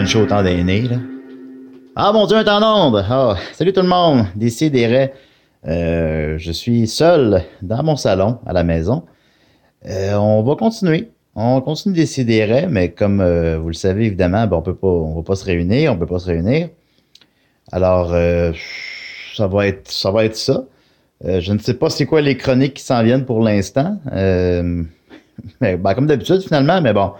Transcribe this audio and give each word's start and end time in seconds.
French 0.00 0.16
autant 0.16 0.42
d'aînés, 0.42 0.82
là. 0.82 0.96
Ah, 1.94 2.10
mon 2.14 2.24
Dieu, 2.24 2.34
un 2.34 2.44
temps 2.44 2.60
nombre! 2.60 3.04
Ah, 3.06 3.36
salut 3.52 3.74
tout 3.74 3.82
le 3.82 3.88
monde! 3.88 4.24
Décidérez. 4.34 5.12
Euh, 5.66 6.38
je 6.38 6.52
suis 6.52 6.86
seul 6.86 7.42
dans 7.60 7.82
mon 7.82 7.96
salon, 7.96 8.38
à 8.46 8.54
la 8.54 8.64
maison. 8.64 9.02
Euh, 9.86 10.14
on 10.14 10.42
va 10.42 10.54
continuer. 10.54 11.10
On 11.34 11.60
continue 11.60 11.92
de 11.94 12.00
décider, 12.00 12.66
mais 12.70 12.92
comme 12.92 13.20
euh, 13.20 13.58
vous 13.58 13.68
le 13.68 13.74
savez, 13.74 14.06
évidemment, 14.06 14.46
ben, 14.46 14.56
on 14.56 14.62
peut 14.62 14.74
pas, 14.74 14.88
on 14.88 15.16
va 15.16 15.22
pas 15.22 15.36
se 15.36 15.44
réunir, 15.44 15.92
on 15.92 15.98
peut 15.98 16.06
pas 16.06 16.18
se 16.18 16.28
réunir. 16.28 16.70
Alors, 17.70 18.14
ça 19.36 19.46
va 19.48 19.66
être, 19.66 19.90
ça 19.90 20.10
va 20.10 20.24
être 20.24 20.36
ça. 20.36 20.64
Je 21.22 21.52
ne 21.52 21.58
sais 21.58 21.74
pas 21.74 21.90
c'est 21.90 22.06
quoi 22.06 22.22
les 22.22 22.38
chroniques 22.38 22.74
qui 22.74 22.84
s'en 22.84 23.02
viennent 23.02 23.26
pour 23.26 23.42
l'instant. 23.42 23.98
Ben, 25.60 25.94
comme 25.94 26.06
d'habitude, 26.06 26.42
finalement, 26.42 26.82
mais 26.82 26.92
bon. 26.92 27.12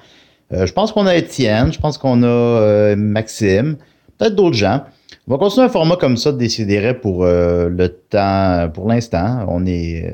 Euh, 0.52 0.66
je 0.66 0.72
pense 0.72 0.92
qu'on 0.92 1.06
a 1.06 1.14
Étienne, 1.14 1.72
je 1.72 1.78
pense 1.78 1.98
qu'on 1.98 2.22
a 2.22 2.26
euh, 2.26 2.96
Maxime, 2.96 3.76
peut-être 4.18 4.34
d'autres 4.34 4.56
gens. 4.56 4.82
On 5.28 5.32
va 5.32 5.38
continuer 5.38 5.66
un 5.66 5.70
format 5.70 5.96
comme 5.96 6.16
ça 6.16 6.32
de 6.32 6.38
décider 6.38 6.92
pour 6.94 7.24
euh, 7.24 7.68
le 7.68 7.88
temps, 7.88 8.68
pour 8.72 8.88
l'instant. 8.88 9.44
On 9.48 9.64
est, 9.66 10.12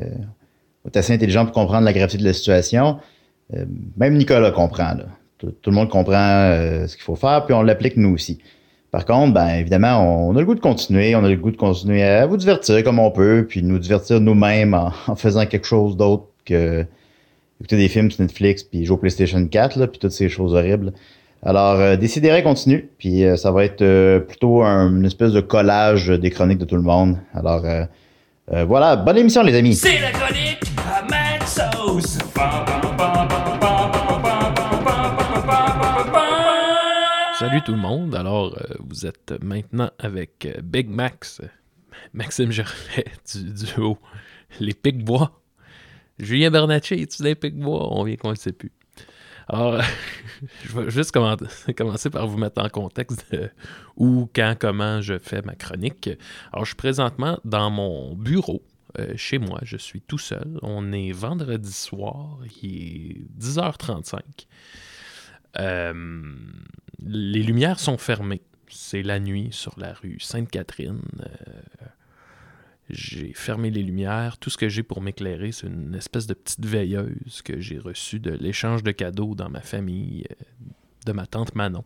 assez 0.94 1.12
intelligent 1.12 1.44
pour 1.44 1.52
comprendre 1.52 1.84
la 1.84 1.92
gravité 1.92 2.18
de 2.18 2.24
la 2.24 2.32
situation. 2.32 2.98
Même 3.96 4.16
Nicolas 4.16 4.50
comprend. 4.50 4.94
Là. 4.94 5.06
Tout, 5.38 5.52
le 5.66 5.72
monde 5.72 5.88
comprend 5.88 6.48
ce 6.86 6.94
qu'il 6.94 7.02
faut 7.02 7.16
faire, 7.16 7.44
puis 7.44 7.54
on 7.54 7.62
l'applique 7.62 7.96
nous 7.96 8.14
aussi. 8.14 8.38
Par 8.92 9.04
contre, 9.04 9.34
ben 9.34 9.48
évidemment, 9.48 10.28
on 10.28 10.36
a 10.36 10.40
le 10.40 10.46
goût 10.46 10.54
de 10.54 10.60
continuer, 10.60 11.16
on 11.16 11.24
a 11.24 11.28
le 11.28 11.36
goût 11.36 11.50
de 11.50 11.56
continuer 11.56 12.02
à 12.02 12.26
vous 12.26 12.36
divertir 12.36 12.82
comme 12.84 12.98
on 12.98 13.10
peut, 13.10 13.44
puis 13.48 13.62
nous 13.62 13.78
divertir 13.78 14.20
nous-mêmes 14.20 14.74
en 14.74 15.14
faisant 15.16 15.44
quelque 15.44 15.66
chose 15.66 15.96
d'autre 15.96 16.28
que 16.44 16.86
écouter 17.60 17.76
des 17.76 17.88
films 17.88 18.10
sur 18.10 18.22
Netflix, 18.22 18.62
puis 18.62 18.84
jouer 18.84 18.94
au 18.94 18.98
PlayStation 18.98 19.46
4, 19.46 19.76
là, 19.78 19.86
puis 19.86 19.98
toutes 19.98 20.10
ces 20.12 20.28
choses 20.28 20.54
horribles. 20.54 20.92
Alors, 21.42 21.74
euh, 21.80 21.96
Décidérez 21.96 22.42
continue, 22.42 22.90
puis 22.98 23.24
euh, 23.24 23.36
ça 23.36 23.50
va 23.52 23.64
être 23.64 23.82
euh, 23.82 24.20
plutôt 24.20 24.62
un- 24.62 24.90
une 24.90 25.04
espèce 25.04 25.32
de 25.32 25.40
collage 25.40 26.08
des 26.08 26.30
chroniques 26.30 26.58
de 26.58 26.64
tout 26.64 26.76
le 26.76 26.82
monde. 26.82 27.18
Alors, 27.34 27.64
euh, 27.64 27.84
euh, 28.52 28.64
voilà, 28.64 28.96
bonne 28.96 29.18
émission 29.18 29.42
les 29.42 29.54
amis! 29.54 29.74
C'est 29.74 30.00
la 30.00 30.10
chronique 30.12 30.62
à 30.78 31.02
Maxos. 31.08 32.18
Salut 37.38 37.60
tout 37.62 37.72
le 37.72 37.78
monde. 37.78 38.14
Alors, 38.14 38.56
euh, 38.58 38.74
vous 38.80 39.06
êtes 39.06 39.34
maintenant 39.42 39.90
avec 39.98 40.46
euh, 40.46 40.60
Big 40.62 40.88
Max, 40.88 41.42
Maxime 42.14 42.50
Gervais 42.50 43.04
du 43.34 43.52
duo 43.52 43.98
Les 44.58 44.72
Pic-Bois. 44.74 45.30
Julien 46.18 46.50
Bernatchez, 46.50 47.00
est-tu 47.00 47.22
des 47.22 47.34
Pic-Bois? 47.34 47.88
On 47.92 48.04
vient 48.04 48.16
qu'on 48.16 48.30
ne 48.30 48.36
sait 48.36 48.52
plus. 48.52 48.72
Alors, 49.48 49.80
je 50.64 50.72
vais 50.80 50.90
juste 50.90 51.14
commen- 51.14 51.74
commencer 51.76 52.10
par 52.10 52.26
vous 52.26 52.38
mettre 52.38 52.62
en 52.62 52.68
contexte 52.68 53.24
où, 53.96 54.28
quand, 54.34 54.56
comment 54.58 55.00
je 55.00 55.18
fais 55.18 55.42
ma 55.42 55.54
chronique. 55.54 56.08
Alors, 56.52 56.64
je 56.64 56.70
suis 56.70 56.76
présentement 56.76 57.38
dans 57.44 57.70
mon 57.70 58.14
bureau. 58.16 58.62
euh, 58.98 59.12
chez 59.16 59.38
moi, 59.38 59.60
je 59.62 59.76
suis 59.76 60.00
tout 60.00 60.18
seul. 60.18 60.58
On 60.62 60.90
est 60.92 61.12
vendredi 61.12 61.70
soir, 61.72 62.38
il 62.62 63.10
est 63.12 63.40
10h35. 63.40 64.20
Euh, 65.58 66.34
les 67.00 67.42
lumières 67.42 67.78
sont 67.78 67.98
fermées. 67.98 68.42
C'est 68.68 69.02
la 69.02 69.20
nuit 69.20 69.48
sur 69.52 69.78
la 69.78 69.92
rue 69.92 70.18
Sainte-Catherine. 70.18 71.00
Euh, 71.20 71.86
j'ai 72.88 73.32
fermé 73.32 73.70
les 73.70 73.82
lumières. 73.82 74.38
Tout 74.38 74.50
ce 74.50 74.56
que 74.56 74.68
j'ai 74.68 74.82
pour 74.82 75.00
m'éclairer, 75.00 75.50
c'est 75.52 75.66
une 75.66 75.94
espèce 75.94 76.26
de 76.26 76.34
petite 76.34 76.64
veilleuse 76.64 77.42
que 77.42 77.60
j'ai 77.60 77.78
reçue 77.78 78.20
de 78.20 78.30
l'échange 78.30 78.82
de 78.82 78.92
cadeaux 78.92 79.34
dans 79.34 79.48
ma 79.48 79.60
famille 79.60 80.24
euh, 80.30 80.34
de 81.04 81.12
ma 81.12 81.26
tante 81.26 81.54
Manon. 81.54 81.84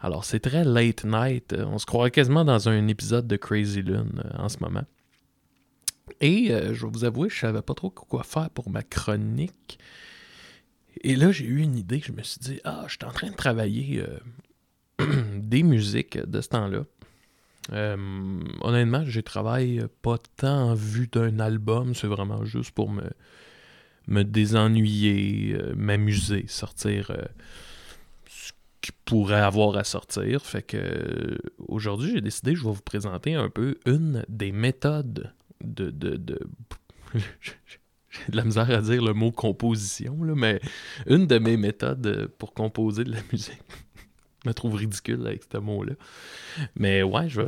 Alors, 0.00 0.24
c'est 0.24 0.40
très 0.40 0.64
late 0.64 1.04
night. 1.04 1.54
Euh, 1.54 1.64
On 1.64 1.78
se 1.78 1.86
croirait 1.86 2.10
quasiment 2.10 2.44
dans 2.44 2.68
un 2.68 2.86
épisode 2.86 3.26
de 3.26 3.36
Crazy 3.36 3.82
Lune 3.82 4.22
euh, 4.24 4.38
en 4.38 4.48
ce 4.48 4.58
moment. 4.60 4.84
Et 6.20 6.48
je 6.48 6.84
vais 6.86 6.90
vous 6.90 7.04
avouer, 7.04 7.28
je 7.28 7.38
savais 7.38 7.62
pas 7.62 7.74
trop 7.74 7.90
quoi 7.90 8.24
faire 8.24 8.50
pour 8.50 8.70
ma 8.70 8.82
chronique. 8.82 9.78
Et 11.02 11.14
là, 11.14 11.30
j'ai 11.30 11.44
eu 11.44 11.60
une 11.60 11.76
idée. 11.76 12.00
Je 12.04 12.12
me 12.12 12.22
suis 12.22 12.40
dit, 12.40 12.60
ah, 12.64 12.86
je 12.88 12.94
suis 12.94 13.04
en 13.04 13.12
train 13.12 13.28
de 13.28 13.36
travailler 13.36 14.02
des 15.36 15.62
musiques 15.62 16.18
de 16.18 16.40
ce 16.40 16.48
temps-là. 16.48 16.84
Euh, 17.72 18.40
honnêtement, 18.62 19.04
je 19.06 19.20
travaille 19.20 19.84
pas 20.02 20.16
tant 20.36 20.70
en 20.70 20.74
vue 20.74 21.08
d'un 21.08 21.38
album. 21.40 21.94
C'est 21.94 22.06
vraiment 22.06 22.44
juste 22.44 22.72
pour 22.72 22.90
me, 22.90 23.04
me 24.06 24.22
désennuyer, 24.22 25.54
euh, 25.54 25.74
m'amuser, 25.76 26.46
sortir 26.48 27.10
euh, 27.10 27.24
ce 28.28 28.52
qu'il 28.80 28.94
pourrait 29.04 29.40
avoir 29.40 29.76
à 29.76 29.84
sortir. 29.84 30.44
Fait 30.44 30.62
que 30.62 31.38
aujourd'hui, 31.58 32.12
j'ai 32.12 32.20
décidé, 32.20 32.54
je 32.54 32.64
vais 32.64 32.72
vous 32.72 32.82
présenter 32.82 33.34
un 33.34 33.50
peu 33.50 33.78
une 33.86 34.24
des 34.28 34.52
méthodes 34.52 35.32
de. 35.62 35.90
de, 35.90 36.16
de... 36.16 36.38
J'ai 38.10 38.32
de 38.32 38.38
la 38.38 38.44
misère 38.44 38.70
à 38.70 38.80
dire 38.80 39.02
le 39.02 39.12
mot 39.12 39.30
composition, 39.30 40.22
là, 40.22 40.34
mais 40.34 40.60
une 41.06 41.26
de 41.26 41.38
mes 41.38 41.58
méthodes 41.58 42.32
pour 42.38 42.54
composer 42.54 43.04
de 43.04 43.12
la 43.12 43.18
musique. 43.32 43.60
Me 44.48 44.54
trouve 44.54 44.74
ridicule 44.74 45.26
avec 45.26 45.42
ce 45.52 45.58
mot-là. 45.58 45.94
Mais 46.74 47.02
ouais, 47.02 47.28
je 47.28 47.42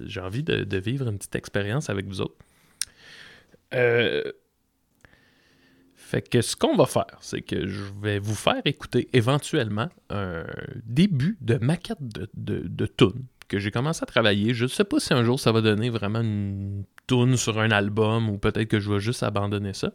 j'ai 0.00 0.20
envie 0.20 0.42
de, 0.42 0.78
vivre 0.78 1.08
une 1.08 1.18
petite 1.18 1.36
expérience 1.36 1.90
avec 1.90 2.06
vous 2.06 2.20
autres. 2.20 2.36
Euh, 3.74 4.22
Fait 5.96 6.22
que 6.22 6.40
ce 6.40 6.56
qu'on 6.56 6.76
va 6.76 6.86
faire, 6.86 7.18
c'est 7.20 7.42
que 7.42 7.66
je 7.66 7.84
vais 8.00 8.18
vous 8.18 8.34
faire 8.34 8.62
écouter 8.64 9.08
éventuellement 9.12 9.88
un 10.08 10.44
début 10.86 11.36
de 11.42 11.56
maquette 11.56 12.00
de, 12.00 12.30
de, 12.34 12.62
de 12.66 12.86
tune 12.86 13.26
que 13.48 13.58
j'ai 13.58 13.70
commencé 13.70 14.00
à 14.02 14.06
travailler. 14.06 14.54
Je 14.54 14.64
ne 14.64 14.68
sais 14.68 14.84
pas 14.84 15.00
si 15.00 15.12
un 15.12 15.24
jour 15.24 15.40
ça 15.40 15.52
va 15.52 15.60
donner 15.60 15.90
vraiment 15.90 16.20
une 16.20 16.84
tune 17.06 17.36
sur 17.36 17.58
un 17.58 17.70
album 17.70 18.28
ou 18.28 18.38
peut-être 18.38 18.68
que 18.68 18.78
je 18.78 18.92
vais 18.92 19.00
juste 19.00 19.22
abandonner 19.22 19.72
ça. 19.72 19.90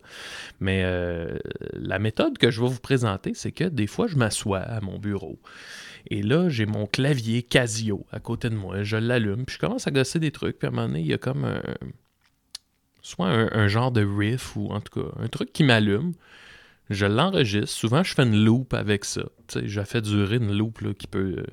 Mais 0.59 0.81
euh, 0.83 1.37
la 1.73 1.99
méthode 1.99 2.37
que 2.37 2.51
je 2.51 2.61
vais 2.61 2.67
vous 2.67 2.79
présenter, 2.79 3.33
c'est 3.33 3.51
que 3.51 3.65
des 3.65 3.87
fois, 3.87 4.07
je 4.07 4.17
m'assois 4.17 4.59
à 4.59 4.81
mon 4.81 4.99
bureau. 4.99 5.39
Et 6.09 6.21
là, 6.21 6.49
j'ai 6.49 6.65
mon 6.65 6.85
clavier 6.85 7.43
Casio 7.43 8.05
à 8.11 8.19
côté 8.19 8.49
de 8.49 8.55
moi. 8.55 8.83
Je 8.83 8.97
l'allume, 8.97 9.45
puis 9.45 9.55
je 9.55 9.59
commence 9.59 9.87
à 9.87 9.91
gosser 9.91 10.19
des 10.19 10.31
trucs. 10.31 10.59
Puis 10.59 10.67
à 10.67 10.71
un 10.71 10.73
moment 10.73 10.87
donné, 10.87 11.01
il 11.01 11.07
y 11.07 11.13
a 11.13 11.17
comme 11.17 11.45
un. 11.45 11.61
Soit 13.01 13.27
un, 13.27 13.67
genre 13.67 13.91
de 13.91 14.05
riff 14.05 14.55
ou 14.55 14.69
en 14.69 14.79
tout 14.79 15.01
cas 15.01 15.09
un 15.19 15.27
truc 15.27 15.51
qui 15.51 15.63
m'allume. 15.63 16.13
Je 16.89 17.05
l'enregistre. 17.05 17.75
Souvent, 17.75 18.03
je 18.03 18.13
fais 18.13 18.23
une 18.23 18.45
loop 18.45 18.73
avec 18.73 19.03
ça. 19.03 19.23
Tu 19.47 19.59
sais, 19.59 19.67
je 19.67 19.81
fais 19.81 20.01
durer 20.01 20.37
une 20.37 20.53
loop 20.53 20.79
là, 20.79 20.93
qui 20.93 21.07
peut 21.07 21.35
euh, 21.39 21.45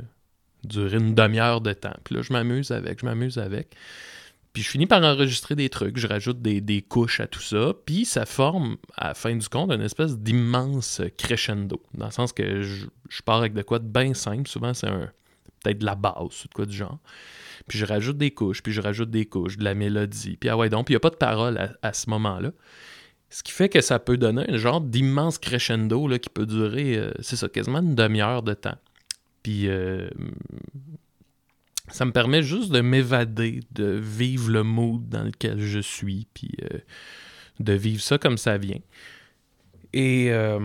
durer 0.65 0.99
une 0.99 1.15
demi-heure 1.15 1.61
de 1.61 1.73
temps. 1.73 1.97
Puis 2.05 2.15
là, 2.15 2.23
je 2.23 2.33
m'amuse 2.33 2.71
avec, 2.71 3.01
je 3.01 3.07
m'amuse 3.07 3.39
avec. 3.39 3.75
Puis 4.53 4.63
je 4.65 4.69
finis 4.69 4.87
par 4.87 5.03
enregistrer 5.03 5.55
des 5.55 5.69
trucs, 5.69 5.97
je 5.97 6.09
rajoute 6.09 6.43
des, 6.43 6.83
couches 6.83 7.21
à 7.21 7.29
tout 7.29 7.41
ça, 7.41 7.73
puis 7.87 8.05
ça 8.05 8.27
forme, 8.27 8.79
à 8.97 9.09
la 9.09 9.15
fin 9.15 9.35
du 9.35 9.49
compte, 9.49 9.71
une 9.71 9.83
espèce 9.83 10.19
d'immense 10.19 11.01
crescendo. 11.17 11.81
Dans 11.95 12.07
le 12.07 12.11
sens 12.11 12.33
que 12.33 12.63
je, 12.63 12.87
pars 13.25 13.39
avec 13.39 13.53
de 13.53 13.63
quoi 13.63 13.79
de 13.79 13.87
bien 13.87 14.13
simple, 14.13 14.49
souvent 14.49 14.75
c'est 14.75 14.89
un 14.89 15.11
peut-être 15.63 15.79
de 15.79 15.87
la 15.87 15.95
basse 15.95 16.45
ou 16.45 16.49
de 16.49 16.55
quoi 16.55 16.67
du 16.67 16.77
genre. 16.77 16.99
Puis 17.69 17.79
je 17.79 17.85
rajoute 17.85 18.19
des 18.19 18.33
couches, 18.33 18.63
puis 18.63 18.73
je 18.73 18.81
rajoute 18.81 19.11
des 19.11 19.27
couches, 19.27 19.57
de 19.57 19.63
la 19.63 19.75
mélodie, 19.75 20.37
puis 20.37 20.49
ah 20.49 20.57
ouais, 20.57 20.69
donc, 20.69 20.87
puis 20.87 20.95
il 20.95 20.97
n'y 20.97 21.01
a 21.01 21.01
pas 21.01 21.11
de 21.11 21.17
parole 21.17 21.57
à, 21.59 21.73
à 21.83 21.93
ce 21.93 22.11
moment-là. 22.11 22.51
Ce 23.29 23.45
qui 23.45 23.53
fait 23.53 23.69
que 23.69 23.81
ça 23.81 24.01
peut 24.01 24.17
donner 24.17 24.51
un 24.51 24.57
genre 24.57 24.81
d'immense 24.81 25.39
crescendo 25.39 26.09
là, 26.09 26.19
qui 26.19 26.29
peut 26.29 26.47
durer, 26.47 26.97
euh, 26.97 27.13
c'est 27.21 27.37
ça, 27.37 27.49
quasiment 27.49 27.79
une 27.79 27.95
demi-heure 27.95 28.43
de 28.43 28.55
temps. 28.55 28.77
Puis 29.45 29.69
euh, 29.69 30.11
ça 31.91 32.05
me 32.05 32.13
permet 32.13 32.43
juste 32.43 32.71
de 32.71 32.81
m'évader, 32.81 33.61
de 33.73 33.85
vivre 33.85 34.51
le 34.51 34.63
mood 34.63 35.09
dans 35.09 35.25
lequel 35.25 35.61
je 35.61 35.81
suis, 35.81 36.27
puis 36.35 36.51
euh, 36.63 36.79
de 37.59 37.73
vivre 37.73 38.03
ça 38.03 38.19
comme 38.19 38.39
ça 38.39 38.59
vient. 38.59 38.81
Et 39.93 40.29
euh, 40.31 40.59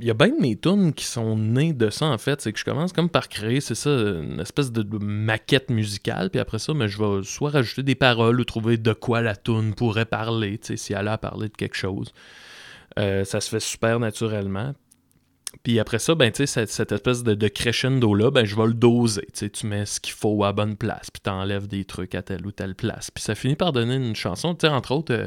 il 0.00 0.04
y 0.04 0.10
a 0.10 0.14
bien 0.14 0.28
de 0.28 0.40
mes 0.40 0.56
tunes 0.56 0.92
qui 0.92 1.04
sont 1.04 1.36
nées 1.36 1.72
de 1.72 1.90
ça, 1.90 2.06
en 2.06 2.18
fait. 2.18 2.40
C'est 2.40 2.52
que 2.52 2.58
je 2.58 2.64
commence 2.64 2.92
comme 2.92 3.08
par 3.08 3.28
créer, 3.28 3.60
c'est 3.60 3.76
ça, 3.76 3.90
une 3.90 4.40
espèce 4.40 4.72
de, 4.72 4.84
maquette 4.98 5.70
musicale. 5.70 6.30
Puis 6.30 6.40
après 6.40 6.58
ça, 6.58 6.74
mais 6.74 6.88
je 6.88 6.98
vais 6.98 7.22
soit 7.22 7.50
rajouter 7.50 7.84
des 7.84 7.94
paroles 7.94 8.40
ou 8.40 8.44
trouver 8.44 8.78
de 8.78 8.92
quoi 8.92 9.22
la 9.22 9.36
tune 9.36 9.74
pourrait 9.74 10.06
parler, 10.06 10.58
si 10.62 10.92
elle 10.92 11.08
a 11.08 11.12
à 11.12 11.18
parler 11.18 11.48
de 11.48 11.56
quelque 11.56 11.76
chose. 11.76 12.12
Euh, 12.98 13.24
ça 13.24 13.40
se 13.40 13.48
fait 13.48 13.60
super 13.60 14.00
naturellement. 14.00 14.74
Puis 15.62 15.78
après 15.80 15.98
ça, 15.98 16.14
ben, 16.14 16.30
tu 16.30 16.46
cette, 16.46 16.70
cette 16.70 16.92
espèce 16.92 17.22
de, 17.22 17.48
crescendo-là, 17.48 18.30
ben, 18.30 18.44
je 18.44 18.56
vais 18.56 18.66
le 18.66 18.74
doser. 18.74 19.26
Tu 19.32 19.50
tu 19.50 19.66
mets 19.66 19.86
ce 19.86 20.00
qu'il 20.00 20.12
faut 20.12 20.44
à 20.44 20.52
bonne 20.52 20.76
place, 20.76 21.10
puis 21.10 21.20
t'enlèves 21.20 21.66
des 21.66 21.84
trucs 21.84 22.14
à 22.14 22.22
telle 22.22 22.46
ou 22.46 22.52
telle 22.52 22.74
place. 22.74 23.10
Puis 23.10 23.22
ça 23.22 23.34
finit 23.34 23.56
par 23.56 23.72
donner 23.72 23.96
une 23.96 24.16
chanson, 24.16 24.54
tu 24.54 24.66
entre 24.66 24.92
autres, 24.92 25.12
euh, 25.12 25.26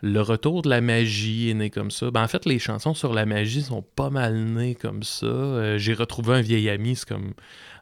le 0.00 0.20
retour 0.20 0.62
de 0.62 0.68
la 0.68 0.80
magie 0.80 1.50
est 1.50 1.54
né 1.54 1.70
comme 1.70 1.90
ça. 1.90 2.10
Ben, 2.10 2.22
en 2.22 2.28
fait, 2.28 2.46
les 2.46 2.58
chansons 2.58 2.94
sur 2.94 3.12
la 3.12 3.26
magie 3.26 3.62
sont 3.62 3.82
pas 3.82 4.10
mal 4.10 4.36
nées 4.36 4.74
comme 4.74 5.02
ça. 5.02 5.26
Euh, 5.26 5.78
J'ai 5.78 5.94
retrouvé 5.94 6.34
un 6.34 6.40
vieil 6.40 6.68
ami, 6.70 6.96
c'est 6.96 7.08
comme... 7.08 7.34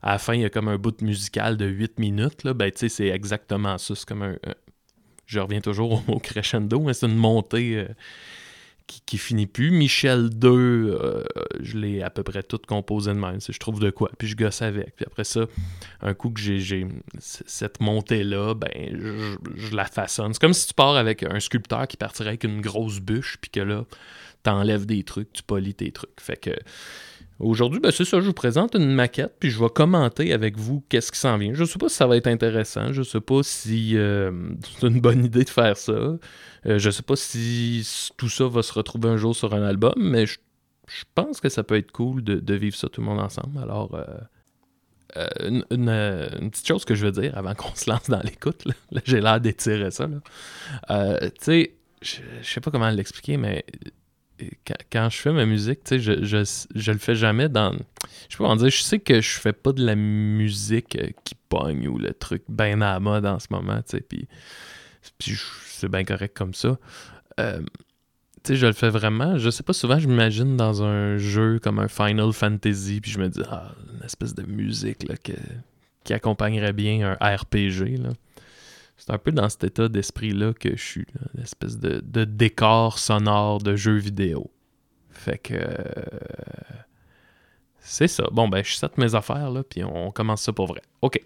À 0.02 0.12
la 0.12 0.18
fin, 0.18 0.34
il 0.34 0.42
y 0.42 0.44
a 0.44 0.50
comme 0.50 0.68
un 0.68 0.78
bout 0.78 1.02
musical 1.02 1.56
de 1.56 1.66
8 1.66 1.98
minutes, 1.98 2.44
là. 2.44 2.54
Ben, 2.54 2.70
tu 2.70 2.88
c'est 2.88 3.08
exactement 3.08 3.76
ça. 3.76 3.94
C'est 3.94 4.06
comme 4.06 4.22
un... 4.22 4.36
Je 5.26 5.40
reviens 5.40 5.60
toujours 5.60 5.92
au 5.92 6.02
mot 6.10 6.18
crescendo, 6.18 6.90
c'est 6.92 7.06
une 7.06 7.16
montée... 7.16 7.86
qui, 8.86 9.18
finit 9.18 9.46
plus. 9.46 9.70
Michel 9.70 10.30
2, 10.30 10.48
euh, 10.50 11.24
je 11.60 11.76
l'ai 11.78 12.02
à 12.02 12.10
peu 12.10 12.22
près 12.22 12.42
tout 12.42 12.58
composé 12.66 13.12
de 13.12 13.18
même. 13.18 13.38
Je 13.40 13.58
trouve 13.58 13.80
de 13.80 13.90
quoi, 13.90 14.10
puis 14.18 14.28
je 14.28 14.36
gosse 14.36 14.62
avec. 14.62 14.94
Puis 14.96 15.04
après 15.06 15.24
ça, 15.24 15.46
un 16.00 16.14
coup 16.14 16.30
que 16.30 16.40
j'ai- 16.40 16.86
cette 17.18 17.80
montée-là, 17.80 18.54
ben, 18.54 18.70
je, 18.92 19.36
je 19.56 19.74
la 19.74 19.84
façonne. 19.86 20.32
C'est 20.32 20.40
comme 20.40 20.52
si 20.54 20.68
tu 20.68 20.74
pars 20.74 20.96
avec 20.96 21.22
un 21.22 21.40
sculpteur 21.40 21.86
qui 21.88 21.96
partirait 21.96 22.28
avec 22.30 22.44
une 22.44 22.60
grosse 22.60 23.00
bûche, 23.00 23.38
puis 23.40 23.50
que 23.50 23.60
là, 23.60 23.84
t'enlèves 24.42 24.86
des 24.86 25.02
trucs, 25.02 25.32
tu 25.32 25.42
polis 25.42 25.76
tes 25.76 25.90
trucs. 25.90 26.20
Fait 26.20 26.36
que 26.36 26.50
aujourd'hui, 27.38 27.80
ben, 27.80 27.90
c'est 27.90 28.04
ça, 28.04 28.20
je 28.20 28.26
vous 28.26 28.32
présente 28.32 28.74
une 28.74 28.92
maquette, 28.92 29.34
puis 29.38 29.50
je 29.50 29.58
vais 29.58 29.68
commenter 29.68 30.32
avec 30.32 30.56
vous 30.56 30.84
qu'est-ce 30.88 31.12
qui 31.12 31.18
s'en 31.18 31.36
vient. 31.38 31.52
Je 31.54 31.64
sais 31.64 31.78
pas 31.78 31.88
si 31.88 31.96
ça 31.96 32.06
va 32.06 32.16
être 32.16 32.26
intéressant, 32.26 32.92
je 32.92 33.02
sais 33.02 33.20
pas 33.20 33.42
si 33.42 33.96
euh, 33.96 34.32
c'est 34.80 34.86
une 34.86 35.00
bonne 35.00 35.24
idée 35.24 35.44
de 35.44 35.50
faire 35.50 35.76
ça. 35.76 35.92
Euh, 35.92 36.18
je 36.78 36.90
sais 36.90 37.02
pas 37.02 37.16
si 37.16 37.86
tout 38.16 38.28
ça 38.28 38.46
va 38.48 38.62
se 38.62 38.72
retrouver 38.72 39.08
un 39.08 39.16
jour 39.16 39.34
sur 39.34 39.54
un 39.54 39.62
album, 39.62 39.94
mais 39.96 40.26
je, 40.26 40.38
pense 41.14 41.40
que 41.40 41.48
ça 41.48 41.62
peut 41.64 41.76
être 41.76 41.92
cool 41.92 42.22
de, 42.22 42.54
vivre 42.54 42.76
ça 42.76 42.88
tout 42.88 43.00
le 43.00 43.06
monde 43.06 43.20
ensemble. 43.20 43.58
Alors, 43.58 43.94
euh, 43.94 45.36
une, 45.70 46.50
petite 46.50 46.66
chose 46.66 46.84
que 46.84 46.94
je 46.94 47.06
veux 47.06 47.12
dire 47.12 47.36
avant 47.36 47.54
qu'on 47.54 47.74
se 47.74 47.90
lance 47.90 48.08
dans 48.08 48.20
l'écoute, 48.20 48.64
là, 48.64 48.74
Là, 48.92 49.00
j'ai 49.04 49.20
l'air 49.20 49.40
d'étirer 49.40 49.90
ça. 49.90 50.08
tu 50.08 51.30
sais, 51.40 51.74
je, 52.02 52.16
je 52.42 52.48
sais 52.48 52.60
pas 52.60 52.70
comment 52.70 52.90
l'expliquer, 52.90 53.36
mais 53.36 53.64
quand, 54.66 54.76
quand 54.92 55.08
je 55.10 55.16
fais 55.18 55.32
ma 55.32 55.46
musique, 55.46 55.84
tu 55.84 55.96
sais, 55.96 55.98
je, 55.98 56.24
je, 56.24 56.64
je 56.74 56.92
le 56.92 56.98
fais 56.98 57.14
jamais 57.14 57.48
dans. 57.48 57.72
Je 58.28 58.36
pas 58.36 58.44
comment 58.44 58.56
dire, 58.56 58.70
je 58.70 58.82
sais 58.82 58.98
que 58.98 59.20
je 59.20 59.38
fais 59.38 59.52
pas 59.52 59.72
de 59.72 59.84
la 59.84 59.94
musique 59.94 60.96
euh, 60.96 61.08
qui 61.24 61.34
pogne 61.48 61.88
ou 61.88 61.98
le 61.98 62.12
truc 62.12 62.42
bien 62.48 62.80
à 62.80 62.92
la 62.92 63.00
mode 63.00 63.26
en 63.26 63.38
ce 63.38 63.46
moment, 63.50 63.76
tu 63.82 63.96
sais, 63.96 64.00
puis 64.00 64.28
puis 65.18 65.38
c'est 65.66 65.88
bien 65.88 66.04
correct 66.04 66.36
comme 66.36 66.54
ça. 66.54 66.78
Euh, 67.40 67.60
tu 68.42 68.52
sais, 68.52 68.56
je 68.56 68.66
le 68.66 68.72
fais 68.72 68.90
vraiment. 68.90 69.38
Je 69.38 69.50
sais 69.50 69.62
pas, 69.62 69.72
souvent, 69.72 69.98
je 69.98 70.08
m'imagine 70.08 70.56
dans 70.56 70.82
un 70.82 71.16
jeu 71.16 71.58
comme 71.58 71.78
un 71.78 71.88
Final 71.88 72.32
Fantasy, 72.32 73.00
puis 73.00 73.10
je 73.10 73.18
me 73.18 73.28
dis, 73.28 73.42
ah, 73.50 73.72
une 73.94 74.04
espèce 74.04 74.34
de 74.34 74.42
musique 74.42 75.08
là, 75.08 75.14
qui 76.04 76.12
accompagnerait 76.12 76.72
bien 76.72 77.16
un 77.20 77.36
RPG. 77.36 77.98
Là. 77.98 78.10
C'est 78.96 79.12
un 79.12 79.18
peu 79.18 79.30
dans 79.32 79.48
cet 79.48 79.64
état 79.64 79.88
d'esprit-là 79.88 80.54
que 80.54 80.76
je 80.76 80.82
suis, 80.82 81.06
une 81.34 81.42
espèce 81.42 81.78
de, 81.78 82.24
décor 82.24 82.98
sonore 82.98 83.58
de 83.58 83.76
jeu 83.76 83.96
vidéo. 83.96 84.50
Fait 85.10 85.38
que. 85.38 85.54
euh, 85.54 85.74
c'est 87.78 88.08
ça. 88.08 88.24
Bon, 88.32 88.48
ben, 88.48 88.64
je 88.64 88.74
set 88.74 88.98
mes 88.98 89.14
affaires, 89.14 89.50
là, 89.50 89.62
puis 89.62 89.84
on 89.84 90.10
commence 90.10 90.42
ça 90.42 90.52
pour 90.52 90.66
vrai. 90.66 90.82
OK. 91.02 91.20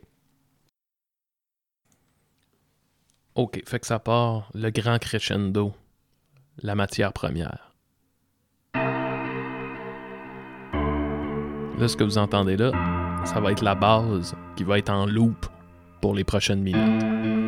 OK, 3.37 3.63
fait 3.67 3.79
que 3.81 3.87
ça 3.87 3.99
part 3.99 4.51
le 4.55 4.71
grand 4.71 4.99
crescendo, 4.99 5.73
la 6.59 6.75
matière 6.75 7.13
première. 7.13 7.73
Là, 11.79 11.89
ce 11.89 11.97
que 11.97 12.05
vous 12.05 12.19
entendez 12.19 12.59
là, 12.59 12.73
ça 13.25 13.41
va 13.41 13.53
être 13.53 13.63
la 13.63 13.75
base 13.75 14.37
qui 14.57 14.65
va 14.65 14.79
être 14.79 14.91
en 14.91 15.07
loop 15.07 15.47
pour 16.03 16.15
les 16.15 16.25
prochaines 16.25 16.61
minutes. 16.61 17.40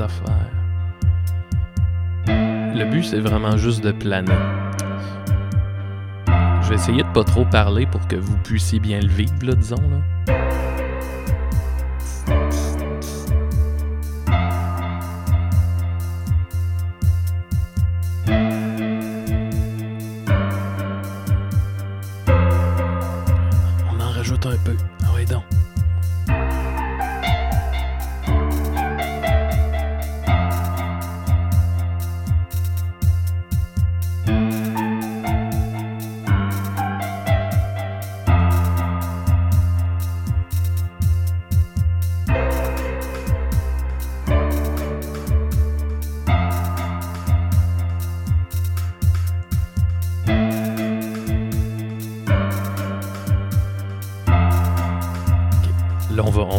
Affaires. 0.00 0.50
Le 2.26 2.84
but, 2.90 3.04
c'est 3.04 3.20
vraiment 3.20 3.56
juste 3.56 3.84
de 3.84 3.92
planer. 3.92 4.32
Je 6.62 6.68
vais 6.70 6.74
essayer 6.74 7.02
de 7.02 7.12
pas 7.12 7.24
trop 7.24 7.44
parler 7.44 7.86
pour 7.86 8.06
que 8.08 8.16
vous 8.16 8.36
puissiez 8.38 8.80
bien 8.80 9.00
le 9.00 9.08
vivre, 9.08 9.34
là, 9.42 9.54
disons. 9.54 9.76
Là. 9.76 10.33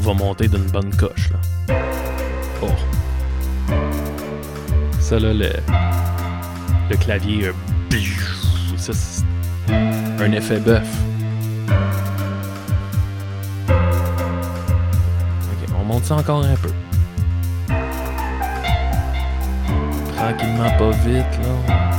Va, 0.06 0.12
on 0.12 0.14
va 0.14 0.24
monter 0.24 0.48
d'une 0.48 0.66
bonne 0.66 0.96
coche. 0.96 1.30
Là. 1.32 1.40
Oh. 2.62 2.68
Ça, 5.00 5.20
là, 5.20 5.34
le, 5.34 5.50
le 6.90 6.98
clavier. 6.98 7.52
un 10.20 10.32
effet 10.32 10.60
bœuf. 10.60 10.88
Ok, 15.52 15.70
on 15.80 15.84
monte 15.86 16.06
ça 16.06 16.16
encore 16.16 16.44
un 16.44 16.56
peu. 16.56 16.72
Tranquillement, 20.16 20.72
pas 20.78 20.92
vite, 21.06 21.40
là. 21.44 21.96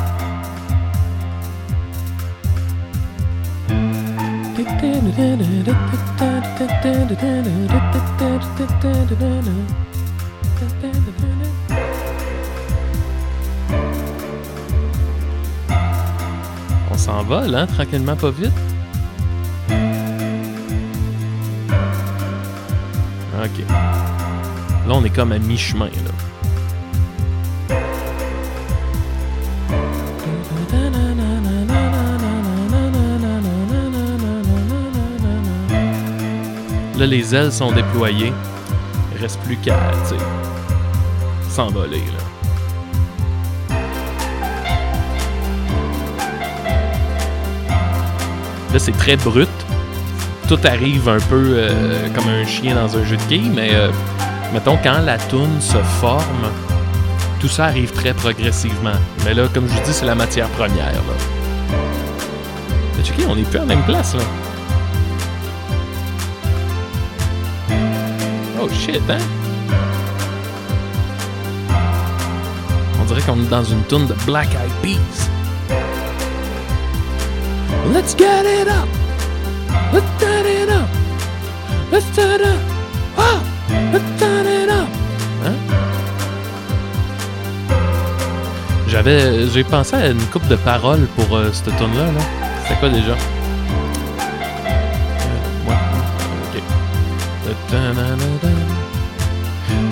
S'envole, 17.06 17.54
hein, 17.54 17.66
tranquillement, 17.66 18.16
pas 18.16 18.30
vite. 18.30 18.50
Ok. 23.44 23.64
Là, 24.88 24.94
on 24.94 25.04
est 25.04 25.10
comme 25.10 25.32
à 25.32 25.38
mi-chemin, 25.38 25.86
là. 25.86 26.15
Là, 36.98 37.04
les 37.06 37.34
ailes 37.34 37.52
sont 37.52 37.72
déployées. 37.72 38.32
Il 39.14 39.20
reste 39.20 39.38
plus 39.40 39.56
qu'à, 39.56 39.76
s'envoler, 41.50 41.98
là. 41.98 42.22
C'est 48.78 48.96
très 48.96 49.16
brut. 49.16 49.48
Tout 50.48 50.58
arrive 50.64 51.08
un 51.08 51.18
peu 51.18 51.54
euh, 51.56 52.08
comme 52.14 52.28
un 52.28 52.44
chien 52.44 52.74
dans 52.74 52.96
un 52.96 53.04
jeu 53.04 53.16
de 53.16 53.22
quilles, 53.22 53.50
mais 53.50 53.70
euh, 53.72 53.90
mettons, 54.52 54.78
quand 54.82 54.98
la 54.98 55.16
toune 55.16 55.60
se 55.60 55.78
forme, 56.00 56.50
tout 57.40 57.48
ça 57.48 57.64
arrive 57.66 57.92
très 57.92 58.12
progressivement. 58.12 58.98
Mais 59.24 59.32
là, 59.32 59.48
comme 59.52 59.66
je 59.66 59.72
vous 59.72 59.84
dis, 59.84 59.92
c'est 59.92 60.04
la 60.04 60.14
matière 60.14 60.48
première. 60.50 60.92
Là. 60.92 61.00
Mais 62.98 63.24
on 63.26 63.34
n'est 63.34 63.42
plus 63.42 63.58
à 63.58 63.62
la 63.62 63.66
même 63.66 63.84
place, 63.84 64.14
là? 64.14 64.22
Shit, 68.86 69.02
hein? 69.10 69.18
On 73.00 73.04
dirait 73.04 73.22
qu'on 73.22 73.40
est 73.40 73.48
dans 73.48 73.64
une 73.64 73.82
toune 73.84 74.06
de 74.06 74.14
Black 74.24 74.48
Eyed 74.48 74.72
Peas. 74.82 75.28
Let's 77.92 78.14
get 78.16 78.44
it 78.44 78.68
up! 78.68 78.88
Let's 79.92 80.06
turn 80.18 80.46
it 80.46 80.68
up! 80.68 80.88
Let's 81.92 82.06
turn 82.14 82.40
it 82.40 82.46
up! 82.46 82.60
Ah! 83.18 83.40
Let's 83.92 84.20
turn 84.20 84.46
it 84.46 84.70
up! 84.70 84.88
Hein? 85.44 85.54
J'avais 88.88 89.20
J'avais, 89.20 89.48
j'ai 89.50 89.64
pensé 89.64 89.96
à 89.96 90.08
une 90.08 90.26
coupe 90.32 90.46
de 90.48 90.56
paroles 90.56 91.06
pour 91.16 91.36
euh, 91.36 91.50
cette 91.52 91.76
tune 91.76 91.94
là. 91.96 92.06
là. 92.06 92.20
C'était 92.62 92.80
quoi 92.80 92.88
déjà? 92.88 93.12
Euh, 93.12 93.16
ouais, 95.68 95.76
ok. 96.54 96.62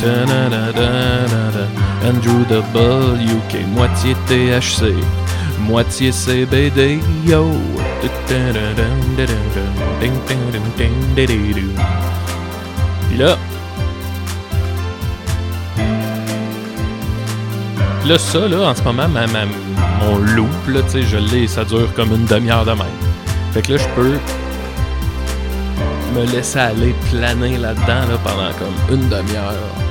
Ta-da-da-da-da. 0.05 0.73
Ta-da-da-da-da-da. 0.73 2.09
Andrew 2.09 2.41
WK, 2.51 3.67
moitié 3.75 4.15
THC, 4.29 4.93
moitié 5.59 6.13
CBD, 6.13 7.01
yo. 7.27 7.47
Là, 13.19 13.37
là, 18.07 18.19
ça, 18.19 18.49
là, 18.49 18.69
en 18.71 18.75
ce 18.75 18.83
moment, 18.83 19.09
ma- 19.09 19.27
mon 20.05 20.19
loop, 20.19 20.49
là, 20.69 20.81
tu 20.83 20.91
sais, 20.91 21.03
je 21.03 21.17
l'ai, 21.17 21.47
ça 21.47 21.65
dure 21.65 21.93
comme 21.95 22.13
une 22.13 22.27
demi-heure 22.27 22.65
de 22.67 22.73
même. 22.73 22.87
Fait 23.53 23.63
que 23.63 23.73
là, 23.73 23.79
je 23.79 23.89
peux 23.95 24.19
me 26.15 26.27
laisser 26.33 26.59
aller 26.59 26.95
planer 27.11 27.57
là-dedans, 27.57 28.05
là, 28.11 28.19
pendant 28.23 28.53
comme 28.59 28.99
une 28.99 29.09
demi-heure. 29.09 29.84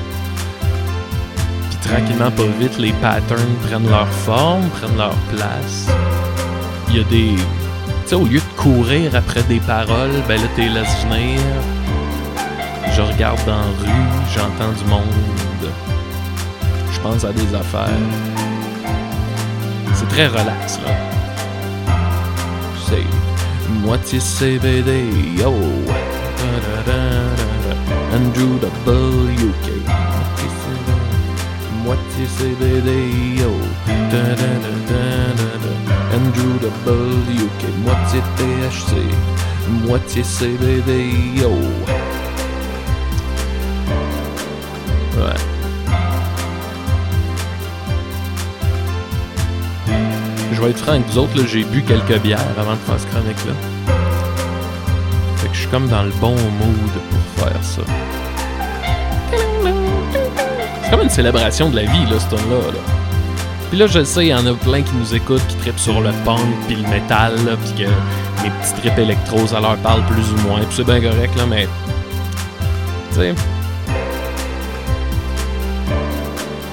Tranquillement, 1.84 2.30
pas 2.30 2.42
vite, 2.58 2.78
les 2.78 2.92
patterns 2.94 3.56
prennent 3.66 3.88
leur 3.88 4.08
forme, 4.08 4.68
prennent 4.70 4.96
leur 4.96 5.16
place. 5.34 5.88
Il 6.88 6.96
y 6.96 7.00
a 7.00 7.04
des... 7.04 7.34
Tu 7.36 8.10
sais, 8.10 8.14
au 8.14 8.24
lieu 8.24 8.40
de 8.40 8.60
courir 8.62 9.14
après 9.14 9.42
des 9.44 9.60
paroles, 9.60 10.22
ben 10.28 10.40
là, 10.40 10.48
t'es 10.56 10.68
laisses 10.68 11.04
venir. 11.04 11.40
Je 12.92 13.02
regarde 13.02 13.38
dans 13.46 13.58
la 13.58 13.64
rue, 13.80 14.06
j'entends 14.34 14.72
du 14.72 14.84
monde 14.90 15.44
je 16.94 17.00
pense 17.00 17.24
à 17.24 17.32
des 17.32 17.54
affaires. 17.54 17.88
C'est 19.92 20.08
très 20.08 20.26
relax, 20.26 20.78
là. 20.84 20.92
C'est 22.86 23.04
moitié 23.84 24.20
CBD, 24.20 25.04
yo. 25.38 25.52
Da-da-da-da-da. 26.38 28.16
Andrew 28.16 28.58
WK. 28.86 30.33
Moitié 31.84 32.26
CBD, 32.26 32.90
yo. 33.40 33.52
Da-da-da-da-da-da. 34.10 35.72
Andrew 36.16 36.54
WK. 36.62 37.62
Moitié 37.84 38.20
THC. 38.36 38.92
Moitié 39.86 40.22
CBD, 40.22 40.90
yo. 41.36 41.50
Ouais. 45.18 45.40
Je 50.52 50.62
vais 50.62 50.70
être 50.70 50.78
franc 50.78 50.92
avec 50.92 51.06
vous 51.08 51.18
autres, 51.18 51.36
là, 51.36 51.44
j'ai 51.46 51.64
bu 51.64 51.82
quelques 51.82 52.18
bières 52.22 52.40
avant 52.56 52.72
de 52.72 52.78
faire 52.78 52.98
ce 52.98 53.06
chronique-là. 53.08 53.52
Fait 55.36 55.48
que 55.48 55.54
je 55.54 55.60
suis 55.60 55.68
comme 55.68 55.88
dans 55.88 56.04
le 56.04 56.12
bon 56.12 56.30
mood 56.30 56.94
pour 57.10 57.44
faire 57.44 57.62
ça. 57.62 57.82
C'est 60.84 60.90
comme 60.90 61.02
une 61.02 61.10
célébration 61.10 61.70
de 61.70 61.76
la 61.76 61.82
vie, 61.82 62.04
là, 62.10 62.18
ce 62.20 62.28
tune-là. 62.28 62.56
Là. 62.72 62.78
Puis 63.70 63.78
là, 63.78 63.86
je 63.86 64.04
sais, 64.04 64.26
il 64.26 64.28
y 64.28 64.34
en 64.34 64.46
a 64.46 64.54
plein 64.54 64.82
qui 64.82 64.94
nous 64.94 65.14
écoutent, 65.14 65.46
qui 65.48 65.56
trippent 65.56 65.78
sur 65.80 66.00
le 66.00 66.10
punk, 66.24 66.40
puis 66.66 66.76
le 66.76 66.88
métal, 66.88 67.34
puis 67.64 67.84
que 67.84 67.90
mes 68.42 68.50
petits 68.50 68.74
trips 68.80 68.98
électro, 68.98 69.46
ça 69.46 69.60
leur 69.60 69.76
parle 69.78 70.04
plus 70.06 70.30
ou 70.32 70.36
moins. 70.46 70.60
Puis 70.60 70.76
c'est 70.76 70.84
bien 70.84 71.00
correct, 71.00 71.34
là, 71.36 71.44
mais... 71.48 71.66
Tu 73.12 73.18
sais... 73.18 73.34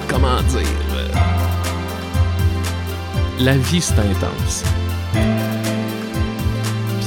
Comment 0.07 0.41
dire... 0.49 0.67
euh, 0.95 1.07
la 3.39 3.53
vie 3.57 3.81
c'est 3.81 3.93
intense. 3.93 4.63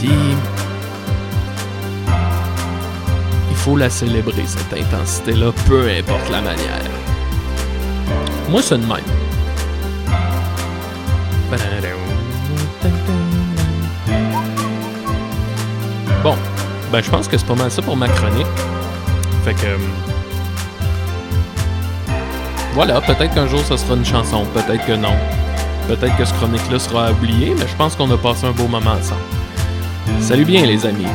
Puis 0.01 0.11
faut 3.65 3.79
la 3.79 3.89
célébrer 3.89 4.45
cette 4.45 4.79
intensité-là, 4.79 5.51
peu 5.67 5.89
importe 5.89 6.31
la 6.31 6.43
manière. 6.43 6.91
Moi 8.51 8.61
c'est 8.61 8.77
de 8.77 8.85
même. 8.85 8.99
Bon, 16.23 16.37
ben 16.93 17.03
je 17.03 17.11
pense 17.11 17.27
que 17.27 17.39
c'est 17.39 17.47
pas 17.47 17.55
mal 17.55 17.71
ça 17.71 17.81
pour 17.81 17.97
ma 17.97 18.07
chronique. 18.09 18.47
Fait 19.47 19.55
que 19.55 19.65
euh, 19.65 19.79
voilà, 22.75 23.01
peut-être 23.01 23.33
qu'un 23.33 23.47
jour 23.47 23.61
ça 23.61 23.79
sera 23.79 23.95
une 23.95 24.05
chanson, 24.05 24.45
peut-être 24.53 24.85
que 24.85 24.93
non. 24.93 25.17
Peut-être 25.89 26.15
que 26.19 26.27
ce 26.27 26.35
chronique-là 26.35 26.79
sera 26.79 27.13
oublié, 27.13 27.55
mais 27.59 27.67
je 27.67 27.77
pense 27.77 27.97
qu'on 27.97 28.11
a 28.11 28.19
passé 28.19 28.45
un 28.45 28.53
beau 28.53 28.69
moment 28.69 28.91
ensemble. 28.91 29.23
Salut 30.21 30.45
bien 30.45 30.67
les 30.67 30.85
amis. 30.85 31.07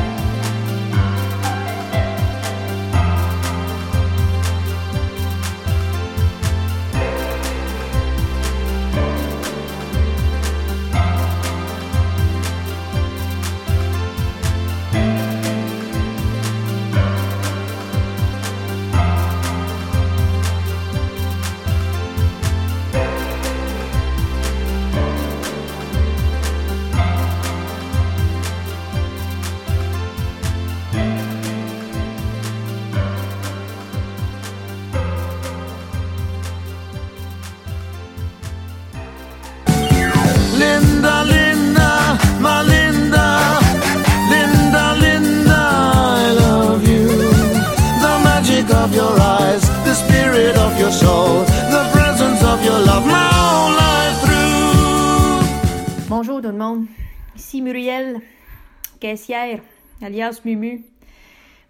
Alias 60.10 60.40
Mumu. 60.44 60.90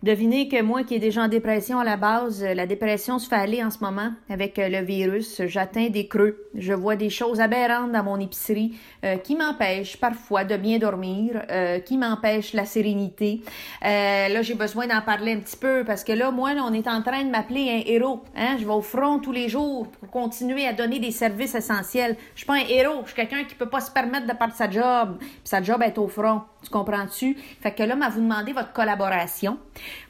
Devinez 0.02 0.48
que 0.48 0.62
moi 0.62 0.82
qui 0.82 0.94
est 0.94 0.98
déjà 0.98 1.24
en 1.24 1.28
dépression 1.28 1.78
à 1.78 1.84
la 1.84 1.98
base, 1.98 2.42
euh, 2.42 2.54
la 2.54 2.64
dépression 2.64 3.18
se 3.18 3.28
fait 3.28 3.36
aller 3.36 3.62
en 3.62 3.70
ce 3.70 3.80
moment 3.80 4.12
avec 4.30 4.58
euh, 4.58 4.70
le 4.70 4.78
virus. 4.78 5.42
J'atteins 5.44 5.90
des 5.90 6.08
creux. 6.08 6.42
Je 6.54 6.72
vois 6.72 6.96
des 6.96 7.10
choses 7.10 7.38
aberrantes 7.38 7.92
dans 7.92 8.02
mon 8.02 8.18
épicerie 8.18 8.78
euh, 9.04 9.18
qui 9.18 9.36
m'empêchent 9.36 9.98
parfois 9.98 10.44
de 10.44 10.56
bien 10.56 10.78
dormir, 10.78 11.42
qui 11.84 11.98
m'empêchent 11.98 12.54
la 12.54 12.64
sérénité. 12.64 13.42
Là, 13.82 14.40
j'ai 14.40 14.54
besoin 14.54 14.86
d'en 14.86 15.02
parler 15.02 15.34
un 15.34 15.40
petit 15.40 15.56
peu 15.56 15.84
parce 15.84 16.02
que 16.02 16.12
là, 16.12 16.30
moi, 16.30 16.54
là, 16.54 16.62
on 16.66 16.72
est 16.72 16.88
en 16.88 17.02
train 17.02 17.22
de 17.22 17.30
m'appeler 17.30 17.68
un 17.68 17.92
héros. 17.92 18.22
Hein? 18.34 18.56
Je 18.58 18.64
vais 18.64 18.72
au 18.72 18.80
front 18.80 19.18
tous 19.18 19.32
les 19.32 19.50
jours 19.50 19.86
pour 19.88 20.10
continuer 20.10 20.66
à 20.66 20.72
donner 20.72 20.98
des 20.98 21.10
services 21.10 21.54
essentiels. 21.54 22.16
Je 22.34 22.38
suis 22.38 22.46
pas 22.46 22.54
un 22.54 22.66
héros. 22.66 23.02
Je 23.02 23.12
suis 23.12 23.16
quelqu'un 23.16 23.44
qui 23.44 23.54
peut 23.54 23.68
pas 23.68 23.80
se 23.80 23.90
permettre 23.90 24.26
de 24.26 24.32
perdre 24.32 24.54
sa 24.54 24.70
job. 24.70 25.18
Puis 25.18 25.28
sa 25.44 25.62
job 25.62 25.82
est 25.82 25.98
au 25.98 26.08
front. 26.08 26.42
Tu 26.62 26.70
comprends-tu? 26.70 27.36
Fait 27.60 27.72
que 27.72 27.82
là, 27.82 27.96
m'a 27.96 28.10
vous 28.10 28.20
demander 28.20 28.52
votre 28.52 28.72
collaboration 28.72 29.58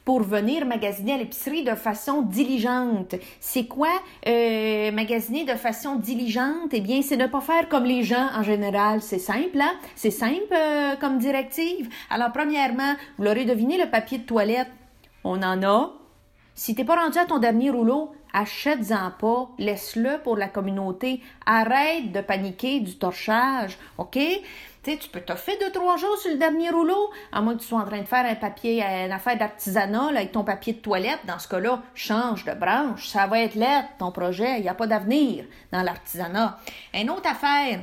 pour 0.04 0.22
venir 0.22 0.66
magasiner 0.66 1.12
à 1.14 1.16
l'épicerie 1.18 1.62
de 1.62 1.74
façon 1.74 2.22
diligente. 2.22 3.14
C'est 3.38 3.66
quoi 3.66 3.90
euh, 4.26 4.90
magasiner 4.90 5.44
de 5.44 5.54
façon 5.54 5.96
diligente? 5.96 6.72
Eh 6.72 6.80
bien, 6.80 7.02
c'est 7.02 7.16
ne 7.16 7.26
pas 7.26 7.40
faire 7.40 7.68
comme 7.68 7.84
les 7.84 8.02
gens 8.02 8.28
en 8.34 8.42
général. 8.42 9.00
C'est 9.00 9.20
simple, 9.20 9.60
hein? 9.60 9.74
C'est 9.94 10.10
simple 10.10 10.52
euh, 10.52 10.96
comme 10.96 11.18
directive. 11.18 11.88
Alors, 12.10 12.32
premièrement, 12.32 12.94
vous 13.16 13.24
l'aurez 13.24 13.44
deviné, 13.44 13.78
le 13.78 13.88
papier 13.88 14.18
de 14.18 14.24
toilette. 14.24 14.70
On 15.22 15.42
en 15.42 15.62
a. 15.62 15.92
Si 16.54 16.74
t'es 16.74 16.84
pas 16.84 16.96
rendu 16.96 17.16
à 17.16 17.26
ton 17.26 17.38
dernier 17.38 17.70
rouleau, 17.70 18.10
achète-en 18.32 19.12
pas, 19.18 19.50
laisse-le 19.58 20.18
pour 20.22 20.36
la 20.36 20.48
communauté. 20.48 21.20
Arrête 21.46 22.12
de 22.12 22.20
paniquer 22.20 22.80
du 22.80 22.96
torchage, 22.96 23.78
OK? 23.98 24.18
Tu 24.82 24.96
tu 24.96 25.10
peux 25.10 25.20
t'offrir 25.20 25.56
deux, 25.60 25.70
trois 25.72 25.98
jours 25.98 26.16
sur 26.16 26.30
le 26.30 26.38
dernier 26.38 26.70
rouleau, 26.70 27.10
à 27.32 27.42
moins 27.42 27.54
que 27.54 27.60
tu 27.60 27.66
sois 27.66 27.80
en 27.80 27.84
train 27.84 28.00
de 28.00 28.06
faire 28.06 28.24
un 28.24 28.34
papier, 28.34 28.82
une 28.82 29.12
affaire 29.12 29.36
d'artisanat 29.36 30.08
avec 30.08 30.32
ton 30.32 30.42
papier 30.42 30.72
de 30.72 30.78
toilette. 30.78 31.18
Dans 31.26 31.38
ce 31.38 31.48
cas-là, 31.48 31.82
change 31.94 32.46
de 32.46 32.52
branche. 32.54 33.06
Ça 33.08 33.26
va 33.26 33.40
être 33.40 33.56
l'aide, 33.56 33.84
ton 33.98 34.10
projet. 34.10 34.56
Il 34.56 34.62
n'y 34.62 34.70
a 34.70 34.74
pas 34.74 34.86
d'avenir 34.86 35.44
dans 35.70 35.82
l'artisanat. 35.82 36.58
Une 36.94 37.10
autre 37.10 37.28
affaire, 37.28 37.80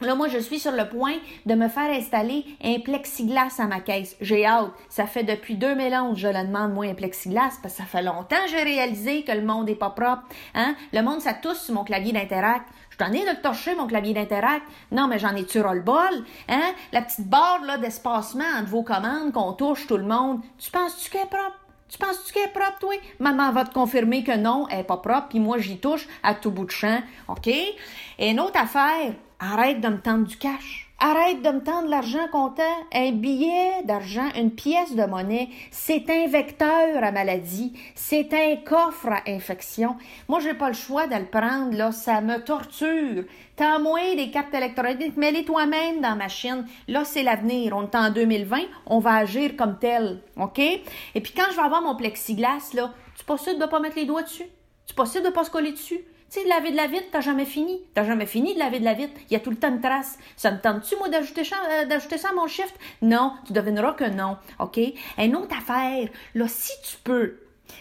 Là, 0.00 0.14
moi, 0.14 0.28
je 0.28 0.38
suis 0.38 0.60
sur 0.60 0.70
le 0.70 0.88
point 0.88 1.16
de 1.44 1.54
me 1.56 1.66
faire 1.66 1.90
installer 1.90 2.44
un 2.62 2.78
plexiglas 2.78 3.56
à 3.58 3.66
ma 3.66 3.80
caisse. 3.80 4.14
J'ai 4.20 4.46
hâte. 4.46 4.70
Ça 4.88 5.06
fait 5.06 5.24
depuis 5.24 5.56
2011 5.56 6.16
je 6.16 6.28
le 6.28 6.46
demande, 6.46 6.72
moi, 6.72 6.86
un 6.86 6.94
plexiglas, 6.94 7.58
parce 7.60 7.74
que 7.74 7.82
ça 7.82 7.84
fait 7.84 8.02
longtemps 8.02 8.36
que 8.44 8.50
j'ai 8.50 8.62
réalisé 8.62 9.24
que 9.24 9.32
le 9.32 9.42
monde 9.42 9.68
est 9.68 9.74
pas 9.74 9.90
propre. 9.90 10.22
Hein? 10.54 10.76
Le 10.92 11.02
monde, 11.02 11.20
ça 11.20 11.34
tousse 11.34 11.62
sur 11.62 11.74
mon 11.74 11.82
clavier 11.82 12.12
d'interact. 12.12 12.68
T'en 12.98 13.12
ai 13.12 13.24
de 13.24 13.40
torcher, 13.40 13.76
mon 13.76 13.86
clavier 13.86 14.12
d'interact. 14.12 14.66
Non, 14.90 15.06
mais 15.06 15.20
j'en 15.20 15.36
ai-tu 15.36 15.58
le 15.58 15.80
bol? 15.80 16.24
Hein? 16.48 16.72
La 16.92 17.02
petite 17.02 17.28
barre, 17.28 17.62
là, 17.64 17.78
d'espacement 17.78 18.44
entre 18.58 18.68
vos 18.68 18.82
commandes 18.82 19.32
qu'on 19.32 19.52
touche 19.52 19.86
tout 19.86 19.96
le 19.96 20.04
monde. 20.04 20.40
Tu 20.58 20.70
penses-tu 20.72 21.08
qu'elle 21.08 21.22
est 21.22 21.26
propre? 21.26 21.58
Tu 21.88 21.96
penses-tu 21.96 22.32
qu'elle 22.32 22.48
est 22.48 22.52
propre, 22.52 22.78
toi? 22.80 22.94
Maman 23.20 23.52
va 23.52 23.64
te 23.64 23.72
confirmer 23.72 24.24
que 24.24 24.36
non, 24.36 24.66
elle 24.68 24.80
est 24.80 24.84
pas 24.84 24.96
propre, 24.96 25.28
puis 25.28 25.38
moi, 25.38 25.58
j'y 25.58 25.78
touche 25.78 26.08
à 26.24 26.34
tout 26.34 26.50
bout 26.50 26.64
de 26.64 26.72
champ. 26.72 27.00
OK? 27.28 27.46
Et 27.46 27.76
une 28.18 28.40
autre 28.40 28.60
affaire, 28.60 29.14
arrête 29.38 29.80
de 29.80 29.88
me 29.88 30.00
tendre 30.00 30.26
du 30.26 30.36
cash. 30.36 30.87
Arrête 31.00 31.42
de 31.42 31.50
me 31.50 31.62
tendre 31.62 31.88
l'argent 31.88 32.26
comptant. 32.32 32.64
Un 32.92 33.12
billet 33.12 33.84
d'argent, 33.84 34.28
une 34.36 34.50
pièce 34.50 34.96
de 34.96 35.04
monnaie, 35.04 35.48
c'est 35.70 36.10
un 36.10 36.26
vecteur 36.26 37.04
à 37.04 37.12
maladie. 37.12 37.72
C'est 37.94 38.34
un 38.34 38.56
coffre 38.56 39.06
à 39.06 39.22
infection. 39.28 39.96
Moi, 40.26 40.40
j'ai 40.40 40.54
pas 40.54 40.66
le 40.66 40.74
choix 40.74 41.06
de 41.06 41.24
prendre, 41.26 41.76
là. 41.76 41.92
Ça 41.92 42.20
me 42.20 42.42
torture. 42.42 43.22
T'as 43.54 43.78
moins 43.78 44.16
des 44.16 44.32
cartes 44.32 44.52
électroniques, 44.52 45.16
mets-les 45.16 45.44
toi-même 45.44 46.00
dans 46.00 46.10
la 46.10 46.14
machine. 46.16 46.66
Là, 46.88 47.04
c'est 47.04 47.22
l'avenir. 47.22 47.76
On 47.76 47.84
est 47.84 47.94
en 47.94 48.10
2020. 48.10 48.58
On 48.86 48.98
va 48.98 49.18
agir 49.18 49.54
comme 49.56 49.78
tel. 49.78 50.20
OK? 50.36 50.58
Et 50.58 51.20
puis, 51.20 51.32
quand 51.32 51.46
je 51.52 51.56
vais 51.56 51.62
avoir 51.62 51.80
mon 51.80 51.94
plexiglas, 51.94 52.72
là, 52.74 52.92
tu 53.16 53.24
possible 53.24 53.60
de 53.60 53.66
pas 53.66 53.78
mettre 53.78 53.96
les 53.96 54.04
doigts 54.04 54.24
dessus? 54.24 54.46
Tu 54.84 54.94
possible 54.96 55.26
de 55.26 55.30
pas 55.30 55.44
se 55.44 55.50
coller 55.50 55.70
dessus? 55.70 56.00
Tu 56.30 56.40
sais, 56.40 56.46
laver 56.46 56.72
de 56.72 56.76
la 56.76 56.86
vitre, 56.86 57.06
t'as 57.10 57.22
jamais 57.22 57.46
fini. 57.46 57.80
T'as 57.94 58.04
jamais 58.04 58.26
fini 58.26 58.52
de 58.52 58.58
laver 58.58 58.80
de 58.80 58.84
la 58.84 58.92
vitre. 58.92 59.14
Il 59.30 59.32
y 59.32 59.36
a 59.36 59.40
tout 59.40 59.50
le 59.50 59.56
temps 59.56 59.68
une 59.68 59.80
trace. 59.80 60.18
Ça 60.36 60.50
me 60.50 60.60
tente-tu, 60.60 60.96
moi, 60.96 61.08
d'ajouter 61.08 61.42
ça, 61.42 61.56
euh, 61.70 61.86
d'ajouter 61.86 62.18
ça 62.18 62.30
à 62.30 62.32
mon 62.32 62.46
shift? 62.46 62.74
Non, 63.00 63.32
tu 63.46 63.54
devineras 63.54 63.92
que 63.94 64.04
non. 64.04 64.36
OK? 64.58 64.78
Une 65.16 65.36
autre 65.36 65.56
affaire, 65.56 66.08
là, 66.34 66.46
si 66.46 66.72
tu 66.82 66.96
peux, 67.02 67.36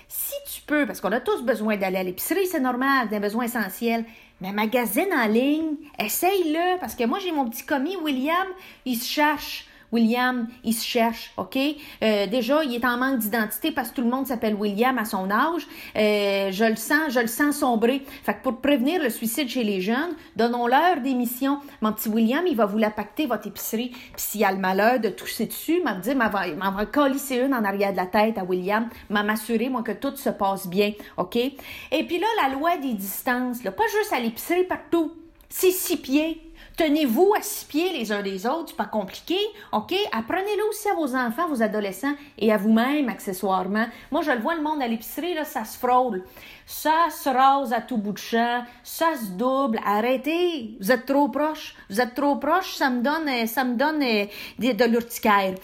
si 0.07 0.33
tu 0.49 0.61
peux, 0.61 0.85
parce 0.85 1.01
qu'on 1.01 1.11
a 1.11 1.19
tous 1.19 1.43
besoin 1.43 1.75
d'aller 1.75 1.97
à 1.97 2.03
l'épicerie, 2.03 2.47
c'est 2.47 2.61
normal, 2.61 3.09
des 3.09 3.19
besoins 3.19 3.45
essentiels. 3.45 4.05
Mais 4.39 4.53
magasine 4.53 5.13
en 5.13 5.27
ligne, 5.27 5.75
essaye-le, 5.99 6.79
parce 6.79 6.95
que 6.95 7.03
moi, 7.03 7.19
j'ai 7.19 7.31
mon 7.31 7.49
petit 7.49 7.65
commis, 7.65 7.97
William, 7.97 8.47
il 8.85 8.95
se 8.95 9.11
cherche. 9.11 9.66
William, 9.91 10.47
il 10.63 10.73
se 10.73 10.85
cherche, 10.85 11.31
OK? 11.37 11.57
Euh, 11.57 12.27
déjà, 12.27 12.63
il 12.63 12.75
est 12.75 12.85
en 12.85 12.97
manque 12.97 13.19
d'identité 13.19 13.71
parce 13.71 13.89
que 13.89 13.95
tout 13.95 14.01
le 14.01 14.09
monde 14.09 14.27
s'appelle 14.27 14.55
William 14.55 14.97
à 14.97 15.05
son 15.05 15.29
âge. 15.31 15.65
Euh, 15.95 16.51
je 16.51 16.65
le 16.65 16.75
sens, 16.75 17.13
je 17.13 17.19
le 17.19 17.27
sens 17.27 17.57
sombrer. 17.57 18.03
Fait 18.23 18.37
pour 18.41 18.59
prévenir 18.59 19.01
le 19.01 19.09
suicide 19.09 19.47
chez 19.47 19.63
les 19.63 19.81
jeunes, 19.81 20.15
donnons-leur 20.35 21.01
des 21.01 21.13
missions. 21.13 21.59
Mon 21.81 21.93
petit 21.93 22.09
William, 22.09 22.45
il 22.45 22.55
va 22.55 22.65
vous 22.65 22.77
la 22.77 22.89
pacter, 22.89 23.25
votre 23.25 23.47
épicerie. 23.47 23.89
Puis 23.89 24.11
s'il 24.17 24.43
a 24.43 24.51
le 24.51 24.57
malheur 24.57 24.99
de 24.99 25.09
tousser 25.09 25.45
dessus, 25.45 25.81
m'a 25.83 25.93
dit, 25.93 26.15
m'a 26.15 26.29
va, 26.29 26.85
colisser 26.85 27.37
une 27.37 27.53
en 27.53 27.63
arrière 27.63 27.91
de 27.91 27.97
la 27.97 28.05
tête 28.05 28.37
à 28.37 28.43
William, 28.43 28.89
m'a 29.09 29.23
m'assurer, 29.23 29.69
moi, 29.69 29.83
que 29.83 29.91
tout 29.91 30.15
se 30.15 30.29
passe 30.29 30.67
bien, 30.67 30.91
OK? 31.17 31.35
Et 31.35 32.03
puis 32.03 32.19
là, 32.19 32.27
la 32.43 32.53
loi 32.53 32.77
des 32.77 32.93
distances, 32.93 33.61
pas 33.61 33.83
juste 33.99 34.13
à 34.13 34.19
l'épicerie, 34.19 34.63
partout. 34.63 35.13
C'est 35.49 35.71
six 35.71 35.97
pieds. 35.97 36.46
Tenez-vous 36.77 37.33
à 37.37 37.41
six 37.41 37.65
pieds 37.65 37.91
les 37.91 38.11
uns 38.11 38.21
des 38.21 38.45
autres, 38.45 38.69
c'est 38.69 38.77
pas 38.77 38.85
compliqué, 38.85 39.37
OK? 39.71 39.93
Apprenez-le 40.11 40.69
aussi 40.69 40.87
à 40.89 40.93
vos 40.93 41.15
enfants, 41.15 41.47
vos 41.47 41.61
adolescents 41.61 42.13
et 42.37 42.51
à 42.51 42.57
vous-même, 42.57 43.09
accessoirement. 43.09 43.85
Moi, 44.11 44.21
je 44.21 44.31
le 44.31 44.39
vois, 44.39 44.55
le 44.55 44.61
monde 44.61 44.81
à 44.81 44.87
l'épicerie, 44.87 45.33
là, 45.33 45.43
ça 45.43 45.65
se 45.65 45.77
frôle. 45.77 46.23
Ça 46.65 47.07
se 47.09 47.29
rase 47.29 47.73
à 47.73 47.81
tout 47.81 47.97
bout 47.97 48.11
de 48.11 48.17
champ, 48.17 48.63
ça 48.83 49.15
se 49.15 49.31
double. 49.31 49.79
Arrêtez, 49.85 50.77
vous 50.79 50.91
êtes 50.91 51.05
trop 51.05 51.29
proche. 51.29 51.75
Vous 51.89 52.01
êtes 52.01 52.13
trop 52.13 52.35
proche, 52.35 52.75
ça 52.75 52.89
me 52.89 53.01
donne, 53.01 53.27
euh, 53.27 53.45
ça 53.45 53.63
me 53.63 53.75
donne 53.75 54.03
euh, 54.03 54.25
de, 54.59 54.73
de 54.73 54.85
l'urticaire. 54.85 55.55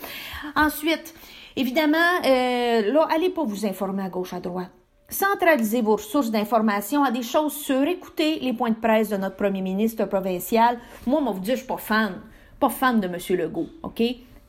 Ensuite, 0.56 1.14
évidemment, 1.56 1.98
euh, 2.26 2.92
là, 2.92 3.08
allez 3.14 3.30
pas 3.30 3.44
vous 3.44 3.66
informer 3.66 4.04
à 4.04 4.10
gauche, 4.10 4.34
à 4.34 4.40
droite. 4.40 4.72
Centralisez 5.14 5.84
vos 5.84 5.98
ressources 5.98 6.32
d'information 6.32 7.04
à 7.04 7.12
des 7.12 7.22
choses 7.22 7.54
sûres. 7.54 7.88
Écoutez 7.88 8.40
les 8.40 8.52
points 8.52 8.72
de 8.72 8.76
presse 8.76 9.10
de 9.10 9.18
notre 9.18 9.36
premier 9.36 9.62
ministre 9.62 10.06
provincial. 10.06 10.80
Moi, 11.06 11.22
moi, 11.22 11.34
vous 11.34 11.40
dire, 11.40 11.54
je 11.54 11.60
suis 11.60 11.68
pas 11.68 11.78
fan. 11.78 12.20
Pas 12.60 12.70
fan 12.70 13.00
de 13.00 13.06
M. 13.06 13.18
Legault, 13.38 13.70
OK? 13.84 14.02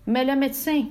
Mais 0.07 0.25
le 0.25 0.35
médecin, 0.37 0.87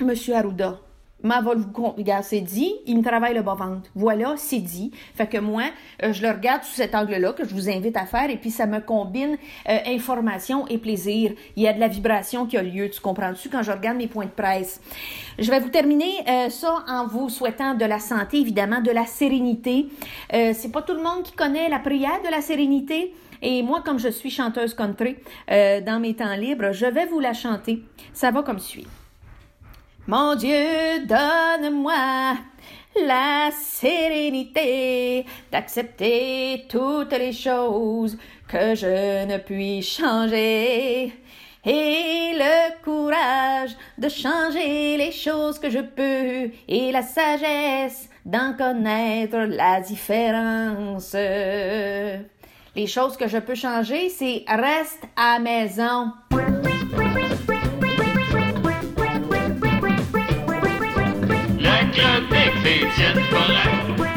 M. 0.00 0.12
Arruda, 0.34 0.80
Ma 1.22 1.40
regarde, 1.40 2.24
c'est 2.24 2.40
dit, 2.40 2.72
il 2.86 2.98
me 2.98 3.02
travaille 3.02 3.34
le 3.34 3.42
bas-ventre. 3.42 3.90
Voilà, 3.94 4.34
c'est 4.36 4.60
dit. 4.60 4.92
Fait 5.14 5.26
que 5.26 5.38
moi, 5.38 5.64
euh, 6.02 6.12
je 6.12 6.22
le 6.22 6.30
regarde 6.30 6.62
sous 6.62 6.74
cet 6.74 6.94
angle-là 6.94 7.32
que 7.32 7.44
je 7.44 7.52
vous 7.54 7.68
invite 7.68 7.96
à 7.96 8.06
faire 8.06 8.30
et 8.30 8.36
puis 8.36 8.50
ça 8.50 8.66
me 8.66 8.78
combine 8.80 9.36
euh, 9.68 9.78
information 9.86 10.66
et 10.68 10.78
plaisir. 10.78 11.32
Il 11.56 11.62
y 11.64 11.68
a 11.68 11.72
de 11.72 11.80
la 11.80 11.88
vibration 11.88 12.46
qui 12.46 12.56
a 12.56 12.62
lieu, 12.62 12.88
tu 12.88 13.00
comprends-tu, 13.00 13.48
quand 13.48 13.62
je 13.62 13.72
regarde 13.72 13.96
mes 13.96 14.06
points 14.06 14.26
de 14.26 14.30
presse. 14.30 14.80
Je 15.38 15.50
vais 15.50 15.60
vous 15.60 15.68
terminer 15.68 16.12
euh, 16.28 16.50
ça 16.50 16.84
en 16.88 17.06
vous 17.06 17.28
souhaitant 17.28 17.74
de 17.74 17.84
la 17.84 18.00
santé, 18.00 18.38
évidemment, 18.38 18.80
de 18.80 18.90
la 18.90 19.06
sérénité. 19.06 19.86
Euh, 20.34 20.52
c'est 20.52 20.72
pas 20.72 20.82
tout 20.82 20.94
le 20.94 21.02
monde 21.02 21.22
qui 21.22 21.32
connaît 21.32 21.68
la 21.68 21.78
prière 21.78 22.20
de 22.24 22.30
la 22.30 22.40
sérénité. 22.40 23.14
Et 23.40 23.62
moi, 23.62 23.82
comme 23.84 23.98
je 23.98 24.08
suis 24.08 24.30
chanteuse 24.30 24.74
country, 24.74 25.16
euh, 25.50 25.80
dans 25.80 26.00
mes 26.00 26.14
temps 26.14 26.34
libres, 26.34 26.72
je 26.72 26.86
vais 26.86 27.06
vous 27.06 27.20
la 27.20 27.32
chanter. 27.32 27.82
Ça 28.12 28.30
va 28.30 28.42
comme 28.42 28.58
suit. 28.58 28.86
Mon 30.08 30.34
Dieu, 30.36 31.04
donne-moi 31.04 32.38
la 33.06 33.50
sérénité 33.52 35.26
d'accepter 35.52 36.64
toutes 36.66 37.12
les 37.12 37.34
choses 37.34 38.16
que 38.48 38.74
je 38.74 39.26
ne 39.26 39.36
puis 39.36 39.82
changer 39.82 41.12
et 41.62 42.32
le 42.34 42.82
courage 42.82 43.76
de 43.98 44.08
changer 44.08 44.96
les 44.96 45.12
choses 45.12 45.58
que 45.58 45.68
je 45.68 45.80
peux 45.80 46.52
et 46.66 46.90
la 46.90 47.02
sagesse 47.02 48.08
d'en 48.24 48.54
connaître 48.54 49.36
la 49.36 49.82
différence. 49.82 51.12
Les 52.74 52.86
choses 52.86 53.18
que 53.18 53.28
je 53.28 53.36
peux 53.36 53.54
changer, 53.54 54.08
c'est 54.08 54.42
reste 54.48 55.04
à 55.18 55.38
maison. 55.38 56.12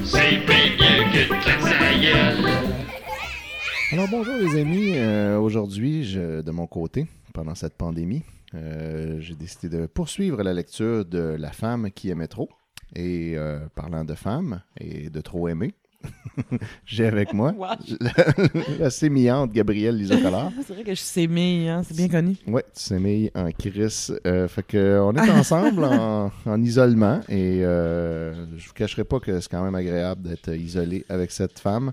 C'est 0.03 0.45
bien 0.45 1.03
que. 1.11 1.21
Alors 3.93 4.07
bonjour 4.09 4.35
les 4.35 4.59
amis, 4.59 4.93
Euh, 4.95 5.37
aujourd'hui 5.39 6.15
de 6.15 6.51
mon 6.51 6.67
côté, 6.67 7.07
pendant 7.33 7.55
cette 7.55 7.75
pandémie, 7.75 8.23
euh, 8.53 9.19
j'ai 9.19 9.35
décidé 9.35 9.69
de 9.75 9.87
poursuivre 9.87 10.43
la 10.43 10.53
lecture 10.53 11.05
de 11.05 11.35
La 11.39 11.51
femme 11.51 11.89
qui 11.91 12.09
aimait 12.09 12.27
trop. 12.27 12.49
Et 12.95 13.33
euh, 13.35 13.59
parlant 13.73 14.03
de 14.03 14.13
femmes 14.13 14.61
et 14.79 15.09
de 15.09 15.21
trop 15.21 15.47
aimer, 15.47 15.73
j'ai 16.85 17.05
avec 17.07 17.33
moi 17.33 17.53
la, 17.99 18.11
la 18.79 18.89
sémillante 18.89 19.51
Gabrielle 19.51 19.97
Lisocolard. 19.97 20.51
C'est 20.65 20.73
vrai 20.73 20.83
que 20.83 20.95
je 20.95 20.99
sais 21.01 21.27
mais 21.27 21.69
hein, 21.69 21.81
c'est 21.85 21.95
bien 21.95 22.07
connu. 22.07 22.35
Ouais, 22.47 22.63
tu 22.75 22.81
s'émilles 22.83 23.31
en 23.35 23.49
Chris. 23.51 24.07
Euh, 24.25 24.47
fait 24.47 24.63
que 24.63 24.99
on 25.01 25.13
est 25.15 25.29
ensemble 25.29 25.83
en, 25.83 26.31
en 26.45 26.61
isolement 26.61 27.19
et 27.29 27.63
euh, 27.63 28.33
je 28.57 28.67
vous 28.67 28.73
cacherai 28.73 29.03
pas 29.03 29.19
que 29.19 29.39
c'est 29.39 29.49
quand 29.49 29.63
même 29.63 29.75
agréable 29.75 30.29
d'être 30.29 30.49
isolé 30.55 31.05
avec 31.09 31.31
cette 31.31 31.59
femme. 31.59 31.91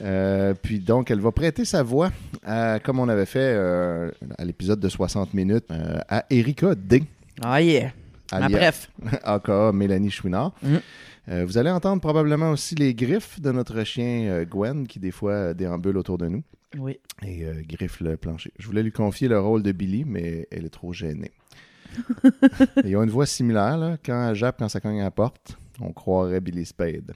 Euh, 0.00 0.54
puis 0.60 0.78
donc, 0.80 1.10
elle 1.10 1.20
va 1.20 1.32
prêter 1.32 1.64
sa 1.66 1.82
voix, 1.82 2.10
à- 2.44 2.78
comme 2.82 2.98
on 2.98 3.08
avait 3.10 3.26
fait 3.26 3.40
euh, 3.54 4.10
à 4.38 4.44
l'épisode 4.44 4.80
de 4.80 4.88
60 4.88 5.34
minutes, 5.34 5.66
à 6.08 6.24
Erika 6.30 6.74
D. 6.74 7.04
Ah 7.42 7.60
yeah. 7.60 7.90
Ma 8.32 8.48
bref. 8.48 8.90
aka 9.22 9.70
Mélanie 9.72 10.10
Chouinard. 10.10 10.52
Mm. 10.62 10.76
Euh, 11.28 11.44
vous 11.46 11.56
allez 11.58 11.70
entendre 11.70 12.00
probablement 12.00 12.50
aussi 12.50 12.74
les 12.74 12.94
griffes 12.94 13.40
de 13.40 13.52
notre 13.52 13.84
chien 13.84 14.24
euh, 14.28 14.44
Gwen, 14.44 14.86
qui 14.86 14.98
des 14.98 15.12
fois 15.12 15.32
euh, 15.32 15.54
déambule 15.54 15.96
autour 15.96 16.18
de 16.18 16.26
nous 16.28 16.42
Oui. 16.78 16.98
et 17.24 17.44
euh, 17.44 17.62
griffe 17.64 18.00
le 18.00 18.16
plancher. 18.16 18.52
Je 18.58 18.66
voulais 18.66 18.82
lui 18.82 18.90
confier 18.92 19.28
le 19.28 19.38
rôle 19.38 19.62
de 19.62 19.70
Billy, 19.72 20.04
mais 20.04 20.48
elle 20.50 20.64
est 20.66 20.70
trop 20.70 20.92
gênée. 20.92 21.30
Ils 22.84 22.96
ont 22.96 23.02
une 23.04 23.10
voix 23.10 23.26
similaire. 23.26 23.76
Là. 23.76 23.96
Quand 24.04 24.30
elle 24.30 24.34
jappe, 24.34 24.56
quand 24.58 24.68
ça 24.68 24.80
cogne 24.80 25.00
à 25.00 25.04
la 25.04 25.10
porte, 25.10 25.58
on 25.80 25.92
croirait 25.92 26.40
Billy 26.40 26.64
Spade. 26.66 27.12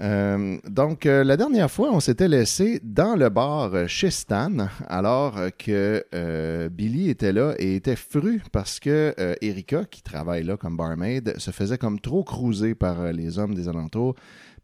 Euh, 0.00 0.58
donc, 0.68 1.06
euh, 1.06 1.22
la 1.22 1.36
dernière 1.36 1.70
fois, 1.70 1.90
on 1.92 2.00
s'était 2.00 2.28
laissé 2.28 2.80
dans 2.82 3.14
le 3.14 3.28
bar 3.28 3.74
euh, 3.74 3.86
chez 3.86 4.10
Stan, 4.10 4.68
alors 4.88 5.38
que 5.58 6.04
Billy 6.68 7.10
était 7.10 7.32
là 7.32 7.54
et 7.58 7.76
était 7.76 7.96
fru 7.96 8.42
parce 8.52 8.80
que 8.80 9.14
Erika, 9.40 9.84
qui 9.84 10.02
travaille 10.02 10.44
là 10.44 10.56
comme 10.56 10.76
barmaid, 10.76 11.34
se 11.38 11.50
faisait 11.50 11.78
comme 11.78 12.00
trop 12.00 12.24
cruiser 12.24 12.74
par 12.74 13.12
les 13.12 13.38
hommes 13.38 13.54
des 13.54 13.68
alentours, 13.68 14.14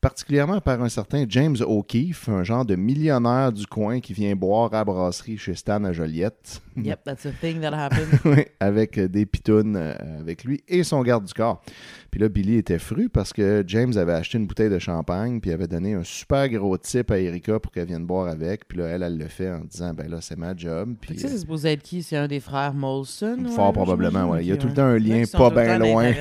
particulièrement 0.03 0.61
par 0.61 0.83
un 0.83 0.89
certain 0.89 1.25
James 1.29 1.57
O'Keefe, 1.65 2.29
un 2.29 2.43
genre 2.43 2.65
de 2.65 2.75
millionnaire 2.75 3.53
du 3.53 3.67
coin 3.67 4.01
qui 4.01 4.13
vient 4.13 4.35
boire 4.35 4.75
à 4.75 4.79
la 4.79 4.85
brasserie 4.85 5.39
chez 5.39 5.55
Stan 5.55 5.83
à 5.85 5.93
Joliette. 5.93 6.61
Yep, 6.77 7.01
that's 7.05 7.25
a 7.25 7.31
thing 7.31 7.61
that 7.61 7.73
happened. 7.73 8.19
Oui, 8.25 8.45
avec 8.59 8.99
euh, 8.99 9.07
des 9.07 9.27
pitounes 9.27 9.77
euh, 9.77 9.95
avec 10.19 10.43
lui 10.43 10.63
et 10.67 10.83
son 10.83 11.03
garde 11.03 11.25
du 11.25 11.33
corps. 11.33 11.63
Puis 12.11 12.21
là, 12.21 12.29
Billy 12.29 12.57
était 12.57 12.81
fru 12.81 13.09
parce 13.09 13.33
que 13.33 13.63
James 13.69 13.97
avait 13.97 14.13
acheté 14.13 14.39
une 14.39 14.47
bouteille 14.49 14.71
de 14.71 14.81
champagne 14.81 15.41
puis 15.41 15.53
avait 15.53 15.69
donné 15.69 15.95
un 15.95 16.03
super 16.03 16.49
gros 16.49 16.77
tip 16.77 17.13
à 17.13 17.19
Erika 17.19 17.61
pour 17.61 17.71
qu'elle 17.71 17.87
vienne 17.87 18.05
boire 18.05 18.27
avec. 18.27 18.67
Puis 18.67 18.79
là, 18.79 18.87
elle, 18.87 19.05
elle 19.05 19.17
le 19.17 19.29
fait 19.29 19.51
en 19.53 19.61
disant, 19.61 19.95
ben 19.95 20.11
là, 20.11 20.21
c'est 20.21 20.37
ma 20.37 20.57
job. 20.57 20.97
Puis 21.01 21.17
ça, 21.21 21.29
c'est 21.29 21.39
supposé 21.39 21.73
être 21.73 21.83
qui? 21.83 22.03
C'est 22.03 22.17
un 22.17 22.27
des 22.27 22.41
frères 22.41 22.75
Molson? 22.75 23.39
ouais, 23.45 23.51
fort 23.53 23.73
probablement, 23.73 24.31
ouais. 24.31 24.43
Il 24.45 24.49
y 24.49 24.53
a 24.53 24.57
tout 24.57 24.67
le 24.67 24.75
temps 24.75 24.83
un 24.83 24.99
lien 24.99 25.23
pas 25.33 25.51
bien 25.51 25.79
loin. 25.79 26.13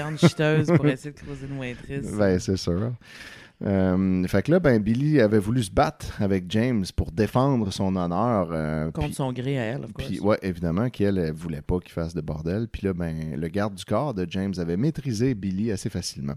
pour 0.77 0.85
essayer 0.85 1.11
de 1.11 1.19
closer 1.19 1.47
une. 1.49 2.17
Ben, 2.17 2.39
c'est 2.39 2.57
sûr. 2.57 2.91
Euh, 3.63 4.23
fait 4.27 4.41
que 4.43 4.51
là, 4.51 4.59
ben, 4.59 4.81
Billy 4.81 5.19
avait 5.21 5.37
voulu 5.39 5.61
se 5.63 5.71
battre 5.71 6.21
avec 6.21 6.45
James 6.49 6.83
pour 6.95 7.11
défendre 7.11 7.71
son 7.71 7.95
honneur. 7.95 8.49
euh, 8.51 8.89
Contre 8.91 9.13
son 9.15 9.31
gré 9.31 9.59
à 9.59 9.63
elle, 9.63 9.83
of 9.85 9.93
course. 9.93 10.07
puis, 10.07 10.19
ouais, 10.19 10.39
évidemment 10.41 10.89
qu'elle 10.89 11.17
elle 11.19 11.31
voulait 11.33 11.61
pas 11.61 11.79
qu'il 11.79 11.91
fasse 11.91 12.15
de 12.15 12.21
bordel. 12.21 12.67
Puis 12.67 12.87
là, 12.87 12.93
ben, 12.93 13.35
le 13.35 13.47
garde 13.49 13.75
du 13.75 13.85
corps 13.85 14.13
de 14.13 14.25
James 14.29 14.53
avait 14.57 14.77
maîtrisé 14.77 15.35
Billy 15.35 15.71
assez 15.71 15.89
facilement. 15.89 16.35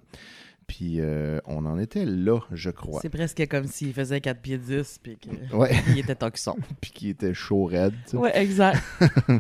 Puis 0.67 0.97
euh, 0.99 1.41
on 1.47 1.67
en 1.67 1.79
était 1.79 2.07
là, 2.07 2.41
je 2.53 2.71
crois. 2.71 3.01
C'est 3.03 3.11
presque 3.11 3.47
comme 3.49 3.67
s'il 3.67 3.93
faisait 3.93 4.21
4 4.21 4.41
pieds 4.41 4.59
10 4.59 4.99
puis 5.03 5.17
qu'il 5.19 5.39
Ouais, 5.55 5.71
était 5.97 6.15
toxon. 6.15 6.57
puis 6.81 6.91
qui 6.91 7.09
était 7.11 7.35
chaud 7.35 7.65
raide. 7.65 7.93
tu 8.05 8.13
sais. 8.13 8.17
Ouais, 8.17 8.37
exact. 8.39 8.83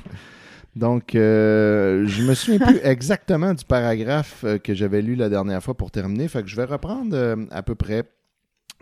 Donc, 0.77 1.15
euh, 1.15 2.05
je 2.07 2.23
me 2.23 2.35
souviens 2.35 2.59
plus 2.59 2.81
exactement 2.85 3.55
du 3.55 3.65
paragraphe 3.65 4.45
euh, 4.45 4.59
que 4.59 4.75
j'avais 4.75 5.03
lu 5.03 5.15
la 5.15 5.29
dernière 5.29 5.63
fois 5.63 5.75
pour 5.75 5.91
terminer. 5.91 6.29
Fait 6.29 6.43
que 6.43 6.49
je 6.49 6.57
vais 6.57 6.65
reprendre 6.65 7.15
euh, 7.15 7.37
à 7.51 7.63
peu 7.63 7.75
près 7.75 8.05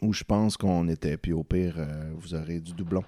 où 0.02 0.12
je 0.12 0.24
pense 0.24 0.57
qu'on 0.57 0.88
était. 0.88 1.16
Puis 1.16 1.33
au 1.33 1.44
pire, 1.44 1.76
euh, 1.78 2.12
vous 2.16 2.35
aurez 2.35 2.61
du 2.61 2.72
doublon. 2.72 3.05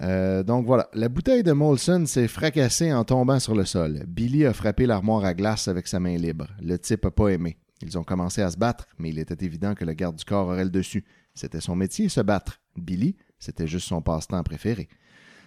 Euh, 0.00 0.42
donc 0.42 0.64
voilà, 0.66 0.88
la 0.94 1.08
bouteille 1.08 1.42
de 1.42 1.52
Molson 1.52 2.06
s'est 2.06 2.28
fracassée 2.28 2.92
en 2.92 3.04
tombant 3.04 3.38
sur 3.38 3.54
le 3.54 3.64
sol. 3.64 4.04
Billy 4.06 4.46
a 4.46 4.52
frappé 4.52 4.86
l'armoire 4.86 5.24
à 5.24 5.34
glace 5.34 5.68
avec 5.68 5.86
sa 5.88 6.00
main 6.00 6.16
libre. 6.16 6.46
Le 6.62 6.78
type 6.78 7.04
n'a 7.04 7.10
pas 7.10 7.28
aimé. 7.28 7.56
Ils 7.82 7.98
ont 7.98 8.04
commencé 8.04 8.42
à 8.42 8.50
se 8.50 8.56
battre, 8.56 8.86
mais 8.98 9.10
il 9.10 9.18
était 9.18 9.44
évident 9.44 9.74
que 9.74 9.84
le 9.84 9.92
garde 9.92 10.16
du 10.16 10.24
corps 10.24 10.46
aurait 10.48 10.64
le 10.64 10.70
dessus. 10.70 11.04
C'était 11.34 11.60
son 11.60 11.74
métier, 11.74 12.08
se 12.08 12.20
battre. 12.20 12.60
Billy, 12.76 13.16
c'était 13.38 13.66
juste 13.66 13.88
son 13.88 14.00
passe-temps 14.02 14.42
préféré. 14.42 14.88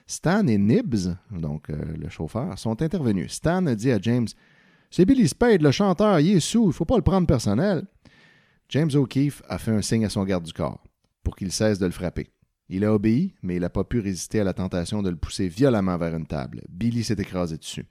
Stan 0.07 0.45
et 0.47 0.57
Nibs, 0.57 1.15
donc 1.31 1.69
euh, 1.69 1.95
le 1.97 2.09
chauffeur, 2.09 2.57
sont 2.59 2.81
intervenus. 2.81 3.31
Stan 3.33 3.65
a 3.65 3.75
dit 3.75 3.91
à 3.91 3.99
James 4.01 4.27
C'est 4.91 5.05
Billy 5.05 5.27
Spade, 5.27 5.61
le 5.61 5.71
chanteur, 5.71 6.19
il 6.19 6.37
est 6.37 6.39
sous, 6.39 6.67
il 6.67 6.73
faut 6.73 6.85
pas 6.85 6.97
le 6.97 7.01
prendre 7.01 7.27
personnel. 7.27 7.85
James 8.69 8.91
O'Keefe 8.93 9.41
a 9.49 9.57
fait 9.57 9.71
un 9.71 9.81
signe 9.81 10.05
à 10.05 10.09
son 10.09 10.23
garde 10.23 10.43
du 10.43 10.53
corps 10.53 10.83
pour 11.23 11.35
qu'il 11.35 11.51
cesse 11.51 11.79
de 11.79 11.85
le 11.85 11.91
frapper. 11.91 12.29
Il 12.69 12.83
a 12.83 12.93
obéi, 12.93 13.33
mais 13.43 13.55
il 13.55 13.61
n'a 13.61 13.69
pas 13.69 13.83
pu 13.83 13.99
résister 13.99 14.39
à 14.39 14.43
la 14.43 14.53
tentation 14.53 15.03
de 15.03 15.09
le 15.09 15.15
pousser 15.15 15.47
violemment 15.47 15.97
vers 15.97 16.15
une 16.15 16.25
table. 16.25 16.61
Billy 16.69 17.03
s'est 17.03 17.13
écrasé 17.13 17.57
dessus. 17.57 17.85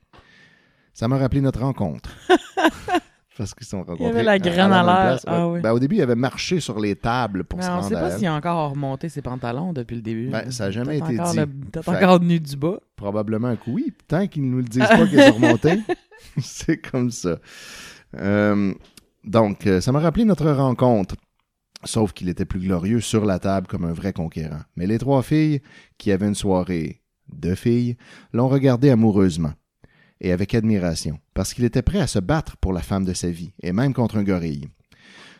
Ça 0.92 1.08
m'a 1.08 1.18
rappelé 1.18 1.40
notre 1.40 1.60
rencontre. 1.60 2.10
Parce 3.36 3.52
qu'ils 3.54 3.66
sont 3.66 3.78
rencontrés. 3.82 4.06
avait 4.06 4.22
la 4.22 4.38
graine 4.38 4.72
à 4.72 4.82
l'air. 4.84 5.20
Ah 5.26 5.46
Ouais. 5.48 5.54
oui. 5.54 5.60
Ben, 5.60 5.72
au 5.72 5.78
début, 5.80 5.96
il 5.96 6.02
avait 6.02 6.14
marché 6.14 6.60
sur 6.60 6.78
les 6.78 6.94
tables 6.94 7.42
pour 7.44 7.58
Mais 7.58 7.64
se 7.64 7.70
on 7.70 7.74
rendre 7.74 7.88
sait 7.88 7.94
pas 7.94 8.10
s'il 8.16 8.26
a 8.28 8.34
encore 8.34 8.70
remonté 8.70 9.08
ses 9.08 9.22
pantalons 9.22 9.72
depuis 9.72 9.96
le 9.96 10.02
début. 10.02 10.28
Ben, 10.28 10.50
ça 10.52 10.66
a 10.66 10.70
jamais 10.70 10.98
été 10.98 11.08
dit. 11.18 11.36
le- 11.36 11.46
Peut-être 11.46 11.88
encore 11.88 12.20
nu 12.20 12.38
du 12.38 12.56
bas. 12.56 12.78
Probablement 12.94 13.56
que 13.56 13.70
oui. 13.70 13.92
Tant 14.06 14.26
qu'ils 14.28 14.44
ne 14.44 14.50
nous 14.50 14.58
le 14.58 14.64
disent 14.64 14.82
pas 14.88 15.06
qu'ils 15.06 15.20
sont 15.22 15.32
remontés, 15.34 15.80
c'est 16.40 16.76
comme 16.78 17.10
ça. 17.10 17.38
Euh, 18.16 18.72
donc, 19.24 19.66
euh, 19.66 19.80
ça 19.80 19.90
m'a 19.92 20.00
rappelé 20.00 20.24
notre 20.24 20.48
rencontre. 20.50 21.16
Sauf 21.82 22.12
qu'il 22.12 22.28
était 22.28 22.44
plus 22.46 22.60
glorieux 22.60 23.00
sur 23.00 23.24
la 23.26 23.38
table 23.38 23.66
comme 23.66 23.84
un 23.84 23.92
vrai 23.92 24.12
conquérant. 24.12 24.60
Mais 24.76 24.86
les 24.86 24.98
trois 24.98 25.22
filles, 25.22 25.60
qui 25.98 26.12
avaient 26.12 26.28
une 26.28 26.34
soirée 26.34 27.02
de 27.32 27.54
filles, 27.54 27.96
l'ont 28.32 28.48
regardé 28.48 28.90
amoureusement 28.90 29.52
et 30.20 30.32
avec 30.32 30.54
admiration, 30.54 31.18
parce 31.34 31.54
qu'il 31.54 31.64
était 31.64 31.82
prêt 31.82 32.00
à 32.00 32.06
se 32.06 32.18
battre 32.18 32.56
pour 32.56 32.72
la 32.72 32.82
femme 32.82 33.04
de 33.04 33.14
sa 33.14 33.30
vie, 33.30 33.52
et 33.62 33.72
même 33.72 33.94
contre 33.94 34.16
un 34.16 34.24
gorille. 34.24 34.68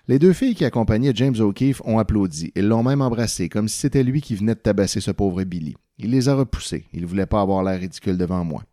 Les 0.06 0.18
deux 0.18 0.34
filles 0.34 0.54
qui 0.54 0.66
accompagnaient 0.66 1.14
James 1.14 1.40
O'Keefe 1.40 1.80
ont 1.87 1.98
applaudi 1.98 2.52
et 2.54 2.60
l'ont 2.60 2.82
même 2.82 3.00
embrassé, 3.00 3.48
comme 3.48 3.68
si 3.68 3.78
c'était 3.78 4.02
lui 4.02 4.20
qui 4.20 4.34
venait 4.34 4.54
de 4.54 4.60
tabasser 4.60 5.00
ce 5.00 5.10
pauvre 5.10 5.42
Billy. 5.44 5.76
Il 5.96 6.10
les 6.10 6.28
a 6.28 6.34
repoussés. 6.34 6.84
Il 6.92 7.02
ne 7.02 7.06
voulait 7.06 7.24
pas 7.24 7.40
avoir 7.40 7.62
l'air 7.62 7.80
ridicule 7.80 8.18
devant 8.18 8.44
moi. 8.44 8.64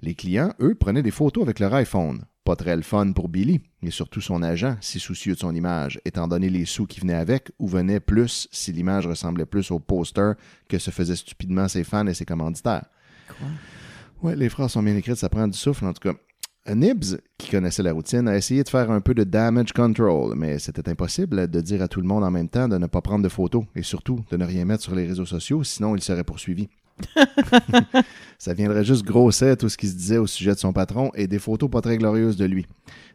Les 0.00 0.14
clients, 0.14 0.52
eux, 0.60 0.74
prenaient 0.74 1.04
des 1.04 1.12
photos 1.12 1.44
avec 1.44 1.60
leur 1.60 1.72
iPhone. 1.74 2.24
Pas 2.44 2.56
très 2.56 2.74
le 2.74 2.82
fun 2.82 3.12
pour 3.12 3.28
Billy, 3.28 3.60
et 3.84 3.92
surtout 3.92 4.20
son 4.20 4.42
agent, 4.42 4.76
si 4.80 4.98
soucieux 4.98 5.34
de 5.34 5.38
son 5.38 5.54
image, 5.54 6.00
étant 6.04 6.26
donné 6.26 6.50
les 6.50 6.64
sous 6.64 6.86
qui 6.86 6.98
venaient 6.98 7.14
avec, 7.14 7.52
ou 7.60 7.68
venaient 7.68 8.00
plus 8.00 8.48
si 8.50 8.72
l'image 8.72 9.06
ressemblait 9.06 9.46
plus 9.46 9.70
au 9.70 9.78
poster 9.78 10.34
que 10.68 10.78
se 10.78 10.90
faisaient 10.90 11.14
stupidement 11.14 11.68
ses 11.68 11.84
fans 11.84 12.08
et 12.08 12.14
ses 12.14 12.24
commanditaires. 12.24 12.86
Ouais, 14.22 14.36
les 14.36 14.48
phrases 14.48 14.72
sont 14.72 14.82
bien 14.82 14.96
écrites, 14.96 15.16
ça 15.16 15.28
prend 15.28 15.48
du 15.48 15.58
souffle 15.58 15.84
en 15.84 15.92
tout 15.92 16.08
cas. 16.08 16.16
Nibs, 16.72 17.18
qui 17.38 17.50
connaissait 17.50 17.82
la 17.82 17.92
routine, 17.92 18.28
a 18.28 18.36
essayé 18.36 18.62
de 18.62 18.68
faire 18.68 18.88
un 18.92 19.00
peu 19.00 19.14
de 19.14 19.24
damage 19.24 19.72
control, 19.72 20.34
mais 20.36 20.60
c'était 20.60 20.88
impossible 20.88 21.50
de 21.50 21.60
dire 21.60 21.82
à 21.82 21.88
tout 21.88 22.00
le 22.00 22.06
monde 22.06 22.22
en 22.22 22.30
même 22.30 22.48
temps 22.48 22.68
de 22.68 22.78
ne 22.78 22.86
pas 22.86 23.00
prendre 23.00 23.24
de 23.24 23.28
photos 23.28 23.64
et 23.74 23.82
surtout 23.82 24.24
de 24.30 24.36
ne 24.36 24.44
rien 24.44 24.64
mettre 24.64 24.84
sur 24.84 24.94
les 24.94 25.08
réseaux 25.08 25.26
sociaux, 25.26 25.64
sinon 25.64 25.96
il 25.96 26.02
serait 26.02 26.22
poursuivi. 26.22 26.68
Ça 28.38 28.54
viendrait 28.54 28.84
juste 28.84 29.04
grosser 29.04 29.56
tout 29.56 29.68
ce 29.68 29.76
qui 29.76 29.88
se 29.88 29.96
disait 29.96 30.18
au 30.18 30.28
sujet 30.28 30.54
de 30.54 30.58
son 30.58 30.72
patron 30.72 31.10
et 31.14 31.26
des 31.26 31.40
photos 31.40 31.68
pas 31.68 31.80
très 31.80 31.98
glorieuses 31.98 32.36
de 32.36 32.44
lui. 32.44 32.64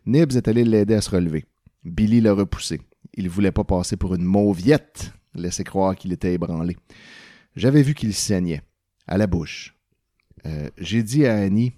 Nibs 0.06 0.36
est 0.36 0.50
allé 0.50 0.65
l'aider 0.65 0.96
à 0.96 1.02
se 1.02 1.10
relever. 1.10 1.46
Billy 1.86 2.20
l'a 2.20 2.34
repoussé. 2.34 2.82
Il 3.13 3.30
voulait 3.30 3.54
pas 3.54 3.63
passer 3.63 3.96
pour 3.96 4.13
une 4.13 4.26
mauviette, 4.26 5.13
laisser 5.34 5.63
croire 5.63 5.96
qu'il 5.96 6.12
était 6.12 6.34
ébranlé. 6.34 6.76
J'avais 7.56 7.82
vu 7.82 7.93
qu'il 7.93 8.13
saignait, 8.13 8.62
à 9.08 9.17
la 9.17 9.26
bouche. 9.26 9.77
Euh, 10.48 10.70
J'ai 10.78 11.04
dit 11.04 11.26
à 11.26 11.36
Annie, 11.38 11.74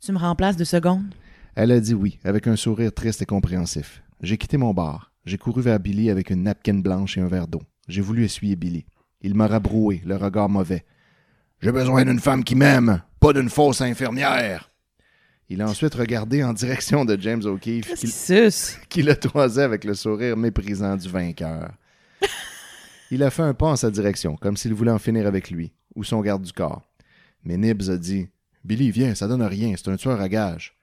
Tu 0.00 0.12
me 0.12 0.18
remplaces 0.18 0.56
de 0.56 0.64
secondes? 0.64 1.14
elle 1.54 1.72
a 1.72 1.80
dit 1.80 1.94
oui, 1.94 2.18
avec 2.22 2.46
un 2.46 2.56
sourire 2.56 2.92
triste 2.92 3.22
et 3.22 3.26
compréhensif. 3.26 4.02
J'ai 4.20 4.36
quitté 4.36 4.56
mon 4.58 4.74
bar. 4.74 5.12
J'ai 5.24 5.38
couru 5.38 5.62
vers 5.62 5.80
Billy 5.80 6.10
avec 6.10 6.30
une 6.30 6.42
napkin 6.42 6.74
blanche 6.74 7.16
et 7.16 7.20
un 7.20 7.28
verre 7.28 7.48
d'eau. 7.48 7.62
J'ai 7.88 8.02
voulu 8.02 8.24
essuyer 8.24 8.56
Billy. 8.56 8.84
Il 9.22 9.34
m'a 9.34 9.46
rabroué, 9.46 10.02
le 10.04 10.16
regard 10.16 10.48
mauvais. 10.48 10.84
J'ai 11.62 11.72
besoin 11.72 12.04
d'une 12.04 12.20
femme 12.20 12.44
qui 12.44 12.54
m'aime, 12.54 13.02
pas 13.18 13.32
d'une 13.32 13.48
fausse 13.48 13.80
infirmière. 13.80 14.70
Il 15.48 15.62
a 15.62 15.68
ensuite 15.68 15.94
regardé 15.94 16.44
en 16.44 16.52
direction 16.52 17.04
de 17.04 17.16
James 17.20 17.44
O'Keefe, 17.44 17.94
qui, 17.94 18.12
qui 18.88 19.02
le 19.02 19.16
toisait 19.16 19.62
avec 19.62 19.84
le 19.84 19.94
sourire 19.94 20.36
méprisant 20.36 20.96
du 20.96 21.08
vainqueur. 21.08 21.70
Il 23.10 23.22
a 23.22 23.30
fait 23.30 23.42
un 23.42 23.54
pas 23.54 23.68
en 23.68 23.76
sa 23.76 23.90
direction, 23.90 24.36
comme 24.36 24.56
s'il 24.56 24.74
voulait 24.74 24.90
en 24.90 24.98
finir 24.98 25.26
avec 25.26 25.50
lui, 25.50 25.72
ou 25.94 26.04
son 26.04 26.20
garde 26.20 26.42
du 26.42 26.52
corps. 26.52 26.82
Mais 27.46 27.56
Nibs 27.56 27.88
a 27.90 27.96
dit 27.96 28.26
Billy, 28.64 28.90
viens, 28.90 29.14
ça 29.14 29.28
donne 29.28 29.42
rien, 29.42 29.72
c'est 29.76 29.88
un 29.88 29.96
tueur 29.96 30.20
à 30.20 30.28
gage. 30.28 30.76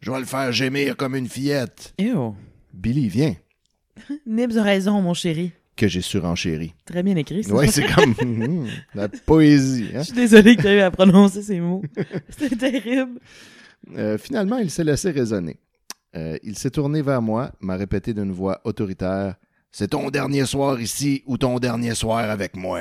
Je 0.00 0.10
vais 0.10 0.18
le 0.20 0.26
faire 0.26 0.52
gémir 0.52 0.96
comme 0.96 1.16
une 1.16 1.28
fillette. 1.28 1.94
Ew. 1.98 2.34
Billy, 2.74 3.08
viens, 3.08 3.34
Nibs 4.26 4.56
a 4.58 4.62
raison, 4.62 5.00
mon 5.00 5.14
chéri. 5.14 5.52
que 5.76 5.88
j'ai 5.88 6.02
surenchéri. 6.02 6.74
Très 6.84 7.02
bien 7.02 7.16
écrit, 7.16 7.42
ça. 7.42 7.54
Ouais, 7.54 7.66
c'est 7.68 7.86
comme 7.94 8.14
hum, 8.20 8.68
la 8.94 9.08
poésie. 9.08 9.88
hein. 9.94 10.00
Je 10.00 10.04
suis 10.04 10.12
désolée 10.14 10.56
que 10.56 10.60
tu 10.62 10.68
aies 10.68 10.76
eu 10.76 10.80
à 10.80 10.90
prononcer 10.90 11.42
ces 11.42 11.58
mots. 11.58 11.82
C'était 12.28 12.56
terrible. 12.56 13.18
Euh, 13.96 14.18
finalement, 14.18 14.58
il 14.58 14.70
s'est 14.70 14.84
laissé 14.84 15.10
raisonner. 15.10 15.56
Euh, 16.14 16.36
il 16.42 16.58
s'est 16.58 16.70
tourné 16.70 17.00
vers 17.02 17.22
moi, 17.22 17.52
m'a 17.60 17.76
répété 17.76 18.12
d'une 18.12 18.32
voix 18.32 18.60
autoritaire 18.64 19.36
C'est 19.72 19.88
ton 19.88 20.10
dernier 20.10 20.44
soir 20.44 20.80
ici 20.80 21.22
ou 21.24 21.38
ton 21.38 21.58
dernier 21.58 21.94
soir 21.94 22.28
avec 22.28 22.56
moi. 22.56 22.80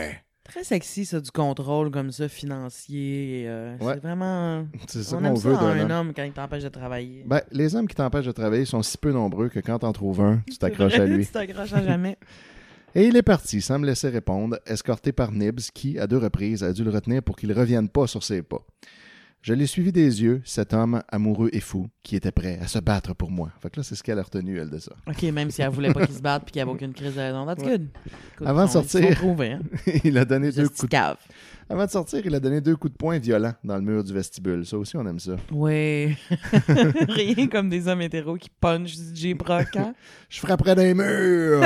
Très 0.50 0.64
sexy, 0.64 1.06
ça, 1.06 1.20
du 1.20 1.32
contrôle 1.32 1.92
comme 1.92 2.12
ça, 2.12 2.28
financier. 2.28 3.46
euh, 3.48 3.78
Ouais. 3.80 3.94
C'est 3.94 4.00
vraiment... 4.02 4.66
C'est 4.88 5.04
ça 5.04 5.18
On 5.18 5.22
qu'on 5.22 5.34
veut 5.36 5.54
d'un 5.54 5.60
un 5.62 5.80
homme. 5.82 5.92
homme 5.92 6.14
quand 6.16 6.24
il 6.24 6.32
t'empêche 6.32 6.64
de 6.64 6.70
travailler. 6.70 7.24
Ben, 7.26 7.42
les 7.52 7.76
hommes 7.76 7.88
qui 7.88 7.96
t'empêchent 7.96 8.26
de 8.26 8.32
travailler 8.32 8.66
sont 8.66 8.82
si 8.82 8.98
peu 8.98 9.12
nombreux 9.12 9.50
que 9.50 9.60
quand 9.60 9.80
t'en 9.80 9.92
trouves 9.94 10.22
un, 10.22 10.42
tu 10.50 10.58
t'accroches 10.60 11.00
à 11.00 11.06
lui. 11.06 11.26
tu 11.26 11.32
t'accroches 11.32 11.74
à 11.74 11.84
jamais. 11.84 12.18
Et 12.96 13.06
il 13.06 13.16
est 13.16 13.22
parti 13.22 13.62
sans 13.62 13.78
me 13.78 13.86
laisser 13.86 14.10
répondre, 14.10 14.58
escorté 14.66 15.12
par 15.12 15.32
Nibs 15.32 15.60
qui, 15.76 16.00
à 16.00 16.08
deux 16.08 16.18
reprises, 16.18 16.64
a 16.64 16.74
dû 16.74 16.84
le 16.84 16.90
retenir 16.90 17.22
pour 17.22 17.36
qu'il 17.36 17.50
ne 17.50 17.54
revienne 17.54 17.88
pas 17.88 18.08
sur 18.08 18.24
ses 18.24 18.42
pas. 18.42 18.66
Je 19.42 19.54
l'ai 19.54 19.68
suivi 19.68 19.94
des 19.94 20.22
yeux, 20.22 20.42
cet 20.44 20.74
homme 20.74 21.02
amoureux 21.10 21.50
et 21.54 21.62
fou 21.62 21.88
qui 22.04 22.18
était 22.18 22.32
prêt 22.32 22.60
à 22.62 22.68
se 22.68 22.78
battre 22.80 23.14
pour 23.16 23.32
moi. 23.32 23.52
Fait 23.62 23.70
que 23.70 23.80
là, 23.80 23.84
c'est 23.84 23.96
ce 23.96 24.04
qu'elle 24.04 24.20
a 24.20 24.24
retenu, 24.24 24.60
elle, 24.60 24.70
de 24.70 24.80
ça. 24.80 24.92
OK, 25.08 25.24
même 25.24 25.50
si 25.50 25.62
elle 25.62 25.70
voulait 25.70 25.94
pas 25.94 26.06
qu'il 26.06 26.16
se 26.16 26.22
batte 26.22 26.44
puis 26.44 26.52
qu'il 26.52 26.60
n'y 26.60 26.64
avait 26.64 26.72
aucune 26.72 26.94
crise 26.94 27.16
de 27.16 27.20
raison. 27.22 27.46
That's 27.46 27.64
good. 27.64 27.88
Écoute, 28.34 28.48
Avant 28.48 28.66
de 28.66 28.70
sortir- 28.70 29.18
hein. 29.24 29.60
il 30.04 30.18
a 30.18 30.26
donné 30.26 30.52
deux 30.52 30.68
coups 30.68 30.90
de... 30.90 30.98
Avant 31.72 31.86
de 31.86 31.90
sortir, 31.92 32.22
il 32.26 32.36
a 32.36 32.40
donné 32.40 32.60
deux 32.60 32.76
coups 32.76 32.92
de 32.92 32.98
poing 32.98 33.18
violents 33.20 33.54
dans 33.64 33.76
le 33.78 33.82
mur 33.82 34.04
du 34.04 34.12
vestibule. 34.12 34.66
Ça 34.66 34.78
aussi, 34.78 34.98
on 34.98 35.08
aime 35.08 35.20
ça. 35.20 35.38
Oui. 35.52 36.18
Rien 37.08 37.48
comme 37.48 37.70
des 37.70 37.88
hommes 37.88 38.02
hétéros 38.02 38.36
qui 38.36 38.50
punchent 38.50 38.98
du 38.98 39.16
J-Brock, 39.16 39.76
hein? 39.78 39.94
Je 40.30 40.40
frapperai 40.40 40.76
des 40.76 40.94
murs 40.94 41.62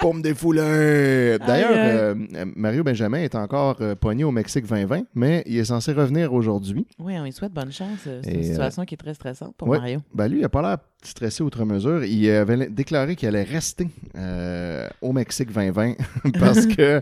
pour 0.00 0.14
me 0.14 0.22
défouler. 0.22 1.38
D'ailleurs, 1.46 1.70
euh, 1.72 2.14
euh, 2.34 2.44
Mario 2.56 2.82
Benjamin 2.82 3.18
est 3.18 3.34
encore 3.34 3.76
euh, 3.80 3.94
pogné 3.94 4.24
au 4.24 4.30
Mexique 4.30 4.66
2020, 4.66 5.02
mais 5.14 5.42
il 5.46 5.58
est 5.58 5.64
censé 5.64 5.92
revenir 5.92 6.32
aujourd'hui. 6.32 6.86
Oui, 6.98 7.14
on 7.18 7.24
lui 7.24 7.32
souhaite 7.32 7.52
bonne 7.52 7.72
chance. 7.72 7.98
C'est 8.22 8.32
une 8.32 8.40
euh, 8.40 8.42
situation 8.42 8.84
qui 8.84 8.94
est 8.94 8.98
très 8.98 9.14
stressante 9.14 9.54
pour 9.56 9.68
ouais. 9.68 9.78
Mario. 9.78 10.00
Ben 10.14 10.28
lui, 10.28 10.40
il 10.40 10.44
a 10.44 10.48
pas 10.48 10.62
l'air 10.62 10.78
stressé 11.02 11.42
outre 11.42 11.64
mesure. 11.64 12.04
Il 12.04 12.30
avait 12.30 12.68
déclaré 12.68 13.16
qu'il 13.16 13.28
allait 13.28 13.42
rester 13.42 13.88
euh, 14.16 14.88
au 15.00 15.12
Mexique 15.12 15.52
2020 15.52 15.94
parce 16.38 16.66
que 16.66 17.00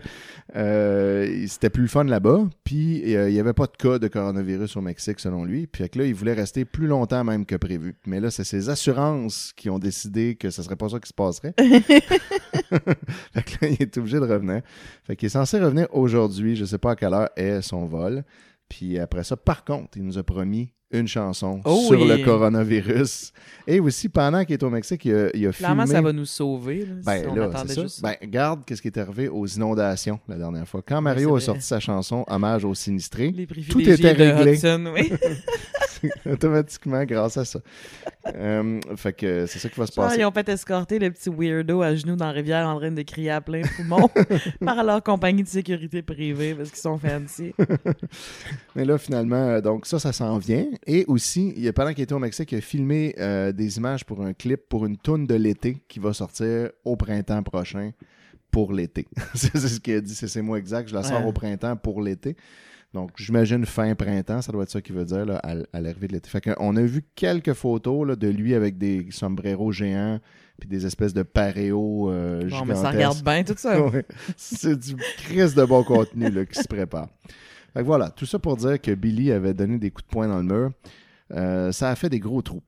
euh, 0.55 1.45
c'était 1.47 1.69
plus 1.69 1.83
le 1.83 1.87
fun 1.87 2.05
là-bas. 2.05 2.47
Puis 2.63 3.15
euh, 3.15 3.29
il 3.29 3.33
n'y 3.33 3.39
avait 3.39 3.53
pas 3.53 3.65
de 3.65 3.75
cas 3.77 3.99
de 3.99 4.07
coronavirus 4.07 4.77
au 4.77 4.81
Mexique, 4.81 5.19
selon 5.19 5.43
lui. 5.43 5.67
Puis 5.67 5.83
là, 5.93 6.05
il 6.05 6.13
voulait 6.13 6.33
rester 6.33 6.65
plus 6.65 6.87
longtemps 6.87 7.23
même 7.23 7.45
que 7.45 7.55
prévu. 7.55 7.95
Mais 8.05 8.19
là, 8.19 8.31
c'est 8.31 8.43
ses 8.43 8.69
assurances 8.69 9.53
qui 9.55 9.69
ont 9.69 9.79
décidé 9.79 10.35
que 10.35 10.49
ce 10.49 10.63
serait 10.63 10.75
pas 10.75 10.89
ça 10.89 10.99
qui 10.99 11.09
se 11.09 11.13
passerait. 11.13 11.53
fait 13.33 13.43
que 13.43 13.65
là, 13.65 13.71
il 13.71 13.81
est 13.81 13.97
obligé 13.97 14.19
de 14.19 14.25
revenir. 14.25 14.61
Fait 15.03 15.15
qu'il 15.15 15.27
est 15.27 15.29
censé 15.29 15.59
revenir 15.59 15.87
aujourd'hui. 15.91 16.55
Je 16.55 16.65
sais 16.65 16.77
pas 16.77 16.91
à 16.91 16.95
quelle 16.95 17.13
heure 17.13 17.29
est 17.35 17.61
son 17.61 17.85
vol. 17.85 18.23
Puis 18.67 18.99
après 18.99 19.23
ça, 19.23 19.35
par 19.35 19.63
contre, 19.65 19.97
il 19.97 20.03
nous 20.03 20.17
a 20.17 20.23
promis 20.23 20.71
une 20.91 21.07
chanson 21.07 21.61
Oh 21.65 21.83
sur 21.87 22.01
oui. 22.01 22.07
le 22.07 22.23
coronavirus. 22.25 23.31
Et 23.67 23.79
aussi, 23.79 24.09
pendant 24.09 24.43
qu'il 24.43 24.53
est 24.53 24.63
au 24.63 24.69
Mexique, 24.71 25.05
il 25.05 25.13
a, 25.13 25.29
il 25.35 25.47
a 25.47 25.51
Clairement, 25.51 25.83
filmé... 25.83 25.95
ça 25.95 26.01
va 26.01 26.13
nous 26.13 26.25
sauver. 26.25 26.79
Là, 26.85 26.93
Ben 27.05 27.21
si 27.21 27.27
on 27.27 27.35
là, 27.35 27.45
attendait 27.45 27.81
juste 27.81 28.01
Ben, 28.01 28.15
regarde 28.21 28.61
qu'est-ce 28.65 28.81
qui 28.81 28.87
est 28.87 28.97
arrivé 28.97 29.27
aux 29.27 29.45
inondations 29.45 30.19
la 30.27 30.37
dernière 30.37 30.67
fois. 30.67 30.81
Quand 30.85 30.99
Mario 31.01 31.35
a 31.35 31.39
sorti 31.39 31.61
sa 31.61 31.79
chanson 31.79 32.25
Hommage 32.27 32.65
aux 32.65 32.73
sinistrés, 32.73 33.31
Tout 33.69 33.81
était 33.81 34.11
réglé. 34.13 34.53
Hudson, 34.55 34.91
oui. 34.95 35.11
automatiquement 36.25 37.03
grâce 37.05 37.37
à 37.37 37.45
ça. 37.45 37.59
Euh, 38.35 38.79
fait 38.95 39.13
que 39.13 39.45
c'est 39.45 39.59
ça 39.59 39.69
qui 39.69 39.79
va 39.79 39.85
se 39.87 39.93
Genre, 39.93 40.05
passer. 40.05 40.19
ils 40.21 40.25
ont 40.25 40.31
fait 40.31 40.47
escorter 40.49 40.99
le 40.99 41.11
petit 41.11 41.29
weirdo 41.29 41.81
à 41.81 41.95
genoux 41.95 42.15
dans 42.15 42.25
la 42.27 42.31
rivière 42.31 42.67
en 42.67 42.77
train 42.77 42.91
de 42.91 43.01
crier 43.01 43.31
à 43.31 43.41
plein 43.41 43.61
poumon 43.75 44.09
par 44.65 44.83
leur 44.83 45.03
compagnie 45.03 45.43
de 45.43 45.47
sécurité 45.47 46.01
privée 46.01 46.53
parce 46.55 46.69
qu'ils 46.69 46.79
sont 46.79 46.97
fancy. 46.97 47.53
Mais 48.75 48.85
là, 48.85 48.97
finalement, 48.97 49.35
euh, 49.49 49.61
donc 49.61 49.85
ça, 49.85 49.99
ça 49.99 50.11
s'en 50.13 50.37
vient. 50.37 50.65
Et 50.85 51.05
aussi, 51.07 51.53
il 51.55 51.63
y 51.63 51.67
a, 51.67 51.73
pendant 51.73 51.93
qu'il 51.93 52.03
était 52.03 52.13
au 52.13 52.19
Mexique, 52.19 52.51
il 52.51 52.57
a 52.57 52.61
filmé 52.61 53.15
euh, 53.19 53.51
des 53.51 53.77
images 53.77 54.05
pour 54.05 54.21
un 54.21 54.33
clip 54.33 54.61
pour 54.69 54.85
une 54.85 54.97
toune 54.97 55.25
de 55.25 55.35
l'été 55.35 55.77
qui 55.87 55.99
va 55.99 56.13
sortir 56.13 56.69
au 56.85 56.95
printemps 56.95 57.43
prochain 57.43 57.91
pour 58.51 58.73
l'été. 58.73 59.07
c'est 59.35 59.55
ce 59.57 59.79
qu'il 59.79 59.95
a 59.95 60.01
dit, 60.01 60.15
c'est 60.15 60.27
ces 60.27 60.41
mots 60.41 60.55
exacts. 60.55 60.89
Je 60.89 60.95
la 60.95 61.03
sors 61.03 61.21
Ouais. 61.21 61.27
au 61.27 61.31
printemps 61.31 61.75
pour 61.75 62.01
l'été. 62.01 62.35
Donc, 62.93 63.11
j'imagine 63.17 63.65
fin 63.65 63.93
printemps, 63.93 64.41
ça 64.41 64.51
doit 64.51 64.63
être 64.63 64.71
ça 64.71 64.81
qu'il 64.81 64.95
veut 64.95 65.05
dire 65.05 65.25
là, 65.25 65.39
à, 65.43 65.55
à 65.73 65.81
l'arrivée 65.81 66.07
de 66.07 66.13
l'été. 66.13 66.29
Fait 66.29 66.41
qu'on 66.41 66.75
a 66.75 66.81
vu 66.81 67.03
quelques 67.15 67.53
photos 67.53 68.07
là, 68.07 68.15
de 68.15 68.27
lui 68.27 68.55
avec 68.55 68.77
des 68.77 69.07
sombreros 69.11 69.71
géants 69.71 70.19
puis 70.59 70.69
des 70.69 70.85
espèces 70.85 71.13
de 71.13 71.23
paréos 71.23 72.11
euh, 72.11 72.47
Bon, 72.49 72.65
mais 72.65 72.75
ça 72.75 72.91
regarde 72.91 73.23
bien 73.23 73.43
tout 73.43 73.55
ça. 73.57 73.79
Ouais. 73.89 74.05
C'est 74.35 74.77
du 74.77 74.95
crise 75.17 75.55
de 75.55 75.63
bon 75.63 75.83
contenu 75.83 76.29
là, 76.29 76.45
qui 76.45 76.59
se 76.59 76.67
prépare. 76.67 77.07
Fait 77.73 77.79
que 77.79 77.85
voilà, 77.85 78.09
tout 78.09 78.25
ça 78.25 78.39
pour 78.39 78.57
dire 78.57 78.79
que 78.81 78.93
Billy 78.93 79.31
avait 79.31 79.53
donné 79.53 79.77
des 79.77 79.89
coups 79.91 80.05
de 80.05 80.11
poing 80.11 80.27
dans 80.27 80.37
le 80.37 80.43
mur. 80.43 80.71
Euh, 81.31 81.71
ça 81.71 81.89
a 81.89 81.95
fait 81.95 82.09
des 82.09 82.19
gros 82.19 82.41
trous. 82.41 82.63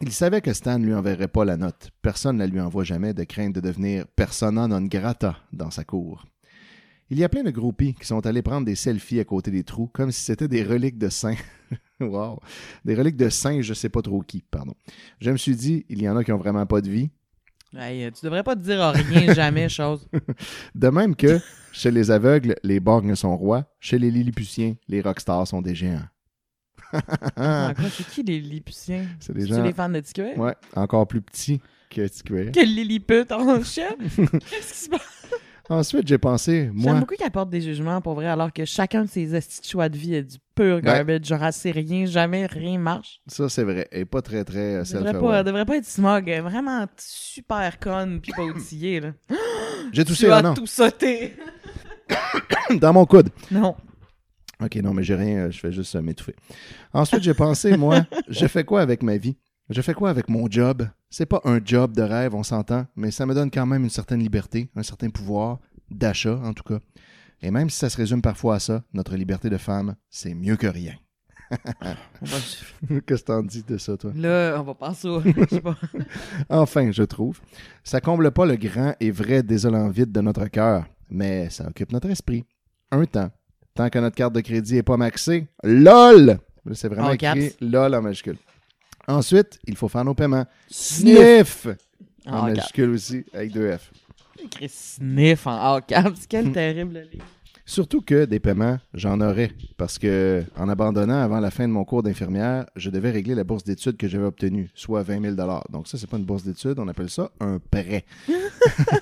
Il 0.00 0.10
savait 0.10 0.40
que 0.40 0.52
Stan 0.52 0.78
ne 0.78 0.86
lui 0.86 0.94
enverrait 0.94 1.28
pas 1.28 1.44
la 1.44 1.56
note. 1.56 1.90
Personne 2.02 2.36
ne 2.36 2.40
la 2.40 2.46
lui 2.46 2.60
envoie 2.60 2.82
jamais 2.82 3.14
de 3.14 3.22
crainte 3.24 3.54
de 3.54 3.60
devenir 3.60 4.06
persona 4.08 4.66
non 4.66 4.82
grata 4.82 5.36
dans 5.52 5.70
sa 5.70 5.84
cour. 5.84 6.24
Il 7.12 7.18
y 7.18 7.24
a 7.24 7.28
plein 7.28 7.42
de 7.42 7.50
groupies 7.50 7.92
qui 7.92 8.06
sont 8.06 8.24
allés 8.24 8.40
prendre 8.40 8.64
des 8.64 8.74
selfies 8.74 9.20
à 9.20 9.24
côté 9.24 9.50
des 9.50 9.64
trous, 9.64 9.86
comme 9.92 10.10
si 10.10 10.22
c'était 10.22 10.48
des 10.48 10.62
reliques 10.64 10.96
de 10.96 11.10
saints. 11.10 11.36
wow! 12.00 12.40
Des 12.86 12.94
reliques 12.94 13.18
de 13.18 13.28
saints, 13.28 13.60
je 13.60 13.74
sais 13.74 13.90
pas 13.90 14.00
trop 14.00 14.22
qui, 14.22 14.42
pardon. 14.50 14.72
Je 15.20 15.30
me 15.30 15.36
suis 15.36 15.54
dit, 15.54 15.84
il 15.90 16.00
y 16.00 16.08
en 16.08 16.16
a 16.16 16.24
qui 16.24 16.32
ont 16.32 16.38
vraiment 16.38 16.64
pas 16.64 16.80
de 16.80 16.88
vie, 16.88 17.10
Hey, 17.76 18.10
tu 18.12 18.24
devrais 18.24 18.42
pas 18.42 18.56
te 18.56 18.62
dire 18.62 18.80
rien, 18.94 19.34
jamais, 19.34 19.68
chose. 19.68 20.08
De 20.74 20.88
même 20.88 21.14
que 21.14 21.38
chez 21.70 21.90
les 21.90 22.10
aveugles, 22.10 22.54
les 22.62 22.80
borgnes 22.80 23.14
sont 23.14 23.36
rois, 23.36 23.66
chez 23.78 23.98
les 23.98 24.10
Lilliputiens, 24.10 24.76
les 24.88 25.02
rockstars 25.02 25.46
sont 25.46 25.60
des 25.60 25.74
géants. 25.74 26.00
Ah, 27.36 27.74
c'est 27.90 28.06
qui 28.08 28.22
les 28.22 28.40
Lilliputiens? 28.40 29.04
C'est 29.20 29.34
des 29.34 29.42
C'est 29.42 29.48
gens 29.48 29.62
les 29.62 29.74
fans 29.74 29.90
de 29.90 30.00
TQA? 30.00 30.38
ouais, 30.38 30.54
encore 30.74 31.06
plus 31.06 31.20
petits 31.20 31.60
que 31.90 32.06
TQA. 32.08 32.52
Quel 32.52 32.74
Lilliput 32.74 33.30
en 33.30 33.62
chef? 33.62 33.96
Qu'est-ce 34.16 34.72
qui 34.72 34.78
se 34.78 34.88
passe? 34.88 35.21
Ensuite, 35.68 36.08
j'ai 36.08 36.18
pensé, 36.18 36.64
J'aime 36.64 36.72
moi, 36.74 36.94
beaucoup 36.94 37.14
qu'ils 37.14 37.26
apportent 37.26 37.50
des 37.50 37.60
jugements 37.60 38.00
pour 38.00 38.14
vrai, 38.14 38.26
alors 38.26 38.52
que 38.52 38.64
chacun 38.64 39.04
de 39.04 39.08
ses 39.08 39.40
choix 39.62 39.88
de 39.88 39.96
vie 39.96 40.14
est 40.14 40.22
du 40.22 40.38
pur 40.54 40.80
garbage. 40.80 41.24
Genre, 41.24 41.42
assez 41.42 41.70
rien, 41.70 42.06
jamais 42.06 42.46
rien 42.46 42.78
marche. 42.78 43.20
ça 43.26 43.48
c'est 43.48 43.62
vrai, 43.64 43.88
et 43.92 44.04
pas 44.04 44.22
très 44.22 44.44
très 44.44 44.76
euh, 44.76 44.84
Elle 44.84 44.98
devrait 44.98 45.20
pas, 45.20 45.42
devrait 45.42 45.78
être 45.78 45.86
smog. 45.86 46.28
Elle 46.28 46.38
est 46.38 46.40
vraiment 46.40 46.86
super 46.98 47.78
conne 47.78 48.20
pis 48.20 48.32
pas 48.32 48.42
outillée, 48.42 49.00
là. 49.00 49.12
J'ai 49.92 50.04
toussé 50.04 50.26
tu 50.26 50.32
as 50.32 50.44
an 50.48 50.54
tout 50.54 50.66
sauté. 50.66 51.34
dans 52.80 52.92
mon 52.92 53.06
coude. 53.06 53.30
Non. 53.50 53.76
Ok, 54.62 54.76
non, 54.76 54.94
mais 54.94 55.02
j'ai 55.02 55.16
rien, 55.16 55.38
euh, 55.38 55.50
je 55.50 55.58
fais 55.58 55.72
juste 55.72 55.94
euh, 55.96 56.02
m'étouffer. 56.02 56.36
Ensuite, 56.92 57.22
j'ai 57.22 57.34
pensé, 57.34 57.76
moi, 57.76 58.06
je 58.28 58.46
fais 58.46 58.64
quoi 58.64 58.80
avec 58.80 59.02
ma 59.02 59.16
vie? 59.16 59.36
Je 59.70 59.80
fais 59.80 59.94
quoi 59.94 60.10
avec 60.10 60.28
mon 60.28 60.48
job? 60.48 60.86
C'est 61.14 61.26
pas 61.26 61.42
un 61.44 61.60
job 61.62 61.94
de 61.94 62.00
rêve, 62.00 62.34
on 62.34 62.42
s'entend, 62.42 62.86
mais 62.96 63.10
ça 63.10 63.26
me 63.26 63.34
donne 63.34 63.50
quand 63.50 63.66
même 63.66 63.84
une 63.84 63.90
certaine 63.90 64.20
liberté, 64.20 64.70
un 64.74 64.82
certain 64.82 65.10
pouvoir, 65.10 65.58
d'achat 65.90 66.40
en 66.42 66.54
tout 66.54 66.62
cas. 66.62 66.78
Et 67.42 67.50
même 67.50 67.68
si 67.68 67.76
ça 67.76 67.90
se 67.90 67.98
résume 67.98 68.22
parfois 68.22 68.54
à 68.54 68.60
ça, 68.60 68.82
notre 68.94 69.14
liberté 69.14 69.50
de 69.50 69.58
femme, 69.58 69.94
c'est 70.08 70.32
mieux 70.32 70.56
que 70.56 70.66
rien. 70.66 70.94
Qu'est-ce 73.06 73.24
que 73.24 73.26
t'en 73.26 73.42
dis 73.42 73.62
de 73.62 73.76
ça, 73.76 73.98
toi? 73.98 74.10
Là, 74.16 74.56
on 74.58 74.62
va 74.62 74.72
passer 74.72 75.06
au. 75.06 75.20
Enfin, 76.48 76.90
je 76.90 77.02
trouve. 77.02 77.40
Ça 77.84 78.00
comble 78.00 78.30
pas 78.30 78.46
le 78.46 78.56
grand 78.56 78.94
et 78.98 79.10
vrai 79.10 79.42
désolant 79.42 79.90
vide 79.90 80.12
de 80.12 80.20
notre 80.22 80.46
cœur, 80.46 80.86
mais 81.10 81.50
ça 81.50 81.68
occupe 81.68 81.92
notre 81.92 82.08
esprit. 82.08 82.46
Un 82.90 83.04
temps. 83.04 83.30
Tant 83.74 83.90
que 83.90 83.98
notre 83.98 84.16
carte 84.16 84.34
de 84.34 84.40
crédit 84.40 84.78
est 84.78 84.82
pas 84.82 84.96
maxée, 84.96 85.46
LOL! 85.62 86.38
C'est 86.72 86.88
vraiment 86.88 87.08
En 87.08 87.12
écrit 87.12 87.50
caps. 87.50 87.56
LOL 87.60 87.94
en 87.96 88.00
majuscule. 88.00 88.38
Ensuite, 89.08 89.58
il 89.66 89.76
faut 89.76 89.88
faire 89.88 90.04
nos 90.04 90.14
paiements. 90.14 90.46
Sniff. 90.68 91.62
Sniff! 91.62 91.68
En 92.26 92.42
majuscule 92.42 92.90
aussi, 92.90 93.24
avec 93.32 93.52
deux 93.52 93.76
F. 93.76 93.90
Écrit 94.42 94.68
sniff 94.68 95.46
en 95.46 95.80
caps. 95.80 96.26
Quel 96.28 96.52
terrible 96.52 97.06
livre. 97.12 97.24
Surtout 97.64 98.00
que 98.00 98.24
des 98.24 98.40
paiements, 98.40 98.78
j'en 98.92 99.20
aurais. 99.20 99.52
Parce 99.76 99.98
que, 99.98 100.44
en 100.56 100.68
abandonnant 100.68 101.22
avant 101.22 101.38
la 101.38 101.50
fin 101.50 101.66
de 101.66 101.72
mon 101.72 101.84
cours 101.84 102.02
d'infirmière, 102.02 102.66
je 102.74 102.90
devais 102.90 103.10
régler 103.10 103.34
la 103.34 103.44
bourse 103.44 103.62
d'études 103.62 103.96
que 103.96 104.08
j'avais 104.08 104.24
obtenue, 104.24 104.70
soit 104.74 105.02
20 105.02 105.36
000 105.36 105.36
Donc, 105.70 105.86
ça, 105.86 105.96
c'est 105.96 106.08
pas 106.08 106.16
une 106.16 106.24
bourse 106.24 106.42
d'études, 106.42 106.78
on 106.78 106.88
appelle 106.88 107.08
ça 107.08 107.30
un 107.40 107.58
prêt. 107.58 108.04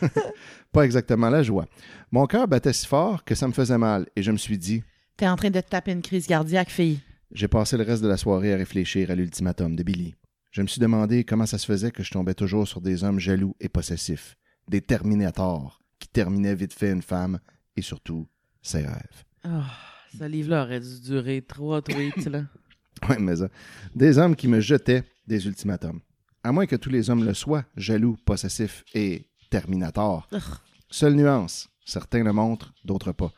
pas 0.73 0.85
exactement 0.85 1.31
la 1.31 1.43
joie. 1.43 1.67
Mon 2.13 2.27
cœur 2.27 2.47
battait 2.47 2.73
si 2.73 2.87
fort 2.87 3.25
que 3.25 3.35
ça 3.35 3.49
me 3.49 3.53
faisait 3.53 3.79
mal 3.79 4.07
et 4.15 4.23
je 4.23 4.31
me 4.31 4.37
suis 4.37 4.59
dit, 4.59 4.83
T'es 5.17 5.29
en 5.29 5.37
train 5.37 5.51
de 5.51 5.61
te 5.61 5.69
taper 5.69 5.93
une 5.93 6.03
crise 6.03 6.27
cardiaque, 6.27 6.71
fille. 6.71 7.01
J'ai 7.33 7.49
passé 7.49 7.77
le 7.77 7.85
reste 7.85 8.03
de 8.03 8.09
la 8.09 8.17
soirée 8.17 8.53
à 8.53 8.57
réfléchir 8.57 9.11
à 9.11 9.15
l'ultimatum 9.15 9.77
de 9.77 9.83
Billy. 9.83 10.15
Je 10.51 10.63
me 10.63 10.67
suis 10.67 10.81
demandé 10.81 11.25
comment 11.25 11.47
ça 11.47 11.59
se 11.59 11.67
faisait 11.67 11.93
que 11.93 12.03
je 12.03 12.11
tombais 12.11 12.35
toujours 12.35 12.67
sur 12.67 12.81
des 12.81 13.05
hommes 13.05 13.21
jaloux 13.21 13.55
et 13.61 13.69
possessifs, 13.69 14.37
des 14.69 14.81
terminators 14.81 15.81
qui 16.01 16.09
terminaient 16.09 16.57
vite 16.57 16.73
fait 16.73 16.91
une 16.91 17.03
femme 17.03 17.39
et 17.77 17.83
surtout 17.83 18.27
ses 18.63 18.81
rêves. 18.81 19.25
Ah, 19.45 19.71
ce 20.19 20.25
livre-là 20.25 20.65
aurait 20.65 20.81
dû 20.81 21.01
durer 21.01 21.43
trois 21.43 21.83
tweets, 21.83 22.27
là. 22.27 22.45
Oui, 23.09 23.17
mais 23.19 23.37
ça. 23.37 23.49
Des 23.95 24.19
hommes 24.19 24.37
qui 24.37 24.47
me 24.47 24.61
jetaient 24.61 25.05
des 25.27 25.47
ultimatums. 25.47 26.01
À 26.43 26.53
moins 26.53 26.67
que 26.67 26.77
tous 26.77 26.91
les 26.91 27.09
hommes 27.09 27.25
le 27.25 27.33
soient, 27.33 27.65
jaloux, 27.77 28.19
possessifs 28.27 28.85
et 28.93 29.31
terminators. 29.49 30.29
Ugh. 30.33 30.43
Seule 30.91 31.15
nuance, 31.15 31.69
certains 31.87 32.25
le 32.25 32.33
montrent, 32.33 32.75
d'autres 32.85 33.13
pas, 33.13 33.33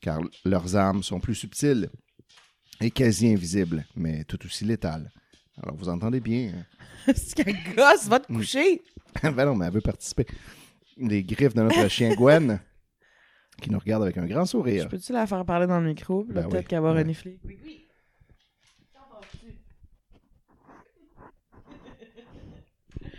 car 0.00 0.20
leurs 0.44 0.74
armes 0.74 1.02
sont 1.02 1.20
plus 1.20 1.34
subtiles 1.34 1.90
et 2.80 2.90
quasi 2.90 3.32
invisibles, 3.32 3.84
mais 3.96 4.24
tout 4.24 4.44
aussi 4.44 4.64
létales. 4.64 5.10
Alors 5.62 5.76
vous 5.76 5.88
entendez 5.88 6.20
bien. 6.20 6.52
C'est 7.14 7.34
qu'un 7.44 7.52
gosse, 7.74 8.06
va 8.08 8.20
te 8.20 8.26
coucher? 8.32 8.82
hein? 9.22 9.30
ben 9.36 9.44
non, 9.46 9.54
mais 9.54 9.66
elle 9.66 9.72
veut 9.72 9.80
participer. 9.80 10.26
Les 10.96 11.22
griffes 11.22 11.54
de 11.54 11.62
notre 11.62 11.88
chien 11.90 12.14
Gwen, 12.14 12.60
qui 13.60 13.70
nous 13.70 13.78
regarde 13.78 14.02
avec 14.02 14.18
un 14.18 14.26
grand 14.26 14.44
Je 14.44 14.50
sourire. 14.50 14.88
peux-tu 14.88 15.12
la 15.12 15.26
faire 15.26 15.44
parler 15.44 15.66
dans 15.66 15.80
le 15.80 15.86
micro? 15.86 16.24
Ben 16.24 16.42
Peut-être 16.48 16.58
oui. 16.62 16.64
qu'elle 16.66 16.80
va 16.80 16.92
Ouais. 16.92 16.98
renifler. 17.02 17.38
Oui, 17.44 17.58
oui. 17.64 17.80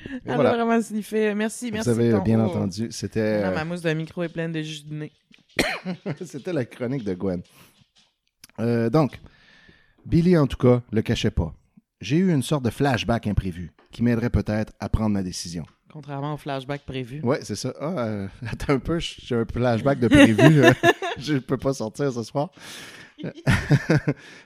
Et 0.07 0.19
Elle 0.25 0.35
voilà. 0.35 0.51
a 0.51 0.55
vraiment 0.55 0.81
sniffé. 0.81 1.33
Merci, 1.35 1.71
merci. 1.71 1.89
Vous 1.89 1.99
avez 1.99 2.11
ton- 2.11 2.21
bien 2.21 2.39
entendu. 2.39 2.87
C'était 2.91 3.41
Non, 3.41 3.47
euh, 3.49 3.55
ma 3.55 3.65
mousse 3.65 3.81
de 3.81 3.91
micro 3.93 4.23
est 4.23 4.29
pleine 4.29 4.51
de 4.51 4.61
jus 4.61 4.83
de 4.83 4.93
nez. 4.93 5.11
C'était 6.25 6.53
la 6.53 6.65
chronique 6.65 7.03
de 7.03 7.13
Gwen. 7.13 7.41
Euh, 8.59 8.89
donc, 8.89 9.19
Billy, 10.05 10.37
en 10.37 10.45
tout 10.45 10.57
cas, 10.57 10.83
le 10.91 11.01
cachait 11.01 11.31
pas. 11.31 11.53
J'ai 11.99 12.17
eu 12.17 12.31
une 12.31 12.43
sorte 12.43 12.63
de 12.63 12.69
flashback 12.69 13.25
imprévu 13.25 13.71
qui 13.91 14.03
m'aiderait 14.03 14.29
peut-être 14.29 14.71
à 14.79 14.87
prendre 14.87 15.09
ma 15.09 15.23
décision. 15.23 15.65
Contrairement 15.91 16.35
au 16.35 16.37
flashback 16.37 16.85
prévu. 16.85 17.21
Ouais, 17.23 17.39
c'est 17.41 17.55
ça. 17.55 17.73
Ah, 17.79 18.05
euh, 18.05 18.27
attends 18.47 18.73
un 18.73 18.79
peu, 18.79 18.99
j'ai 18.99 19.35
un 19.35 19.45
flashback 19.45 19.99
de 19.99 20.07
prévu. 20.07 20.63
Je 21.17 21.37
peux 21.37 21.57
pas 21.57 21.73
sortir 21.73 22.11
ce 22.11 22.21
soir. 22.21 22.51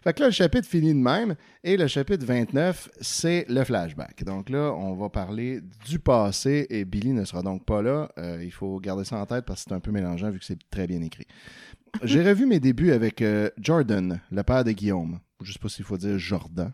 fait 0.04 0.14
que 0.14 0.20
là, 0.22 0.28
le 0.28 0.32
chapitre 0.32 0.68
finit 0.68 0.94
de 0.94 1.00
même. 1.00 1.36
Et 1.64 1.78
le 1.78 1.88
chapitre 1.88 2.26
29, 2.26 2.90
c'est 3.02 3.46
le 3.50 3.64
flashback. 3.64 4.24
Donc 4.24 4.50
là, 4.50 4.74
on 4.74 4.96
va 4.96 5.10
parler 5.10 5.62
du 5.88 6.00
passé 6.00 6.68
et 6.70 6.86
Billy 6.86 7.12
ne 7.12 7.26
sera 7.26 7.42
donc 7.42 7.66
pas 7.66 7.82
là. 7.82 8.10
Euh, 8.18 8.42
il 8.44 8.52
faut 8.52 8.80
garder 8.80 9.04
ça 9.04 9.18
en 9.18 9.26
tête 9.26 9.46
parce 9.46 9.64
que 9.64 9.70
c'est 9.70 9.76
un 9.76 9.80
peu 9.80 9.92
mélangeant 9.92 10.30
vu 10.30 10.40
que 10.40 10.46
c'est 10.46 10.60
très 10.70 10.88
bien 10.88 11.02
écrit. 11.02 11.26
J'ai 12.04 12.24
revu 12.24 12.46
mes 12.46 12.60
débuts 12.60 12.92
avec 12.92 13.22
euh, 13.22 13.50
Jordan, 13.60 14.20
le 14.32 14.44
père 14.44 14.64
de 14.64 14.72
Guillaume. 14.72 15.20
Je 15.42 15.52
sais 15.52 15.60
pas 15.60 15.70
s'il 15.70 15.86
faut 15.86 15.98
dire 15.98 16.18
Jordan. 16.20 16.72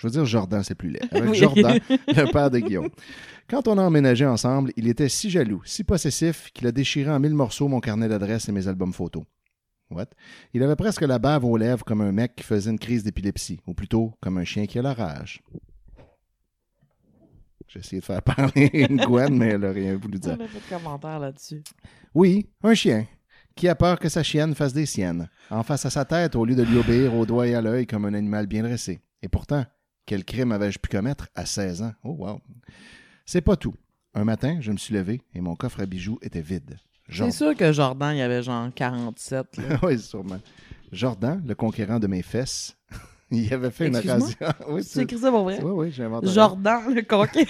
Je 0.00 0.06
veux 0.06 0.10
dire 0.10 0.26
Jordan, 0.26 0.62
c'est 0.62 0.74
plus 0.74 0.90
laid. 0.90 1.02
Avec 1.10 1.30
Oui. 1.30 1.38
Jordan, 1.38 1.78
le 1.88 2.32
père 2.32 2.50
de 2.50 2.58
Guillaume. 2.58 2.90
Quand 3.48 3.66
on 3.66 3.78
a 3.78 3.82
emménagé 3.82 4.26
ensemble, 4.26 4.72
il 4.76 4.88
était 4.88 5.08
si 5.08 5.30
jaloux, 5.30 5.62
si 5.64 5.84
possessif, 5.84 6.50
qu'il 6.52 6.66
a 6.66 6.72
déchiré 6.72 7.10
en 7.10 7.18
mille 7.18 7.34
morceaux 7.34 7.68
mon 7.68 7.80
carnet 7.80 8.06
d'adresses 8.08 8.48
et 8.48 8.52
mes 8.52 8.68
albums 8.68 8.92
photos. 8.92 9.22
What? 9.90 10.06
Il 10.52 10.62
avait 10.62 10.76
presque 10.76 11.02
la 11.02 11.18
bave 11.18 11.44
aux 11.44 11.56
lèvres 11.56 11.84
comme 11.84 12.00
un 12.00 12.12
mec 12.12 12.34
qui 12.36 12.42
faisait 12.42 12.70
une 12.70 12.78
crise 12.78 13.04
d'épilepsie, 13.04 13.60
ou 13.66 13.74
plutôt 13.74 14.14
comme 14.20 14.38
un 14.38 14.44
chien 14.44 14.66
qui 14.66 14.78
a 14.78 14.82
la 14.82 14.94
rage. 14.94 15.42
J'ai 17.68 17.80
essayé 17.80 18.00
de 18.00 18.04
faire 18.04 18.22
parler 18.22 18.70
une 18.72 18.96
Gwen, 18.98 19.36
mais 19.36 19.48
elle 19.50 19.60
n'a 19.60 19.72
rien 19.72 19.96
voulu 19.96 20.16
On 20.18 20.20
dire. 20.20 20.32
a 20.32 20.36
pas 20.36 20.44
de 20.44 20.68
commentaire 20.68 21.18
là-dessus. 21.18 21.62
Oui, 22.14 22.48
un 22.62 22.74
chien, 22.74 23.06
qui 23.54 23.68
a 23.68 23.74
peur 23.74 23.98
que 23.98 24.08
sa 24.08 24.22
chienne 24.22 24.54
fasse 24.54 24.72
des 24.72 24.86
siennes, 24.86 25.28
en 25.50 25.62
face 25.62 25.86
à 25.86 25.90
sa 25.90 26.04
tête 26.04 26.36
au 26.36 26.44
lieu 26.44 26.54
de 26.54 26.62
lui 26.62 26.78
obéir 26.78 27.14
au 27.14 27.26
doigt 27.26 27.46
et 27.46 27.54
à 27.54 27.60
l'œil 27.62 27.86
comme 27.86 28.04
un 28.04 28.14
animal 28.14 28.46
bien 28.46 28.62
dressé. 28.62 29.00
Et 29.22 29.28
pourtant, 29.28 29.64
quel 30.04 30.24
crime 30.24 30.52
avais-je 30.52 30.78
pu 30.78 30.88
commettre 30.88 31.28
à 31.34 31.46
16 31.46 31.82
ans? 31.82 31.92
Oh, 32.04 32.16
wow. 32.18 32.40
C'est 33.24 33.40
pas 33.40 33.56
tout. 33.56 33.74
Un 34.14 34.24
matin, 34.24 34.58
je 34.60 34.70
me 34.72 34.76
suis 34.76 34.94
levé 34.94 35.20
et 35.34 35.40
mon 35.40 35.56
coffre 35.56 35.80
à 35.80 35.86
bijoux 35.86 36.18
était 36.22 36.40
vide. 36.40 36.76
C'est 37.10 37.30
sûr 37.30 37.54
que 37.54 37.72
Jordan, 37.72 38.14
il 38.14 38.18
y 38.18 38.22
avait 38.22 38.42
genre 38.42 38.68
47. 38.74 39.56
là. 39.56 39.78
oui, 39.82 39.98
sûrement. 39.98 40.40
Jordan, 40.92 41.42
le 41.46 41.54
conquérant 41.54 41.98
de 41.98 42.06
mes 42.06 42.22
fesses, 42.22 42.76
il 43.30 43.52
avait 43.52 43.70
fait 43.70 43.88
une 43.88 43.96
razzia. 43.96 44.56
oui, 44.68 44.84
Tu 44.84 45.00
écris 45.00 45.18
ça 45.18 45.30
pour 45.30 45.44
vrai? 45.44 45.58
Oui, 45.62 45.70
oui, 45.74 45.92
j'ai 45.92 46.04
inventé. 46.04 46.28
Jordan, 46.28 46.94
le 46.94 47.02
conquérant. 47.02 47.46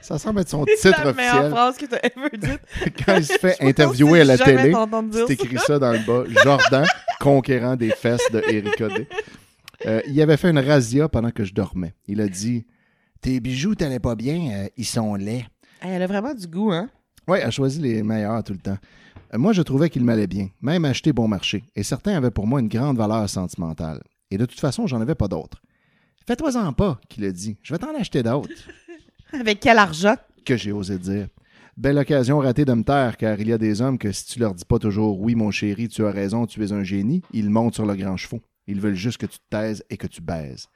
Ça 0.00 0.18
semble 0.18 0.40
être 0.40 0.48
son 0.48 0.64
C'est 0.76 0.90
titre 0.90 1.04
la 1.04 1.12
meilleure 1.12 1.34
officiel. 1.34 1.50
phrase 1.50 1.76
que 1.78 1.86
tu 1.86 1.94
as 1.94 2.06
ever 2.06 2.36
dite. 2.36 2.96
Quand 3.04 3.16
il 3.16 3.24
se 3.26 3.38
fait 3.38 3.56
interviewer 3.60 4.20
à 4.22 4.24
la 4.24 4.38
télé, 4.38 4.72
c'est 5.12 5.26
ça. 5.26 5.32
écrit 5.32 5.58
ça 5.58 5.78
dans 5.78 5.92
le 5.92 5.98
bas. 6.06 6.24
Jordan, 6.42 6.86
conquérant 7.20 7.76
des 7.76 7.90
fesses 7.90 8.30
de 8.32 8.42
Erika 8.50 8.88
D. 8.88 9.06
Euh, 9.86 10.00
il 10.06 10.20
avait 10.20 10.36
fait 10.36 10.50
une 10.50 10.58
razzia 10.58 11.08
pendant 11.08 11.30
que 11.30 11.44
je 11.44 11.54
dormais. 11.54 11.94
Il 12.06 12.20
a 12.20 12.28
dit 12.28 12.66
Tes 13.20 13.40
bijoux 13.40 13.74
t'allaient 13.74 13.98
pas 14.00 14.14
bien, 14.14 14.50
euh, 14.52 14.68
ils 14.76 14.84
sont 14.86 15.14
laids. 15.14 15.46
Hey, 15.80 15.92
elle 15.94 16.02
a 16.02 16.06
vraiment 16.06 16.34
du 16.34 16.46
goût, 16.46 16.70
hein? 16.72 16.88
Oui, 17.28 17.38
elle 17.40 17.46
a 17.48 17.50
choisi 17.50 17.80
les 17.80 18.02
meilleurs 18.02 18.42
tout 18.44 18.52
le 18.52 18.58
temps. 18.58 18.78
Euh, 19.34 19.38
Moi, 19.38 19.52
je 19.52 19.62
trouvais 19.62 19.90
qu'il 19.90 20.04
m'allait 20.04 20.26
bien, 20.26 20.48
même 20.60 20.84
acheté 20.84 21.12
bon 21.12 21.28
marché, 21.28 21.64
et 21.76 21.82
certains 21.82 22.16
avaient 22.16 22.30
pour 22.30 22.46
moi 22.46 22.60
une 22.60 22.68
grande 22.68 22.96
valeur 22.96 23.28
sentimentale. 23.28 24.02
Et 24.30 24.38
de 24.38 24.46
toute 24.46 24.60
façon, 24.60 24.86
j'en 24.86 25.00
avais 25.00 25.14
pas 25.14 25.28
d'autres. 25.28 25.60
Fais-toi-en 26.26 26.72
pas, 26.72 27.00
qu'il 27.08 27.24
a 27.24 27.32
dit. 27.32 27.56
Je 27.62 27.74
vais 27.74 27.78
t'en 27.78 27.94
acheter 27.98 28.22
d'autres. 28.22 28.52
Avec 29.32 29.60
quel 29.60 29.78
argent? 29.78 30.16
que 30.44 30.56
j'ai 30.56 30.72
osé 30.72 30.98
dire. 30.98 31.28
Belle 31.76 31.98
occasion 31.98 32.38
ratée 32.38 32.64
de 32.64 32.72
me 32.72 32.82
taire, 32.82 33.16
car 33.16 33.40
il 33.40 33.48
y 33.48 33.52
a 33.52 33.58
des 33.58 33.80
hommes 33.80 33.96
que 33.96 34.10
si 34.12 34.26
tu 34.26 34.40
leur 34.40 34.54
dis 34.54 34.64
pas 34.64 34.78
toujours 34.78 35.20
oui, 35.20 35.34
mon 35.36 35.50
chéri, 35.52 35.88
tu 35.88 36.04
as 36.04 36.10
raison, 36.10 36.46
tu 36.46 36.62
es 36.64 36.72
un 36.72 36.82
génie, 36.82 37.22
ils 37.32 37.48
montent 37.48 37.74
sur 37.74 37.86
le 37.86 37.94
grand 37.94 38.16
chevaux. 38.16 38.40
Ils 38.66 38.80
veulent 38.80 38.94
juste 38.96 39.18
que 39.18 39.26
tu 39.26 39.38
te 39.38 39.44
taises 39.50 39.84
et 39.88 39.96
que 39.96 40.06
tu 40.06 40.20
baises. 40.20 40.66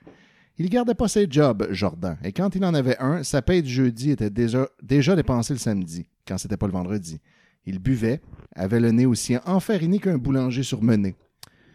Il 0.58 0.70
gardait 0.70 0.94
pas 0.94 1.08
ses 1.08 1.26
jobs, 1.28 1.66
Jordan, 1.70 2.16
et 2.24 2.32
quand 2.32 2.54
il 2.54 2.64
en 2.64 2.72
avait 2.72 2.96
un, 2.98 3.22
sa 3.24 3.42
paye 3.42 3.62
du 3.62 3.68
jeudi 3.70 4.10
était 4.12 4.30
déjà, 4.30 4.68
déjà 4.82 5.14
dépensée 5.14 5.52
le 5.52 5.58
samedi, 5.58 6.06
quand 6.26 6.38
c'était 6.38 6.56
pas 6.56 6.66
le 6.66 6.72
vendredi. 6.72 7.20
Il 7.64 7.78
buvait, 7.78 8.20
avait 8.54 8.80
le 8.80 8.92
nez 8.92 9.06
aussi 9.06 9.36
enfariné 9.44 9.98
qu'un 9.98 10.18
boulanger 10.18 10.62
surmené. 10.62 11.16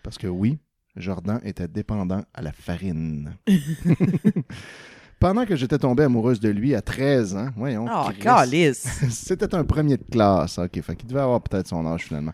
Parce 0.04 0.18
que 0.18 0.28
oui, 0.28 0.58
Jordan 0.96 1.40
était 1.44 1.68
dépendant 1.68 2.24
à 2.34 2.42
la 2.42 2.52
farine. 2.52 3.36
Pendant 5.20 5.46
que 5.46 5.56
j'étais 5.56 5.78
tombé 5.78 6.04
amoureuse 6.04 6.40
de 6.40 6.50
lui 6.50 6.74
à 6.74 6.82
13 6.82 7.36
ans, 7.36 7.50
voyons. 7.56 7.86
Oh, 7.88 8.10
calice! 8.20 8.88
C'était 9.12 9.54
un 9.54 9.64
premier 9.64 9.98
de 9.98 10.04
classe. 10.04 10.58
OK, 10.58 10.82
fait 10.82 10.96
qu'il 10.96 11.08
devait 11.08 11.20
avoir 11.20 11.42
peut-être 11.44 11.68
son 11.68 11.86
âge 11.86 12.06
finalement. 12.06 12.34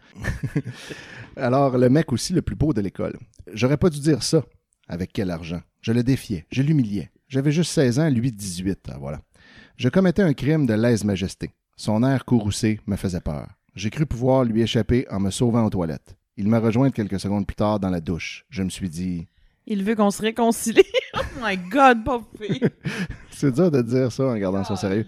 Alors, 1.35 1.77
le 1.77 1.89
mec 1.89 2.13
aussi 2.13 2.31
le 2.31 2.41
plus 2.41 2.55
beau 2.55 2.73
de 2.73 2.79
l'école. 2.79 3.17
J'aurais 3.51 3.75
pas 3.75 3.89
dû 3.89 3.99
dire 3.99 4.23
ça. 4.23 4.41
Avec 4.87 5.11
quel 5.11 5.31
argent? 5.31 5.61
Je 5.81 5.91
le 5.91 6.01
défiais, 6.01 6.45
je 6.49 6.61
l'humiliais. 6.61 7.11
J'avais 7.27 7.51
juste 7.51 7.71
16 7.71 7.99
ans, 7.99 8.09
lui 8.09 8.31
18. 8.31 8.79
Ah, 8.87 8.97
voilà. 8.97 9.19
Je 9.75 9.89
commettais 9.89 10.21
un 10.21 10.33
crime 10.33 10.65
de 10.65 10.73
lèse-majesté. 10.73 11.51
Son 11.79 12.03
air 12.03 12.25
courroucé 12.25 12.79
me 12.87 12.95
faisait 12.95 13.21
peur. 13.21 13.47
J'ai 13.75 13.91
cru 13.91 14.07
pouvoir 14.07 14.43
lui 14.43 14.63
échapper 14.63 15.05
en 15.11 15.19
me 15.19 15.29
sauvant 15.29 15.63
aux 15.63 15.69
toilettes. 15.69 16.17
Il 16.35 16.47
m'a 16.47 16.59
rejoint 16.59 16.89
quelques 16.89 17.19
secondes 17.19 17.45
plus 17.45 17.55
tard 17.55 17.79
dans 17.79 17.91
la 17.91 18.01
douche. 18.01 18.45
Je 18.49 18.63
me 18.63 18.69
suis 18.69 18.89
dit, 18.89 19.27
Il 19.67 19.83
veut 19.83 19.95
qu'on 19.95 20.09
se 20.09 20.23
réconcilie. 20.23 20.81
oh 21.15 21.19
my 21.39 21.55
God, 21.55 21.99
fille. 22.41 22.61
c'est 23.29 23.53
dur 23.53 23.69
de 23.69 23.83
dire 23.83 24.11
ça 24.11 24.25
en 24.25 24.35
gardant 24.37 24.63
son 24.63 24.75
sérieux. 24.75 25.05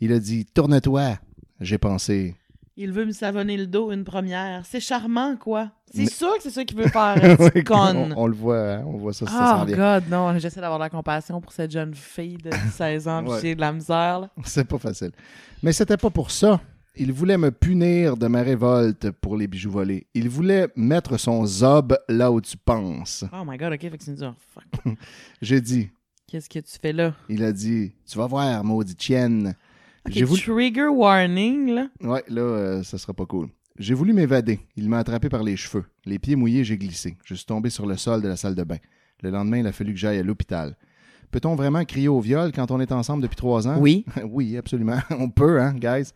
Il 0.00 0.12
a 0.12 0.18
dit, 0.18 0.44
tourne-toi. 0.44 1.18
J'ai 1.60 1.78
pensé, 1.78 2.34
Il 2.80 2.92
veut 2.92 3.04
me 3.04 3.10
savonner 3.12 3.56
le 3.56 3.66
dos 3.66 3.90
une 3.90 4.04
première. 4.04 4.64
C'est 4.64 4.78
charmant, 4.78 5.36
quoi. 5.36 5.72
C'est 5.92 6.02
Mais- 6.02 6.06
sûr 6.10 6.32
que 6.36 6.42
c'est 6.44 6.50
ça 6.50 6.64
qu'il 6.64 6.76
veut 6.78 6.86
faire, 6.88 7.16
con. 7.66 7.74
on, 7.96 8.12
on 8.16 8.26
le 8.28 8.34
voit, 8.34 8.74
hein, 8.74 8.84
on 8.86 8.98
voit 8.98 9.12
ça, 9.12 9.26
ça 9.26 9.64
Oh. 9.64 9.66
God, 9.66 10.04
non, 10.08 10.38
j'essaie 10.38 10.60
d'avoir 10.60 10.78
de 10.78 10.84
la 10.84 10.90
compassion 10.90 11.40
pour 11.40 11.50
cette 11.52 11.72
jeune 11.72 11.92
fille 11.94 12.36
de 12.38 12.50
16 12.72 13.08
ans, 13.08 13.26
Ouais. 13.26 13.54
de 13.56 13.60
la 13.60 13.72
misère. 13.72 14.20
là. 14.20 14.30
C'est 14.44 14.64
pas 14.66 14.78
facile. 14.78 15.10
Mais 15.62 15.72
c'était 15.72 15.96
pas 15.96 16.10
pour 16.10 16.30
ça. 16.30 16.60
Il 16.94 17.12
voulait 17.12 17.38
me 17.38 17.50
punir 17.50 18.16
de 18.16 18.26
ma 18.28 18.42
révolte 18.42 19.10
pour 19.12 19.36
les 19.36 19.46
bijoux 19.48 19.70
volés. 19.72 20.06
Il 20.14 20.28
voulait 20.28 20.68
mettre 20.76 21.16
son 21.18 21.44
zob 21.46 21.96
là 22.08 22.30
où 22.30 22.40
tu 22.40 22.56
penses. 22.56 23.24
Oh 23.32 23.42
my 23.46 23.56
God, 23.56 23.72
ok, 23.72 23.80
fait 23.80 23.98
que 23.98 24.04
c'est 24.04 24.14
dur. 24.14 24.34
Fuck. 24.54 24.94
J'ai 25.42 25.60
dit. 25.60 25.90
Qu'est-ce 26.28 26.48
que 26.48 26.58
tu 26.58 26.76
fais 26.80 26.92
là? 26.92 27.14
Il 27.28 27.42
a 27.42 27.52
dit 27.52 27.92
Tu 28.06 28.18
vas 28.18 28.26
voir, 28.26 28.62
maudite 28.62 29.02
chienne. 29.02 29.54
Ok, 30.08 30.14
J'ai 30.14 30.24
voulu. 30.24 30.40
Trigger 30.40 30.88
warning, 30.88 31.70
là. 31.70 31.88
Ouais, 32.00 32.24
là, 32.28 32.40
euh, 32.40 32.82
ça 32.82 32.96
sera 32.96 33.12
pas 33.12 33.26
cool. 33.26 33.48
J'ai 33.78 33.94
voulu 33.94 34.12
m'évader. 34.12 34.58
Il 34.76 34.88
m'a 34.88 34.98
attrapé 34.98 35.28
par 35.28 35.42
les 35.42 35.56
cheveux. 35.56 35.84
Les 36.04 36.18
pieds 36.18 36.34
mouillés, 36.34 36.64
j'ai 36.64 36.78
glissé. 36.78 37.16
Je 37.24 37.34
suis 37.34 37.44
tombé 37.44 37.70
sur 37.70 37.86
le 37.86 37.96
sol 37.96 38.22
de 38.22 38.28
la 38.28 38.36
salle 38.36 38.54
de 38.54 38.64
bain. 38.64 38.78
Le 39.22 39.30
lendemain, 39.30 39.58
il 39.58 39.66
a 39.66 39.72
fallu 39.72 39.92
que 39.92 39.98
j'aille 39.98 40.18
à 40.18 40.22
l'hôpital. 40.22 40.76
Peut-on 41.30 41.54
vraiment 41.54 41.84
crier 41.84 42.08
au 42.08 42.20
viol 42.20 42.52
quand 42.52 42.70
on 42.70 42.80
est 42.80 42.90
ensemble 42.90 43.22
depuis 43.22 43.36
trois 43.36 43.68
ans? 43.68 43.78
Oui. 43.78 44.06
oui, 44.24 44.56
absolument. 44.56 44.98
On 45.10 45.28
peut, 45.28 45.60
hein, 45.60 45.74
guys? 45.74 46.12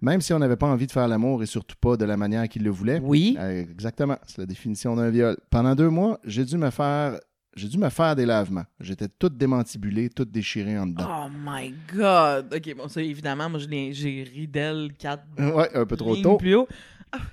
Même 0.00 0.20
si 0.20 0.32
on 0.32 0.38
n'avait 0.38 0.56
pas 0.56 0.66
envie 0.66 0.86
de 0.86 0.92
faire 0.92 1.08
l'amour 1.08 1.42
et 1.42 1.46
surtout 1.46 1.76
pas 1.80 1.96
de 1.96 2.04
la 2.04 2.16
manière 2.16 2.48
qu'il 2.48 2.62
le 2.62 2.70
voulait. 2.70 3.00
Oui. 3.02 3.36
Euh, 3.40 3.62
exactement, 3.62 4.16
c'est 4.26 4.38
la 4.38 4.46
définition 4.46 4.94
d'un 4.94 5.10
viol. 5.10 5.36
Pendant 5.50 5.74
deux 5.74 5.88
mois, 5.88 6.20
j'ai 6.24 6.44
dû 6.44 6.56
me 6.56 6.70
faire, 6.70 7.18
j'ai 7.58 7.68
dû 7.68 7.78
me 7.78 7.88
faire 7.90 8.16
des 8.16 8.24
lavements. 8.24 8.64
J'étais 8.80 9.08
toute 9.08 9.36
démantibulée, 9.36 10.08
toute 10.08 10.30
déchirée 10.30 10.78
en 10.78 10.86
dedans. 10.86 11.26
Oh 11.26 11.28
my 11.44 11.74
God. 11.94 12.54
Ok, 12.54 12.74
bon, 12.76 12.88
ça, 12.88 13.02
évidemment, 13.02 13.50
moi, 13.50 13.60
j'ai 13.60 14.22
ri 14.32 14.46
d'elle 14.48 14.92
4 14.98 15.22
Ouais, 15.54 15.70
un 15.74 15.84
peu 15.84 15.96
trop 15.96 16.16
tôt. 16.16 16.36
plus 16.36 16.54
haut. 16.54 16.68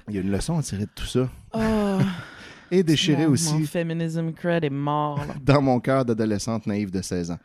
Il 0.09 0.15
y 0.15 0.17
a 0.17 0.21
une 0.21 0.31
leçon 0.31 0.57
à 0.57 0.63
tirer 0.63 0.85
de 0.85 0.91
tout 0.93 1.05
ça. 1.05 1.29
Oh, 1.53 1.99
Et 2.71 2.81
déchirée 2.81 3.27
mon, 3.27 3.33
aussi 3.33 3.53
Mon 3.53 3.65
féminism 3.65 4.31
cred 4.33 4.63
est 4.63 4.69
mort, 4.69 5.23
dans 5.41 5.61
mon 5.61 5.79
cœur 5.79 6.03
d'adolescente 6.03 6.65
naïve 6.65 6.89
de 6.91 7.01
16 7.01 7.31
ans. 7.31 7.39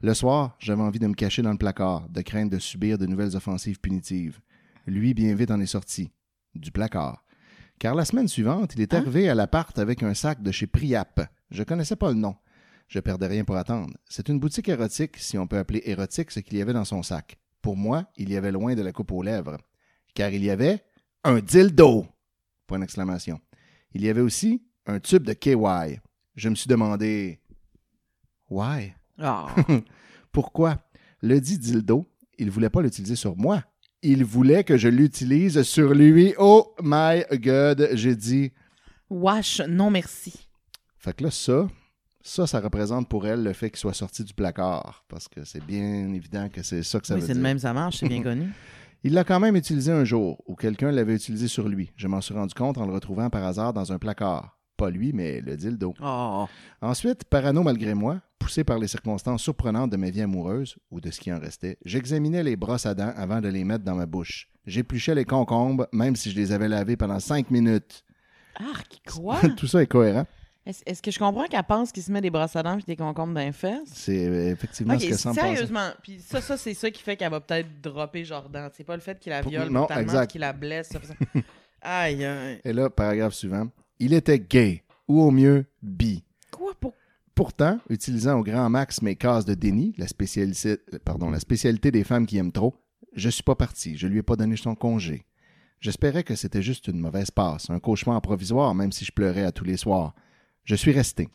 Le 0.00 0.12
soir, 0.14 0.56
j'avais 0.58 0.82
envie 0.82 0.98
de 0.98 1.06
me 1.06 1.14
cacher 1.14 1.42
dans 1.42 1.52
le 1.52 1.58
placard, 1.58 2.08
de 2.08 2.20
craindre 2.22 2.50
de 2.50 2.58
subir 2.58 2.98
de 2.98 3.06
nouvelles 3.06 3.36
offensives 3.36 3.78
punitives. 3.80 4.40
Lui, 4.86 5.14
bien 5.14 5.34
vite, 5.34 5.50
en 5.50 5.60
est 5.60 5.66
sorti. 5.66 6.10
Du 6.54 6.70
placard. 6.72 7.24
Car 7.78 7.94
la 7.94 8.04
semaine 8.04 8.28
suivante, 8.28 8.74
il 8.74 8.82
est 8.82 8.94
arrivé 8.94 9.28
à 9.28 9.34
l'appart 9.34 9.78
avec 9.78 10.02
un 10.02 10.14
sac 10.14 10.42
de 10.42 10.50
chez 10.50 10.66
Priap. 10.66 11.20
Je 11.50 11.62
connaissais 11.62 11.96
pas 11.96 12.08
le 12.08 12.14
nom. 12.14 12.36
Je 12.88 13.00
perdais 13.00 13.26
rien 13.26 13.44
pour 13.44 13.56
attendre. 13.56 13.94
C'est 14.08 14.28
une 14.28 14.38
boutique 14.38 14.68
érotique, 14.68 15.16
si 15.16 15.38
on 15.38 15.46
peut 15.46 15.58
appeler 15.58 15.82
érotique 15.84 16.30
ce 16.30 16.40
qu'il 16.40 16.58
y 16.58 16.62
avait 16.62 16.72
dans 16.72 16.84
son 16.84 17.02
sac. 17.02 17.38
Pour 17.62 17.76
moi, 17.76 18.06
il 18.16 18.30
y 18.30 18.36
avait 18.36 18.52
loin 18.52 18.74
de 18.74 18.82
la 18.82 18.92
coupe 18.92 19.12
aux 19.12 19.22
lèvres. 19.22 19.56
Car 20.14 20.30
il 20.30 20.44
y 20.44 20.50
avait 20.50 20.84
un 21.24 21.40
dildo! 21.40 22.06
Point 22.66 22.78
d'exclamation. 22.78 23.40
Il 23.94 24.04
y 24.04 24.08
avait 24.08 24.20
aussi 24.20 24.62
un 24.86 25.00
tube 25.00 25.24
de 25.24 25.32
KY. 25.32 26.00
Je 26.36 26.48
me 26.48 26.54
suis 26.54 26.68
demandé 26.68 27.40
Why? 28.50 28.94
Oh. 29.22 29.46
Pourquoi? 30.32 30.78
Le 31.22 31.40
dit 31.40 31.58
dildo, 31.58 32.06
il 32.38 32.50
voulait 32.50 32.70
pas 32.70 32.82
l'utiliser 32.82 33.16
sur 33.16 33.36
moi. 33.36 33.62
Il 34.02 34.24
voulait 34.24 34.64
que 34.64 34.76
je 34.76 34.88
l'utilise 34.88 35.62
sur 35.62 35.94
lui. 35.94 36.34
Oh 36.38 36.74
my 36.82 37.24
god, 37.38 37.88
j'ai 37.94 38.14
dit. 38.14 38.52
Wash, 39.08 39.60
non 39.60 39.90
merci. 39.90 40.48
Fait 41.04 41.12
que 41.14 41.24
là, 41.24 41.30
ça, 41.30 41.66
ça, 42.22 42.46
ça 42.46 42.60
représente 42.60 43.10
pour 43.10 43.26
elle 43.26 43.42
le 43.44 43.52
fait 43.52 43.68
qu'il 43.68 43.78
soit 43.78 43.92
sorti 43.92 44.24
du 44.24 44.32
placard. 44.32 45.04
Parce 45.06 45.28
que 45.28 45.44
c'est 45.44 45.62
bien 45.62 46.10
évident 46.14 46.48
que 46.48 46.62
c'est 46.62 46.82
ça 46.82 46.98
que 46.98 47.06
ça 47.06 47.14
Oui, 47.14 47.20
veut 47.20 47.26
c'est 47.26 47.34
dire. 47.34 47.40
de 47.42 47.46
même, 47.46 47.58
ça 47.58 47.74
marche, 47.74 47.98
c'est 47.98 48.08
bien 48.08 48.22
connu. 48.30 48.48
Il 49.02 49.12
l'a 49.12 49.22
quand 49.22 49.38
même 49.38 49.54
utilisé 49.54 49.92
un 49.92 50.04
jour 50.04 50.42
où 50.46 50.54
quelqu'un 50.54 50.90
l'avait 50.90 51.14
utilisé 51.16 51.46
sur 51.46 51.68
lui. 51.68 51.92
Je 51.96 52.08
m'en 52.08 52.22
suis 52.22 52.32
rendu 52.32 52.54
compte 52.54 52.78
en 52.78 52.86
le 52.86 52.92
retrouvant 52.94 53.28
par 53.28 53.44
hasard 53.44 53.74
dans 53.74 53.92
un 53.92 53.98
placard. 53.98 54.58
Pas 54.78 54.88
lui, 54.88 55.12
mais 55.12 55.42
le 55.42 55.58
dildo. 55.58 55.92
Oh. 56.02 56.46
Ensuite, 56.80 57.24
parano 57.24 57.62
malgré 57.62 57.92
moi, 57.92 58.22
poussé 58.38 58.64
par 58.64 58.78
les 58.78 58.88
circonstances 58.88 59.42
surprenantes 59.42 59.90
de 59.90 59.98
ma 59.98 60.08
vie 60.08 60.22
amoureuse, 60.22 60.76
ou 60.90 61.02
de 61.02 61.10
ce 61.10 61.20
qui 61.20 61.30
en 61.30 61.38
restait, 61.38 61.76
j'examinais 61.84 62.42
les 62.42 62.56
brosses 62.56 62.86
à 62.86 62.94
dents 62.94 63.12
avant 63.14 63.42
de 63.42 63.48
les 63.48 63.62
mettre 63.64 63.84
dans 63.84 63.94
ma 63.94 64.06
bouche. 64.06 64.48
J'épluchais 64.66 65.14
les 65.14 65.26
concombres, 65.26 65.86
même 65.92 66.16
si 66.16 66.30
je 66.30 66.36
les 66.36 66.50
avais 66.50 66.68
lavés 66.68 66.96
pendant 66.96 67.20
cinq 67.20 67.50
minutes. 67.50 68.04
Arc, 68.56 69.02
quoi? 69.06 69.38
Tout 69.58 69.66
ça 69.66 69.82
est 69.82 69.86
cohérent. 69.86 70.26
Est-ce 70.66 71.02
que 71.02 71.10
je 71.10 71.18
comprends 71.18 71.44
qu'elle 71.44 71.62
pense 71.64 71.92
qu'il 71.92 72.02
se 72.02 72.10
met 72.10 72.22
des 72.22 72.30
brosses 72.30 72.56
à 72.56 72.62
dents 72.62 72.78
et 72.78 72.82
des 72.82 72.96
concombres 72.96 73.34
dans 73.34 73.40
les 73.40 73.52
fesses? 73.52 73.80
C'est 73.92 74.26
euh, 74.26 74.52
effectivement 74.52 74.98
ce 74.98 75.06
que 75.06 75.16
semble 75.16 75.34
sérieusement. 75.34 75.90
Puis 76.02 76.20
ça, 76.20 76.40
ça 76.40 76.56
c'est 76.56 76.72
ça 76.72 76.90
qui 76.90 77.02
fait 77.02 77.16
qu'elle 77.16 77.30
va 77.30 77.40
peut-être 77.40 77.68
dropper 77.82 78.24
Jordan. 78.24 78.70
C'est 78.74 78.84
pas 78.84 78.94
le 78.94 79.02
fait 79.02 79.18
qu'il 79.18 79.30
la 79.30 79.42
viole 79.42 79.68
non, 79.68 79.84
brutalement, 79.84 80.26
qu'il 80.26 80.40
la 80.40 80.54
blesse. 80.54 80.88
ça, 80.88 81.00
ça. 81.02 81.14
aïe, 81.82 82.24
aïe. 82.24 82.60
Et 82.64 82.72
là, 82.72 82.88
paragraphe 82.88 83.34
suivant. 83.34 83.68
Il 83.98 84.14
était 84.14 84.38
gay, 84.38 84.82
ou 85.06 85.20
au 85.20 85.30
mieux, 85.30 85.66
bi. 85.82 86.24
Quoi 86.50 86.72
pour... 86.80 86.94
Pourtant, 87.34 87.80
utilisant 87.90 88.38
au 88.38 88.42
grand 88.42 88.70
max 88.70 89.02
mes 89.02 89.16
cases 89.16 89.44
de 89.44 89.54
déni, 89.54 89.92
la 89.98 90.06
spécialité, 90.06 90.78
pardon, 91.04 91.30
la 91.30 91.40
spécialité 91.40 91.90
des 91.90 92.04
femmes 92.04 92.26
qui 92.26 92.38
aiment 92.38 92.52
trop, 92.52 92.74
je 93.12 93.28
suis 93.28 93.42
pas 93.42 93.56
parti, 93.56 93.96
je 93.96 94.06
lui 94.06 94.18
ai 94.18 94.22
pas 94.22 94.36
donné 94.36 94.56
son 94.56 94.74
congé. 94.74 95.26
J'espérais 95.80 96.22
que 96.22 96.36
c'était 96.36 96.62
juste 96.62 96.86
une 96.86 97.00
mauvaise 97.00 97.30
passe, 97.30 97.68
un 97.70 97.80
cauchemar 97.80 98.22
provisoire, 98.22 98.74
même 98.74 98.92
si 98.92 99.04
je 99.04 99.12
pleurais 99.12 99.44
à 99.44 99.52
tous 99.52 99.64
les 99.64 99.76
soirs. 99.76 100.14
Je 100.64 100.74
suis 100.74 100.92
resté. 100.92 101.28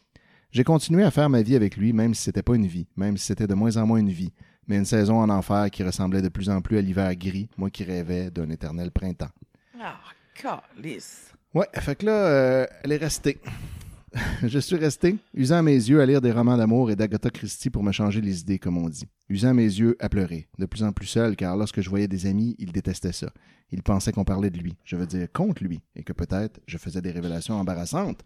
J'ai 0.52 0.64
continué 0.64 1.04
à 1.04 1.12
faire 1.12 1.30
ma 1.30 1.44
vie 1.44 1.56
avec 1.56 1.78
lui, 1.78 1.94
même 1.94 2.16
si 2.16 2.24
c'était 2.24 2.42
pas 2.42 2.56
une 2.56 2.66
vie, 2.66 2.88
même 2.98 3.16
si 3.16 3.28
c'était 3.28 3.46
de 3.46 3.54
moins 3.54 3.78
en 3.78 3.86
moins 3.86 4.00
une 4.00 4.10
vie, 4.10 4.34
mais 4.68 4.78
une 4.78 4.86
saison 4.86 5.22
en 5.22 5.30
enfer 5.30 5.70
qui 5.70 5.84
ressemblait 5.84 6.24
de 6.24 6.30
plus 6.30 6.50
en 6.50 6.62
plus 6.62 6.80
à 6.80 6.82
l'hiver 6.82 7.16
gris, 7.16 7.48
moi 7.56 7.70
qui 7.70 7.84
rêvais 7.84 8.32
d'un 8.32 8.50
éternel 8.50 8.90
printemps. 8.90 9.30
Ah, 9.80 10.00
calice. 10.34 11.32
Ouais, 11.54 11.68
fait 11.76 11.96
que 11.96 12.08
là, 12.08 12.26
euh, 12.26 12.66
elle 12.84 12.92
est 12.92 12.98
restée. 12.98 13.40
Je 14.44 14.58
suis 14.58 14.78
resté, 14.78 15.18
usant 15.36 15.62
mes 15.62 15.76
yeux 15.76 16.02
à 16.02 16.08
lire 16.08 16.22
des 16.22 16.32
romans 16.32 16.58
d'amour 16.58 16.90
et 16.90 16.96
d'Agatha 16.96 17.30
Christie 17.30 17.70
pour 17.70 17.84
me 17.84 17.92
changer 17.92 18.22
les 18.22 18.42
idées, 18.42 18.58
comme 18.58 18.78
on 18.78 18.90
dit. 18.90 19.06
Usant 19.30 19.54
mes 19.54 19.62
yeux 19.62 19.96
à 20.00 20.10
pleurer, 20.10 20.48
de 20.58 20.66
plus 20.66 20.82
en 20.82 20.92
plus 20.92 21.06
seul, 21.06 21.36
car 21.36 21.56
lorsque 21.56 21.82
je 21.82 21.90
voyais 21.92 22.08
des 22.08 22.26
amis, 22.26 22.56
ils 22.58 22.72
détestaient 22.72 23.12
ça. 23.12 23.32
Ils 23.72 23.84
pensaient 23.84 24.12
qu'on 24.12 24.24
parlait 24.24 24.50
de 24.50 24.58
lui, 24.58 24.76
je 24.84 24.96
veux 24.96 25.06
dire 25.06 25.32
contre 25.32 25.64
lui, 25.64 25.82
et 25.96 26.02
que 26.02 26.14
peut-être 26.14 26.60
je 26.66 26.80
faisais 26.80 27.02
des 27.02 27.12
révélations 27.12 27.54
embarrassantes 27.54 28.24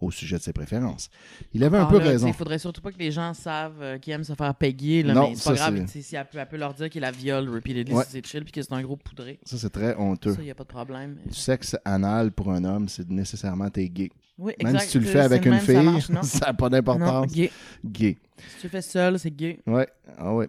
au 0.00 0.10
sujet 0.10 0.36
de 0.36 0.42
ses 0.42 0.52
préférences. 0.52 1.08
Il 1.54 1.64
avait 1.64 1.78
un 1.78 1.84
Ah, 1.84 1.90
peu 1.90 1.98
là, 1.98 2.04
raison. 2.04 2.26
Il 2.26 2.34
faudrait 2.34 2.58
surtout 2.58 2.80
pas 2.82 2.92
que 2.92 2.98
les 2.98 3.10
gens 3.10 3.32
savent 3.32 3.80
euh, 3.80 3.98
qu'ils 3.98 4.12
aiment 4.12 4.24
se 4.24 4.34
faire 4.34 4.54
payer. 4.54 5.02
Là, 5.02 5.14
Non, 5.14 5.30
mais 5.30 5.36
c'est 5.36 5.50
pas 5.50 5.56
ça, 5.56 5.70
grave. 5.70 5.86
c'est- 5.88 6.02
Si 6.02 6.16
elle 6.16 6.26
peut, 6.26 6.38
elle 6.38 6.48
peut 6.48 6.56
leur 6.58 6.74
dire 6.74 6.90
qu'il 6.90 7.00
la 7.00 7.10
viole 7.10 7.48
repeatedly, 7.48 7.94
Ouais. 7.94 8.04
si 8.04 8.10
c'est 8.12 8.26
chill, 8.26 8.42
puis 8.44 8.52
que 8.52 8.60
c'est 8.62 8.72
un 8.72 8.82
gros 8.82 8.96
poudré. 8.96 9.38
Ça, 9.44 9.56
c'est 9.56 9.70
très 9.70 9.96
honteux. 9.96 10.32
Ça, 10.34 10.40
il 10.40 10.44
n'y 10.44 10.50
a 10.50 10.54
pas 10.54 10.64
de 10.64 10.68
problème. 10.68 11.16
Du 11.26 11.34
sexe 11.34 11.76
anal 11.84 12.30
pour 12.32 12.50
un 12.52 12.62
homme, 12.64 12.88
c'est 12.88 13.08
nécessairement 13.08 13.70
t'es 13.70 13.88
gay. 13.88 14.10
Oui, 14.38 14.52
Même 14.62 14.74
exact. 14.74 14.84
si 14.86 14.92
tu 14.92 14.98
le 15.00 15.06
C'est- 15.06 15.12
fais 15.12 15.20
avec 15.20 15.44
une 15.46 15.52
le 15.52 15.56
même, 15.56 15.66
ça 15.66 15.72
fille, 15.72 15.82
marche, 15.82 16.08
non? 16.10 16.22
ça 16.22 16.46
n'a 16.46 16.52
pas 16.54 16.66
Non, 16.66 16.70
d'importance. 16.76 17.32
gay. 17.32 17.50
Gay. 17.84 18.18
Si 18.36 18.56
tu 18.60 18.62
le 18.64 18.68
fais 18.68 18.82
seul, 18.82 19.18
c'est 19.18 19.30
gay. 19.34 19.60
Ouais, 19.66 19.88
ah 20.18 20.34
ouais. 20.34 20.48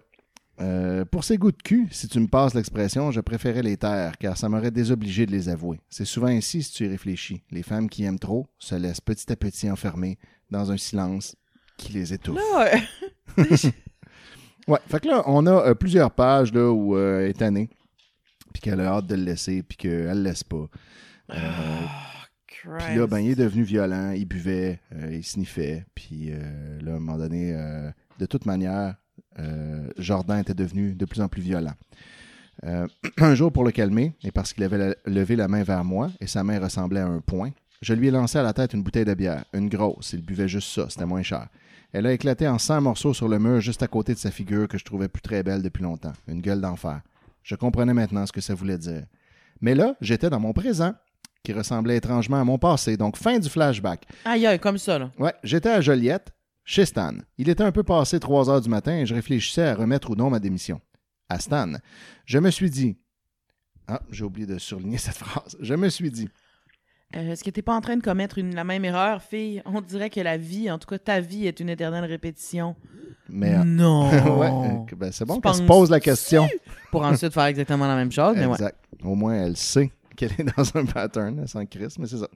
Euh, 0.59 1.05
pour 1.05 1.23
ces 1.23 1.37
goûts 1.37 1.51
de 1.51 1.61
cul, 1.61 1.87
si 1.91 2.07
tu 2.07 2.19
me 2.19 2.27
passes 2.27 2.55
l'expression, 2.55 3.11
je 3.11 3.21
préférais 3.21 3.61
les 3.61 3.77
taire, 3.77 4.17
car 4.17 4.37
ça 4.37 4.49
m'aurait 4.49 4.71
désobligé 4.71 5.25
de 5.25 5.31
les 5.31 5.49
avouer. 5.49 5.79
C'est 5.89 6.05
souvent 6.05 6.27
ainsi 6.27 6.63
si 6.63 6.71
tu 6.71 6.85
y 6.85 6.87
réfléchis. 6.87 7.43
Les 7.51 7.63
femmes 7.63 7.89
qui 7.89 8.03
aiment 8.03 8.19
trop 8.19 8.47
se 8.57 8.75
laissent 8.75 9.01
petit 9.01 9.31
à 9.31 9.35
petit 9.35 9.69
enfermer 9.69 10.17
dans 10.49 10.71
un 10.71 10.77
silence 10.77 11.35
qui 11.77 11.93
les 11.93 12.13
étouffe. 12.13 12.39
Euh, 13.37 13.43
Ouais, 14.67 14.79
fait 14.87 14.99
que 14.99 15.07
là, 15.07 15.23
on 15.27 15.45
a 15.45 15.69
euh, 15.69 15.73
plusieurs 15.75 16.11
pages 16.11 16.51
là, 16.53 16.69
où 16.69 16.97
euh, 16.97 17.21
elle 17.21 17.29
est 17.29 17.33
tannée, 17.33 17.69
puis 18.53 18.61
qu'elle 18.61 18.81
a 18.81 18.95
hâte 18.95 19.07
de 19.07 19.15
le 19.15 19.23
laisser, 19.23 19.63
puis 19.63 19.77
qu'elle 19.77 20.17
le 20.17 20.23
laisse 20.23 20.43
pas. 20.43 20.67
Euh, 21.31 21.85
Puis 22.79 22.97
là, 22.97 23.07
ben, 23.07 23.19
il 23.19 23.31
est 23.31 23.35
devenu 23.35 23.63
violent, 23.63 24.11
il 24.11 24.25
buvait, 24.25 24.81
il 25.09 25.23
sniffait. 25.23 25.85
Puis 25.95 26.31
là, 26.81 26.91
à 26.91 26.95
un 26.95 26.99
moment 26.99 27.17
donné, 27.17 27.53
de 28.19 28.25
toute 28.25 28.45
manière, 28.45 28.95
Jordan 29.97 30.39
était 30.39 30.53
devenu 30.53 30.93
de 30.93 31.05
plus 31.05 31.21
en 31.21 31.27
plus 31.27 31.41
violent. 31.41 31.73
Euh, 32.65 32.87
un 33.19 33.35
jour, 33.35 33.51
pour 33.51 33.63
le 33.63 33.71
calmer, 33.71 34.13
et 34.23 34.31
parce 34.31 34.53
qu'il 34.53 34.63
avait 34.63 34.77
la- 34.77 34.95
levé 35.05 35.35
la 35.35 35.47
main 35.47 35.63
vers 35.63 35.83
moi, 35.83 36.09
et 36.19 36.27
sa 36.27 36.43
main 36.43 36.59
ressemblait 36.59 36.99
à 37.01 37.07
un 37.07 37.19
poing, 37.21 37.51
je 37.81 37.93
lui 37.93 38.07
ai 38.07 38.11
lancé 38.11 38.37
à 38.39 38.43
la 38.43 38.53
tête 38.53 38.73
une 38.73 38.81
bouteille 38.83 39.05
de 39.05 39.13
bière, 39.13 39.45
une 39.53 39.69
grosse. 39.69 40.13
Il 40.13 40.23
buvait 40.23 40.47
juste 40.47 40.69
ça, 40.73 40.87
c'était 40.89 41.05
moins 41.05 41.21
cher. 41.21 41.47
Elle 41.93 42.05
a 42.07 42.11
éclaté 42.13 42.47
en 42.47 42.57
100 42.57 42.81
morceaux 42.81 43.13
sur 43.13 43.27
le 43.27 43.37
mur 43.39 43.61
juste 43.61 43.83
à 43.83 43.87
côté 43.87 44.13
de 44.13 44.19
sa 44.19 44.31
figure 44.31 44.67
que 44.67 44.77
je 44.77 44.83
trouvais 44.83 45.07
plus 45.07 45.21
très 45.21 45.43
belle 45.43 45.61
depuis 45.61 45.83
longtemps. 45.83 46.13
Une 46.27 46.41
gueule 46.41 46.59
d'enfer. 46.59 47.01
Je 47.43 47.55
comprenais 47.55 47.93
maintenant 47.93 48.25
ce 48.25 48.31
que 48.31 48.41
ça 48.41 48.55
voulait 48.55 48.77
dire. 48.77 49.03
Mais 49.61 49.73
là, 49.75 49.95
j'étais 50.01 50.29
dans 50.29 50.39
mon 50.39 50.51
présent, 50.53 50.93
qui 51.43 51.53
ressemblait 51.53 51.95
étrangement 51.97 52.41
à 52.41 52.43
mon 52.43 52.57
passé. 52.57 52.97
Donc, 52.97 53.15
fin 53.15 53.39
du 53.39 53.47
flashback. 53.47 54.05
Aïe, 54.25 54.45
aïe, 54.45 54.59
comme 54.59 54.77
ça, 54.77 54.99
là. 54.99 55.11
Ouais, 55.17 55.33
j'étais 55.43 55.69
à 55.69 55.79
Joliette, 55.79 56.33
chez 56.67 56.85
Stan. 56.85 57.13
Il 57.37 57.47
était 57.49 57.63
un 57.63 57.71
peu 57.71 57.81
passé 57.83 58.19
3 58.19 58.49
heures 58.49 58.61
du 58.61 58.67
matin 58.69 58.95
et 58.97 59.05
je 59.05 59.15
réfléchissais 59.15 59.63
à 59.63 59.73
remettre 59.73 60.11
ou 60.11 60.15
non 60.15 60.29
ma 60.29 60.39
démission. 60.39 60.81
À 61.29 61.39
Stan. 61.39 61.71
Je 62.25 62.37
me 62.39 62.51
suis 62.51 62.69
dit. 62.69 62.97
Ah, 63.87 64.01
j'ai 64.11 64.25
oublié 64.25 64.45
de 64.45 64.57
surligner 64.57 64.97
cette 65.07 65.15
phrase. 65.15 65.55
Je 65.61 65.73
me 65.73 65.87
suis 65.89 66.11
dit. 66.11 66.29
Euh, 67.15 67.31
Est-ce 67.31 67.41
que 67.43 67.49
t'es 67.49 67.61
pas 67.61 67.73
en 67.73 67.79
train 67.79 67.95
de 67.95 68.03
commettre 68.03 68.37
une, 68.37 68.53
la 68.53 68.65
même 68.65 68.83
erreur, 68.83 69.21
fille? 69.21 69.61
On 69.65 69.79
dirait 69.79 70.09
que 70.09 70.19
la 70.19 70.35
vie, 70.35 70.69
en 70.69 70.77
tout 70.77 70.89
cas 70.89 70.97
ta 70.99 71.21
vie, 71.21 71.47
est 71.47 71.61
une 71.61 71.69
éternelle 71.69 72.03
répétition. 72.03 72.75
Mais. 73.29 73.55
euh, 73.55 73.63
Non! 73.63 74.09
ouais, 74.37 74.51
euh, 74.91 74.95
ben, 74.97 75.09
c'est 75.13 75.23
bon 75.23 75.39
qu'elle 75.39 75.53
se 75.55 75.61
pose 75.63 75.89
la 75.89 76.01
question. 76.01 76.49
Pour 76.91 77.03
ensuite 77.03 77.33
faire 77.33 77.45
exactement 77.45 77.87
la 77.87 77.95
même 77.95 78.11
chose, 78.11 78.35
mais 78.35 78.45
ouais. 78.45 78.51
Exact. 78.55 78.77
Au 79.05 79.15
moins, 79.15 79.35
elle 79.45 79.55
sait 79.55 79.89
qu'elle 80.17 80.33
est 80.37 80.57
dans 80.57 80.77
un 80.77 80.83
pattern, 80.85 81.47
s'en 81.47 81.65
crisse, 81.65 81.97
mais 81.97 82.07
c'est 82.07 82.17
ça. 82.17 82.27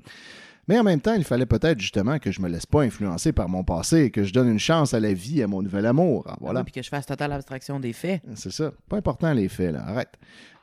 Mais 0.67 0.77
en 0.79 0.83
même 0.83 1.01
temps, 1.01 1.13
il 1.13 1.23
fallait 1.23 1.45
peut-être 1.45 1.79
justement 1.79 2.19
que 2.19 2.31
je 2.31 2.41
me 2.41 2.47
laisse 2.47 2.65
pas 2.65 2.83
influencer 2.83 3.31
par 3.33 3.49
mon 3.49 3.63
passé 3.63 4.03
et 4.03 4.11
que 4.11 4.23
je 4.23 4.31
donne 4.31 4.47
une 4.47 4.59
chance 4.59 4.93
à 4.93 4.99
la 4.99 5.13
vie, 5.13 5.41
à 5.41 5.47
mon 5.47 5.61
nouvel 5.61 5.85
amour. 5.85 6.23
Ah, 6.27 6.37
Voilà. 6.39 6.59
Oui, 6.59 6.65
Puis 6.65 6.73
que 6.73 6.83
je 6.83 6.89
fasse 6.89 7.05
totale 7.05 7.31
abstraction 7.33 7.79
des 7.79 7.93
faits. 7.93 8.21
C'est 8.35 8.51
ça. 8.51 8.71
Pas 8.87 8.97
important 8.97 9.33
les 9.33 9.47
faits, 9.49 9.73
là. 9.73 9.83
Arrête. 9.85 10.13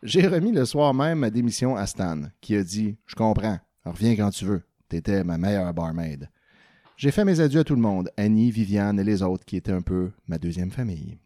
J'ai 0.02 0.26
remis 0.26 0.52
le 0.52 0.64
soir 0.64 0.94
même 0.94 1.18
ma 1.18 1.30
démission 1.30 1.76
à 1.76 1.86
Stan, 1.86 2.22
qui 2.40 2.54
a 2.56 2.62
dit 2.62 2.96
Je 3.06 3.14
comprends. 3.16 3.58
Reviens 3.84 4.14
quand 4.16 4.30
tu 4.30 4.44
veux. 4.44 4.62
T'étais 4.88 5.24
ma 5.24 5.36
meilleure 5.36 5.74
barmaid. 5.74 6.28
J'ai 6.96 7.10
fait 7.10 7.24
mes 7.24 7.40
adieux 7.40 7.60
à 7.60 7.64
tout 7.64 7.76
le 7.76 7.80
monde, 7.80 8.10
Annie, 8.16 8.50
Viviane 8.50 8.98
et 8.98 9.04
les 9.04 9.22
autres 9.22 9.44
qui 9.44 9.56
étaient 9.56 9.72
un 9.72 9.82
peu 9.82 10.10
ma 10.26 10.38
deuxième 10.38 10.70
famille. 10.70 11.18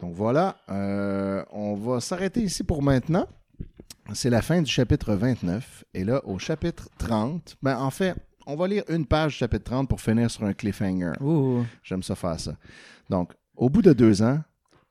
Donc 0.00 0.14
voilà, 0.14 0.56
euh, 0.70 1.44
on 1.52 1.74
va 1.74 2.00
s'arrêter 2.00 2.42
ici 2.42 2.64
pour 2.64 2.82
maintenant. 2.82 3.26
C'est 4.12 4.30
la 4.30 4.42
fin 4.42 4.60
du 4.60 4.70
chapitre 4.70 5.14
29. 5.14 5.84
Et 5.94 6.04
là, 6.04 6.20
au 6.26 6.38
chapitre 6.38 6.88
30, 6.98 7.56
ben 7.62 7.78
en 7.78 7.90
fait, 7.90 8.14
on 8.46 8.54
va 8.56 8.68
lire 8.68 8.84
une 8.88 9.06
page 9.06 9.32
du 9.32 9.38
chapitre 9.38 9.64
30 9.64 9.88
pour 9.88 10.00
finir 10.00 10.30
sur 10.30 10.44
un 10.44 10.52
cliffhanger. 10.52 11.12
J'aime 11.82 12.02
ça 12.02 12.14
faire 12.14 12.38
ça. 12.38 12.52
Donc, 13.08 13.32
au 13.56 13.70
bout 13.70 13.82
de 13.82 13.92
deux 13.92 14.22
ans, 14.22 14.40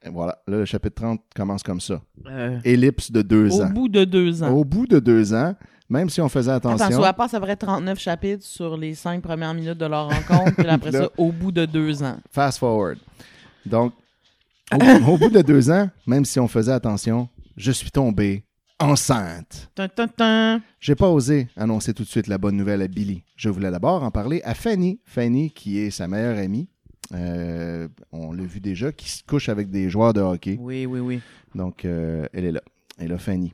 et 0.06 0.10
voilà, 0.10 0.38
là, 0.48 0.58
le 0.58 0.66
chapitre 0.66 0.96
30 1.02 1.22
commence 1.36 1.64
comme 1.64 1.80
ça. 1.80 2.02
Euh, 2.26 2.60
Ellipse 2.64 3.12
de 3.12 3.22
deux 3.22 3.50
au 3.52 3.62
ans. 3.62 3.70
bout 3.70 3.88
de 3.88 4.04
deux 4.04 4.44
ans. 4.44 4.50
Au 4.50 4.66
bout 4.66 4.86
de 4.88 5.00
deux 5.00 5.34
ans, 5.34 5.56
même 5.90 6.10
si 6.10 6.20
on 6.20 6.28
faisait 6.28 6.52
attention, 6.52 6.86
Attends, 6.86 6.96
soit 6.96 7.08
à 7.08 7.14
part, 7.14 7.30
ça 7.30 7.40
ferait 7.40 7.56
39 7.56 8.00
chapitres 8.00 8.44
sur 8.44 8.76
les 8.76 8.96
cinq 8.96 9.22
premières 9.22 9.54
minutes 9.54 9.78
de 9.78 9.86
leur 9.86 10.10
rencontre, 10.10 10.56
puis 10.56 10.68
après 10.68 10.92
Là. 10.92 11.04
ça, 11.04 11.10
au 11.18 11.32
bout 11.32 11.52
de 11.52 11.66
deux 11.66 12.02
ans. 12.04 12.18
fast 12.32 12.58
forward. 12.58 12.98
Donc, 13.66 13.94
au, 14.74 15.12
au 15.12 15.18
bout 15.18 15.30
de 15.30 15.42
deux 15.42 15.70
ans, 15.70 15.90
même 16.08 16.26
si 16.26 16.40
on 16.40 16.48
faisait 16.48 16.72
attention, 16.72 17.30
je 17.56 17.72
suis 17.72 17.92
tombé 17.92 18.44
enceinte. 18.84 19.72
J'ai 20.80 20.96
pas 20.96 21.10
osé 21.10 21.48
annoncer 21.56 21.94
tout 21.94 22.04
de 22.04 22.08
suite 22.08 22.28
la 22.28 22.38
bonne 22.38 22.58
nouvelle 22.58 22.82
à 22.82 22.88
Billy. 22.88 23.24
Je 23.36 23.50
voulais 23.50 23.72
d'abord 23.72 24.04
en 24.04 24.12
parler 24.12 24.42
à 24.44 24.54
Fanny. 24.54 25.00
Fanny, 25.06 25.52
qui 25.52 25.80
est 25.80 25.90
sa 25.90 26.08
meilleure 26.08 26.38
amie. 26.38 26.68
Euh, 27.14 27.88
on 28.12 28.32
l'a 28.32 28.44
vu 28.44 28.60
déjà, 28.60 28.92
qui 28.92 29.10
se 29.10 29.24
couche 29.24 29.50
avec 29.50 29.70
des 29.70 29.90
joueurs 29.90 30.14
de 30.14 30.22
hockey. 30.22 30.58
Oui, 30.60 30.86
oui, 30.86 31.00
oui. 31.00 31.22
Donc, 31.56 31.86
euh, 31.86 32.28
elle 32.34 32.46
est 32.46 32.52
là. 32.52 32.62
Elle 32.98 33.12
a 33.12 33.18
Fanny. 33.18 33.54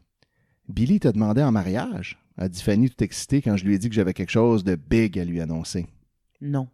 Billy 0.67 0.99
t'a 0.99 1.11
demandé 1.11 1.41
en 1.41 1.51
mariage, 1.51 2.19
a 2.37 2.47
dit 2.47 2.61
Fanny 2.61 2.89
tout 2.89 3.03
excitée 3.03 3.41
quand 3.41 3.57
je 3.57 3.65
lui 3.65 3.75
ai 3.75 3.79
dit 3.79 3.89
que 3.89 3.95
j'avais 3.95 4.13
quelque 4.13 4.31
chose 4.31 4.63
de 4.63 4.75
big 4.75 5.17
à 5.17 5.25
lui 5.25 5.41
annoncer. 5.41 5.87
Non. 6.41 6.67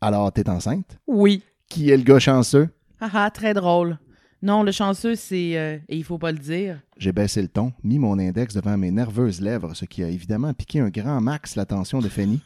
Alors, 0.00 0.32
t'es 0.32 0.48
enceinte? 0.48 0.98
Oui. 1.06 1.42
Qui 1.68 1.90
est 1.90 1.96
le 1.96 2.02
gars 2.02 2.18
chanceux? 2.18 2.68
Haha, 3.00 3.30
très 3.30 3.54
drôle. 3.54 3.98
Non, 4.42 4.62
le 4.62 4.70
chanceux, 4.72 5.14
c'est. 5.16 5.56
euh, 5.58 5.78
et 5.88 5.96
il 5.96 6.04
faut 6.04 6.18
pas 6.18 6.30
le 6.32 6.38
dire. 6.38 6.80
J'ai 6.98 7.12
baissé 7.12 7.40
le 7.42 7.48
ton, 7.48 7.72
mis 7.82 7.98
mon 7.98 8.18
index 8.18 8.54
devant 8.54 8.76
mes 8.76 8.90
nerveuses 8.90 9.40
lèvres, 9.40 9.74
ce 9.74 9.84
qui 9.86 10.02
a 10.04 10.08
évidemment 10.08 10.52
piqué 10.54 10.80
un 10.80 10.90
grand 10.90 11.20
max 11.20 11.56
l'attention 11.56 12.00
de 12.00 12.08
Fanny. 12.08 12.40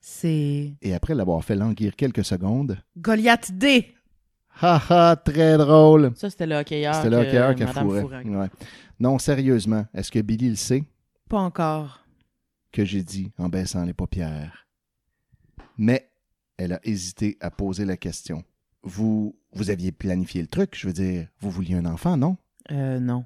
C'est. 0.00 0.74
Et 0.82 0.94
après 0.94 1.14
l'avoir 1.14 1.44
fait 1.44 1.56
languir 1.56 1.96
quelques 1.96 2.24
secondes, 2.24 2.78
Goliath 2.96 3.50
D. 3.52 3.94
haha, 4.60 5.16
très 5.16 5.56
drôle! 5.58 6.12
Ça, 6.14 6.30
c'était 6.30 6.46
le 6.46 6.56
hockeyeur. 6.56 6.94
C'était 6.94 7.10
le 7.10 7.16
que 7.16 7.22
hockeyeur 7.26 7.54
qui 7.54 7.62
a 7.64 7.66
fourré. 7.68 8.02
Ouais. 8.02 8.48
Non, 9.00 9.18
sérieusement, 9.18 9.86
est-ce 9.94 10.12
que 10.12 10.20
Billy 10.20 10.50
le 10.50 10.56
sait? 10.56 10.84
Pas 11.28 11.40
encore. 11.40 12.00
que 12.70 12.84
j'ai 12.84 13.02
dit 13.02 13.32
en 13.38 13.48
baissant 13.48 13.84
les 13.84 13.92
paupières. 13.94 14.66
Mais 15.78 16.08
elle 16.56 16.72
a 16.74 16.80
hésité 16.84 17.36
à 17.40 17.50
poser 17.50 17.84
la 17.84 17.96
question. 17.96 18.44
Vous, 18.84 19.34
vous 19.52 19.70
aviez 19.70 19.92
planifié 19.92 20.42
le 20.42 20.46
truc, 20.46 20.76
je 20.76 20.86
veux 20.86 20.92
dire, 20.92 21.26
vous 21.40 21.50
vouliez 21.50 21.74
un 21.74 21.86
enfant, 21.86 22.16
non? 22.16 22.36
Euh, 22.70 23.00
non. 23.00 23.24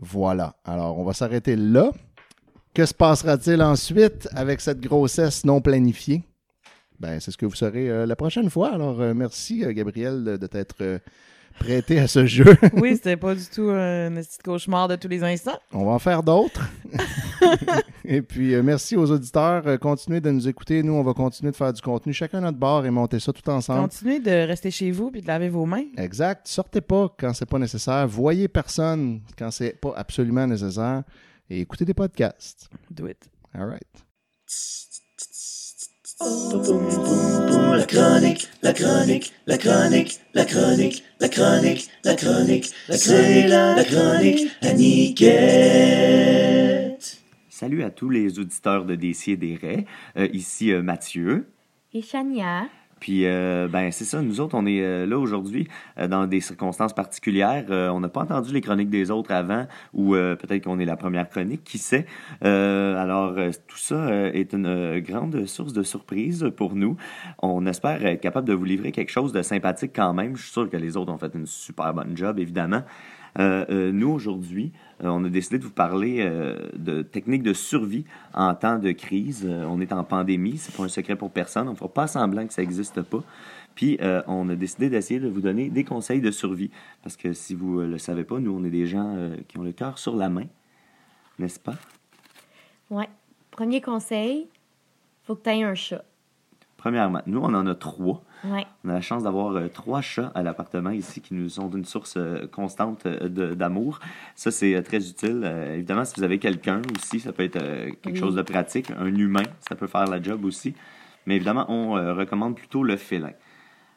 Voilà. 0.00 0.56
Alors, 0.64 0.98
on 0.98 1.04
va 1.04 1.12
s'arrêter 1.12 1.56
là. 1.56 1.92
Que 2.74 2.84
se 2.84 2.94
passera-t-il 2.94 3.62
ensuite 3.62 4.28
avec 4.32 4.60
cette 4.60 4.80
grossesse 4.80 5.44
non 5.44 5.60
planifiée? 5.60 6.22
Ben, 6.98 7.18
c'est 7.18 7.30
ce 7.30 7.36
que 7.36 7.46
vous 7.46 7.54
saurez 7.54 7.88
euh, 7.88 8.04
la 8.04 8.16
prochaine 8.16 8.50
fois. 8.50 8.72
Alors, 8.74 9.00
euh, 9.00 9.14
merci, 9.14 9.64
euh, 9.64 9.72
Gabriel, 9.72 10.22
de, 10.22 10.36
de 10.36 10.46
t'être 10.46 11.00
prêté 11.58 11.98
à 11.98 12.06
ce 12.06 12.26
jeu. 12.26 12.56
Oui, 12.74 12.94
c'était 12.96 13.16
pas 13.16 13.34
du 13.34 13.44
tout 13.46 13.68
un 13.70 14.10
petit 14.14 14.38
cauchemar 14.42 14.88
de 14.88 14.96
tous 14.96 15.08
les 15.08 15.22
instants. 15.22 15.58
On 15.72 15.84
va 15.84 15.92
en 15.92 15.98
faire 15.98 16.22
d'autres. 16.22 16.68
et 18.04 18.22
puis, 18.22 18.54
euh, 18.54 18.62
merci 18.62 18.96
aux 18.96 19.10
auditeurs. 19.10 19.66
Euh, 19.66 19.76
continuez 19.76 20.20
de 20.20 20.30
nous 20.30 20.48
écouter. 20.48 20.82
Nous, 20.82 20.92
on 20.92 21.02
va 21.02 21.12
continuer 21.12 21.50
de 21.50 21.56
faire 21.56 21.72
du 21.72 21.82
contenu 21.82 22.12
chacun 22.12 22.38
à 22.38 22.40
notre 22.42 22.58
bord 22.58 22.86
et 22.86 22.90
monter 22.90 23.20
ça 23.20 23.32
tout 23.32 23.48
ensemble. 23.50 23.82
Continuez 23.82 24.20
de 24.20 24.46
rester 24.46 24.70
chez 24.70 24.90
vous 24.90 25.10
puis 25.10 25.20
de 25.20 25.26
laver 25.26 25.48
vos 25.48 25.66
mains. 25.66 25.84
Exact. 25.96 26.48
Sortez 26.48 26.80
pas 26.80 27.14
quand 27.18 27.34
c'est 27.34 27.48
pas 27.48 27.58
nécessaire. 27.58 28.06
Voyez 28.06 28.48
personne 28.48 29.20
quand 29.36 29.50
c'est 29.50 29.78
pas 29.80 29.92
absolument 29.96 30.46
nécessaire. 30.46 31.02
Et 31.48 31.60
écoutez 31.60 31.84
des 31.84 31.94
podcasts. 31.94 32.70
Do 32.90 33.06
it. 33.08 33.28
All 33.54 33.66
right. 33.66 34.06
La 36.22 37.86
chronique, 37.86 38.46
la 38.60 38.74
chronique, 38.74 39.32
la 39.46 39.56
chronique, 39.56 40.20
la 40.34 40.44
chronique, 40.44 41.02
la 41.18 41.30
chronique, 41.30 41.90
la 42.04 42.14
chronique, 42.14 42.70
c'est 42.90 43.48
la 43.48 43.82
chronique 43.84 44.50
à 44.60 44.74
Niquette. 44.74 45.30
Salut 47.48 47.82
à 47.84 47.90
tous 47.90 48.10
les 48.10 48.38
auditeurs 48.38 48.84
de 48.84 48.96
Décier 48.96 49.38
des 49.38 49.56
Raies. 49.56 49.86
Euh, 50.18 50.28
ici 50.34 50.72
euh, 50.72 50.82
Mathieu. 50.82 51.48
Et 51.94 52.02
Chania? 52.02 52.68
Puis, 53.00 53.24
euh, 53.24 53.66
ben, 53.66 53.90
c'est 53.90 54.04
ça, 54.04 54.20
nous 54.20 54.40
autres, 54.40 54.54
on 54.54 54.66
est 54.66 54.82
euh, 54.82 55.06
là 55.06 55.18
aujourd'hui 55.18 55.66
euh, 55.98 56.06
dans 56.06 56.26
des 56.26 56.40
circonstances 56.40 56.92
particulières. 56.92 57.64
On 57.70 58.00
n'a 58.00 58.08
pas 58.08 58.20
entendu 58.20 58.52
les 58.52 58.60
chroniques 58.60 58.90
des 58.90 59.10
autres 59.10 59.32
avant, 59.32 59.66
ou 59.94 60.12
peut-être 60.12 60.64
qu'on 60.64 60.78
est 60.78 60.84
la 60.84 60.96
première 60.96 61.28
chronique, 61.28 61.64
qui 61.64 61.78
sait? 61.78 62.06
Alors, 62.42 63.34
tout 63.66 63.78
ça 63.78 64.28
est 64.28 64.52
une 64.52 65.00
grande 65.00 65.46
source 65.46 65.72
de 65.72 65.82
surprise 65.82 66.50
pour 66.56 66.74
nous. 66.74 66.96
On 67.42 67.64
espère 67.66 68.04
être 68.04 68.20
capable 68.20 68.46
de 68.46 68.54
vous 68.54 68.64
livrer 68.64 68.92
quelque 68.92 69.10
chose 69.10 69.32
de 69.32 69.42
sympathique 69.42 69.92
quand 69.94 70.12
même. 70.12 70.36
Je 70.36 70.42
suis 70.42 70.52
sûr 70.52 70.68
que 70.68 70.76
les 70.76 70.96
autres 70.96 71.12
ont 71.12 71.18
fait 71.18 71.32
une 71.34 71.46
super 71.46 71.94
bonne 71.94 72.16
job, 72.16 72.38
évidemment. 72.38 72.82
Euh, 73.38 73.64
euh, 73.70 73.92
nous, 73.92 74.10
aujourd'hui, 74.10 74.72
euh, 75.02 75.08
on 75.08 75.24
a 75.24 75.28
décidé 75.28 75.58
de 75.58 75.64
vous 75.64 75.70
parler 75.70 76.28
de 76.74 77.02
techniques 77.02 77.42
de 77.42 77.52
survie 77.52 78.04
en 78.34 78.54
temps 78.54 78.78
de 78.78 78.92
crise. 78.92 79.48
On 79.48 79.80
est 79.80 79.92
en 79.92 80.04
pandémie, 80.04 80.58
c'est 80.58 80.74
pas 80.74 80.82
un 80.82 80.88
secret 80.88 81.16
pour 81.16 81.30
personne. 81.30 81.68
On 81.68 81.72
ne 81.72 81.76
fera 81.76 81.88
pas 81.88 82.06
semblant 82.06 82.46
que 82.46 82.52
ça 82.52 82.62
n'existe 82.62 83.02
pas. 83.02 83.22
Puis, 83.74 83.98
euh, 84.02 84.22
on 84.26 84.48
a 84.48 84.54
décidé 84.54 84.90
d'essayer 84.90 85.20
de 85.20 85.28
vous 85.28 85.40
donner 85.40 85.70
des 85.70 85.84
conseils 85.84 86.20
de 86.20 86.30
survie. 86.30 86.70
Parce 87.02 87.16
que 87.16 87.32
si 87.32 87.54
vous 87.54 87.80
ne 87.80 87.86
le 87.86 87.98
savez 87.98 88.24
pas, 88.24 88.38
nous, 88.38 88.54
on 88.54 88.64
est 88.64 88.70
des 88.70 88.86
gens 88.86 89.16
euh, 89.16 89.36
qui 89.48 89.58
ont 89.58 89.62
le 89.62 89.72
cœur 89.72 89.98
sur 89.98 90.16
la 90.16 90.28
main, 90.28 90.46
n'est-ce 91.38 91.60
pas? 91.60 91.76
Ouais. 92.90 93.08
Premier 93.50 93.80
conseil, 93.80 94.48
faut 95.24 95.34
que 95.34 95.44
tu 95.44 95.50
aies 95.50 95.62
un 95.62 95.74
chat. 95.74 96.04
Premièrement, 96.76 97.22
nous, 97.26 97.40
on 97.40 97.54
en 97.54 97.66
a 97.66 97.74
trois. 97.74 98.22
Ouais. 98.44 98.66
On 98.84 98.88
a 98.88 98.94
la 98.94 99.00
chance 99.00 99.22
d'avoir 99.24 99.54
euh, 99.56 99.68
trois 99.68 100.00
chats 100.00 100.32
à 100.34 100.42
l'appartement 100.42 100.90
ici 100.90 101.20
qui 101.20 101.34
nous 101.34 101.48
sont 101.48 101.68
d'une 101.68 101.84
source 101.84 102.14
euh, 102.16 102.46
constante 102.46 103.04
euh, 103.06 103.28
d'amour. 103.54 104.00
Ça, 104.34 104.50
c'est 104.50 104.82
très 104.82 105.08
utile. 105.08 105.44
Évidemment, 105.74 106.04
si 106.04 106.14
vous 106.16 106.22
avez 106.24 106.38
quelqu'un 106.38 106.80
aussi, 106.96 107.20
ça 107.20 107.32
peut 107.32 107.44
être 107.44 107.58
quelque 107.58 108.14
Oui. 108.14 108.16
chose 108.16 108.34
de 108.34 108.42
pratique. 108.42 108.90
Un 108.92 109.14
humain, 109.14 109.42
ça 109.68 109.74
peut 109.76 109.86
faire 109.86 110.06
la 110.06 110.22
job 110.22 110.44
aussi. 110.44 110.74
Mais 111.26 111.36
évidemment, 111.36 111.66
on 111.68 111.92
recommande 112.14 112.56
plutôt 112.56 112.82
le 112.82 112.96
félin. 112.96 113.32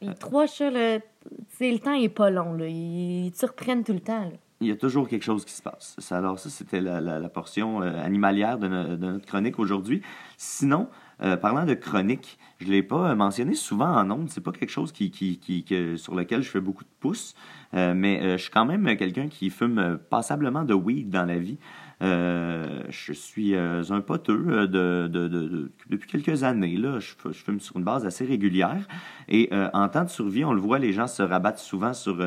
Les 0.02 0.14
trois 0.16 0.46
chats, 0.48 0.72
sais, 0.72 1.72
le 1.72 1.80
temps 1.80 1.94
est 1.94 2.10
pas 2.10 2.30
long. 2.30 2.54
Là. 2.54 2.66
Ils, 2.68 3.32
te 3.32 3.38
surprennent 3.38 3.86
tout 3.86 3.94
le 3.94 4.02
temps. 4.02 4.26
Là. 4.26 4.32
Il 4.60 4.68
y 4.68 4.72
a 4.72 4.76
toujours 4.76 5.08
quelque 5.08 5.24
chose 5.24 5.46
qui 5.46 5.54
se 5.54 5.62
passe. 5.62 5.96
Alors 6.12 6.38
ça, 6.40 6.50
c'était 6.50 6.82
la, 6.82 7.00
la- 7.00 7.20
la 7.20 7.30
portion 7.30 7.80
animalière 7.80 8.58
de, 8.58 8.68
no- 8.68 8.98
de 8.98 9.06
notre 9.14 9.26
chronique 9.26 9.60
aujourd'hui. 9.60 10.02
Sinon, 10.38 10.90
euh, 11.22 11.38
parlant 11.38 11.66
de 11.66 11.74
chronique, 11.74 12.38
je 12.60 12.68
ne 12.68 12.72
l'ai 12.72 12.84
pas 12.84 13.12
euh, 13.12 13.16
mentionné 13.16 13.54
souvent 13.54 13.90
en 13.96 14.10
ondes. 14.12 14.30
C'est 14.30 14.42
pas 14.44 14.52
quelque 14.52 14.70
chose 14.72 14.92
qui, 14.92 15.12
qui, 15.12 15.38
qui- 15.40 15.64
que- 15.64 15.96
sur 15.98 16.16
lequel 16.16 16.42
je 16.42 16.50
fais 16.50 16.62
beaucoup 16.62 16.84
de 16.84 16.90
pouces. 17.00 17.36
Euh, 17.74 17.94
mais 17.96 18.38
je 18.38 18.42
suis 18.44 18.52
quand 18.52 18.66
même 18.66 18.96
quelqu'un 18.98 19.28
qui 19.28 19.50
fume 19.50 19.98
passablement 20.10 20.64
de 20.64 20.74
weed 20.74 21.10
dans 21.10 21.26
la 21.26 21.38
vie. 21.40 21.58
Euh, 22.04 22.84
je 22.90 23.14
suis 23.14 23.56
euh, 23.56 23.82
un 23.90 24.02
poteux 24.02 24.46
euh, 24.50 24.68
de, 24.68 25.08
de- 25.08 25.28
de- 25.30 25.48
de- 25.48 25.72
depuis 25.90 26.10
quelques 26.10 26.44
années. 26.44 26.76
Je, 26.78 27.00
fu- 27.00 27.32
je 27.32 27.44
fume 27.44 27.60
sur 27.62 27.78
une 27.78 27.84
base 27.84 28.06
assez 28.06 28.26
régulière. 28.26 28.86
Et 29.30 29.50
en 29.74 29.88
temps 29.88 30.04
de 30.04 30.10
survie, 30.10 30.44
on 30.44 30.54
le 30.54 30.60
voit, 30.60 30.80
les 30.80 30.92
gens 30.92 31.08
se 31.08 31.24
rabattent 31.24 31.60
souvent 31.60 31.94
sur 31.94 32.18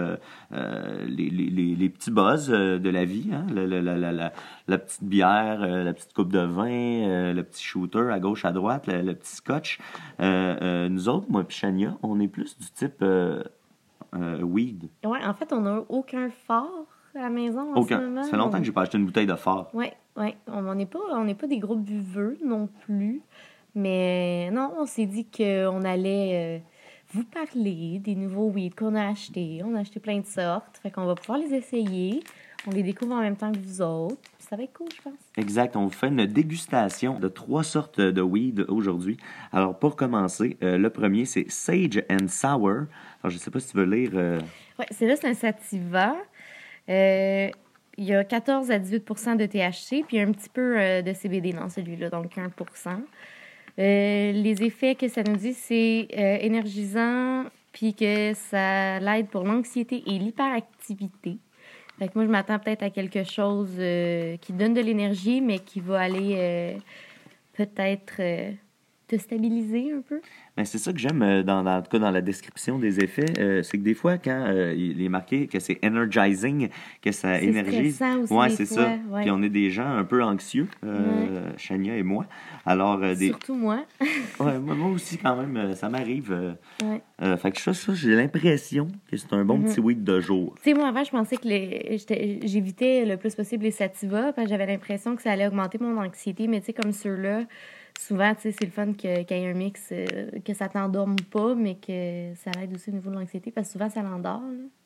les, 0.51 1.89
petits 1.91 2.11
buzz 2.11 2.49
de 2.49 2.89
la 2.91 3.05
vie. 3.05 3.31
hein. 3.33 3.47
La, 4.69 4.79
petite 4.79 5.05
bière, 5.05 5.61
la 5.61 5.93
petite 5.93 6.13
coupe 6.15 6.33
de 6.33 6.39
vin, 6.41 7.33
le 7.35 7.43
petit 7.43 7.63
shooter 7.63 8.09
à 8.11 8.19
gauche, 8.19 8.45
à 8.47 8.53
droite, 8.53 8.87
le, 8.87 9.13
petit 9.15 9.37
scotch. 9.37 9.79
Nous 10.21 11.09
autres, 11.09 11.27
moi 11.29 11.43
et 11.43 11.53
Chania, 11.53 11.97
on 12.03 12.19
est 12.21 12.29
plus 12.29 12.57
du 12.59 12.67
type 12.71 13.05
weed. 14.43 14.89
Ouais, 15.05 15.23
en 15.25 15.35
fait, 15.35 15.53
on 15.53 15.61
n'a 15.61 15.83
aucun 15.89 16.31
phare 16.31 16.71
à 17.17 17.23
la 17.23 17.31
maison 17.31 17.73
en 17.73 17.75
ce 17.77 17.81
Aucun. 17.81 18.01
moment. 18.01 18.23
Ça 18.25 18.31
fait 18.31 18.37
longtemps 18.37 18.57
On- 18.57 18.61
que 18.61 18.67
j'ai 18.67 18.73
pas 18.73 18.83
acheté 18.83 18.99
une 18.99 19.07
bouteille 19.07 19.27
de 19.27 19.35
fort. 19.37 19.71
Ouais, 19.75 19.93
ouais. 20.17 20.37
On 20.47 20.75
n'est 20.75 20.87
pas, 20.87 20.99
on 21.13 21.35
pas 21.35 21.47
des 21.47 21.59
gros 21.59 21.77
buveux 21.77 22.37
non 22.45 22.69
plus. 22.85 23.23
Mais 23.75 24.51
non, 24.53 24.73
on 24.79 24.87
s'est 24.87 25.07
dit 25.07 25.27
qu'on 25.27 25.83
allait 25.85 26.59
euh, 26.63 26.65
vous 27.13 27.25
parler 27.25 27.99
des 27.99 28.15
nouveaux 28.15 28.49
weed 28.51 28.75
qu'on 28.75 28.95
a 28.95 29.09
achetés. 29.09 29.61
On 29.65 29.75
a 29.75 29.81
acheté 29.81 30.01
plein 30.01 30.19
de 30.21 30.27
sortes. 30.27 30.79
Fait 30.83 30.91
qu'on 30.91 31.05
va 31.05 31.15
pouvoir 31.15 31.39
les 31.39 31.55
essayer. 31.55 32.23
On 32.67 32.71
les 32.71 32.83
découvre 32.83 33.13
en 33.15 33.21
même 33.21 33.37
temps 33.37 33.53
que 33.53 33.59
vous 33.59 33.83
autres. 33.83 34.17
Ça 34.39 34.57
va 34.57 34.63
être 34.63 34.73
cool, 34.73 34.89
je 34.97 35.03
pense. 35.03 35.13
Exact. 35.37 35.77
On 35.77 35.85
vous 35.85 35.91
fait 35.91 36.09
une 36.09 36.25
dégustation 36.27 37.19
de 37.19 37.29
trois 37.29 37.63
sortes 37.65 38.01
de 38.01 38.23
weed 38.23 38.65
aujourd'hui. 38.69 39.19
Alors, 39.53 39.79
pour 39.79 39.95
commencer, 39.95 40.57
euh, 40.63 40.79
le 40.79 40.89
premier, 40.91 41.25
c'est 41.27 41.51
Sage 41.51 42.03
and 42.11 42.29
Sour. 42.29 42.71
Alors, 43.23 43.31
je 43.31 43.39
sais 43.39 43.51
pas 43.51 43.61
si 43.61 43.73
tu 43.73 43.77
veux 43.77 43.85
lire. 43.85 44.11
euh, 44.15 44.41
Ouais, 44.79 44.87
c'est 44.91 45.07
là, 45.07 45.17
c'est 45.17 45.29
un 45.29 45.35
sativa. 45.35 46.17
Euh, 46.89 47.51
il 47.99 48.05
y 48.05 48.15
a 48.15 48.25
14 48.25 48.71
à 48.71 48.79
18% 48.79 49.37
de 49.37 49.47
THC, 49.47 50.05
puis 50.07 50.21
un 50.21 50.31
petit 50.33 50.51
peu 50.51 50.79
euh, 50.79 51.03
de 51.03 51.13
CBD 51.13 51.53
dans 51.53 51.69
celui-là, 51.69 52.11
donc 52.11 52.37
1 52.37 52.51
Euh, 53.79 54.33
Les 54.33 54.63
effets 54.63 54.95
que 54.95 55.09
ça 55.09 55.23
nous 55.23 55.37
dit, 55.37 55.55
c'est 55.55 56.09
euh, 56.17 56.39
énergisant, 56.41 57.45
puis 57.73 57.95
que 57.95 58.33
ça 58.35 59.01
l'aide 59.01 59.29
pour 59.29 59.45
l'anxiété 59.45 60.03
et 60.07 60.19
l'hyperactivité. 60.19 61.39
Fait 61.99 62.15
moi, 62.15 62.27
je 62.27 62.31
m'attends 62.31 62.59
peut-être 62.59 62.83
à 62.83 62.91
quelque 62.91 63.25
chose 63.25 63.81
qui 64.43 64.53
donne 64.53 64.75
de 64.75 64.83
l'énergie, 64.83 65.41
mais 65.41 65.61
qui 65.61 65.81
va 65.81 66.01
aller 66.01 66.77
peut-être 67.55 68.21
te 69.09 69.17
stabiliser 69.17 69.93
un 69.93 70.01
peu? 70.01 70.21
Ben, 70.57 70.65
c'est 70.65 70.79
ça 70.79 70.93
que 70.93 70.99
j'aime, 70.99 71.23
euh, 71.23 71.43
dans, 71.43 71.63
dans- 71.63 71.77
en 71.79 71.83
tout 71.83 71.91
cas 71.91 71.99
dans 71.99 72.11
la 72.11 72.21
description 72.23 72.79
des 72.79 72.99
effets, 73.01 73.25
euh, 73.39 73.63
c'est 73.63 73.79
que 73.79 73.83
des 73.83 73.95
fois, 73.95 74.19
quand 74.19 74.47
euh, 74.49 74.75
il 74.77 75.01
est 75.03 75.09
marqué 75.09 75.47
que 75.47 75.61
c'est 75.61 75.79
energizing, 75.85 76.69
que 77.03 77.13
ça 77.13 77.41
énergise. 77.41 78.03
aussi, 78.23 78.33
Ouais, 78.33 78.49
c'est 78.51 78.65
ça. 78.67 78.97
ouais. 79.11 79.23
Puis 79.23 79.31
on 79.31 79.43
est 79.43 79.49
des 79.49 79.71
gens 79.71 79.87
un 79.87 80.05
peu 80.05 80.23
anxieux, 80.25 80.67
euh, 80.85 81.51
Chania 81.57 81.97
et 81.97 82.03
moi. 82.03 82.27
Alors, 82.65 82.99
des... 83.01 83.29
Surtout 83.29 83.55
moi. 83.55 83.85
ouais, 84.41 84.59
moi, 84.59 84.89
aussi, 84.89 85.19
quand 85.19 85.37
même, 85.37 85.75
ça 85.75 85.89
m'arrive. 85.89 86.57
Ouais. 86.83 87.37
fait 87.37 87.51
que 87.53 87.61
ça, 87.61 87.73
ça 87.75 87.95
j'ai 87.95 88.15
l'impression 88.17 88.89
que 89.11 89.17
c'est 89.17 89.33
un 89.33 89.45
bon 89.45 89.59
Mhm. 89.59 89.65
petit 89.67 89.81
weed 89.81 90.05
de 90.05 90.21
jour. 90.21 90.55
Tu 90.63 90.71
sais, 90.71 90.75
moi, 90.75 90.89
avant, 90.89 91.05
je 91.05 91.11
pensais 91.11 91.37
que 91.37 91.47
j'évitais 92.47 93.05
le 93.05 93.17
plus 93.17 93.35
possible 93.35 93.65
les 93.65 93.71
sativas 93.71 94.33
parce 94.33 94.47
que 94.47 94.51
j'avais 94.51 94.67
l'impression 94.67 95.17
que 95.17 95.23
ça 95.23 95.33
allait 95.33 95.47
augmenter 95.47 95.79
mon 95.81 95.97
anxiété. 95.99 96.47
Mais 96.49 96.61
tu 96.61 96.67
sais, 96.67 96.73
comme 96.73 96.93
ceux-là, 96.93 97.43
souvent, 97.99 98.35
tu 98.35 98.43
sais, 98.43 98.53
c'est 98.53 98.65
le 98.65 98.71
fun 98.71 98.93
que- 98.93 99.23
qu'il 99.23 99.37
y 99.37 99.41
ait 99.41 99.51
un 99.51 99.55
mix, 99.55 99.89
euh, 99.93 100.07
que 100.45 100.55
ça 100.55 100.69
t'endorme 100.69 101.17
pas, 101.31 101.55
mais 101.55 101.77
que 101.77 102.35
ça 102.37 102.51
aide 102.63 102.75
aussi 102.75 102.91
au 102.91 102.93
niveau 102.93 103.11
de 103.11 103.17
l'anxiété 103.17 103.51
parce 103.51 103.69
que 103.69 103.73
souvent, 103.73 103.89
ça 103.91 104.03
l'endort. 104.03 104.43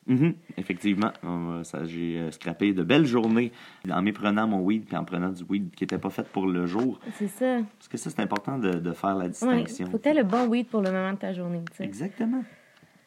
Mhm, 0.07 0.33
Effectivement, 0.57 1.11
Euh, 1.23 1.63
ça, 1.63 1.85
j'ai 1.85 2.17
euh, 2.17 2.31
scrappé 2.31 2.73
de 2.73 2.81
belles 2.83 3.05
journées 3.05 3.51
en 3.89 4.01
méprenant 4.01 4.47
mon 4.47 4.61
weed 4.61 4.85
puis 4.85 4.97
en 4.97 5.03
prenant 5.05 5.29
du 5.29 5.43
weed 5.43 5.71
qui 5.75 5.83
n'était 5.83 5.99
pas 5.99 6.09
fait 6.09 6.27
pour 6.27 6.47
le 6.47 6.65
jour. 6.65 6.99
C'est 7.17 7.27
ça. 7.27 7.59
Parce 7.77 7.87
que 7.87 7.97
ça, 7.97 8.09
c'est 8.09 8.19
important 8.21 8.57
de, 8.57 8.71
de 8.71 8.91
faire 8.93 9.15
la 9.15 9.25
Ouais. 9.25 9.29
distinction. 9.29 9.85
Faut 9.87 9.97
que 9.97 10.03
t'aies 10.03 10.13
le 10.15 10.23
bon 10.23 10.47
weed 10.47 10.67
pour 10.67 10.81
le 10.81 10.91
moment 10.91 11.11
de 11.13 11.17
ta 11.17 11.33
journée, 11.33 11.61
tu 11.71 11.77
sais. 11.77 11.83
Exactement. 11.83 12.43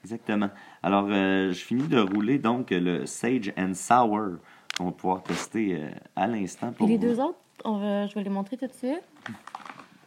Exactement. 0.04 0.50
Alors, 0.82 1.06
euh, 1.10 1.50
je 1.52 1.58
finis 1.64 1.88
de 1.88 1.98
rouler 1.98 2.38
donc 2.38 2.68
le 2.70 3.06
Sage 3.06 3.52
and 3.58 3.72
Sour 3.74 4.36
qu'on 4.76 4.84
va 4.86 4.92
pouvoir 4.92 5.22
tester 5.22 5.76
euh, 5.76 5.88
à 6.14 6.26
l'instant. 6.28 6.72
Pour 6.72 6.86
les 6.86 6.96
vous. 6.96 7.02
deux 7.02 7.18
autres, 7.20 7.38
on 7.64 7.78
va- 7.78 8.06
je 8.06 8.14
vais 8.14 8.22
les 8.22 8.30
montrer 8.30 8.56
tout 8.56 8.66
de 8.66 8.72
suite. 8.72 9.02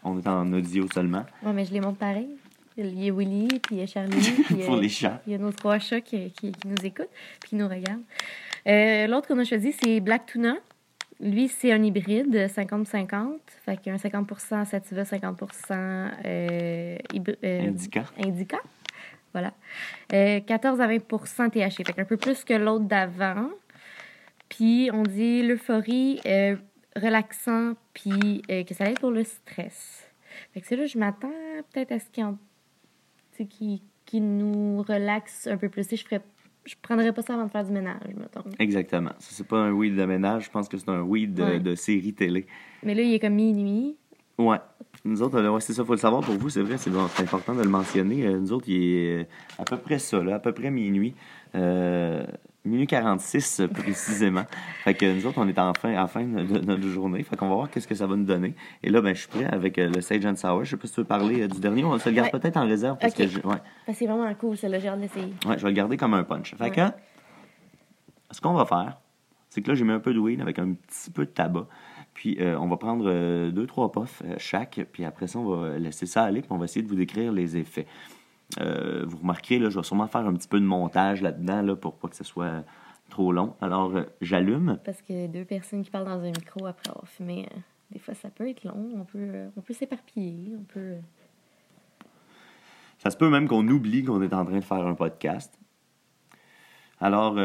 On 0.10 0.20
est 0.20 0.28
en 0.28 0.52
audio 0.54 0.86
seulement. 0.94 1.26
Ouais, 1.44 1.54
mais 1.54 1.66
je 1.66 1.74
les 1.74 1.82
montre 1.82 1.98
pareil. 1.98 2.30
Il 2.78 3.04
y 3.04 3.10
a 3.10 3.14
Willy, 3.14 3.48
puis 3.60 3.76
il 3.76 3.80
y 3.80 3.82
a 3.82 3.88
Charlie, 3.88 4.16
puis 4.46 4.56
Pour 4.58 4.76
euh, 4.76 4.82
les 4.82 4.90
chats. 4.90 5.22
Il 5.26 5.32
y 5.34 5.36
a 5.36 5.40
nos 5.40 5.52
trois 5.52 5.80
chats 5.80 6.02
qui, 6.02 6.30
qui- 6.32 6.52
qui 6.52 6.68
nous 6.68 6.86
écoutent 6.86 7.10
puis 7.40 7.50
qui 7.50 7.56
nous 7.56 7.68
regardent. 7.68 8.04
Euh, 8.68 9.08
L'autre 9.08 9.28
qu'on 9.28 9.40
a 9.40 9.44
choisi, 9.44 9.74
c'est 9.74 10.00
Black 10.00 10.28
Tuna. 10.28 10.56
Lui, 11.20 11.48
c'est 11.48 11.72
un 11.72 11.82
hybride 11.84 12.36
50-50. 12.36 13.40
Fait 13.66 13.78
qu'il 13.78 13.88
y 13.88 13.90
a 13.90 13.94
un 13.94 13.98
50% 13.98 14.66
sativa, 14.66 15.04
50 15.04 15.42
euh, 15.72 16.10
euh, 16.26 16.98
Indica. 17.68 18.04
indica. 18.24 18.58
Voilà. 19.34 19.54
Euh, 20.14 20.40
14 20.42 20.80
à 20.80 20.88
20% 20.88 21.50
THC. 21.50 21.84
Fait 21.86 21.94
qu'un 21.94 22.06
peu 22.06 22.18
plus 22.18 22.44
que 22.44 22.54
l'autre 22.54 22.86
d'avant. 22.86 23.50
Puis, 24.50 24.90
on 24.94 25.02
dit 25.04 25.42
l'euphorie 25.42 26.20
euh, 26.28 26.56
relaxant, 26.98 27.74
puis 27.94 28.42
euh, 28.52 28.64
que 28.64 28.74
ça 28.74 28.90
aide 28.90 29.00
pour 29.00 29.12
le 29.12 29.24
stress. 29.24 30.08
Fait 30.54 30.62
que 30.62 30.68
c'est 30.68 30.76
là, 30.76 30.86
je 30.86 30.98
m'attends 30.98 31.32
peut-être 31.74 31.92
à 31.92 32.00
ce 32.00 32.10
qu'il 32.12 32.24
y 32.24 32.26
en 32.26 32.38
qui, 33.50 33.82
qui 34.06 34.20
nous 34.22 34.82
relaxe 34.82 35.48
un 35.48 35.58
peu 35.58 35.70
plus. 35.70 35.88
Je 35.90 36.04
ferais, 36.04 36.22
je 36.66 36.76
prendrais 36.82 37.14
pas 37.14 37.22
ça 37.22 37.36
avant 37.36 37.46
de 37.46 37.52
faire 37.52 37.64
du 37.64 37.72
ménage, 37.72 38.02
mettons. 38.16 38.44
Exactement. 38.60 39.12
Ça, 39.20 39.30
c'est 39.32 39.48
pas 39.48 39.58
un 39.58 39.72
weed 39.72 39.96
de 39.96 40.06
ménage, 40.06 40.46
je 40.46 40.50
pense 40.50 40.68
que 40.68 40.78
c'est 40.78 40.90
un 40.90 41.02
weed 41.02 41.34
de, 41.36 41.44
Ouais. 41.44 41.60
de 41.60 41.76
série 41.76 42.14
télé. 42.14 42.48
Mais 42.84 42.96
là, 42.96 43.02
il 43.04 43.14
est 43.14 43.20
comme 43.20 43.36
minuit. 43.36 43.96
Ouais. 44.38 44.58
Nous 45.06 45.22
autres, 45.22 45.38
euh, 45.40 45.50
ouais, 45.52 45.62
c'est 45.62 45.74
ça, 45.74 45.86
faut 45.86 45.94
le 45.94 46.00
savoir 46.00 46.22
pour 46.24 46.36
vous, 46.36 46.50
c'est 46.50 46.62
vrai, 46.62 46.78
c'est 46.78 46.90
bon, 46.90 47.08
c'est 47.10 47.24
important 47.24 47.54
de 47.56 47.62
le 47.64 47.70
mentionner. 47.70 48.26
Euh, 48.26 48.40
nous 48.40 48.52
autres, 48.52 48.68
il 48.70 48.84
est 48.84 49.28
à 49.58 49.64
peu 49.64 49.78
près 49.78 50.00
ça, 50.00 50.24
là, 50.24 50.36
à 50.36 50.40
peu 50.40 50.52
près 50.52 50.72
minuit. 50.72 51.14
Euh, 51.56 52.26
minuit 52.68 52.88
46 52.88 53.60
euh, 53.62 53.68
précisément. 53.68 54.44
fait 54.84 54.94
que 54.94 55.12
nous 55.14 55.26
autres, 55.26 55.40
on 55.40 55.48
est 55.48 55.58
en 55.60 55.74
fin, 55.74 55.90
à 55.90 56.02
la 56.02 56.08
fin 56.08 56.24
de, 56.24 56.44
de 56.44 56.60
notre 56.66 56.88
journée. 56.88 57.24
Fait 57.24 57.36
qu'on 57.36 57.50
va 57.50 57.56
voir 57.56 57.70
qu'est-ce 57.70 57.88
que 57.88 57.96
ça 57.96 58.06
va 58.08 58.16
nous 58.16 58.26
donner. 58.26 58.54
Et 58.84 58.90
là, 58.90 59.02
ben, 59.02 59.16
je 59.16 59.20
suis 59.22 59.30
prêt 59.30 59.46
avec 59.46 59.78
euh, 59.78 59.90
le 59.90 60.02
Sage 60.02 60.26
and 60.26 60.36
Sour. 60.36 60.64
Je 60.66 60.72
sais 60.72 60.78
pas 60.78 60.88
si 60.88 60.94
tu 60.94 61.02
veux 61.02 61.06
parler 61.08 61.42
euh, 61.44 61.48
du 61.48 61.60
dernier. 61.60 61.84
On 61.84 61.98
se 61.98 62.10
le 62.10 62.16
garde 62.16 62.30
Ouais. 62.34 62.40
peut-être 62.40 62.58
en 62.58 62.68
réserve 62.68 62.98
parce 63.00 63.14
que 63.14 63.28
je, 63.28 63.38
ouais, 63.38 63.42
Parce 63.44 63.62
que 63.88 63.94
c'est 63.94 64.06
vraiment 64.08 64.34
cool, 64.36 64.56
celle-là. 64.58 64.80
J'ai 64.80 64.88
hâte 64.90 65.00
d'essayer. 65.02 65.34
ouais, 65.46 65.58
je 65.58 65.64
vais 65.64 65.70
le 65.70 65.76
garder 65.76 65.98
comme 65.98 66.14
un 66.14 66.24
punch. 66.24 66.54
Fait 66.56 66.64
Ouais. 66.66 66.72
que, 66.72 66.82
ce 68.32 68.42
qu'on 68.42 68.54
va 68.54 68.66
faire, 68.66 68.98
c'est 69.50 69.62
que 69.62 69.70
là, 69.70 69.76
j'ai 69.76 69.84
mis 69.86 69.92
un 69.94 70.00
peu 70.00 70.14
de 70.14 70.20
weed 70.20 70.42
avec 70.42 70.60
un 70.60 70.74
petit 70.74 71.10
peu 71.12 71.26
de 71.26 71.32
tabac. 71.32 71.68
Puis, 72.14 72.38
euh, 72.42 72.58
on 72.60 72.68
va 72.68 72.78
prendre 72.78 73.06
euh, 73.08 73.52
deux, 73.52 73.68
trois 73.68 73.92
puffs 73.92 74.24
euh, 74.26 74.34
chaque. 74.40 74.80
Puis 74.92 75.06
après 75.06 75.28
ça, 75.28 75.38
on 75.40 75.46
va 75.56 75.78
laisser 75.78 76.06
ça 76.08 76.24
aller. 76.24 76.42
Puis 76.42 76.52
on 76.52 76.58
va 76.58 76.66
essayer 76.66 76.82
de 76.82 76.88
vous 76.90 76.96
décrire 76.96 77.32
les 77.32 77.58
effets. 77.58 77.86
Euh, 78.60 79.04
vous 79.06 79.18
remarquerez, 79.18 79.60
là, 79.60 79.70
je 79.70 79.78
vais 79.78 79.84
sûrement 79.84 80.08
faire 80.08 80.26
un 80.26 80.34
petit 80.34 80.48
peu 80.48 80.60
de 80.60 80.66
montage 80.66 81.22
là-dedans 81.22 81.62
là, 81.62 81.76
pour 81.76 81.96
pas 81.96 82.08
que 82.08 82.16
ce 82.16 82.24
soit 82.24 82.64
trop 83.10 83.32
long. 83.32 83.56
Alors, 83.62 83.96
euh, 83.96 84.04
j'allume. 84.22 84.80
Parce 84.84 85.02
que 85.02 85.28
deux 85.28 85.46
personnes 85.46 85.84
qui 85.84 85.92
parlent 85.92 86.06
dans 86.06 86.22
un 86.22 86.32
micro 86.32 86.66
après 86.66 86.90
avoir 86.90 87.08
fumé, 87.08 87.48
euh, 87.52 87.58
des 87.92 88.00
fois 88.00 88.14
ça 88.14 88.30
peut 88.30 88.50
être 88.50 88.64
long. 88.64 88.90
On 88.96 89.04
peut, 89.04 89.50
on 89.56 89.62
peut 89.62 89.74
s'éparpiller. 89.74 90.56
On 90.58 90.64
peut. 90.64 90.96
Ça 93.00 93.10
se 93.10 93.18
peut 93.18 93.30
même 93.30 93.48
qu'on 93.48 93.68
oublie 93.68 94.04
qu'on 94.04 94.22
est 94.22 94.34
en 94.34 94.46
train 94.46 94.60
de 94.60 94.64
faire 94.64 94.86
un 94.86 94.96
podcast. 94.96 95.58
Alors, 97.00 97.38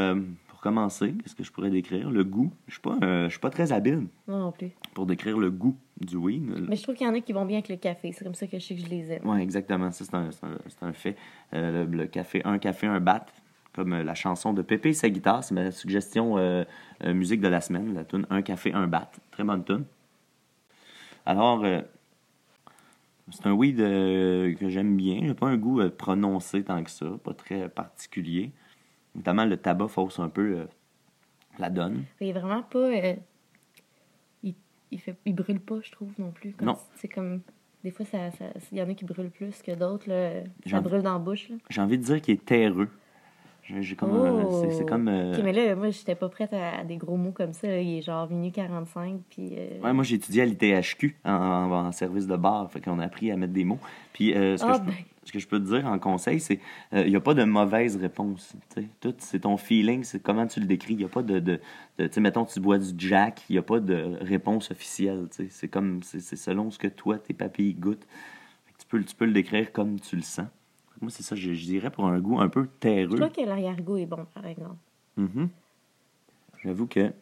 commencer, 0.62 1.12
qu'est-ce 1.22 1.34
que 1.34 1.42
je 1.44 1.52
pourrais 1.52 1.68
décrire? 1.70 2.10
Le 2.10 2.24
goût. 2.24 2.50
Je 2.68 2.72
suis 2.74 2.80
pas, 2.80 2.96
euh, 3.02 3.24
je 3.24 3.30
suis 3.30 3.40
pas 3.40 3.50
très 3.50 3.72
habile 3.72 4.06
non 4.28 4.52
plus. 4.52 4.70
pour 4.94 5.04
décrire 5.06 5.36
le 5.38 5.50
goût 5.50 5.76
du 6.00 6.16
weed. 6.16 6.66
Mais 6.68 6.76
je 6.76 6.82
trouve 6.84 6.94
qu'il 6.94 7.06
y 7.06 7.10
en 7.10 7.14
a 7.14 7.20
qui 7.20 7.32
vont 7.34 7.44
bien 7.44 7.58
avec 7.58 7.68
le 7.68 7.76
café. 7.76 8.12
C'est 8.12 8.24
comme 8.24 8.34
ça 8.34 8.46
que 8.46 8.58
je 8.58 8.64
sais 8.64 8.74
que 8.76 8.80
je 8.80 8.86
les 8.88 9.10
aime. 9.12 9.22
Oui, 9.24 9.40
exactement. 9.42 9.90
Ça, 9.90 10.04
c'est 10.04 10.14
un, 10.14 10.30
un- 10.88 10.92
fait. 10.92 11.16
Euh, 11.52 11.84
le, 11.84 11.96
le 11.96 12.06
café, 12.06 12.40
un 12.44 12.58
café, 12.58 12.86
un 12.86 13.00
bat, 13.00 13.26
comme 13.74 13.92
euh, 13.92 14.02
la 14.04 14.14
chanson 14.14 14.52
de 14.54 14.62
Pépé 14.62 14.90
et 14.90 14.94
sa 14.94 15.10
guitare. 15.10 15.42
C'est 15.44 15.54
ma 15.54 15.70
suggestion 15.72 16.38
euh, 16.38 16.64
musique 17.04 17.40
de 17.40 17.48
la 17.48 17.60
semaine, 17.60 17.92
la 17.92 18.04
tune 18.04 18.24
Un 18.30 18.40
café, 18.42 18.72
un 18.72 18.86
bat. 18.86 19.10
Très 19.32 19.42
bonne 19.44 19.64
tune. 19.64 19.84
Alors, 21.26 21.64
euh, 21.64 21.80
c'est 23.30 23.46
un 23.46 23.52
weed 23.52 23.78
que 23.78 24.68
j'aime 24.68 24.96
bien. 24.96 25.20
J'ai 25.24 25.34
pas 25.34 25.48
un 25.48 25.56
goût 25.56 25.80
prononcé 25.90 26.62
tant 26.62 26.82
que 26.84 26.90
ça, 26.90 27.06
pas 27.24 27.34
très 27.34 27.68
particulier. 27.68 28.52
Notamment, 29.14 29.44
le 29.44 29.56
tabac 29.56 29.88
fausse 29.88 30.18
un 30.18 30.28
peu 30.28 30.58
euh, 30.58 30.64
la 31.58 31.68
donne. 31.70 32.04
Il 32.20 32.28
est 32.28 32.32
vraiment 32.32 32.62
pas. 32.62 32.78
euh, 32.78 33.14
il, 34.42 34.54
il, 34.90 34.98
fait, 35.00 35.16
il 35.24 35.34
brûle 35.34 35.60
pas, 35.60 35.76
je 35.82 35.90
trouve, 35.92 36.10
non 36.18 36.30
plus. 36.30 36.52
Comme 36.52 36.68
Non. 36.68 36.76
C'est 36.96 37.08
comme. 37.08 37.40
Des 37.84 37.90
fois, 37.90 38.06
ça, 38.06 38.30
ça- 38.30 38.44
il 38.70 38.78
y 38.78 38.82
en 38.82 38.88
a 38.88 38.94
qui 38.94 39.04
brûlent 39.04 39.30
plus 39.30 39.60
que 39.60 39.72
d'autres. 39.72 40.08
là. 40.08 40.42
Ça 40.66 40.80
brûle 40.80 41.02
dans 41.02 41.14
la 41.14 41.18
bouche. 41.18 41.48
Là. 41.48 41.56
J'ai 41.68 41.80
envie 41.80 41.98
de 41.98 42.04
dire 42.04 42.20
qu'il 42.22 42.34
est 42.34 42.44
terreux. 42.44 42.88
J'ai 43.64 43.82
j'ai 43.82 43.94
comme, 43.96 44.12
un- 44.12 44.44
Oh! 44.44 44.60
c'est- 44.62 44.70
c'est 44.78 44.86
comme. 44.86 45.08
euh, 45.08 45.34
Ok, 45.36 45.40
mais 45.44 45.52
là, 45.52 45.74
moi, 45.76 45.90
j'étais 45.90 46.14
pas 46.14 46.28
prête 46.28 46.52
à, 46.52 46.78
à 46.78 46.84
des 46.84 46.96
gros 46.96 47.16
mots 47.16 47.32
comme 47.32 47.52
ça. 47.52 47.66
là. 47.68 47.80
Il 47.80 47.98
est 47.98 48.02
genre 48.02 48.28
minuit 48.30 48.52
45. 48.52 49.20
Puis. 49.30 49.50
euh, 49.56 49.80
Ouais, 49.82 49.92
moi 49.92 50.04
j'ai 50.04 50.14
étudié 50.16 50.42
à 50.42 50.46
l'ITHQ 50.46 51.16
en, 51.24 51.30
en- 51.32 51.72
en 51.86 51.92
service 51.92 52.26
de 52.26 52.36
bar, 52.36 52.70
fait 52.70 52.80
qu'on 52.80 52.98
a 53.00 53.04
appris 53.04 53.30
à 53.32 53.36
mettre 53.36 53.52
des 53.52 53.64
mots. 53.64 53.78
Puis 54.12 54.32
euh, 54.34 54.56
que 54.56 54.62
je 54.62 54.80
ben. 54.80 54.92
Ce 55.24 55.30
que 55.32 55.38
je 55.38 55.46
peux 55.46 55.60
te 55.60 55.64
dire 55.74 55.86
en 55.86 55.98
conseil, 55.98 56.40
c'est 56.40 56.58
il 56.92 57.06
n'y 57.08 57.16
a 57.16 57.20
pas 57.20 57.34
de 57.34 57.44
mauvaise 57.44 57.96
réponse. 57.96 58.54
tu 58.74 58.82
sais. 58.82 58.88
Tout, 59.00 59.14
c'est 59.18 59.40
ton 59.40 59.56
feeling, 59.56 60.02
c'est 60.04 60.20
comment 60.22 60.46
tu 60.46 60.58
le 60.60 60.66
décris. 60.66 60.94
Il 60.94 60.98
n'y 60.98 61.04
a 61.04 61.08
pas 61.08 61.22
de. 61.22 61.38
de, 61.38 61.60
de- 61.98 62.06
tu 62.08 62.14
sais, 62.14 62.20
mettons, 62.20 62.44
tu 62.44 62.58
bois 62.60 62.78
du 62.78 62.86
Jack, 62.98 63.42
il 63.48 63.52
n'y 63.52 63.58
a 63.58 63.62
pas 63.62 63.78
de 63.80 64.16
réponse 64.20 64.70
officielle. 64.70 65.28
C'est 65.50 65.68
comme. 65.68 66.02
C'est 66.02 66.20
c'est 66.20 66.36
selon 66.36 66.70
ce 66.70 66.78
que 66.78 66.88
toi, 66.88 67.18
tes 67.18 67.34
papilles 67.34 67.74
goûtent. 67.74 68.06
Fait 68.66 68.72
que 68.72 68.78
tu, 68.78 68.86
peux, 68.88 69.04
tu 69.04 69.14
peux 69.14 69.26
le 69.26 69.32
décrire 69.32 69.70
comme 69.72 70.00
tu 70.00 70.16
le 70.16 70.22
sens. 70.22 70.46
Moi, 71.00 71.10
c'est 71.10 71.22
ça, 71.22 71.34
je, 71.36 71.52
je 71.52 71.64
dirais 71.66 71.90
pour 71.90 72.06
un 72.06 72.20
goût 72.20 72.38
un 72.40 72.48
peu 72.48 72.62
Je 72.64 72.68
terreux. 72.80 73.16
crois 73.16 73.28
que 73.30 73.40
l'arrière-goût 73.40 73.96
est 73.98 74.06
bon, 74.06 74.24
par 74.34 74.46
exemple? 74.46 74.76
Mhm. 75.16 75.48
J'avoue 76.64 76.86
que 76.86 77.12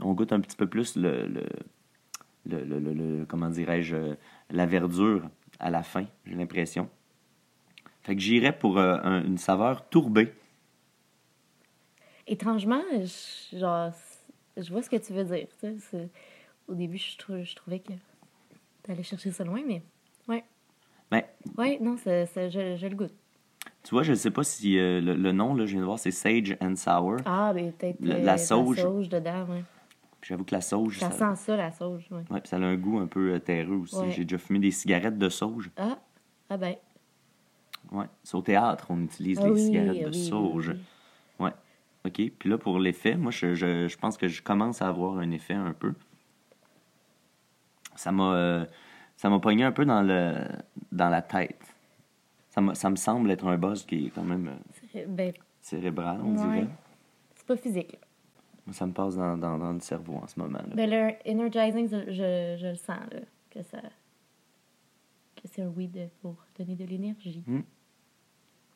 on 0.00 0.12
goûte 0.12 0.32
un 0.32 0.40
petit 0.40 0.56
peu 0.56 0.66
plus 0.66 0.96
le, 0.96 1.26
le, 1.26 2.64
le, 2.64 2.78
le- 2.78 3.24
comment 3.26 3.48
dirais-je 3.48 3.94
euh, 3.96 4.14
la 4.50 4.66
verdure 4.66 5.22
à 5.58 5.70
la 5.70 5.82
fin, 5.82 6.06
j'ai 6.26 6.34
l'impression. 6.34 6.88
Fait 8.02 8.14
que 8.14 8.20
j'irais 8.20 8.56
pour 8.56 8.78
euh, 8.78 8.98
un- 9.02 9.24
une 9.24 9.38
saveur 9.38 9.88
tourbée. 9.88 10.32
Étrangement, 12.26 12.82
je, 12.92 13.58
genre, 13.58 13.90
je 14.56 14.70
vois 14.70 14.82
ce 14.82 14.90
que 14.90 14.96
tu 14.96 15.12
veux 15.12 15.24
dire. 15.24 15.46
tu 15.48 15.54
sais, 15.60 15.74
c'est- 15.90 16.08
Au 16.66 16.74
début, 16.74 16.96
je, 16.96 17.18
trou- 17.18 17.42
je 17.42 17.54
trouvais 17.54 17.80
que 17.80 17.92
t'allais 18.82 19.02
chercher 19.02 19.30
ça 19.30 19.44
loin, 19.44 19.60
mais. 19.66 19.82
Ouais. 20.28 20.42
Mais 21.12 21.28
Ouais, 21.58 21.78
non, 21.80 21.98
ça- 21.98 22.24
je, 22.24 22.76
je 22.78 22.86
le 22.86 22.96
goûte. 22.96 23.12
tu 23.82 23.90
vois, 23.90 24.02
je 24.02 24.12
ne 24.12 24.16
sais 24.16 24.30
pas 24.30 24.44
si 24.44 24.78
euh, 24.78 25.00
le, 25.02 25.14
le 25.14 25.32
nom, 25.32 25.54
là, 25.54 25.66
je 25.66 25.72
viens 25.72 25.80
de 25.80 25.84
voir, 25.84 25.98
c'est 25.98 26.10
Sage 26.10 26.56
and 26.62 26.76
Sour. 26.76 27.16
Ah, 27.26 27.52
ben 27.54 27.70
peut-être. 27.72 28.00
La- 28.00 28.14
euh, 28.14 28.22
la 28.22 28.38
sauge. 28.38 29.08
dedans, 29.10 29.44
ouais. 29.50 29.62
J'avoue 30.26 30.44
que 30.44 30.54
la 30.54 30.62
sauge, 30.62 30.98
Ça 31.00 31.10
ça, 31.10 31.36
sent 31.36 31.44
ça, 31.44 31.56
la 31.56 31.70
sauge, 31.70 32.06
ouais. 32.10 32.22
ouais, 32.30 32.40
puis 32.40 32.48
ça 32.48 32.56
a 32.56 32.60
un 32.60 32.76
goût 32.76 32.98
un 32.98 33.06
peu 33.06 33.34
euh, 33.34 33.38
terreux 33.38 33.76
aussi. 33.76 33.96
Ouais. 33.96 34.10
J'ai 34.10 34.24
déjà 34.24 34.38
fumé 34.38 34.58
des 34.58 34.70
cigarettes 34.70 35.18
de 35.18 35.28
sauge. 35.28 35.70
Ah, 35.76 35.98
ah 36.48 36.56
ben. 36.56 36.76
Ouais. 37.92 38.06
C'est 38.22 38.34
au 38.34 38.40
théâtre, 38.40 38.86
on 38.88 39.02
utilise 39.02 39.38
Ah 39.42 39.44
les 39.46 39.52
oui, 39.52 39.60
cigarettes 39.66 39.98
de 40.00 40.04
oui, 40.06 40.10
oui, 40.14 40.24
sauge. 40.28 40.68
oui. 41.38 41.44
Ouais. 41.46 41.52
OK. 42.06 42.32
Puis 42.38 42.48
là, 42.48 42.56
pour 42.56 42.78
l'effet, 42.78 43.16
moi, 43.16 43.30
je, 43.30 43.54
je, 43.54 43.86
je 43.86 43.96
pense 43.98 44.16
que 44.16 44.26
je 44.26 44.42
commence 44.42 44.80
à 44.80 44.88
avoir 44.88 45.18
un 45.18 45.30
effet 45.30 45.52
un 45.54 45.74
peu. 45.74 45.92
Ça 47.94 48.10
m'a 48.10 48.34
euh, 48.34 48.64
ça 49.16 49.28
m'a 49.28 49.38
pogné 49.38 49.62
un 49.64 49.72
peu 49.72 49.84
dans, 49.84 50.02
le, 50.02 50.36
dans 50.90 51.08
la 51.10 51.20
tête. 51.22 51.60
Ça, 52.48 52.62
ça 52.74 52.88
me 52.90 52.96
semble 52.96 53.30
être 53.30 53.46
un 53.46 53.58
buzz 53.58 53.84
qui 53.84 54.06
est 54.06 54.10
quand 54.10 54.24
même 54.24 54.50
euh, 54.94 55.04
Ben, 55.08 55.32
cérébral, 55.60 56.20
on 56.24 56.34
Ouais. 56.36 56.60
dirait. 56.60 56.68
c'est 57.36 57.46
pas 57.46 57.56
physique. 57.56 57.98
Ça 58.72 58.86
me 58.86 58.92
passe 58.92 59.16
dans, 59.16 59.36
dans, 59.36 59.58
dans 59.58 59.72
le 59.72 59.80
cerveau 59.80 60.14
en 60.14 60.26
ce 60.26 60.38
moment. 60.40 60.58
là. 60.58 60.74
Ben, 60.74 60.88
le 60.90 61.30
energizing, 61.30 61.86
je, 61.88 62.56
je, 62.58 62.66
le 62.68 62.74
sens, 62.76 62.98
là, 63.12 63.20
que 63.50 63.62
ça. 63.62 63.78
que 65.36 65.42
c'est 65.44 65.62
un 65.62 65.68
weed 65.68 66.08
pour 66.22 66.36
donner 66.58 66.74
de 66.74 66.84
l'énergie. 66.84 67.42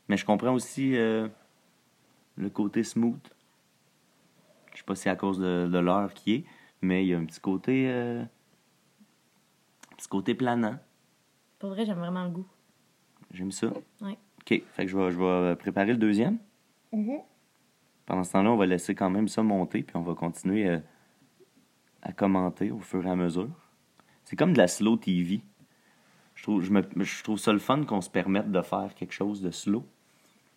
Mais 0.09 0.17
je 0.17 0.25
comprends 0.27 0.53
aussi 0.53 0.95
euh, 0.97 1.29
le 2.37 2.51
côté 2.51 2.83
smooth. 2.83 3.19
Je 4.73 4.79
sais 4.79 4.85
pas 4.85 4.95
si 4.95 5.03
c'est 5.05 5.11
à 5.11 5.17
cause 5.17 5.39
de, 5.39 5.69
de 5.73 5.79
l'heure 5.79 6.13
qui 6.15 6.35
est, 6.35 6.45
mais 6.83 7.05
il 7.05 7.09
y 7.09 7.15
a 7.15 7.19
un 7.19 7.25
petit 7.25 7.41
côté. 7.41 7.91
euh, 7.91 8.23
un 8.23 9.97
petit 9.97 10.09
côté 10.09 10.35
planant. 10.35 10.79
Pour 11.59 11.71
vrai, 11.71 11.85
j'aime 11.87 11.99
vraiment 11.99 12.25
le 12.25 12.31
goût. 12.31 12.47
J'aime 13.33 13.51
ça. 13.53 13.67
OK. 13.67 13.83
Fait 14.47 14.63
que 14.85 14.87
je 14.87 14.97
vais, 14.97 15.11
je 15.11 15.19
vais 15.19 15.57
préparer 15.57 15.93
le 15.93 15.99
deuxième. 15.99 16.39
Pendant 18.09 18.25
ce 18.25 18.33
temps-là, 18.33 18.51
on 18.51 18.57
va 18.57 18.65
laisser 18.65 18.95
quand 18.95 19.11
même 19.11 19.29
ça 19.29 19.43
monter, 19.43 19.83
puis 19.83 19.95
on 19.97 20.01
va 20.03 20.15
continuer 20.15 20.67
euh, 20.67 20.79
à 22.01 22.11
commenter 22.13 22.71
au 22.71 22.79
fur 22.79 23.07
et 23.07 23.11
à 23.11 23.15
mesure. 23.15 23.51
C'est 24.25 24.35
comme 24.35 24.55
de 24.55 24.59
la 24.59 24.67
slow 24.67 24.97
TV. 24.97 25.43
Je 26.35 26.43
trouve, 26.43 26.63
je, 26.63 26.71
me, 26.73 26.83
je 26.97 27.23
trouve 27.23 27.39
ça 27.39 27.53
le 27.53 27.59
fun 27.59 27.85
qu'on 27.85 28.01
se 28.01 28.09
permette 28.09 28.51
de 28.51 28.63
faire 28.63 28.95
quelque 28.95 29.13
chose 29.13 29.43
de 29.43 29.51
slow. 29.51 29.85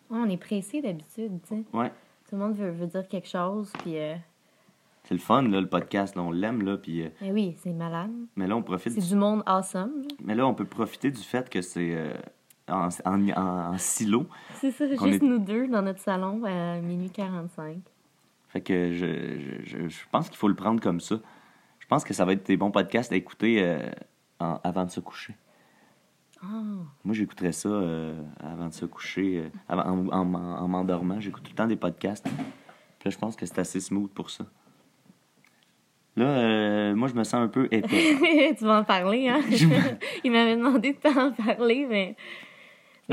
Ouais, 0.08 0.18
on 0.18 0.30
est 0.30 0.38
pressé 0.38 0.80
d'habitude, 0.80 1.40
tu 1.42 1.48
sais. 1.56 1.64
Ouais. 1.74 1.90
Tout 2.28 2.36
le 2.36 2.38
monde 2.38 2.54
veut, 2.54 2.70
veut 2.70 2.86
dire 2.86 3.06
quelque 3.06 3.28
chose, 3.28 3.70
puis. 3.80 3.98
euh, 3.98 4.14
C'est 5.04 5.12
le 5.14 5.20
fun, 5.20 5.42
là, 5.42 5.60
le 5.60 5.68
podcast. 5.68 6.16
là, 6.16 6.22
on 6.22 6.30
l'aime, 6.30 6.62
là, 6.62 6.78
puis... 6.78 7.02
euh, 7.02 7.08
ben 7.20 7.32
oui, 7.32 7.54
c'est 7.58 7.74
malade. 7.74 8.10
mais 8.34 8.46
là, 8.46 8.56
on 8.56 8.62
profite 8.62 8.92
C'est 8.94 9.00
du 9.02 9.08
du 9.08 9.16
monde 9.16 9.42
awesome. 9.44 10.02
là. 10.02 10.08
Mais 10.24 10.34
là, 10.34 10.46
on 10.46 10.54
peut 10.54 10.64
profiter 10.64 11.10
du 11.10 11.20
fait 11.20 11.50
que 11.50 11.60
c'est 11.60 11.94
euh, 11.94 12.14
en, 12.72 12.88
en- 13.04 13.28
en- 13.30 13.72
en 13.74 13.78
silo. 13.78 14.26
C'est 14.60 14.70
ça, 14.70 14.86
juste 14.88 15.02
est- 15.04 15.22
nous 15.22 15.38
deux 15.38 15.68
dans 15.68 15.82
notre 15.82 16.00
salon 16.00 16.42
à 16.44 16.80
minuit 16.80 17.10
45. 17.10 17.76
Fait 18.48 18.60
que 18.60 18.92
je, 18.92 19.62
je, 19.64 19.88
je- 19.88 20.04
pense 20.10 20.28
qu'il 20.28 20.36
faut 20.38 20.48
le 20.48 20.54
prendre 20.54 20.80
comme 20.80 21.00
ça. 21.00 21.16
Je 21.78 21.86
pense 21.86 22.04
que 22.04 22.12
ça 22.14 22.24
va 22.24 22.32
être 22.32 22.46
des 22.46 22.56
bons 22.56 22.70
podcasts 22.70 23.12
à 23.12 23.16
écouter 23.16 23.62
euh, 23.62 23.78
en- 24.40 24.60
avant 24.64 24.84
de 24.84 24.90
se 24.90 25.00
coucher. 25.00 25.34
Ah, 26.42 26.46
Moi, 27.04 27.14
j'écouterais 27.14 27.52
ça 27.52 27.68
euh, 27.68 28.20
avant 28.40 28.66
de 28.66 28.72
se 28.72 28.84
coucher, 28.84 29.38
euh, 29.44 29.48
avant- 29.68 30.08
en, 30.08 30.08
en- 30.12 30.34
en 30.34 30.68
m'endormant. 30.68 31.20
J'écoute 31.20 31.44
tout 31.44 31.52
le 31.52 31.56
temps 31.56 31.66
des 31.68 31.76
podcasts. 31.76 32.24
Puis 32.26 33.08
là, 33.08 33.10
je 33.10 33.18
pense 33.18 33.36
que 33.36 33.46
c'est 33.46 33.58
assez 33.58 33.80
smooth 33.80 34.10
pour 34.12 34.28
ça. 34.30 34.44
Là, 36.16 36.24
euh, 36.26 36.94
moi, 36.94 37.08
je 37.08 37.14
me 37.14 37.24
sens 37.24 37.34
un 37.42 37.48
peu 37.48 37.68
épais. 37.70 38.54
tu 38.58 38.64
vas 38.64 38.80
en 38.80 38.84
parler, 38.84 39.28
hein? 39.28 39.40
Il 40.24 40.30
m'avait 40.32 40.56
demandé 40.56 40.92
de 40.92 40.98
t'en 40.98 41.32
parler, 41.32 41.86
mais. 41.88 42.16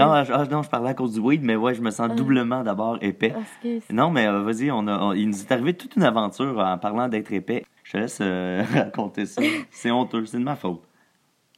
Non, 0.05 0.23
je, 0.23 0.33
ah, 0.33 0.45
non, 0.45 0.61
je 0.63 0.69
parlais 0.69 0.89
à 0.89 0.93
cause 0.93 1.13
du 1.13 1.19
weed, 1.19 1.43
mais 1.43 1.55
ouais, 1.55 1.73
je 1.75 1.81
me 1.81 1.91
sens 1.91 2.09
doublement 2.15 2.63
d'abord 2.63 2.97
épais. 3.01 3.29
Parce 3.29 3.49
que 3.61 3.79
c'est- 3.79 3.93
Non, 3.93 4.09
mais 4.09 4.27
euh, 4.27 4.41
vas-y, 4.41 4.71
on 4.71 4.87
a, 4.87 4.99
on- 4.99 5.13
il 5.13 5.27
nous 5.29 5.41
est 5.41 5.51
arrivé 5.51 5.73
toute 5.73 5.95
une 5.95 6.03
aventure 6.03 6.57
en 6.59 6.77
parlant 6.77 7.07
d'être 7.07 7.31
épais. 7.31 7.65
Je 7.83 7.91
te 7.93 7.97
laisse 7.97 8.19
euh, 8.21 8.63
raconter 8.73 9.25
ça. 9.25 9.41
C'est 9.71 9.91
honteux, 9.91 10.25
c'est 10.25 10.37
de 10.39 10.43
ma 10.43 10.55
faute. 10.55 10.81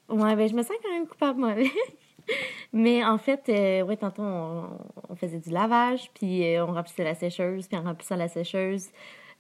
Ouais, 0.09 0.35
ben 0.35 0.47
je 0.49 0.53
me 0.55 0.61
sens 0.63 0.75
quand 0.83 0.91
même 0.91 1.07
coupable, 1.07 1.39
moi. 1.39 1.53
Mais 2.73 3.03
en 3.03 3.17
fait, 3.17 3.43
euh, 3.49 3.83
ouais, 3.83 3.97
tantôt, 3.97 4.21
on, 4.23 4.63
on 5.09 5.15
faisait 5.15 5.39
du 5.39 5.49
lavage, 5.49 6.09
puis 6.13 6.45
euh, 6.55 6.65
on 6.65 6.73
remplissait 6.73 7.03
la 7.03 7.15
sécheuse, 7.15 7.67
puis 7.67 7.77
en 7.77 7.83
remplissant 7.83 8.15
la 8.15 8.27
sécheuse, 8.27 8.87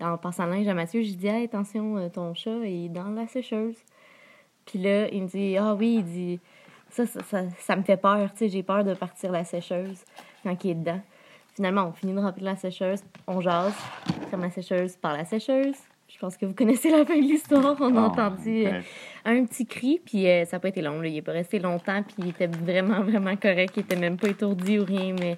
en 0.01 0.17
passant 0.17 0.45
le 0.45 0.53
linge 0.53 0.67
à 0.67 0.73
Mathieu, 0.73 1.01
j'ai 1.01 1.13
dit 1.13 1.27
Hey, 1.27 1.45
attention, 1.45 2.09
ton 2.09 2.33
chat 2.33 2.65
est 2.65 2.89
dans 2.89 3.09
la 3.09 3.27
sécheuse. 3.27 3.77
Puis 4.65 4.79
là, 4.79 5.07
il 5.09 5.23
me 5.23 5.27
dit 5.27 5.57
Ah 5.57 5.75
oui, 5.75 5.97
il 5.99 6.03
dit 6.03 6.39
ça, 6.91 7.05
ça, 7.05 7.19
ça, 7.23 7.41
ça 7.59 7.75
me 7.75 7.83
fait 7.83 7.97
peur, 7.97 8.29
tu 8.33 8.37
sais, 8.39 8.49
j'ai 8.49 8.63
peur 8.63 8.83
de 8.83 8.93
partir 8.93 9.31
la 9.31 9.43
sécheuse 9.43 10.03
quand 10.43 10.63
il 10.63 10.71
est 10.71 10.75
dedans. 10.75 11.01
Finalement, 11.55 11.85
on 11.87 11.91
finit 11.91 12.13
de 12.13 12.19
remplir 12.19 12.45
la 12.45 12.55
sécheuse, 12.55 13.01
on 13.27 13.41
jase, 13.41 13.73
ferme 14.29 14.43
la 14.43 14.51
sécheuse 14.51 14.95
par 14.95 15.13
la 15.13 15.25
sécheuse. 15.25 15.75
Je 16.07 16.17
pense 16.19 16.35
que 16.37 16.45
vous 16.45 16.53
connaissez 16.53 16.89
la 16.89 17.05
fin 17.05 17.15
de 17.15 17.21
l'histoire. 17.21 17.75
On 17.79 17.95
a 17.95 18.01
Oh, 18.01 18.05
entendu 18.05 18.65
euh, 18.67 18.81
un 19.25 19.45
petit 19.45 19.65
cri, 19.65 20.01
puis 20.05 20.27
euh, 20.27 20.43
ça 20.45 20.57
n'a 20.57 20.59
pas 20.59 20.67
été 20.67 20.81
long. 20.81 20.99
Là. 21.01 21.07
Il 21.07 21.13
n'est 21.13 21.21
pas 21.21 21.31
resté 21.31 21.57
longtemps, 21.59 22.03
puis 22.03 22.15
il 22.19 22.27
était 22.29 22.47
vraiment, 22.47 23.01
vraiment 23.01 23.35
correct. 23.37 23.73
Il 23.77 23.81
était 23.81 23.95
même 23.95 24.17
pas 24.17 24.27
étourdi 24.27 24.77
ou 24.79 24.83
rien, 24.85 25.15
mais. 25.17 25.37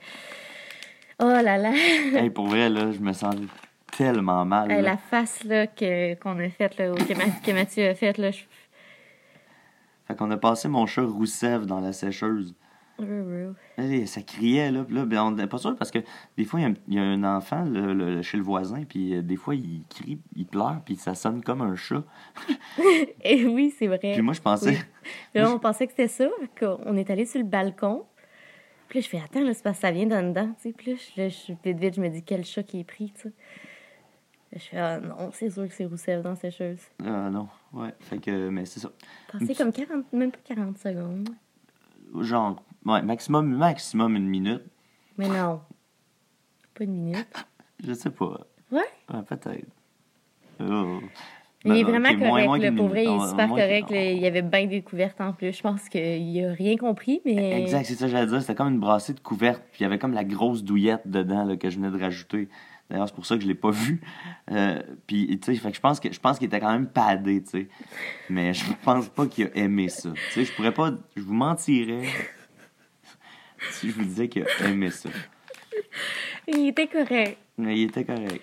Oh 1.20 1.26
là 1.28 1.58
là! 1.58 1.72
Hey, 2.16 2.30
pour 2.32 2.47
vrai, 2.47 2.70
là, 2.70 2.91
je 2.91 2.99
me 2.99 3.14
sens 3.14 3.36
tellement 3.95 4.45
mal. 4.45 4.70
La 4.82 4.97
face 4.97 5.43
là, 5.43 5.68
que, 5.68 6.16
qu'on 6.16 6.39
a 6.39 6.49
faite, 6.49 6.78
là, 6.78 6.91
que, 6.91 7.45
que 7.45 7.51
Mathieu 7.51 7.89
a 7.89 7.93
faite, 7.95 8.18
là, 8.18 8.32
je- 8.32 8.43
Fait 10.14 10.18
qu'on 10.20 10.30
a 10.30 10.38
passé 10.38 10.68
mon 10.68 10.86
chat 10.86 11.01
Rousseff 11.01 11.66
dans 11.66 11.80
la 11.80 11.91
sécheuse. 11.91 12.53
Ça 14.05 14.22
criait, 14.22 14.70
là. 14.72 14.84
puis 14.84 14.95
là, 14.95 15.05
ben, 15.05 15.24
on 15.24 15.32
n'est 15.32 15.47
pas 15.47 15.57
sûr 15.57 15.76
parce 15.76 15.89
que 15.89 15.97
des 16.38 16.45
fois, 16.45 16.59
il 16.59 16.64
y 16.64 16.66
a 16.68 16.70
un- 16.70 16.74
il 16.88 16.93
y, 16.93 16.99
a 16.99 17.01
un 17.01 17.24
enfant 17.38 17.66
le- 17.66 17.93
le- 17.95 18.22
chez 18.22 18.38
le 18.38 18.43
voisin, 18.43 18.84
puis 18.88 19.16
euh, 19.16 19.22
des 19.24 19.36
fois, 19.36 19.55
il 19.55 19.82
crie, 19.89 20.20
il 20.36 20.45
pleure, 20.45 20.82
puis 20.86 20.95
ça 20.97 21.16
sonne 21.16 21.43
comme 21.43 21.61
un 21.61 21.76
chat. 21.76 22.03
Et 23.24 23.43
oui, 23.47 23.74
c'est 23.76 23.88
vrai. 23.88 23.97
Puis 24.14 24.22
moi, 24.22 24.36
je 24.36 24.41
pensais. 24.41 24.70
Oui. 24.70 24.78
Puis 25.34 25.41
là, 25.41 25.49
on 25.55 25.57
pensait 25.57 25.88
que 25.88 25.93
c'était 25.93 26.07
ça. 26.07 26.28
qu'on 26.59 26.95
est 26.95 27.09
allé 27.09 27.26
sur 27.26 27.39
le 27.41 27.47
balcon. 27.47 28.03
Puis 28.89 28.99
là, 28.99 29.03
je 29.05 29.09
fais, 29.09 29.20
attends, 29.26 29.41
là, 29.43 29.55
c'est 29.55 29.64
parce 29.64 29.78
que 29.78 29.82
ça 29.82 29.91
vient 29.91 30.05
d'en 30.05 30.22
dedans. 30.22 30.53
Tu 30.61 30.70
sais. 30.70 30.74
Puis 30.78 30.91
là, 30.91 30.97
je, 31.16 31.22
là, 31.24 31.30
je- 31.30 31.53
vite, 31.68 31.80
vite, 31.80 31.95
je 31.95 32.01
me 32.01 32.09
dis, 32.09 32.22
quel 32.22 32.45
chat 32.45 32.61
qui 32.61 32.80
est 32.82 32.84
pris, 32.84 33.11
tu 33.16 33.22
sais. 33.24 33.34
Je 34.56 34.62
fais, 34.62 34.78
ah 34.78 34.99
non, 34.99 35.30
c'est 35.34 35.49
sûr 35.49 35.68
que 35.68 35.74
c'est 35.74 35.86
Roussel 35.86 36.22
dans 36.22 36.36
chose. 36.36 36.78
Ah 37.04 37.30
non, 37.30 37.47
ouais. 37.74 37.93
Fait 38.01 38.20
que, 38.20 38.49
mais 38.49 38.66
c'est 38.66 38.80
ça. 38.80 38.91
Passé 39.32 39.56
comme 39.56 39.72
40, 39.72 40.12
même 40.14 40.32
pas 40.32 40.38
40 40.45 40.78
secondes. 40.78 41.30
Genre, 42.22 42.62
ouais, 42.86 43.01
maximum, 43.01 43.47
maximum 43.56 44.16
une 44.16 44.28
minute. 44.28 44.64
Mais 45.18 45.28
non. 45.28 45.62
Pas 46.76 46.84
une 46.84 46.93
minute. 47.04 47.45
Je 47.84 47.93
sais 47.93 48.12
pas. 48.12 48.39
Ouais? 48.72 48.82
Ouais, 49.12 49.22
peut-être. 49.24 49.66
Oh. 50.60 50.99
Il 51.66 51.78
est 51.78 51.84
Ben, 51.86 51.91
vraiment 51.91 52.10
moins- 52.18 52.30
correct, 52.30 52.45
moins 52.45 52.58
là. 52.60 52.68
qu'une 52.68 52.76
Pour 52.78 52.88
vrai, 52.89 53.06
il 53.06 53.10
est 53.10 53.28
super 53.30 53.47
Moins- 53.47 53.60
correct. 53.62 53.89
là. 53.89 54.12
Il 54.12 54.20
y 54.20 54.28
avait 54.28 54.41
bien 54.41 54.68
des 54.68 54.82
couvertes 54.82 55.20
en 55.22 55.32
plus. 55.34 55.54
Je 55.56 55.62
pense 55.62 55.88
qu'il 55.89 56.45
a 56.45 56.51
rien 56.54 56.76
compris, 56.78 57.22
mais. 57.26 57.62
Exact, 57.62 57.86
c'est 57.86 57.95
ça 57.95 58.06
que 58.06 58.12
j'allais 58.12 58.28
dire. 58.28 58.41
C'était 58.41 58.56
comme 58.56 58.68
une 58.74 58.80
brassée 58.80 59.14
de 59.14 59.20
couvertes. 59.22 59.64
Puis 59.72 59.80
il 59.80 59.84
y 59.84 59.86
avait 59.86 59.97
comme 59.97 60.14
la 60.14 60.26
grosse 60.26 60.64
douillette 60.64 61.08
dedans 61.08 61.45
là, 61.45 61.56
que 61.56 61.70
je 61.70 61.78
venais 61.80 61.89
de 61.89 61.99
rajouter. 62.01 62.49
D'ailleurs, 62.94 63.08
c'est 63.08 63.16
pour 63.16 63.26
ça 63.26 63.36
que 63.38 63.41
je 63.41 63.48
l'ai 63.48 63.56
pas 63.56 63.72
vu. 63.72 64.00
Euh, 64.52 64.80
puis, 65.08 65.26
tu 65.39 65.56
sais, 65.58 65.72
je 65.74 65.80
pense 65.80 66.00
que 66.00 66.14
je 66.14 66.20
pense 66.20 66.38
qu'il 66.38 66.46
était 66.46 66.60
quand 66.60 66.72
même 66.72 66.86
padé, 66.88 67.41
tu 67.41 67.50
sais. 67.50 67.68
Mais 68.30 68.54
je 68.54 68.64
pense 68.84 69.10
pas 69.10 69.26
qu'il 69.26 69.48
a 69.48 69.58
aimé 69.58 69.89
ça. 69.89 70.12
Tu 70.12 70.32
sais, 70.32 70.46
je 70.46 70.54
pourrais 70.54 70.72
pas... 70.76 70.91
Je 71.16 71.24
vous 71.24 71.34
mentirais 71.34 72.04
si 73.72 73.89
je 73.89 73.96
vous 73.96 74.04
disais 74.04 74.28
qu'il 74.30 74.44
a 74.44 74.68
aimé 74.70 74.91
ça. 74.91 75.10
Il 76.48 76.68
était 76.68 76.86
correct. 76.86 77.39
Mais 77.58 77.80
il 77.80 77.86
était 77.86 78.06
correct. 78.06 78.41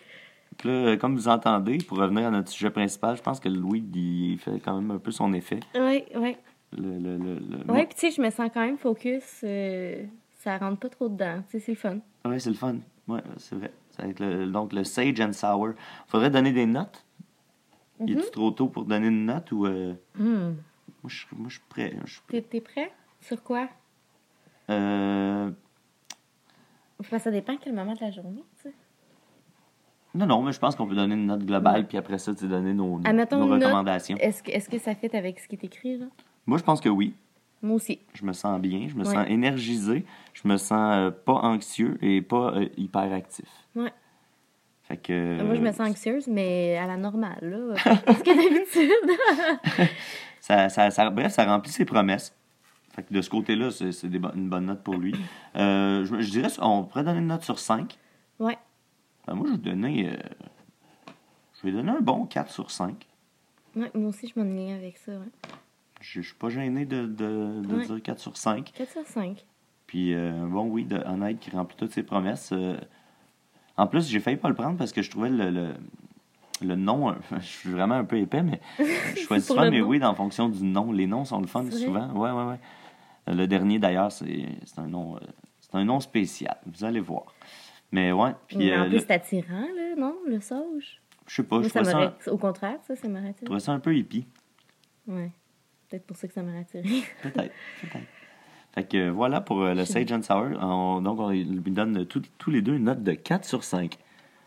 Puis 0.59 0.69
là, 0.69 0.97
comme 0.97 1.15
vous 1.15 1.29
entendez, 1.29 1.79
pour 1.79 1.99
revenir 1.99 2.27
à 2.27 2.31
notre 2.33 2.49
sujet 2.51 2.71
principal, 2.71 3.17
je 3.17 3.23
pense 3.23 3.39
que 3.39 3.49
weed, 3.49 3.95
il 3.95 4.37
fait 4.39 4.59
quand 4.65 4.75
même 4.81 4.91
un 4.91 4.99
peu 4.99 5.13
son 5.13 5.33
effet. 5.33 5.61
Oui, 5.77 6.03
oui. 6.17 6.37
Le, 6.77 6.99
le, 6.99 7.17
le, 7.19 7.35
le- 7.39 7.73
Ouais, 7.73 7.87
puis 7.87 7.95
tu 7.95 8.01
sais, 8.01 8.11
je 8.11 8.21
me 8.21 8.31
sens 8.31 8.51
quand 8.53 8.67
même 8.67 8.79
focus. 8.79 9.43
euh, 9.45 10.03
ça 10.35 10.59
rentre 10.59 10.81
pas 10.81 10.89
trop 10.89 11.09
dedans. 11.09 11.41
Tu 11.49 11.61
sais, 11.61 11.67
c'est 11.67 11.73
le 11.73 11.77
fun. 11.79 11.99
Ouais, 12.25 12.41
c'est 12.41 12.51
le 12.51 12.57
fun. 12.57 12.79
Ouais, 13.07 13.21
c'est 13.39 13.55
vrai. 13.55 13.71
Être 14.03 14.21
le- 14.21 14.47
donc 14.47 14.73
le 14.73 14.85
Sage 14.85 15.21
and 15.21 15.33
Sour. 15.33 15.71
Faudrait 16.07 16.31
donner 16.31 16.53
des 16.53 16.67
notes. 16.67 17.05
Il 18.01 18.15
Mhm. 18.15 18.19
est-tu 18.21 18.31
trop 18.31 18.51
tôt 18.51 18.69
pour 18.69 18.85
donner 18.85 19.09
une 19.09 19.27
note 19.27 19.51
ou. 19.53 19.67
euh, 19.67 19.95
Hmm. 20.17 20.55
Moi, 21.03 21.09
je 21.09 21.25
moi, 21.33 21.49
je 21.49 21.55
suis 21.55 21.65
prêt. 21.69 21.95
Suis 22.07 22.43
T'es, 22.43 22.61
prêt? 22.61 22.93
Sur 23.21 23.43
quoi? 23.43 23.69
Euh, 24.71 25.51
ça 27.19 27.31
dépend 27.31 27.57
quel 27.57 27.75
moment 27.75 27.95
de 27.95 28.01
la 28.01 28.11
journée, 28.11 28.45
tu 28.57 28.63
sais. 28.69 28.75
Non, 30.15 30.27
non, 30.27 30.43
mais 30.43 30.53
je 30.53 30.59
pense 30.59 30.75
qu'on 30.75 30.87
peut 30.89 30.95
donner 30.95 31.15
une 31.15 31.27
note 31.27 31.45
globale, 31.45 31.83
Ouais. 31.83 31.87
puis 31.87 31.97
après 31.99 32.19
ça, 32.19 32.33
tu 32.35 32.41
sais, 32.41 32.49
donner 32.49 32.75
nos, 32.75 32.99
nos, 32.99 33.47
recommandations. 33.47 34.17
Est-ce 34.19 34.43
que, 34.43 34.51
est-ce 34.51 34.69
que 34.69 34.79
ça 34.79 34.95
fait 34.95 35.15
avec 35.15 35.39
ce 35.39 35.47
qui 35.47 35.55
est 35.55 35.65
écrit, 35.65 35.99
là? 35.99 36.07
Moi, 36.47 36.59
je 36.59 36.65
pense 36.65 36.81
que 36.81 36.89
oui. 36.89 37.15
Moi 37.63 37.77
aussi. 37.77 38.01
Je 38.15 38.25
me 38.25 38.33
sens 38.33 38.61
bien, 38.61 38.89
je 38.89 38.95
me 38.95 39.05
Ouais. 39.05 39.13
sens 39.15 39.27
énergisé, 39.29 40.05
je 40.33 40.49
me 40.49 40.57
sens 40.57 40.95
euh, 40.95 41.11
pas 41.11 41.35
anxieux 41.35 41.99
et 42.03 42.23
pas 42.23 42.55
euh, 42.55 42.69
hyperactif. 42.77 43.47
Ouais. 43.77 43.93
Fait 44.85 44.97
que. 44.97 45.43
Moi, 45.43 45.55
je 45.57 45.61
me 45.61 45.71
sens 45.73 45.91
anxieuse, 45.91 46.27
mais 46.27 46.77
à 46.79 46.87
la 46.87 46.97
normale, 46.97 47.39
là. 47.43 47.75
Parce 48.07 48.23
que 48.23 48.31
d'habitude. 48.35 49.89
Ça, 50.41 50.69
ça, 50.71 50.91
ça- 50.91 51.11
bref, 51.11 51.33
ça 51.33 51.45
remplit 51.45 51.71
ses 51.71 51.85
promesses. 51.85 52.35
Fait 52.95 53.03
que 53.05 53.13
de 53.15 53.21
ce 53.21 53.29
côté-là, 53.31 53.71
c'est 53.71 54.09
bo- 54.09 54.33
une 54.35 54.49
bonne 54.49 54.67
note 54.67 54.83
pour 54.83 54.95
lui. 54.97 55.15
Euh, 55.55 56.05
je, 56.07 56.21
je 56.23 56.31
dirais, 56.31 56.49
on 56.61 56.83
pourrait 56.85 57.05
donner 57.05 57.19
une 57.21 57.27
note 57.29 57.43
sur 57.45 57.59
5. 57.59 57.97
ouais. 58.41 58.59
Ben, 59.27 59.35
moi, 59.35 59.47
je 59.47 59.53
vais 59.53 59.59
donner. 59.59 60.09
euh, 60.09 60.17
je 61.61 61.67
vais 61.67 61.73
donner 61.73 61.91
un 61.91 62.01
bon 62.01 62.25
4 62.25 62.51
sur 62.51 62.71
5. 62.71 63.07
Ouais, 63.77 63.91
moi 63.95 64.09
aussi, 64.09 64.33
je 64.35 64.41
m'ennuie 64.41 64.73
avec 64.73 64.97
ça, 64.97 65.13
ouais. 65.13 65.19
Je, 66.01 66.21
suis 66.21 66.35
pas 66.35 66.49
gêné 66.49 66.85
de, 66.87 67.03
de, 67.07 67.61
de 67.63 67.75
Ouais. 67.77 67.87
dire 67.87 68.03
4 68.03 68.19
sur 68.19 68.37
5. 68.37 68.73
4 68.75 68.91
sur 68.91 69.07
5. 69.07 69.45
Puis 69.87 70.15
euh, 70.15 70.33
un 70.45 70.47
bon 70.47 70.67
oui 70.69 70.85
de 70.85 70.97
honnête 70.99 71.39
qui 71.41 71.51
remplit 71.51 71.77
toutes 71.77 71.93
ses 71.93 72.03
promesses. 72.03 72.51
Euh, 72.53 72.77
en 73.77 73.87
plus, 73.87 74.09
j'ai 74.09 74.21
failli 74.21 74.37
pas 74.37 74.49
le 74.49 74.55
prendre 74.55 74.77
parce 74.79 74.93
que 74.93 75.03
je 75.03 75.11
trouvais 75.11 75.29
le, 75.31 75.51
le, 75.51 75.75
le 76.63 76.75
nom. 76.77 77.15
je 77.41 77.45
suis 77.47 77.71
vraiment 77.71 77.97
un 77.97 78.05
peu 78.05 78.17
épais, 78.19 78.43
mais 78.43 78.61
je 78.79 79.21
choisis 79.21 79.49
souvent 79.49 79.71
mes 79.71 79.83
oui 79.83 80.03
en 80.05 80.15
fonction 80.15 80.49
du 80.49 80.63
nom. 80.65 80.93
Les 80.93 81.07
noms 81.07 81.25
sont 81.25 81.41
le 81.41 81.47
fun 81.47 81.65
C'est 81.71 81.85
souvent. 81.85 82.09
Ouais, 82.13 82.31
ouais, 82.31 82.45
ouais. 82.51 82.61
Euh, 83.29 83.35
Le 83.35 83.47
dernier 83.47 83.79
d'ailleurs, 83.79 84.13
c'est 84.13 84.47
c'est 84.65 84.79
un 84.79 84.87
nom. 84.87 85.17
euh, 85.17 85.21
c'est 85.61 85.75
un 85.75 85.85
nom 85.85 86.01
spécial. 86.01 86.57
Vous 86.67 86.85
allez 86.85 87.01
voir. 87.01 87.35
Mais 87.93 88.13
ouais, 88.13 88.35
puis 88.47 88.57
Mais 88.59 88.75
en 88.77 88.83
euh, 88.83 88.87
plus, 88.87 88.95
le- 88.95 88.99
c'est 89.01 89.11
attirant, 89.11 89.61
là, 89.77 89.95
non? 89.97 90.15
Le 90.27 90.41
sauge. 90.41 91.01
je 91.27 91.35
sais 91.35 91.43
pas, 91.43 91.59
Moi, 91.59 91.69
je 91.69 91.83
ça. 91.85 92.15
Au 92.33 92.39
contraire, 92.39 92.79
ça, 92.87 92.95
ça 92.97 93.09
m'aurait 93.09 93.35
je 93.41 93.45
trouvais 93.45 93.61
ça 93.61 93.73
un 93.73 93.81
peu 93.81 93.95
hippie. 93.97 94.27
Ouais. 95.09 95.31
Peut-être 95.91 96.07
pour 96.07 96.17
ça 96.17 96.29
que 96.29 96.35
ça 96.35 96.43
m'aurait 96.43 96.61
attiré. 96.61 96.85
Peut-être, 97.23 97.53
peut-être. 97.83 98.07
Fait 98.73 98.85
que 98.89 98.97
euh, 98.97 99.11
voilà 99.11 99.41
pour 99.41 99.63
euh, 99.63 99.75
le 99.75 99.85
Sage 99.85 100.13
and 100.13 100.23
Sour. 100.23 100.51
On- 100.63 101.03
donc, 101.03 101.19
on 101.19 101.31
lui 101.31 101.45
donne 101.45 102.07
tout- 102.07 102.23
tous 102.39 102.51
les 102.51 102.63
deux 102.63 102.75
une 102.77 102.85
note 102.85 103.03
de 103.03 103.13
4 103.13 103.45
sur 103.45 103.65
5. 103.65 103.99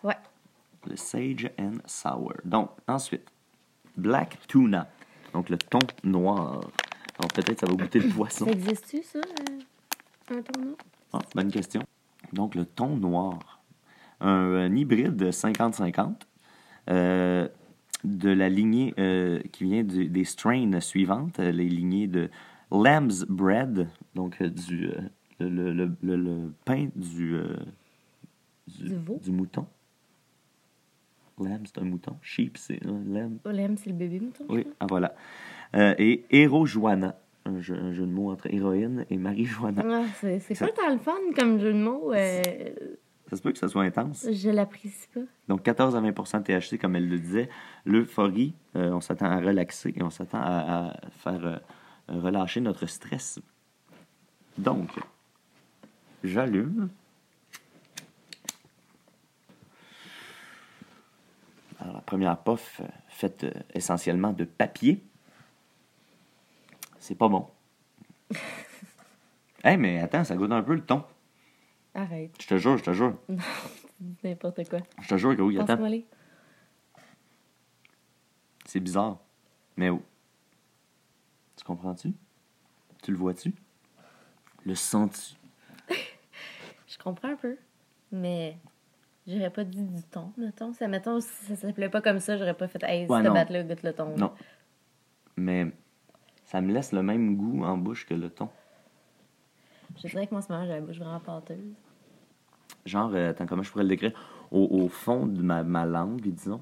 Ouais. 0.04 0.16
Le 0.88 0.96
Sage 0.96 1.52
and 1.60 1.74
Sour. 1.86 2.34
Donc, 2.46 2.70
ensuite, 2.88 3.28
Black 3.98 4.38
Tuna. 4.48 4.88
Donc, 5.34 5.50
le 5.50 5.58
thon 5.58 5.80
noir. 6.06 6.62
Alors, 7.20 7.32
peut-être 7.36 7.60
ça 7.60 7.66
va 7.66 7.74
goûter 7.74 8.00
le 8.00 8.08
poisson. 8.16 8.46
Ça 8.46 8.52
existe-tu, 8.52 9.04
ça? 9.04 9.20
euh, 9.20 10.38
Un 10.38 10.41
tournoi? 10.41 10.76
Ah, 11.12 11.20
bonne 11.36 11.52
question. 11.52 11.84
Donc, 12.32 12.56
le 12.56 12.64
thon 12.66 12.96
noir. 12.96 13.60
Un, 14.22 14.30
un 14.56 14.76
hybride 14.76 15.22
50-50 15.22 16.14
euh, 16.89 17.48
de 18.04 18.30
la 18.30 18.49
lignée 18.49 18.93
euh, 18.99 19.39
qui 19.51 19.64
vient 19.66 19.84
du- 19.84 20.08
des 20.10 20.24
strains 20.26 20.80
suivantes, 20.80 21.39
euh, 21.39 21.51
les 21.51 21.68
lignées 21.70 22.08
de 22.08 22.30
Lamb's 22.72 23.26
Bread, 23.28 23.88
donc 24.16 24.41
euh, 24.41 24.49
du, 24.49 24.88
euh, 24.89 24.93
le, 25.39 25.72
le- 25.74 25.91
le- 26.01 26.16
le- 26.16 26.54
pain 26.66 26.89
du, 26.95 27.36
euh, 27.36 27.56
Du 28.68 28.95
veau? 28.95 29.20
du 29.24 29.32
mouton. 29.32 29.66
Lamb, 31.39 31.62
c'est 31.66 31.80
un 31.80 31.86
mouton. 31.86 32.16
Sheep, 32.22 32.58
c'est 32.58 32.86
un 32.86 33.01
lamb. 33.06 33.38
Olem, 33.45 33.76
c'est 33.78 33.89
le 33.89 33.95
bébé 33.95 34.20
mouton? 34.20 34.45
Oui, 34.49 34.66
ah, 34.80 34.86
voilà. 34.88 35.16
Et 35.97 36.24
Héro 36.30 36.66
Joanna, 36.68 37.18
un 37.45 37.60
jeu, 37.60 37.76
un 37.76 37.91
jeu 37.91 38.06
de 38.06 38.12
mots 38.12 38.32
entre 38.32 38.54
héroïne 38.54 39.06
et 39.10 39.18
Marie-Joanna. 39.18 39.84
Ah, 39.86 40.06
c'est, 40.22 40.39
pas 40.60 40.68
tant 40.70 40.91
le 40.93 40.99
fun 40.99 41.14
comme 41.36 41.60
jeu 41.60 41.74
de 41.74 41.80
mots. 41.80 42.14
euh, 42.14 42.43
Ça 43.34 43.38
se 43.38 43.41
peut 43.41 43.51
que 43.51 43.57
ça 43.57 43.67
soit 43.67 43.81
intense. 43.81 44.27
je 44.31 44.49
l'apprécie 44.51 45.07
pas. 45.11 45.21
Donc 45.47 45.63
14 45.63 45.95
à 45.95 46.01
20 46.01 46.11
de 46.11 46.43
THC, 46.43 46.77
comme 46.77 46.95
elle 46.95 47.09
le 47.09 47.17
disait. 47.17 47.49
L'euphorie, 47.84 48.53
euh, 48.75 48.91
on 48.91 49.01
s'attend 49.01 49.25
à 49.25 49.39
relaxer 49.39 49.91
et 49.95 50.03
on 50.03 50.11
s'attend 50.11 50.38
à, 50.39 50.91
à 50.91 51.09
faire 51.17 51.43
euh, 51.43 51.57
relâcher 52.09 52.61
notre 52.61 52.86
stress. 52.86 53.39
Donc, 54.59 54.88
j'allume. 56.23 56.89
Alors, 61.79 61.95
la 61.95 62.01
première 62.01 62.38
puff, 62.38 62.81
euh, 62.81 62.88
faite 63.07 63.47
essentiellement 63.73 64.31
de 64.31 64.43
papier. 64.43 65.03
C'est 66.99 67.15
pas 67.15 67.29
bon. 67.29 67.47
hey, 69.63 69.75
mais 69.77 70.01
attends, 70.01 70.23
ça 70.23 70.36
goûte 70.36 70.51
un 70.51 70.61
peu 70.61 70.75
le 70.75 70.81
thon. 70.81 71.03
Arrête, 71.96 72.32
Je 72.41 72.48
te 72.48 72.58
jure, 72.58 72.78
je 72.78 72.84
te 72.84 72.94
jure. 72.94 73.16
n'importe 74.24 74.68
quoi. 74.68 74.80
Je 75.02 75.08
te 75.08 75.18
jure 75.18 75.36
que 75.38 75.41
oui, 75.41 75.60
attends. 75.60 75.78
C'est 78.66 78.80
bizarre. 78.80 79.20
Mais 79.78 79.89
oh. 79.89 80.02
Tu 81.56 81.64
comprends-tu? 81.64 82.14
Tu 83.04 83.12
le 83.12 83.18
vois-tu? 83.18 83.54
Le 84.66 84.76
sens-tu? 84.76 85.36
Je 86.88 86.98
comprends 86.98 87.30
un 87.30 87.36
peu, 87.36 87.58
mais 88.12 88.58
j'aurais 89.28 89.50
pas 89.50 89.64
dit 89.64 89.84
du 89.84 90.04
thon, 90.04 90.32
mettons. 90.38 90.74
Ça, 90.74 90.88
mettons, 90.88 91.20
si 91.20 91.30
ça 91.48 91.56
s'appelait 91.56 91.89
pas 91.89 92.02
comme 92.02 92.20
ça, 92.20 92.38
j'aurais 92.38 92.54
pas 92.54 92.68
fait 92.68 92.82
Hey, 92.84 93.08
Ouais, 93.08 93.22
cette 93.24 93.34
batte-là, 93.34 93.64
goûte 93.64 93.84
le 93.84 93.94
thon. 93.94 94.16
Non. 94.18 94.32
Mais 95.36 95.72
ça 96.46 96.62
me 96.62 96.72
laisse 96.72 96.91
le 96.91 97.04
même 97.04 97.36
goût 97.36 97.64
en 97.64 97.78
bouche 97.78 98.06
que 98.06 98.14
le 98.14 98.30
thon. 98.30 98.50
Je 100.02 100.08
dirais 100.08 100.28
que 100.28 100.32
moi, 100.32 100.39
en 100.39 100.41
ce 100.46 100.52
moment, 100.52 100.66
j'ai 100.66 100.72
la 100.74 100.82
bouche 100.82 100.98
vraiment 100.98 101.20
pâteuse. 101.20 101.74
Genre, 102.86 103.11
euh, 103.13 103.30
attends, 103.32 103.45
comment 103.45 103.63
je 103.63 103.71
pourrais 103.71 103.84
le 103.84 103.89
décrire? 103.89 104.11
Au, 104.51 104.67
au 104.84 104.88
fond 104.89 105.26
de 105.26 105.41
ma, 105.41 105.63
ma 105.63 105.86
langue, 105.86 106.21
disons. 106.21 106.61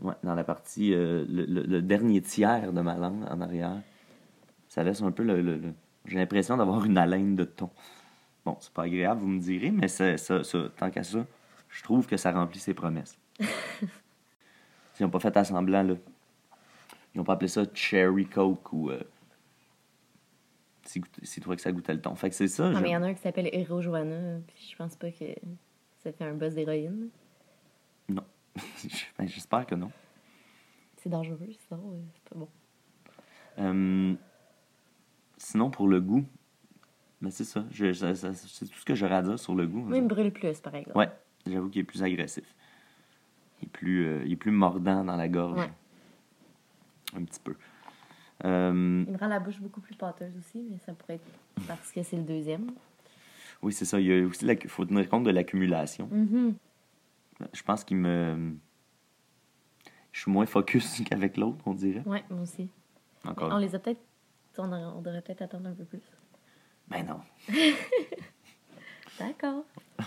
Ouais, 0.00 0.14
dans 0.24 0.34
la 0.34 0.44
partie, 0.44 0.92
euh, 0.94 1.24
le, 1.28 1.44
le- 1.44 1.62
le 1.62 1.82
dernier 1.82 2.20
tiers 2.22 2.72
de 2.72 2.80
ma 2.80 2.96
langue 2.96 3.24
en 3.30 3.40
arrière. 3.40 3.80
Ça 4.68 4.82
laisse 4.82 5.02
un 5.02 5.10
peu 5.12 5.22
le. 5.22 5.60
J'ai 6.06 6.18
l'impression 6.18 6.56
d'avoir 6.56 6.84
une 6.84 6.98
haleine 6.98 7.36
de 7.36 7.44
thon. 7.44 7.70
Bon, 8.44 8.56
c'est 8.60 8.72
pas 8.72 8.82
agréable, 8.84 9.20
vous 9.20 9.28
me 9.28 9.38
direz, 9.40 9.70
mais 9.70 9.86
ça, 9.86 10.16
ça, 10.18 10.42
ça, 10.42 10.58
tant 10.76 10.90
qu'à 10.90 11.04
ça, 11.04 11.24
je 11.68 11.82
trouve 11.84 12.06
que 12.08 12.16
ça 12.16 12.32
remplit 12.32 12.58
ses 12.58 12.74
promesses. 12.74 13.16
Ils 14.98 15.02
n'ont 15.04 15.10
pas 15.10 15.20
fait 15.20 15.36
à 15.36 15.44
semblant, 15.44 15.82
là. 15.82 15.94
Ils 17.14 17.18
n'ont 17.18 17.24
pas 17.24 17.34
appelé 17.34 17.48
ça 17.48 17.62
Cherry 17.74 18.26
Coke 18.26 18.72
ou. 18.72 18.90
euh, 18.90 19.00
goûtait- 21.00 21.24
s'il 21.24 21.42
trouvait 21.42 21.56
que 21.56 21.62
ça 21.62 21.72
goûtait 21.72 21.94
le 21.94 22.00
thon. 22.00 22.14
Fait 22.14 22.28
que 22.30 22.34
c'est 22.34 22.48
ça. 22.48 22.72
Je- 22.72 22.78
mais 22.78 22.90
il 22.90 22.92
y 22.92 22.96
en 22.96 23.02
a 23.02 23.06
un 23.06 23.14
qui 23.14 23.20
s'appelle 23.22 23.48
Hero 23.52 23.80
Joanna, 23.80 24.38
puis 24.46 24.68
je 24.70 24.76
pense 24.76 24.96
pas 24.96 25.10
que 25.10 25.24
ça 25.98 26.12
fait 26.12 26.24
un 26.24 26.34
buzz 26.34 26.54
d'héroïne. 26.54 27.08
Ben, 29.18 29.26
J'espère 29.26 29.64
que 29.66 29.74
non. 29.74 29.90
C'est 30.98 31.08
dangereux, 31.08 31.38
C'est 31.50 31.68
pas 31.68 31.76
bon. 32.34 32.48
Euh, 33.58 34.14
sinon, 35.38 35.70
pour 35.70 35.88
le 35.88 36.00
goût, 36.00 36.24
ben 37.20 37.30
c'est 37.30 37.44
ça. 37.44 37.64
Je- 37.70 37.92
ça- 37.92 38.14
ça- 38.14 38.34
c'est 38.34 38.66
tout 38.66 38.78
ce 38.78 38.84
que 38.84 38.94
j'aurais 38.94 39.14
à 39.16 39.22
dire 39.22 39.38
sur 39.38 39.54
le 39.54 39.66
goût. 39.66 39.80
Moi, 39.80 39.96
il 39.96 40.02
me 40.02 40.08
brûle 40.08 40.32
plus, 40.32 40.60
par 40.60 40.74
exemple. 40.74 40.96
Ouais, 40.98 41.08
j'avoue 41.46 41.70
qu'il 41.70 41.80
est 41.80 41.84
plus 41.84 42.02
agressif. 42.02 42.44
Il 43.60 43.66
est 43.66 43.70
plus, 43.70 44.06
euh, 44.06 44.22
il 44.26 44.32
est 44.32 44.36
plus 44.36 44.50
mordant 44.50 45.02
dans 45.04 45.16
la 45.16 45.28
gorge. 45.28 45.58
Ouais. 45.60 45.72
Un 47.16 47.24
petit 47.24 47.40
peu. 47.40 47.54
Euh, 48.44 49.04
Il 49.06 49.12
me 49.12 49.18
rend 49.18 49.28
la 49.28 49.38
bouche 49.40 49.60
beaucoup 49.60 49.80
plus 49.80 49.94
pâteuse 49.94 50.36
aussi, 50.36 50.66
mais 50.70 50.78
ça 50.84 50.92
pourrait 50.92 51.14
être 51.14 51.66
parce 51.68 51.92
que 51.92 52.02
c'est 52.02 52.16
le 52.16 52.24
deuxième. 52.24 52.70
oui, 53.62 53.72
c'est 53.72 53.84
ça. 53.84 54.00
Il 54.00 54.06
y 54.06 54.12
a 54.12 54.26
aussi 54.26 54.46
faut 54.66 54.84
tenir 54.84 55.08
compte 55.08 55.24
de 55.24 55.30
l'accumulation. 55.30 56.08
Mhm. 56.10 56.54
Je 57.52 57.62
pense 57.62 57.84
qu'il 57.84 57.96
me. 57.98 58.54
Je 60.12 60.20
suis 60.20 60.30
moins 60.30 60.46
focus 60.46 61.00
qu'avec 61.08 61.36
l'autre, 61.36 61.62
on 61.66 61.74
dirait. 61.74 62.02
Ouais, 62.06 62.24
moi 62.30 62.42
aussi. 62.42 62.68
Encore. 63.24 63.52
On 63.52 63.58
les 63.58 63.74
a 63.74 63.78
peut-être. 63.78 64.00
On, 64.58 65.00
devrait 65.00 65.22
peut-être 65.22 65.42
attendre 65.42 65.68
un 65.68 65.72
peu 65.72 65.84
plus. 65.84 66.02
Ben 66.88 67.06
non. 67.06 67.20
D'accord. 69.18 69.64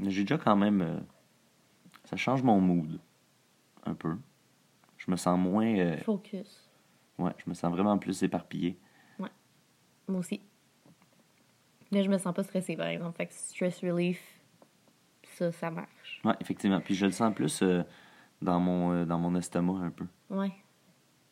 J'ai 0.00 0.22
déjà 0.22 0.38
quand 0.38 0.56
même. 0.56 0.80
euh, 0.80 0.98
ça 2.04 2.16
change 2.16 2.42
mon 2.42 2.60
mood. 2.60 2.98
Un 3.84 3.94
peu. 3.94 4.16
Je 5.06 5.10
me 5.10 5.16
sens 5.16 5.38
moins. 5.38 5.66
euh, 5.78 5.96
Focus. 5.98 6.68
ouais, 7.18 7.32
je 7.38 7.48
me 7.48 7.54
sens 7.54 7.70
vraiment 7.72 7.98
plus 7.98 8.22
éparpillé. 8.22 8.78
Moi 10.06 10.18
aussi. 10.18 10.42
Mais 11.90 12.02
je 12.04 12.10
me 12.10 12.18
sens 12.18 12.34
pas 12.34 12.42
stressée, 12.42 12.76
par 12.76 12.88
exemple. 12.88 13.16
Fait 13.16 13.26
que 13.26 13.32
stress 13.32 13.80
relief, 13.82 14.20
ça, 15.34 15.50
ça 15.50 15.70
marche. 15.70 16.20
Ouais, 16.24 16.34
effectivement. 16.40 16.78
Puis 16.80 16.94
je 16.94 17.06
le 17.06 17.12
sens 17.12 17.34
plus 17.34 17.62
euh, 17.62 17.82
dans, 18.42 18.60
mon, 18.60 18.92
euh, 18.92 19.04
dans 19.06 19.18
mon 19.18 19.34
estomac 19.34 19.80
un 19.82 19.90
peu. 19.90 20.04
Ouais. 20.28 20.52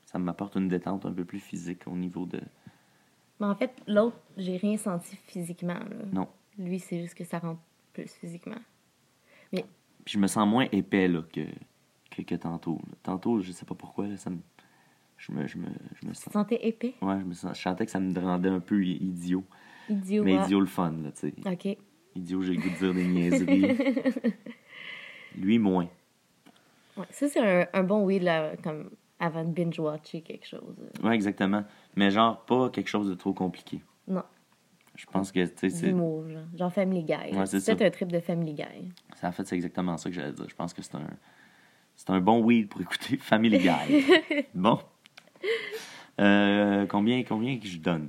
Ça 0.07 0.19
m'apporte 0.19 0.57
une 0.57 0.69
détente 0.69 1.05
un 1.05 1.13
peu 1.13 1.27
plus 1.27 1.39
physique 1.41 1.87
au 1.87 1.95
niveau 1.97 2.25
de. 2.25 2.41
Mais 3.41 3.47
en 3.47 3.55
fait, 3.55 3.73
l'autre, 3.87 4.17
j'ai 4.39 4.57
rien 4.57 4.79
senti 4.79 5.17
physiquement. 5.17 5.75
là. 5.75 5.97
Non. 6.11 6.29
Lui, 6.57 6.79
c'est 6.79 7.01
juste 7.03 7.15
que 7.15 7.25
ça 7.25 7.41
rentre 7.41 7.61
plus 7.93 8.11
physiquement. 8.15 8.57
Puis 9.51 9.65
je 10.15 10.19
me 10.19 10.27
sens 10.29 10.49
moins 10.49 10.67
épais 10.73 11.09
là, 11.09 11.23
que, 11.23 11.47
que, 12.15 12.23
que 12.23 12.35
tantôt. 12.35 12.81
là. 12.89 12.95
Tantôt, 13.03 13.41
je 13.41 13.53
sais 13.53 13.65
pas 13.65 13.75
pourquoi, 13.75 14.07
là, 14.07 14.17
ça 14.17 14.31
me. 14.31 14.39
Je 15.19 15.31
me, 15.33 15.47
je 15.47 15.57
me, 15.57 15.67
je 16.01 16.07
me 16.07 16.13
Tu 16.13 16.21
te 16.25 16.31
sentais 16.33 16.59
épais? 16.67 16.95
Ouais, 17.01 17.21
je 17.21 17.25
me 17.25 17.33
sens. 17.35 17.57
Je 17.57 17.63
sentais 17.63 17.85
que 17.85 17.93
ça 17.93 18.01
me 18.01 18.19
rendait 18.19 18.49
un 18.49 18.59
peu 18.61 18.85
idiot. 18.85 19.45
Idiot. 19.89 20.25
Mais 20.25 20.37
ouais. 20.37 20.45
idiot 20.45 20.61
le 20.61 20.67
fun, 20.67 20.91
là, 21.03 21.13
tu 21.13 21.31
sais. 21.31 21.35
OK. 21.47 21.77
Idiot, 22.17 22.43
j'ai 22.43 22.55
le 22.55 22.61
goût 22.61 22.69
de 22.71 22.75
dire 22.77 22.95
des 22.95 23.07
niaiseries. 23.07 23.79
Lui, 25.37 25.59
moins. 25.59 25.89
Ouais, 26.97 27.07
ça, 27.11 27.29
c'est 27.29 27.41
un, 27.41 27.67
un 27.73 27.83
bon 27.85 28.05
weed, 28.05 28.23
là, 28.23 28.57
comme 28.63 28.91
avant 29.19 29.45
de 29.45 29.51
binge-watcher 29.51 30.23
quelque 30.23 30.47
chose. 30.47 30.77
Ouais, 31.03 31.15
exactement. 31.15 31.65
Mais 31.97 32.11
genre, 32.11 32.45
pas 32.45 32.69
quelque 32.71 32.89
chose 32.89 33.09
de 33.09 33.15
trop 33.15 33.33
compliqué. 33.33 33.81
Non, 34.09 34.25
Je 34.97 35.07
pense 35.07 35.31
que, 35.33 35.45
tu 35.47 35.53
sais, 35.57 35.71
c'est. 35.71 35.91
genre. 35.91 36.25
Genre 36.57 36.73
Family 36.73 37.05
Guy. 37.05 37.37
Ouais, 37.37 37.47
c'est 37.47 37.65
peut-être 37.65 37.83
un 37.83 37.91
trip 37.91 38.11
de 38.13 38.19
Family 38.21 38.55
Guy. 38.55 38.93
Ça, 39.15 39.29
en 39.29 39.33
fait, 39.33 39.47
c'est 39.47 39.55
exactement 39.55 39.97
ça 39.97 40.11
que 40.11 40.17
j'allais 40.17 40.33
dire. 40.33 40.49
Je 40.49 40.55
pense 40.55 40.75
que 40.75 40.83
c'est 40.83 40.97
un. 40.97 41.07
C'est 42.05 42.11
un 42.11 42.21
bon 42.21 42.41
weed 42.43 42.69
pour 42.69 42.81
écouter 42.81 43.17
Family 43.21 43.59
Guy. 43.59 44.05
bon. 44.55 44.81
Euh, 46.21 46.85
combien, 46.87 47.23
combien 47.23 47.57
que 47.61 47.67
je 47.69 47.79
donne? 47.79 48.09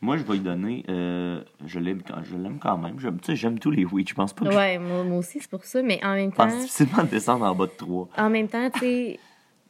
Moi, 0.00 0.16
je 0.16 0.22
vais 0.22 0.34
lui 0.34 0.40
donner. 0.40 0.84
euh, 0.88 1.42
je 1.66 1.80
l'aime 1.80 2.02
quand, 2.06 2.22
je 2.22 2.36
même. 2.36 3.00
J'aime, 3.00 3.18
tu 3.18 3.26
sais, 3.26 3.36
j'aime 3.36 3.58
tous 3.58 3.72
les 3.72 3.84
weeds. 3.84 4.08
Je 4.08 4.14
pense 4.14 4.32
pas 4.32 4.44
que 4.46 4.54
Ouais, 4.54 4.78
moi, 4.78 5.02
moi 5.02 5.18
aussi, 5.18 5.40
c'est 5.40 5.50
pour 5.50 5.64
ça. 5.64 5.82
Mais 5.82 5.98
en 6.04 6.14
même 6.14 6.30
je 6.30 6.36
temps, 6.36 6.44
pense 6.46 6.60
difficilement 6.60 7.02
de 7.02 7.08
descendre 7.08 7.44
en 7.46 7.54
bas 7.54 7.66
de 7.66 7.72
3. 7.72 8.08
en 8.16 8.30
même 8.30 8.46
temps, 8.46 8.70
tu 8.70 8.78
sais, 8.78 9.20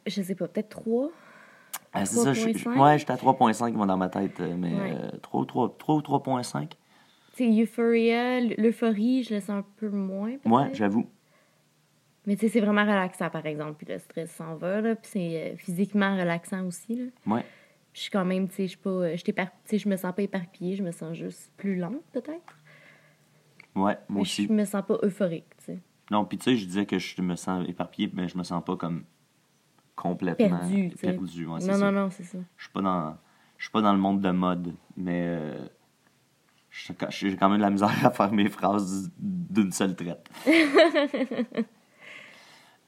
je 0.05 0.21
sais 0.21 0.35
pas, 0.35 0.47
peut-être 0.47 0.69
3. 0.69 1.09
Ah, 1.93 2.05
c'est 2.05 2.17
ça, 2.17 2.33
je, 2.33 2.41
je- 2.41 2.63
3.5? 2.63 2.79
ouais, 2.79 2.99
j'étais 2.99 3.13
à 3.13 3.17
3.5 3.17 3.73
moi, 3.73 3.87
dans 3.87 3.97
ma 3.97 4.09
tête. 4.09 4.39
euh, 4.39 4.55
Mais 4.55 4.71
Ouais. 4.71 4.97
euh, 5.01 5.17
3, 5.23 5.45
3, 5.47 5.75
3 5.79 5.95
ou 5.95 6.01
3.5? 6.01 6.69
Tu 7.33 7.43
sais, 7.55 7.61
Euphoria, 7.63 8.39
l'euphorie, 8.41 9.23
je 9.23 9.33
le 9.33 9.39
sens 9.39 9.49
un 9.49 9.65
peu 9.77 9.89
moins. 9.89 10.35
Moi, 10.45 10.67
j'avoue. 10.73 11.07
Mais 12.27 12.35
tu 12.35 12.41
sais, 12.41 12.49
c'est 12.53 12.59
vraiment 12.61 12.81
relaxant, 12.83 13.29
par 13.29 13.45
exemple. 13.45 13.75
Puis 13.83 13.93
le 13.93 13.99
stress 13.99 14.31
s'en 14.31 14.55
va, 14.55 14.81
là. 14.81 14.95
Puis 14.95 15.09
c'est 15.13 15.53
euh, 15.53 15.57
physiquement 15.57 16.17
relaxant 16.17 16.65
aussi, 16.65 16.95
là. 16.95 17.35
Ouais. 17.35 17.45
Je 17.93 18.01
suis 18.01 18.11
quand 18.11 18.25
même, 18.25 18.47
tu 18.49 18.55
sais, 18.55 18.63
je 18.63 18.69
suis 18.69 18.77
pas... 18.77 18.89
euh, 18.89 19.15
Je 19.15 19.89
me 19.89 19.95
sens 19.95 20.13
pas 20.13 20.21
éparpillée, 20.21 20.75
je 20.75 20.83
me 20.83 20.91
sens 20.91 21.15
juste 21.15 21.51
plus 21.55 21.75
lente, 21.77 22.03
peut-être. 22.11 22.57
Ouais, 23.75 23.97
moi 24.09 24.21
aussi. 24.21 24.47
je 24.47 24.53
me 24.53 24.65
sens 24.65 24.83
pas 24.85 24.97
euphorique, 25.03 25.45
tu 25.59 25.65
sais. 25.65 25.79
Non, 26.11 26.25
puis 26.25 26.37
tu 26.37 26.43
sais, 26.45 26.55
je 26.57 26.65
disais 26.65 26.85
que 26.85 26.99
je 26.99 27.21
me 27.21 27.35
sens 27.35 27.67
éparpillé, 27.67 28.09
mais 28.13 28.27
je 28.27 28.37
me 28.37 28.43
sens 28.43 28.63
pas 28.63 28.75
comme 28.75 29.03
complètement 29.95 30.59
Perdu, 31.01 31.45
ouais, 31.45 31.59
non, 31.59 31.59
ça. 31.59 31.77
non, 31.77 31.91
non, 31.91 32.09
c'est 32.09 32.23
ça. 32.23 32.37
Je 32.57 32.63
suis 32.63 32.71
pas 32.73 32.81
dans 32.81 33.17
je 33.57 33.63
suis 33.63 33.71
pas 33.71 33.81
dans 33.81 33.93
le 33.93 33.99
monde 33.99 34.19
de 34.21 34.31
mode, 34.31 34.73
mais 34.97 35.23
euh, 35.27 35.65
j'ai 36.69 36.93
quand 37.37 37.49
même 37.49 37.57
de 37.57 37.63
la 37.63 37.69
misère 37.69 37.89
à 38.05 38.11
faire 38.11 38.31
mes 38.31 38.49
phrases 38.49 39.09
d'une 39.17 39.71
seule 39.71 39.95
traite. 39.95 40.29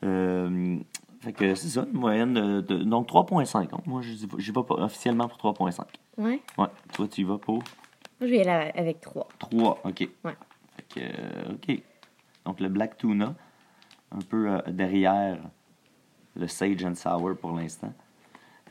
Euh, 0.03 0.77
fait 1.21 1.33
que 1.33 1.55
c'est 1.55 1.69
ça, 1.69 1.85
une 1.91 1.99
moyenne 1.99 2.33
de, 2.33 2.61
de- 2.61 2.83
donc 2.83 3.07
3.5. 3.07 3.73
hein. 3.73 3.81
Moi, 3.85 4.01
j'y 4.01 4.51
vais- 4.51 4.53
pas 4.63 4.75
officiellement 4.75 5.27
pour 5.27 5.37
3.5. 5.53 5.85
Ouais. 6.17 6.41
Ouais, 6.57 6.67
toi 6.93 7.07
tu 7.07 7.21
y 7.21 7.23
vas 7.23 7.37
pour? 7.37 7.55
Moi, 7.55 7.63
je 8.21 8.25
vais 8.27 8.47
aller 8.47 8.71
avec 8.75 9.01
3. 9.01 9.27
3, 9.39 9.79
ok. 9.83 10.07
Ouais. 10.23 10.35
Fait 10.75 10.83
que, 10.89 10.99
euh, 10.99 11.53
ok. 11.53 11.81
Donc 12.45 12.59
le 12.59 12.69
Black 12.69 12.97
Tuna, 12.97 13.35
un 14.11 14.19
peu 14.19 14.49
euh, 14.51 14.61
derrière 14.69 15.37
le 16.35 16.47
Sage 16.47 16.83
and 16.85 16.95
Sour 16.95 17.35
pour 17.39 17.51
l'instant. 17.53 17.93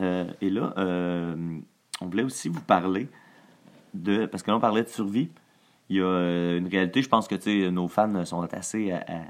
Euh, 0.00 0.26
et 0.40 0.50
là, 0.50 0.72
euh, 0.78 1.58
on 2.00 2.06
voulait 2.06 2.22
aussi 2.22 2.48
vous 2.48 2.60
parler 2.60 3.08
de. 3.94 4.26
Parce 4.26 4.42
que 4.42 4.50
là, 4.50 4.56
on 4.56 4.60
parlait 4.60 4.82
de 4.82 4.88
survie. 4.88 5.30
Il 5.88 5.96
y 5.96 6.00
a 6.02 6.56
une 6.56 6.66
réalité, 6.68 7.00
je 7.02 7.08
pense 7.08 7.28
que 7.28 7.68
nos 7.70 7.86
fans 7.88 8.24
sont 8.24 8.42
assez 8.52 8.90
à- 8.90 9.04
à- 9.06 9.22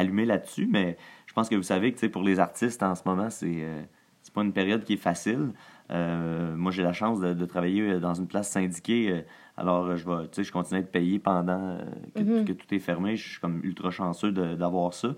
allumés 0.00 0.26
là-dessus, 0.26 0.66
mais 0.70 0.98
je 1.34 1.40
pense 1.40 1.48
que 1.48 1.56
vous 1.56 1.64
savez 1.64 1.92
que 1.92 2.06
pour 2.06 2.22
les 2.22 2.38
artistes 2.38 2.80
en 2.84 2.94
ce 2.94 3.02
moment, 3.06 3.28
c'est 3.28 3.56
euh, 3.64 3.82
pas 4.32 4.42
une 4.42 4.52
période 4.52 4.84
qui 4.84 4.92
est 4.92 4.96
facile. 4.98 5.50
Euh, 5.90 6.54
moi, 6.54 6.70
j'ai 6.70 6.84
la 6.84 6.92
chance 6.92 7.18
de, 7.18 7.34
de 7.34 7.44
travailler 7.44 7.82
euh, 7.82 7.98
dans 7.98 8.14
une 8.14 8.28
place 8.28 8.48
syndiquée. 8.50 9.10
euh, 9.10 9.20
alors, 9.56 9.96
je 9.96 10.08
vais, 10.08 10.44
je 10.44 10.52
continue 10.52 10.78
à 10.78 10.82
être 10.82 10.92
payé 10.92 11.18
pendant 11.18 11.58
euh, 11.60 11.84
que, 12.14 12.44
que 12.44 12.52
tout 12.52 12.72
est 12.72 12.78
fermé. 12.78 13.16
Je 13.16 13.28
suis 13.30 13.40
comme 13.40 13.60
ultra 13.64 13.90
chanceux 13.90 14.30
d'avoir 14.30 14.94
ça. 14.94 15.08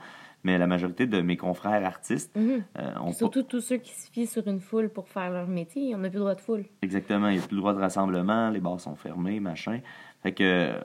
Mais 0.43 0.57
la 0.57 0.67
majorité 0.67 1.07
de 1.07 1.21
mes 1.21 1.37
confrères 1.37 1.85
artistes 1.85 2.35
Mhm. 2.35 2.63
euh, 2.79 2.91
ont 3.01 3.07
pas- 3.09 3.13
Surtout 3.13 3.43
tous 3.43 3.61
ceux 3.61 3.77
qui 3.77 3.93
se 3.93 4.11
fient 4.11 4.27
sur 4.27 4.47
une 4.49 4.61
foule 4.61 4.89
pour 4.89 5.07
faire 5.09 5.31
leur 5.31 5.49
métier, 5.49 5.95
on 5.95 5.99
n'a 5.99 6.09
plus 6.09 6.17
le 6.17 6.21
droit 6.21 6.35
de 6.35 6.41
foule. 6.41 6.65
Exactement, 6.81 7.29
il 7.29 7.37
n'y 7.39 7.45
a 7.45 7.47
plus 7.47 7.57
le 7.57 7.61
droit 7.61 7.75
de 7.75 7.81
rassemblement, 7.81 8.49
les 8.49 8.61
bars 8.61 8.81
sont 8.81 8.97
fermés, 8.97 9.39
machin. 9.41 9.81
Fait 10.23 10.33
que 10.33 10.45
euh, 10.45 10.79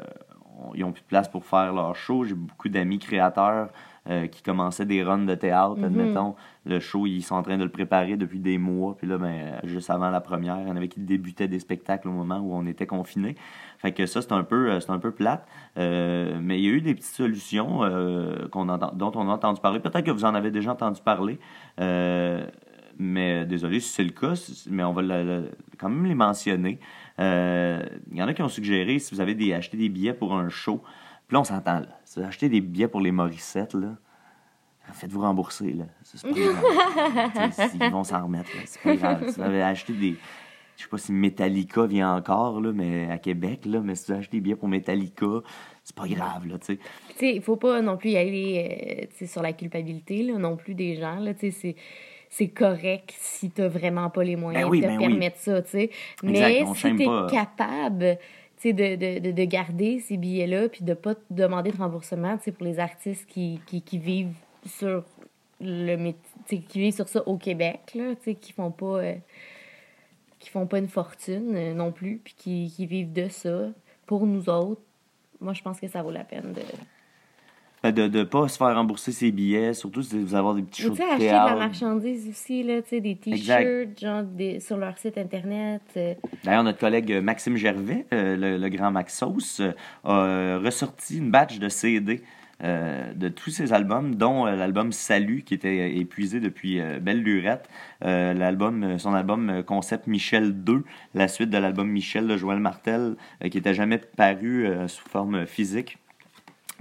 ils 0.76 0.84
ont 0.84 0.92
plus 0.92 1.02
de 1.04 1.08
place 1.08 1.30
pour 1.30 1.46
faire 1.46 1.74
leur 1.74 1.96
show. 1.96 2.24
J'ai 2.26 2.36
beaucoup 2.36 2.70
d'amis 2.70 3.00
créateurs 3.00 3.70
euh, 4.10 4.26
qui 4.28 4.41
commençaient 4.41 4.86
des 4.86 5.04
runs 5.04 5.26
de 5.26 5.36
théâtre, 5.36 5.78
Mhm. 5.78 5.84
admettons. 5.84 6.36
Le 6.66 6.80
show, 6.80 7.06
ils 7.06 7.22
sont 7.22 7.36
en 7.36 7.43
train 7.43 7.58
de 7.58 7.64
le 7.64 7.70
préparer 7.70 8.18
depuis 8.18 8.39
des 8.39 8.58
mois. 8.58 8.95
Puis 8.97 9.06
là, 9.08 9.18
ben, 9.18 9.60
juste 9.64 9.89
avant 9.91 10.10
la 10.10 10.22
première, 10.22 10.60
il 10.60 10.68
y 10.68 10.72
en 10.72 10.76
avait 10.76 10.88
qui 10.88 10.99
débutaient 11.02 11.47
des 11.47 11.60
spectacles 11.60 12.08
au 12.08 12.12
moment 12.12 12.39
où 12.39 12.54
on 12.54 12.66
était 12.66 12.88
confinés. 12.88 13.36
Fait 13.78 13.91
que 13.91 14.06
ça, 14.08 14.22
c'est 14.22 14.32
un 14.32 14.43
peu, 14.43 14.72
euh, 14.72 14.80
c'est 14.80 14.91
un 14.91 14.99
peu 14.99 15.12
plate. 15.12 15.47
Euh, 15.78 16.38
mais 16.41 16.60
il 16.60 16.66
y 16.66 16.68
a 16.68 16.72
eu 16.72 16.82
des 16.82 16.93
petites 16.95 17.16
solutions 17.16 17.82
qu'on 18.52 18.70
entend, 18.70 18.91
dont 18.93 19.12
on 19.16 19.30
a 19.30 19.34
entendu 19.34 19.62
parler. 19.62 19.80
Peut-être 19.80 20.06
que 20.06 20.12
vous 20.12 20.26
en 20.26 20.34
avez 20.36 20.52
déjà 20.52 20.72
entendu 20.72 20.99
parler. 21.02 21.39
Mais 22.99 23.45
désolé 23.45 23.80
si 23.80 23.89
c'est 23.89 24.04
le 24.04 24.12
cas, 24.12 24.34
mais 24.70 24.84
on 24.84 24.93
va 24.93 25.02
le- 25.02 25.24
le- 25.24 25.52
quand 25.80 25.89
même 25.89 26.06
les 26.06 26.14
mentionner. 26.16 26.80
Euh, 27.20 27.82
Il 28.12 28.18
y 28.18 28.22
en 28.24 28.28
a 28.28 28.34
qui 28.34 28.41
ont 28.43 28.49
suggéré, 28.49 28.99
si 28.99 29.16
vous 29.16 29.22
avez 29.22 29.34
des, 29.34 29.54
acheté 29.54 29.78
des 29.78 29.89
billets 29.89 30.14
pour 30.14 30.34
un 30.36 30.49
show, 30.49 30.82
puis 31.32 31.36
là, 31.36 31.40
on 31.40 31.44
s'entend, 31.46 31.80
là. 31.80 31.88
Si 32.04 32.20
vous 32.20 32.26
achetez 32.26 32.50
des 32.50 32.60
billets 32.60 32.90
pour 32.90 33.00
les 33.00 33.14
Morissettes, 33.14 33.74
là, 33.74 33.96
faites-vous 34.92 35.22
rembourser, 35.22 35.72
là. 35.72 35.86
C'est 36.04 36.22
pas 36.24 36.30
grave. 36.34 37.70
Tu 37.72 37.78
Ils 37.86 37.90
vont 37.90 38.04
s'en 38.04 38.26
remettre, 38.26 38.50
là. 38.54 38.64
C'est 38.66 38.82
pas 38.82 38.96
grave. 38.98 39.30
Si 39.30 39.36
vous 39.36 39.42
avez 39.42 39.62
acheté 39.64 39.94
des... 39.94 40.18
Je 40.76 40.84
sais 40.84 40.90
pas 40.90 40.98
si 40.98 41.14
Metallica 41.14 41.86
vient 41.86 42.14
encore, 42.18 42.60
là, 42.60 42.74
mais 42.74 43.10
à 43.10 43.18
Québec, 43.18 43.62
là, 43.66 43.80
mais 43.80 43.96
si 43.96 44.08
vous 44.08 44.12
avez 44.12 44.20
acheté 44.24 44.38
des 44.38 44.42
billets 44.42 44.56
pour 44.58 44.68
Metallica, 44.68 45.26
c'est 45.86 45.96
pas 45.96 46.06
grave, 46.10 46.48
là, 46.50 46.58
tu 46.60 46.66
sais. 46.66 46.80
Tu 47.18 47.28
il 47.30 47.42
faut 47.42 47.56
pas 47.56 47.82
non 47.82 47.96
plus 47.96 48.10
y 48.10 48.18
aller 48.18 49.00
euh, 49.00 49.06
tu 49.18 49.26
sur 49.26 49.42
la 49.42 49.54
culpabilité 49.54 50.24
là, 50.24 50.38
non 50.38 50.58
plus 50.58 50.76
des 50.76 50.98
gens. 50.98 51.16
Là, 51.16 51.34
tu 51.34 51.50
sais, 51.50 51.58
c'est, 51.58 51.76
c'est 52.28 52.50
correct 52.50 53.14
si 53.18 53.52
tu 53.52 53.66
vraiment 53.68 54.10
pas 54.10 54.26
les 54.26 54.36
moyens 54.36 54.66
Ben 54.66 54.70
oui, 54.70 54.82
de 54.82 54.84
te 54.86 54.90
ben 54.90 54.98
oui. 54.98 55.08
permettre 55.08 55.38
ça. 55.38 55.62
tu 55.62 55.70
sais. 55.70 55.90
Mais 56.24 56.64
on 56.66 56.74
si 56.74 56.82
shame 56.82 56.98
tu 56.98 57.04
es 57.04 57.06
pas. 57.06 57.28
capable 57.30 58.18
tu 58.18 58.26
de, 58.66 58.95
de, 58.95 59.20
de, 59.20 59.32
de 59.32 59.43
garder 59.45 59.99
ces 59.99 60.18
billets-là 60.18 60.70
puis 60.70 60.84
de 60.84 60.93
pas 60.93 61.16
te 61.16 61.22
demander 61.30 61.72
de 61.72 61.78
remboursement 61.78 62.38
pour 62.38 62.66
les 62.66 62.80
artistes 62.80 63.28
qui, 63.28 63.59
vivent 63.93 64.36
sur 64.66 65.03
le 65.59 66.14
qui 66.47 66.80
vivent 66.80 66.93
sur 66.95 67.07
ça 67.07 67.28
au 67.28 67.38
Québec, 67.38 67.97
qui 68.41 68.53
font 68.53 68.72
pas. 68.72 69.03
euh, 69.03 69.16
qui 70.41 70.49
font 70.49 70.66
pas 70.66 70.80
une 70.80 70.88
fortune 70.88 71.55
euh, 71.55 71.74
non 71.74 71.91
plus, 71.91 72.18
puis 72.18 72.34
qui, 72.36 72.74
qui 72.76 72.86
vivent 72.88 73.14
de 73.14 73.30
ça 73.30 73.70
pour 74.07 74.26
nous 74.26 74.49
autres, 74.49 74.82
moi, 75.39 75.53
je 75.53 75.62
pense 75.62 75.80
que 75.80 75.88
ça 75.88 76.01
vaut 76.01 76.12
la 76.12 76.24
peine 76.24 76.53
de. 76.53 76.62
Ben, 77.84 77.92
De 77.92 78.08
ne 78.08 78.24
pas 78.24 78.48
se 78.48 78.58
faire 78.58 78.76
rembourser 78.76 79.12
ses 79.12 79.32
billets, 79.32 79.74
surtout 79.74 80.04
si 80.04 80.20
vous 80.22 80.36
avez 80.36 80.62
des 80.62 80.68
petits 80.68 80.84
shows 80.84 80.90
de 80.90 81.02
acheter 81.02 81.18
de 81.18 81.24
la 81.24 81.30
théâtre. 81.46 81.58
marchandise 81.58 82.30
aussi, 82.30 82.64
là, 82.64 82.82
des 82.92 83.16
t-shirts, 83.16 84.00
genre 84.00 84.24
des, 84.24 84.60
sur 84.60 84.78
leur 84.78 84.98
site 84.98 85.18
internet. 85.18 85.82
euh, 85.98 86.14
D'ailleurs, 86.44 86.64
notre 86.64 86.78
collègue 86.80 87.12
Maxime 87.24 87.58
Gervais, 87.58 88.06
euh, 88.14 88.36
le, 88.38 88.58
le 88.58 88.70
grand 88.70 88.92
Maxos, 88.92 89.60
euh, 89.62 89.72
a 90.04 90.60
ressorti 90.60 91.18
une 91.18 91.32
batch 91.32 91.58
de 91.58 91.70
CD 91.70 92.22
euh, 92.64 93.12
de 93.16 93.28
tous 93.28 93.50
ses 93.50 93.74
albums, 93.74 94.14
dont 94.14 94.46
euh, 94.46 94.56
l'album 94.56 94.92
Salut, 94.92 95.42
qui 95.42 95.56
était 95.56 95.96
épuisé 95.98 96.40
depuis 96.40 96.80
euh, 96.80 97.00
Belle 97.00 97.24
Lurette, 97.24 97.68
l'album, 98.02 99.00
son 99.00 99.16
album 99.16 99.64
Concept 99.66 100.06
Michel 100.06 100.54
2, 100.64 100.84
la 101.16 101.28
suite 101.28 101.50
de 101.50 101.58
l'album 101.58 101.90
Michel 101.90 102.28
de 102.28 102.38
Joël 102.38 102.60
Martel, 102.60 103.16
qui 103.50 103.58
n'était 103.58 103.74
jamais 103.74 103.98
paru 103.98 104.68
sous 104.88 105.08
forme 105.10 105.46
physique 105.48 105.98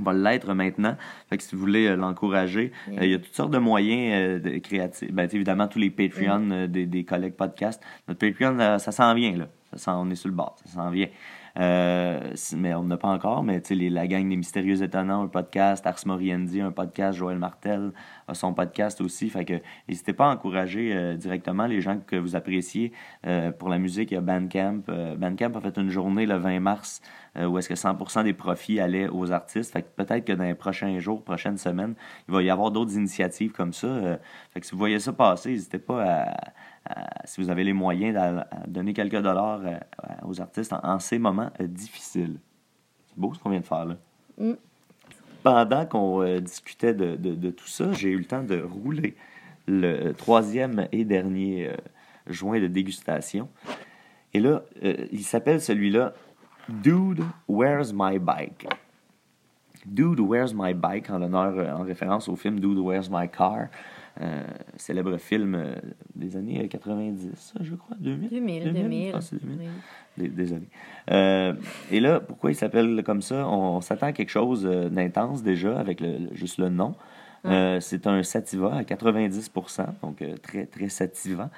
va 0.01 0.13
l'être 0.13 0.55
maintenant. 0.55 0.97
Fait 1.29 1.37
que 1.37 1.43
si 1.43 1.55
vous 1.55 1.61
voulez 1.61 1.87
euh, 1.87 1.97
l'encourager, 1.97 2.73
euh, 2.89 2.99
il 3.03 3.11
y 3.11 3.15
a 3.15 3.19
toutes 3.19 3.35
sortes 3.35 3.51
de 3.51 3.59
moyens 3.59 4.13
euh, 4.15 4.39
de, 4.39 4.59
créatifs. 4.59 5.13
Ben, 5.13 5.29
évidemment, 5.33 5.69
tous 5.69 5.79
les 5.79 5.91
Patreon 5.91 6.51
euh, 6.51 6.67
des, 6.67 6.87
des 6.87 7.05
collègues 7.05 7.35
podcasts. 7.35 7.83
Notre 8.09 8.21
Patreon, 8.21 8.79
ça 8.79 8.93
s'en 8.93 9.15
vient, 9.15 9.37
là. 9.37 9.49
Ça 9.75 9.97
on 9.97 10.11
est 10.11 10.17
sur 10.17 10.29
le 10.29 10.35
bord, 10.35 10.57
ça 10.65 10.73
s'en 10.73 10.91
vient. 10.91 11.07
Euh, 11.59 12.35
mais 12.57 12.75
on 12.75 12.85
n'a 12.85 12.97
pas 12.97 13.09
encore, 13.09 13.43
mais 13.43 13.61
la 13.71 14.07
gang 14.07 14.29
des 14.29 14.37
Mystérieux 14.37 14.83
Étonnants, 14.83 15.23
un 15.23 15.29
podcast, 15.29 15.87
Ars 15.87 16.01
Moriendi, 16.07 16.61
un 16.61 16.71
podcast, 16.73 17.19
Joël 17.19 17.39
Martel 17.39 17.93
a 18.29 18.35
son 18.35 18.55
podcast 18.55 19.01
aussi. 19.01 19.29
Fait 19.31 19.45
que 19.45 19.55
n'hésitez 19.89 20.13
pas 20.13 20.31
à 20.31 20.35
encourager 20.35 20.93
euh, 20.95 21.17
directement 21.17 21.67
les 21.67 21.81
gens 21.81 21.99
que 22.07 22.17
vous 22.17 22.37
appréciez. 22.37 22.93
Euh, 23.27 23.51
pour 23.51 23.69
la 23.69 23.79
musique, 23.79 24.11
il 24.13 24.15
y 24.15 24.17
a 24.17 24.21
Bandcamp. 24.21 24.83
Bandcamp 25.19 25.53
a 25.57 25.61
fait 25.61 25.77
une 25.77 25.91
journée 25.91 26.27
le 26.27 26.37
20 26.37 26.61
mars 26.61 27.01
où 27.41 27.59
est-ce 27.59 27.69
que 27.69 27.75
100% 27.75 28.25
des 28.25 28.33
profits 28.33 28.81
allaient 28.81 29.09
aux 29.09 29.31
artistes. 29.31 29.73
Fait 29.73 29.83
que 29.83 29.89
peut-être 29.95 30.25
que 30.25 30.33
dans 30.33 30.43
les 30.43 30.57
prochains 30.57 30.99
jours, 30.99 31.23
prochaines 31.23 31.59
semaines, 31.59 31.95
il 32.27 32.35
va 32.35 32.43
y 32.43 32.51
avoir 32.51 32.73
d'autres 32.73 32.97
initiatives 32.97 33.53
comme 33.53 33.73
ça. 33.73 34.19
Fait 34.53 34.59
que 34.59 34.67
si 34.67 34.73
vous 34.73 34.79
voyez 34.79 34.99
ça 34.99 35.13
passer, 35.13 35.51
n'hésitez 35.51 35.79
pas 35.79 36.03
à- 36.05 36.37
si 37.25 37.41
vous 37.41 37.51
avez 37.51 37.65
les 37.65 37.73
moyens 37.73 38.15
d'a- 38.15 38.49
à 38.51 38.67
donner 38.67 38.93
quelques 38.93 39.21
dollars 39.21 39.61
euh, 39.65 39.79
aux 40.27 40.41
artistes 40.41 40.73
en, 40.73 40.81
en 40.83 40.99
ces 40.99 41.19
moments 41.19 41.51
euh, 41.61 41.67
difficiles. 41.67 42.39
C'est 43.07 43.19
beau 43.19 43.33
ce 43.35 43.39
qu'on 43.39 43.51
vient 43.51 43.61
de 43.61 43.67
faire 43.67 43.85
là. 43.85 43.97
Mm. 44.39 44.53
Pendant 45.43 45.87
qu'on 45.87 46.23
euh, 46.23 46.41
discutait 46.41 46.95
de, 46.95 47.17
de- 47.17 47.35
de 47.35 47.51
tout 47.51 47.67
ça, 47.69 47.93
j'ai 47.93 48.11
eu 48.11 48.19
le 48.19 48.25
temps 48.25 48.43
de 48.43 48.61
rouler 48.61 49.15
le 49.67 50.13
troisième 50.13 50.89
et 50.93 51.05
dernier 51.05 51.69
euh, 51.69 51.77
joint 52.27 52.59
de 52.61 52.67
dégustation. 52.67 53.49
Et 54.35 54.41
là, 54.41 54.63
euh, 54.85 55.07
il 55.13 55.23
s'appelle 55.25 55.61
celui-là 55.61 56.13
Dude, 56.69 57.23
Where's 57.49 57.93
My 57.95 58.19
Bike? 58.19 58.67
Dude, 59.87 60.21
Where's 60.21 60.53
My 60.55 60.75
Bike, 60.75 61.09
en 61.11 61.19
l'honneur, 61.19 61.55
euh, 61.57 61.73
en 61.73 61.83
référence 61.83 62.29
au 62.29 62.37
film 62.37 62.61
Dude, 62.61 62.79
Where's 62.79 63.09
My 63.11 63.29
Car, 63.29 63.69
euh, 64.21 64.43
célèbre 64.77 65.17
film 65.19 65.55
euh, 65.55 65.75
des 66.15 66.37
années 66.37 66.65
euh, 66.65 66.69
90, 66.69 67.55
je 67.61 67.75
crois, 67.75 67.97
2000? 68.01 68.29
2000, 68.31 68.73
2000. 68.73 69.13
Ah, 69.15 69.21
c'est 69.21 69.41
2000. 69.43 69.59
oui. 69.61 69.67
Dé- 70.19 70.29
Désolé. 70.29 70.69
Euh, 71.11 71.55
et 71.91 72.01
là, 72.01 72.21
pourquoi 72.21 72.51
il 72.51 72.55
s'appelle 72.55 73.03
comme 73.05 73.23
ça? 73.23 73.47
On, 73.49 73.77
on 73.77 73.81
s'attend 73.81 74.07
à 74.09 74.13
quelque 74.13 74.31
chose 74.31 74.67
euh, 74.67 74.89
d'intense 74.89 75.43
déjà 75.43 75.79
avec 75.79 76.01
le, 76.01 76.19
le- 76.19 76.35
juste 76.35 76.59
le 76.59 76.69
nom. 76.69 76.95
Euh, 77.47 77.81
c'est 77.81 78.07
un 78.07 78.23
sativa 78.23 78.75
à 78.75 78.83
90%, 78.83 79.87
donc 80.03 80.21
euh, 80.21 80.37
très, 80.37 80.67
très 80.67 80.89
sativant. 80.91 81.49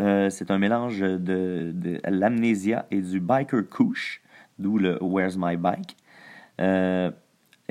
Euh, 0.00 0.30
c'est 0.30 0.50
un 0.50 0.58
mélange 0.58 0.98
de, 1.00 1.70
de 1.72 2.00
l'amnésia 2.08 2.86
et 2.90 3.00
du 3.00 3.20
biker 3.20 3.62
couche, 3.70 4.20
d'où 4.58 4.78
le 4.78 5.00
Where's 5.02 5.36
My 5.38 5.56
Bike. 5.56 5.96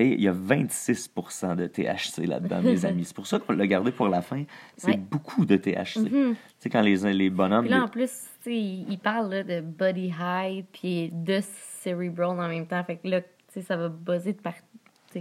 Et 0.02 0.14
il 0.14 0.22
y 0.22 0.28
a 0.28 0.34
26% 0.34 1.56
de 1.56 1.68
THC 1.68 2.26
là-dedans, 2.26 2.62
mes 2.62 2.86
amis. 2.86 3.06
C'est 3.06 3.16
pour 3.16 3.28
ça 3.28 3.40
qu'on 3.40 3.54
l'a 3.54 3.68
gardé 3.68 3.92
pour 3.92 4.08
la 4.08 4.22
fin. 4.22 4.44
C'est 4.78 4.88
Ouais. 4.92 4.98
beaucoup 4.98 5.46
de 5.46 5.56
THC. 5.58 5.98
Mhm. 6.00 6.34
Tu 6.34 6.38
sais, 6.60 6.70
quand 6.70 6.82
les, 6.82 7.14
les 7.14 7.30
bonhommes... 7.30 7.66
Puis 7.66 7.74
là, 7.74 7.84
en 7.84 7.88
plus, 7.88 8.10
tu 8.44 8.52
sais, 8.52 8.56
il 8.56 8.86
il 8.90 8.98
parle 8.98 9.30
là, 9.32 9.44
de 9.44 9.62
body 9.62 10.12
high 10.20 10.66
puis 10.72 11.10
de 11.14 11.40
cerebral 11.84 12.40
en 12.40 12.48
même 12.48 12.66
temps. 12.66 12.84
Fait 12.84 12.96
que 12.98 13.08
là, 13.08 13.22
tu 13.22 13.28
sais, 13.50 13.62
ça 13.62 13.78
va 13.78 13.90
buzzer 13.90 14.34
de 14.34 14.42
partout. 14.42 14.64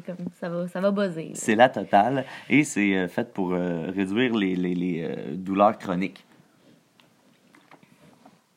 Comme 0.06 0.16
ça 0.40 0.48
va, 0.48 0.68
ça 0.68 0.80
va 0.80 0.92
buzzer. 0.92 1.32
C'est 1.34 1.56
la 1.56 1.68
totale 1.68 2.24
et 2.48 2.62
c'est 2.62 2.96
euh, 2.96 3.08
fait 3.08 3.32
pour 3.32 3.52
euh, 3.52 3.90
réduire 3.90 4.32
les, 4.36 4.54
les- 4.54 4.76
les, 4.76 5.02
euh, 5.02 5.34
douleurs 5.34 5.76
chroniques. 5.78 6.24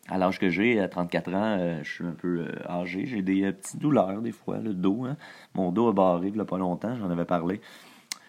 À 0.10 0.18
l'âge 0.18 0.38
que 0.38 0.50
j'ai, 0.50 0.82
à 0.82 0.90
34 0.90 1.34
ans, 1.34 1.58
euh, 1.60 1.80
je 1.82 1.90
suis 1.90 2.06
un 2.06 2.12
peu 2.12 2.40
euh, 2.42 2.70
âgé. 2.70 3.06
J'ai 3.06 3.22
des 3.22 3.44
euh, 3.44 3.54
petites 3.54 3.80
douleurs 3.80 4.22
des 4.22 4.34
fois, 4.34 4.58
le 4.60 4.74
dos. 4.74 5.06
hein. 5.06 5.16
Mon 5.54 5.72
dos 5.72 5.88
a 5.88 5.94
barré 5.94 6.28
il 6.28 6.36
y 6.36 6.40
a 6.40 6.46
pas 6.46 6.58
longtemps, 6.58 6.96
j'en 6.98 7.10
avais 7.10 7.24
parlé. 7.26 7.62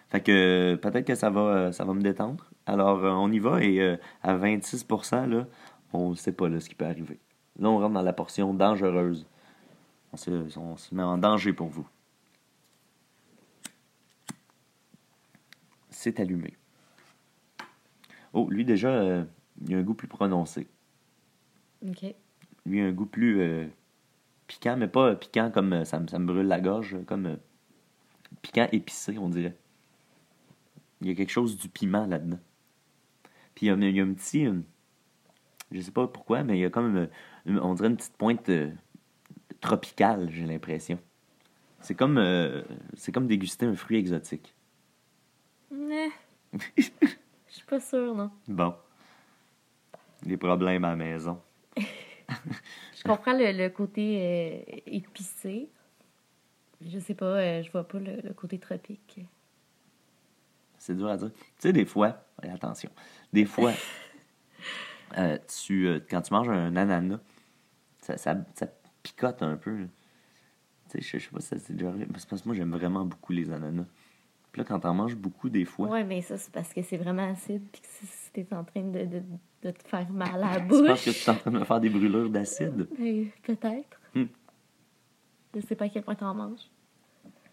Fait 0.08 0.20
que 0.20 0.76
peut-être 0.76 1.06
que 1.06 1.16
ça 1.16 1.30
va, 1.30 1.72
ça 1.72 1.84
va 1.84 1.92
me 1.92 2.00
détendre. 2.00 2.48
Alors, 2.66 3.02
on 3.02 3.32
y 3.32 3.40
va 3.40 3.62
et 3.64 3.96
à 4.22 4.36
26 4.36 4.86
là, 5.12 5.46
on 5.92 6.10
ne 6.10 6.14
sait 6.14 6.32
pas 6.32 6.48
là, 6.48 6.60
ce 6.60 6.68
qui 6.68 6.76
peut 6.76 6.84
arriver. 6.84 7.18
Là, 7.58 7.68
on 7.68 7.78
rentre 7.78 7.94
dans 7.94 8.02
la 8.02 8.12
portion 8.12 8.54
dangereuse. 8.54 9.26
On 10.12 10.16
se, 10.16 10.30
on 10.56 10.76
se 10.76 10.94
met 10.94 11.02
en 11.02 11.18
danger 11.18 11.52
pour 11.52 11.66
vous. 11.66 11.88
C'est 15.90 16.20
allumé. 16.20 16.56
Oh, 18.32 18.48
lui 18.48 18.64
déjà, 18.64 19.24
il 19.66 19.74
a 19.74 19.78
un 19.78 19.82
goût 19.82 19.94
plus 19.94 20.08
prononcé. 20.08 20.68
OK. 21.88 22.14
Lui 22.66 22.80
a 22.80 22.84
un 22.86 22.92
goût 22.92 23.06
plus 23.06 23.40
euh, 23.40 23.66
piquant, 24.46 24.76
mais 24.76 24.88
pas 24.88 25.14
piquant 25.16 25.50
comme 25.50 25.72
euh, 25.72 25.84
ça, 25.84 26.00
me- 26.00 26.06
ça 26.08 26.18
me 26.18 26.26
brûle 26.26 26.46
la 26.46 26.60
gorge, 26.60 26.96
comme 27.06 27.26
euh, 27.26 27.36
piquant 28.42 28.68
épicé, 28.72 29.18
on 29.18 29.28
dirait. 29.28 29.56
Il 31.00 31.08
y 31.08 31.10
a 31.10 31.14
quelque 31.14 31.30
chose 31.32 31.58
du 31.58 31.68
piment 31.68 32.06
là-dedans. 32.06 32.38
Puis 33.54 33.66
il 33.66 33.68
y 33.68 33.72
a, 33.72 33.74
il 33.74 33.96
y 33.96 34.00
a 34.00 34.04
un 34.04 34.14
petit. 34.14 34.46
euh, 34.46 34.60
je 35.70 35.80
sais 35.80 35.90
pas 35.90 36.06
pourquoi, 36.08 36.42
mais 36.42 36.56
il 36.58 36.60
y 36.60 36.64
a 36.64 36.70
comme. 36.70 37.08
on 37.46 37.74
dirait 37.74 37.88
une 37.88 37.96
petite 37.96 38.16
pointe 38.16 38.50
tropicale, 39.60 40.30
j'ai 40.30 40.46
l'impression. 40.46 40.98
C'est 41.80 41.94
comme, 41.94 42.18
c'est 42.94 43.12
comme 43.12 43.26
déguster 43.26 43.66
un 43.66 43.74
fruit 43.74 43.98
exotique. 43.98 44.54
Mais, 45.70 46.08
je 46.78 46.82
suis 47.48 47.64
pas 47.66 47.80
sûre, 47.80 48.14
non. 48.14 48.30
Bon. 48.48 48.74
Des 50.22 50.36
problèmes 50.38 50.84
à 50.84 50.90
la 50.90 50.96
maison. 50.96 51.40
Je 51.76 53.02
comprends 53.04 53.32
le, 53.36 53.52
le 53.52 53.68
côté 53.68 54.18
euh, 54.68 54.80
épicé. 54.86 55.68
Je 56.80 56.98
sais 56.98 57.14
pas, 57.14 57.26
euh, 57.26 57.62
je 57.62 57.70
vois 57.70 57.86
pas 57.86 57.98
le, 57.98 58.20
le 58.22 58.32
côté 58.34 58.58
tropique. 58.58 59.20
C'est 60.78 60.96
dur 60.96 61.08
à 61.08 61.16
dire. 61.16 61.30
Tu 61.32 61.42
sais, 61.58 61.72
des 61.72 61.84
fois, 61.86 62.24
attention, 62.42 62.90
des 63.32 63.44
fois, 63.46 63.72
euh, 65.18 65.38
tu, 65.64 65.86
euh, 65.86 66.00
quand 66.10 66.22
tu 66.22 66.32
manges 66.32 66.48
un 66.48 66.76
ananas, 66.76 67.20
ça, 68.00 68.16
ça, 68.16 68.36
ça 68.54 68.66
picote 69.02 69.42
un 69.42 69.56
peu. 69.56 69.78
là. 69.78 69.86
Tu 70.90 70.98
sais, 70.98 71.00
je, 71.00 71.18
je 71.18 71.24
sais 71.24 71.30
pas 71.30 71.40
si 71.40 71.48
ça 71.48 71.58
s'est 71.58 71.72
déjà 71.72 71.88
arrivé. 71.88 72.06
Parce 72.06 72.24
que 72.26 72.34
moi, 72.46 72.54
j'aime 72.54 72.72
vraiment 72.72 73.04
beaucoup 73.04 73.32
les 73.32 73.50
ananas. 73.50 73.86
Puis 74.52 74.60
là, 74.60 74.66
quand 74.68 74.80
t'en 74.80 74.94
manges 74.94 75.16
beaucoup, 75.16 75.48
des 75.48 75.64
fois, 75.64 75.88
Ouais, 75.88 76.04
mais 76.04 76.20
ça, 76.22 76.36
c'est 76.36 76.52
parce 76.52 76.72
que 76.72 76.82
c'est 76.82 76.96
vraiment 76.96 77.28
acide 77.30 77.62
puis 77.72 77.80
que 77.80 77.88
si 77.88 78.06
si 78.06 78.30
t'es 78.32 78.46
en 78.54 78.62
train 78.64 78.82
de, 78.82 79.04
de, 79.04 79.22
de 79.64 79.70
te 79.70 79.82
faire 79.88 80.10
mal 80.10 80.42
à 80.44 80.54
la 80.54 80.60
tu 80.60 80.66
bouche. 80.66 80.86
penses 80.86 81.04
que 81.04 81.10
tu 81.10 81.24
es 81.24 81.30
en 81.30 81.34
train 81.36 81.50
de 81.50 81.58
me 81.58 81.64
faire 81.64 81.80
des 81.80 81.88
brûlures 81.90 82.28
d'acide? 82.30 82.86
Euh, 83.00 83.24
Peut-être. 83.42 84.00
Hmm. 84.14 84.24
Je 85.54 85.60
sais 85.60 85.74
pas 85.74 85.86
à 85.86 85.88
quel 85.88 86.02
point 86.02 86.14
t'en 86.14 86.34
manges. 86.34 86.68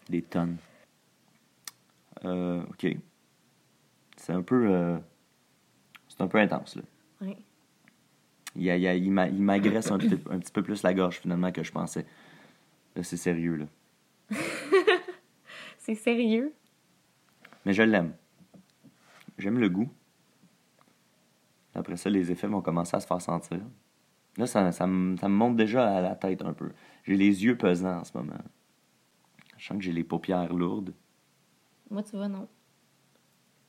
Des 0.08 0.22
tonnes. 0.22 0.56
Euh, 2.24 2.62
ok. 2.70 2.96
C'est 4.16 4.32
un 4.32 4.42
peu. 4.42 4.66
euh, 4.70 4.98
c'est 6.08 6.20
un 6.20 6.28
peu 6.28 6.38
intense, 6.38 6.76
là. 6.76 6.82
Ouais. 7.22 7.36
Il, 8.54 8.66
il, 8.66 9.10
m'agresse 9.12 9.90
un, 9.90 9.98
petit- 9.98 10.18
un 10.30 10.38
petit 10.38 10.52
peu 10.52 10.62
plus 10.62 10.82
la 10.82 10.92
gorge, 10.92 11.20
finalement, 11.20 11.50
que 11.52 11.62
je 11.62 11.72
pensais. 11.72 12.04
Là, 12.94 13.02
c'est 13.02 13.16
sérieux, 13.16 13.56
là. 13.56 13.66
C'est 15.78 15.94
sérieux? 15.96 16.52
Mais 17.64 17.72
je 17.72 17.82
l'aime. 17.82 18.12
J'aime 19.38 19.58
le 19.58 19.68
goût. 19.68 19.90
Après 21.74 21.96
ça, 21.96 22.10
les 22.10 22.30
effets 22.30 22.46
vont 22.46 22.60
commencer 22.60 22.96
à 22.96 23.00
se 23.00 23.06
faire 23.06 23.20
sentir. 23.20 23.60
Là, 24.36 24.46
ça, 24.46 24.72
ça, 24.72 24.86
me, 24.86 25.16
ça 25.16 25.28
me 25.28 25.34
monte 25.34 25.56
déjà 25.56 25.96
à 25.96 26.00
la 26.00 26.14
tête 26.14 26.42
un 26.42 26.52
peu. 26.52 26.72
J'ai 27.04 27.16
les 27.16 27.44
yeux 27.44 27.56
pesants 27.56 28.00
en 28.00 28.04
ce 28.04 28.16
moment. 28.16 28.38
Je 29.56 29.66
sens 29.66 29.76
que 29.78 29.84
j'ai 29.84 29.92
les 29.92 30.04
paupières 30.04 30.52
lourdes. 30.52 30.94
Moi, 31.90 32.02
tu 32.02 32.16
vois, 32.16 32.28
non. 32.28 32.48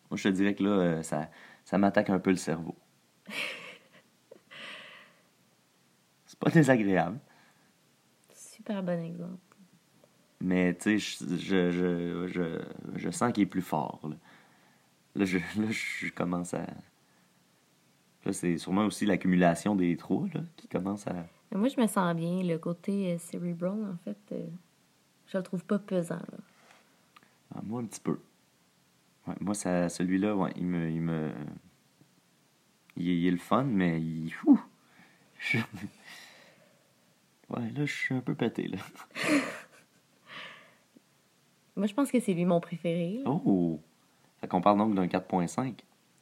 Moi, 0.09 0.17
je 0.17 0.23
te 0.23 0.29
dirais 0.29 0.55
que 0.55 0.63
là, 0.63 0.69
euh, 0.69 1.03
ça, 1.03 1.29
ça 1.65 1.77
m'attaque 1.77 2.09
un 2.09 2.19
peu 2.19 2.29
le 2.29 2.37
cerveau. 2.37 2.75
C'est 6.25 6.39
pas 6.39 6.49
désagréable. 6.49 7.19
Super 8.33 8.81
bon 8.83 9.03
exemple. 9.03 9.37
Mais 10.39 10.73
tu 10.75 10.99
sais, 10.99 11.17
je, 11.37 11.37
je, 11.37 11.71
je, 11.71 12.27
je, 12.27 12.59
je 12.95 13.09
sens 13.11 13.31
qu'il 13.31 13.43
est 13.43 13.47
plus 13.47 13.61
fort. 13.61 13.99
Là, 14.03 14.15
là, 15.15 15.25
je, 15.25 15.37
là, 15.37 15.67
je 15.69 16.09
commence 16.11 16.53
à. 16.53 16.65
Là, 18.25 18.31
c'est 18.33 18.57
sûrement 18.57 18.85
aussi 18.85 19.05
l'accumulation 19.05 19.75
des 19.75 19.97
trois 19.97 20.25
là, 20.33 20.41
qui 20.55 20.67
commence 20.67 21.05
à. 21.07 21.25
Moi, 21.53 21.67
je 21.67 21.79
me 21.79 21.87
sens 21.87 22.15
bien. 22.15 22.41
Le 22.43 22.57
côté 22.57 23.13
euh, 23.13 23.17
cerebral, 23.17 23.83
en 23.83 23.97
fait, 24.03 24.17
euh, 24.31 24.45
je 25.27 25.37
le 25.37 25.43
trouve 25.43 25.63
pas 25.65 25.77
pesant. 25.79 26.15
là. 26.15 26.37
Ah, 27.55 27.59
moi, 27.63 27.81
un 27.81 27.85
petit 27.85 27.99
peu. 27.99 28.19
Ouais, 29.27 29.35
moi, 29.39 29.53
ça, 29.53 29.89
celui-là, 29.89 30.35
ouais, 30.35 30.51
il 30.55 30.65
me. 30.65 30.89
Il, 30.89 31.01
me... 31.01 31.31
Il, 32.95 33.09
est, 33.09 33.17
il 33.17 33.27
est 33.27 33.31
le 33.31 33.37
fun, 33.37 33.63
mais 33.63 33.99
il. 34.01 34.33
Ouh! 34.45 34.59
Je- 35.39 35.57
Ouais, 37.49 37.69
là, 37.75 37.85
je 37.85 37.93
suis 37.93 38.15
un 38.15 38.21
peu 38.21 38.33
pété, 38.33 38.67
là. 38.67 38.77
Moi, 41.75 41.87
je 41.87 41.93
pense 41.93 42.11
que 42.11 42.19
c'est 42.19 42.33
lui 42.33 42.45
mon 42.45 42.59
préféré. 42.59 43.21
là. 43.23 43.29
Oh! 43.29 43.79
Fait 44.39 44.47
qu'on 44.47 44.61
parle 44.61 44.77
donc 44.77 44.95
d'un 44.95 45.07
4.5. 45.07 45.73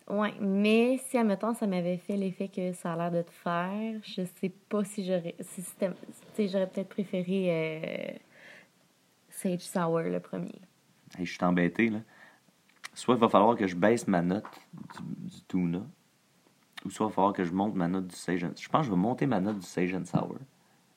Ouais, 0.09 0.33
mais 0.39 0.97
si, 0.97 1.17
admettons, 1.17 1.53
ça 1.53 1.67
m'avait 1.67 1.97
fait 1.97 2.17
l'effet 2.17 2.47
que 2.47 2.73
ça 2.73 2.93
a 2.93 2.97
l'air 2.97 3.11
de 3.11 3.21
te 3.21 3.31
faire, 3.31 3.99
je 4.03 4.23
sais 4.39 4.49
pas 4.49 4.83
si 4.83 5.05
j'aurais. 5.05 5.35
Si 5.41 6.47
j'aurais 6.47 6.67
peut-être 6.67 6.89
préféré 6.89 7.47
euh, 7.49 8.17
Sage 9.29 9.61
Sour, 9.61 10.01
le 10.01 10.19
premier. 10.19 10.59
Je 11.17 11.25
suis 11.25 11.43
embêté, 11.43 11.89
là. 11.89 11.99
Soit 12.93 13.15
il 13.15 13.21
va 13.21 13.29
falloir 13.29 13.55
que 13.55 13.67
je 13.67 13.75
baisse 13.75 14.07
ma 14.07 14.21
note 14.21 14.45
du, 14.73 15.41
tuna, 15.47 15.81
ou 16.83 16.89
soit 16.89 17.05
il 17.05 17.09
va 17.09 17.15
falloir 17.15 17.33
que 17.33 17.45
je 17.45 17.53
monte 17.53 17.75
ma 17.75 17.87
note 17.87 18.07
du 18.07 18.15
Sage 18.15 18.39
Je 18.41 18.69
pense 18.69 18.81
que 18.81 18.87
je 18.87 18.91
vais 18.91 18.97
monter 18.97 19.25
ma 19.27 19.39
note 19.39 19.59
du 19.59 19.65
Sage 19.65 19.95
Sour 20.03 20.37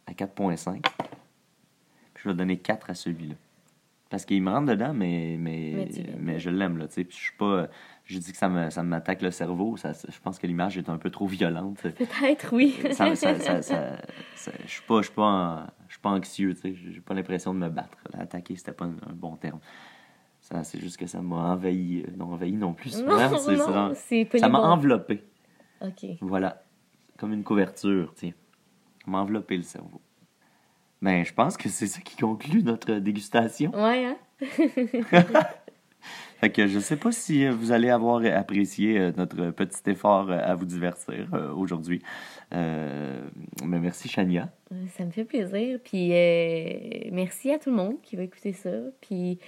à 0.07 0.13
4.5. 0.13 0.81
Puis 0.81 2.23
je 2.25 2.29
vais 2.29 2.35
donner 2.35 2.59
4 2.59 2.91
à 2.91 2.95
celui-là. 2.95 3.37
Parce 4.15 4.27
qu'il 4.27 4.41
me 4.45 4.49
rentre 4.53 4.67
dedans, 4.67 4.95
mais, 4.95 5.35
mais, 5.41 5.89
Mais 6.21 6.35
tu 6.37 6.41
je 6.41 6.51
l'aime, 6.51 6.79
là, 6.79 6.87
tu 6.87 6.95
sais. 6.95 7.05
Puis 7.05 7.17
je 7.19 7.23
suis 7.25 7.37
pas... 7.37 7.67
Je 8.05 8.17
dis 8.19 8.31
que 8.31 8.39
ça 8.39 8.49
me- 8.49 8.71
ça 8.71 8.85
m'attaque 8.85 9.23
le 9.23 9.33
cerveau. 9.33 9.77
Ça, 9.77 9.91
je 9.93 10.21
pense 10.21 10.39
que 10.39 10.47
l'image 10.47 10.79
est 10.79 10.89
un 10.89 10.99
peu 10.99 11.11
trop 11.11 11.27
violente. 11.27 11.79
Peut-être, 11.83 12.53
oui. 12.53 12.77
ça, 12.93 13.17
ça, 13.17 13.35
ça, 13.41 13.61
ça- 13.63 13.99
je 14.65 14.71
suis 14.71 14.83
pas, 14.83 14.99
je 14.99 15.07
suis 15.07 15.15
pas, 15.15 15.23
en- 15.25 15.67
je 15.89 15.95
suis 15.95 16.01
pas 16.01 16.11
anxieux, 16.11 16.55
tu 16.55 16.61
sais. 16.61 16.75
J'ai 16.93 17.01
pas 17.01 17.15
l'impression 17.15 17.53
de 17.55 17.59
me 17.59 17.69
battre. 17.69 17.99
Là, 18.13 18.21
Attaquer, 18.21 18.55
c'était 18.55 18.71
pas 18.71 18.85
un, 18.85 18.95
un 19.11 19.15
bon 19.15 19.35
terme. 19.35 19.59
Ça, 20.41 20.63
c'est 20.63 20.79
juste 20.79 20.97
que 20.97 21.07
ça 21.09 21.21
m'a 21.21 21.35
envahi. 21.55 22.05
euh, 22.07 22.13
Non, 22.17 22.35
envahi 22.35 22.53
non 22.53 22.73
plus. 22.73 22.91
c'est 22.91 23.03
Non, 23.03 23.15
vrai, 23.17 23.29
c'est 23.37 23.57
non, 23.57 23.67
ça. 23.67 23.93
c'est 23.97 24.49
m'a 24.49 24.61
enveloppé. 24.61 25.25
OK. 25.81 26.07
Voilà. 26.21 26.63
Comme 27.19 27.33
une 27.33 27.43
couverture, 27.43 28.13
tiens. 28.15 28.33
Ça 29.05 29.11
m'a 29.11 29.19
enveloppé 29.19 29.57
le 29.57 29.65
cerveau. 29.65 30.01
Ben, 31.05 31.23
je 31.23 31.35
pense 31.35 31.59
que 31.59 31.69
c'est 31.69 31.87
ça 31.87 32.01
qui 32.01 32.17
conclut 32.17 32.63
notre 32.63 32.95
dégustation. 32.95 33.71
Ouais, 33.75 34.07
hein? 34.07 34.17
Fait 36.41 36.51
que 36.51 36.67
je 36.67 36.79
sais 36.79 36.97
pas 36.97 37.13
si 37.13 37.45
euh, 37.45 37.53
vous 37.53 37.73
allez 37.73 37.91
avoir 37.91 38.25
apprécié 38.25 38.99
euh, 38.99 39.13
notre 39.17 39.51
petit 39.51 39.91
effort 39.91 40.31
euh, 40.31 40.39
à 40.43 40.55
vous 40.55 40.65
divertir 40.65 41.29
aujourd'hui. 41.55 42.03
Euh, 42.55 43.21
mais 43.63 43.79
merci, 43.81 44.09
Chania. 44.09 44.49
Ça 44.97 45.05
me 45.05 45.11
fait 45.11 45.25
plaisir. 45.25 45.79
Puis 45.85 46.11
euh, 46.13 47.11
merci 47.13 47.53
à 47.53 47.59
tout 47.59 47.69
le 47.69 47.77
monde 47.77 48.01
qui 48.03 48.17
va 48.17 48.23
écouter 48.23 48.55
ça. 48.55 48.71
Puis 49.03 49.39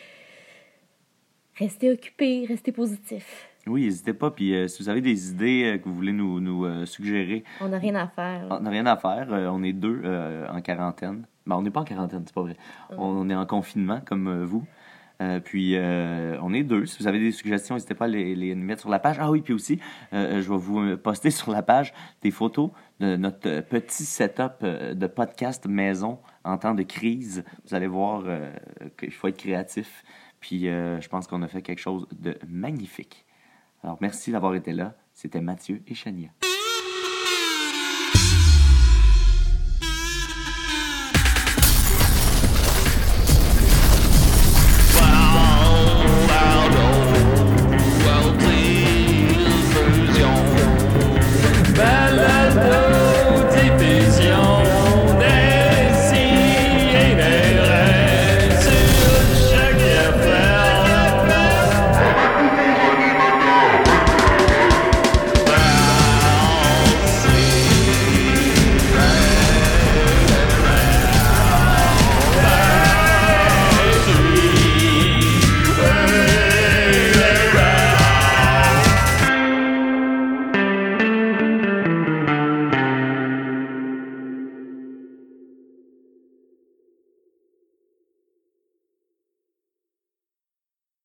restez 1.57 1.91
occupés, 1.91 2.45
restez 2.47 2.73
positifs. 2.73 3.49
Oui, 3.67 3.85
n'hésitez 3.85 4.15
pas. 4.15 4.31
Puis 4.31 4.55
euh, 4.55 4.69
si 4.69 4.83
vous 4.83 4.89
avez 4.89 5.01
des 5.01 5.31
idées 5.31 5.65
euh, 5.65 5.79
que 5.79 5.89
vous 5.89 5.95
voulez 5.95 6.13
nous, 6.13 6.41
nous 6.41 6.65
euh, 6.65 6.87
suggérer, 6.87 7.45
On 7.61 7.69
n'a 7.69 7.79
rien 7.79 7.95
à 7.97 8.07
faire. 8.07 8.47
on 8.51 8.61
n'a 8.61 8.71
rien 8.71 8.87
à 8.87 8.97
faire. 8.97 9.27
on 9.31 9.63
est 9.63 9.73
deux 9.73 10.03
en 10.49 10.61
quarantaine. 10.61 11.27
Ben, 11.47 11.57
on 11.57 11.63
n'est 11.63 11.71
pas 11.71 11.81
en 11.81 11.85
quarantaine, 11.85 12.23
c'est 12.27 12.35
pas 12.35 12.43
vrai. 12.43 12.57
On, 12.91 13.05
on 13.05 13.31
est 13.31 13.35
en 13.35 13.47
confinement 13.47 14.01
comme 14.05 14.29
euh, 14.29 14.45
vous. 14.45 14.65
Euh, 15.23 15.41
puis 15.41 15.77
euh, 15.77 16.39
on 16.43 16.53
est 16.53 16.63
deux. 16.63 16.85
Si 16.85 16.99
vous 16.99 17.07
avez 17.09 17.19
des 17.19 17.33
suggestions, 17.33 17.75
n'hésitez 17.75 17.95
pas 17.95 18.05
à 18.05 18.09
les, 18.09 18.35
les 18.35 18.55
mettre 18.55 18.83
sur 18.83 18.91
la 18.91 18.99
page. 18.99 19.17
Ah 19.19 19.31
oui, 19.31 19.41
puis 19.41 19.55
aussi, 19.55 19.81
euh, 20.13 20.43
je 20.43 20.51
vais 20.51 20.59
vous 20.59 20.97
poster 20.99 21.31
sur 21.31 21.53
la 21.53 21.63
page 21.63 21.95
des 22.21 22.31
photos 22.31 22.71
de 23.01 23.17
notre 23.17 23.61
petit 23.63 24.05
setup 24.05 24.63
de 24.63 25.07
podcast 25.07 25.67
maison 25.67 26.19
en 26.45 26.59
temps 26.59 26.75
de 26.75 26.83
crise. 26.83 27.45
Vous 27.67 27.75
allez 27.75 27.87
voir 27.87 28.25
qu'il 28.99 29.13
faut 29.13 29.29
être 29.29 29.39
créatif. 29.39 30.05
Puis 30.41 30.63
je 30.65 31.09
pense 31.09 31.27
qu'on 31.27 31.43
a 31.43 31.49
fait 31.49 31.63
quelque 31.63 31.81
chose 31.81 32.07
de 32.19 32.39
magnifique. 32.49 33.27
Alors 33.83 33.99
merci 34.01 34.33
d'avoir 34.33 34.55
été 34.55 34.73
là. 34.73 34.95
C'était 35.13 35.41
Mathieu 35.41 35.83
et 35.87 35.95
Chania. 35.95 36.31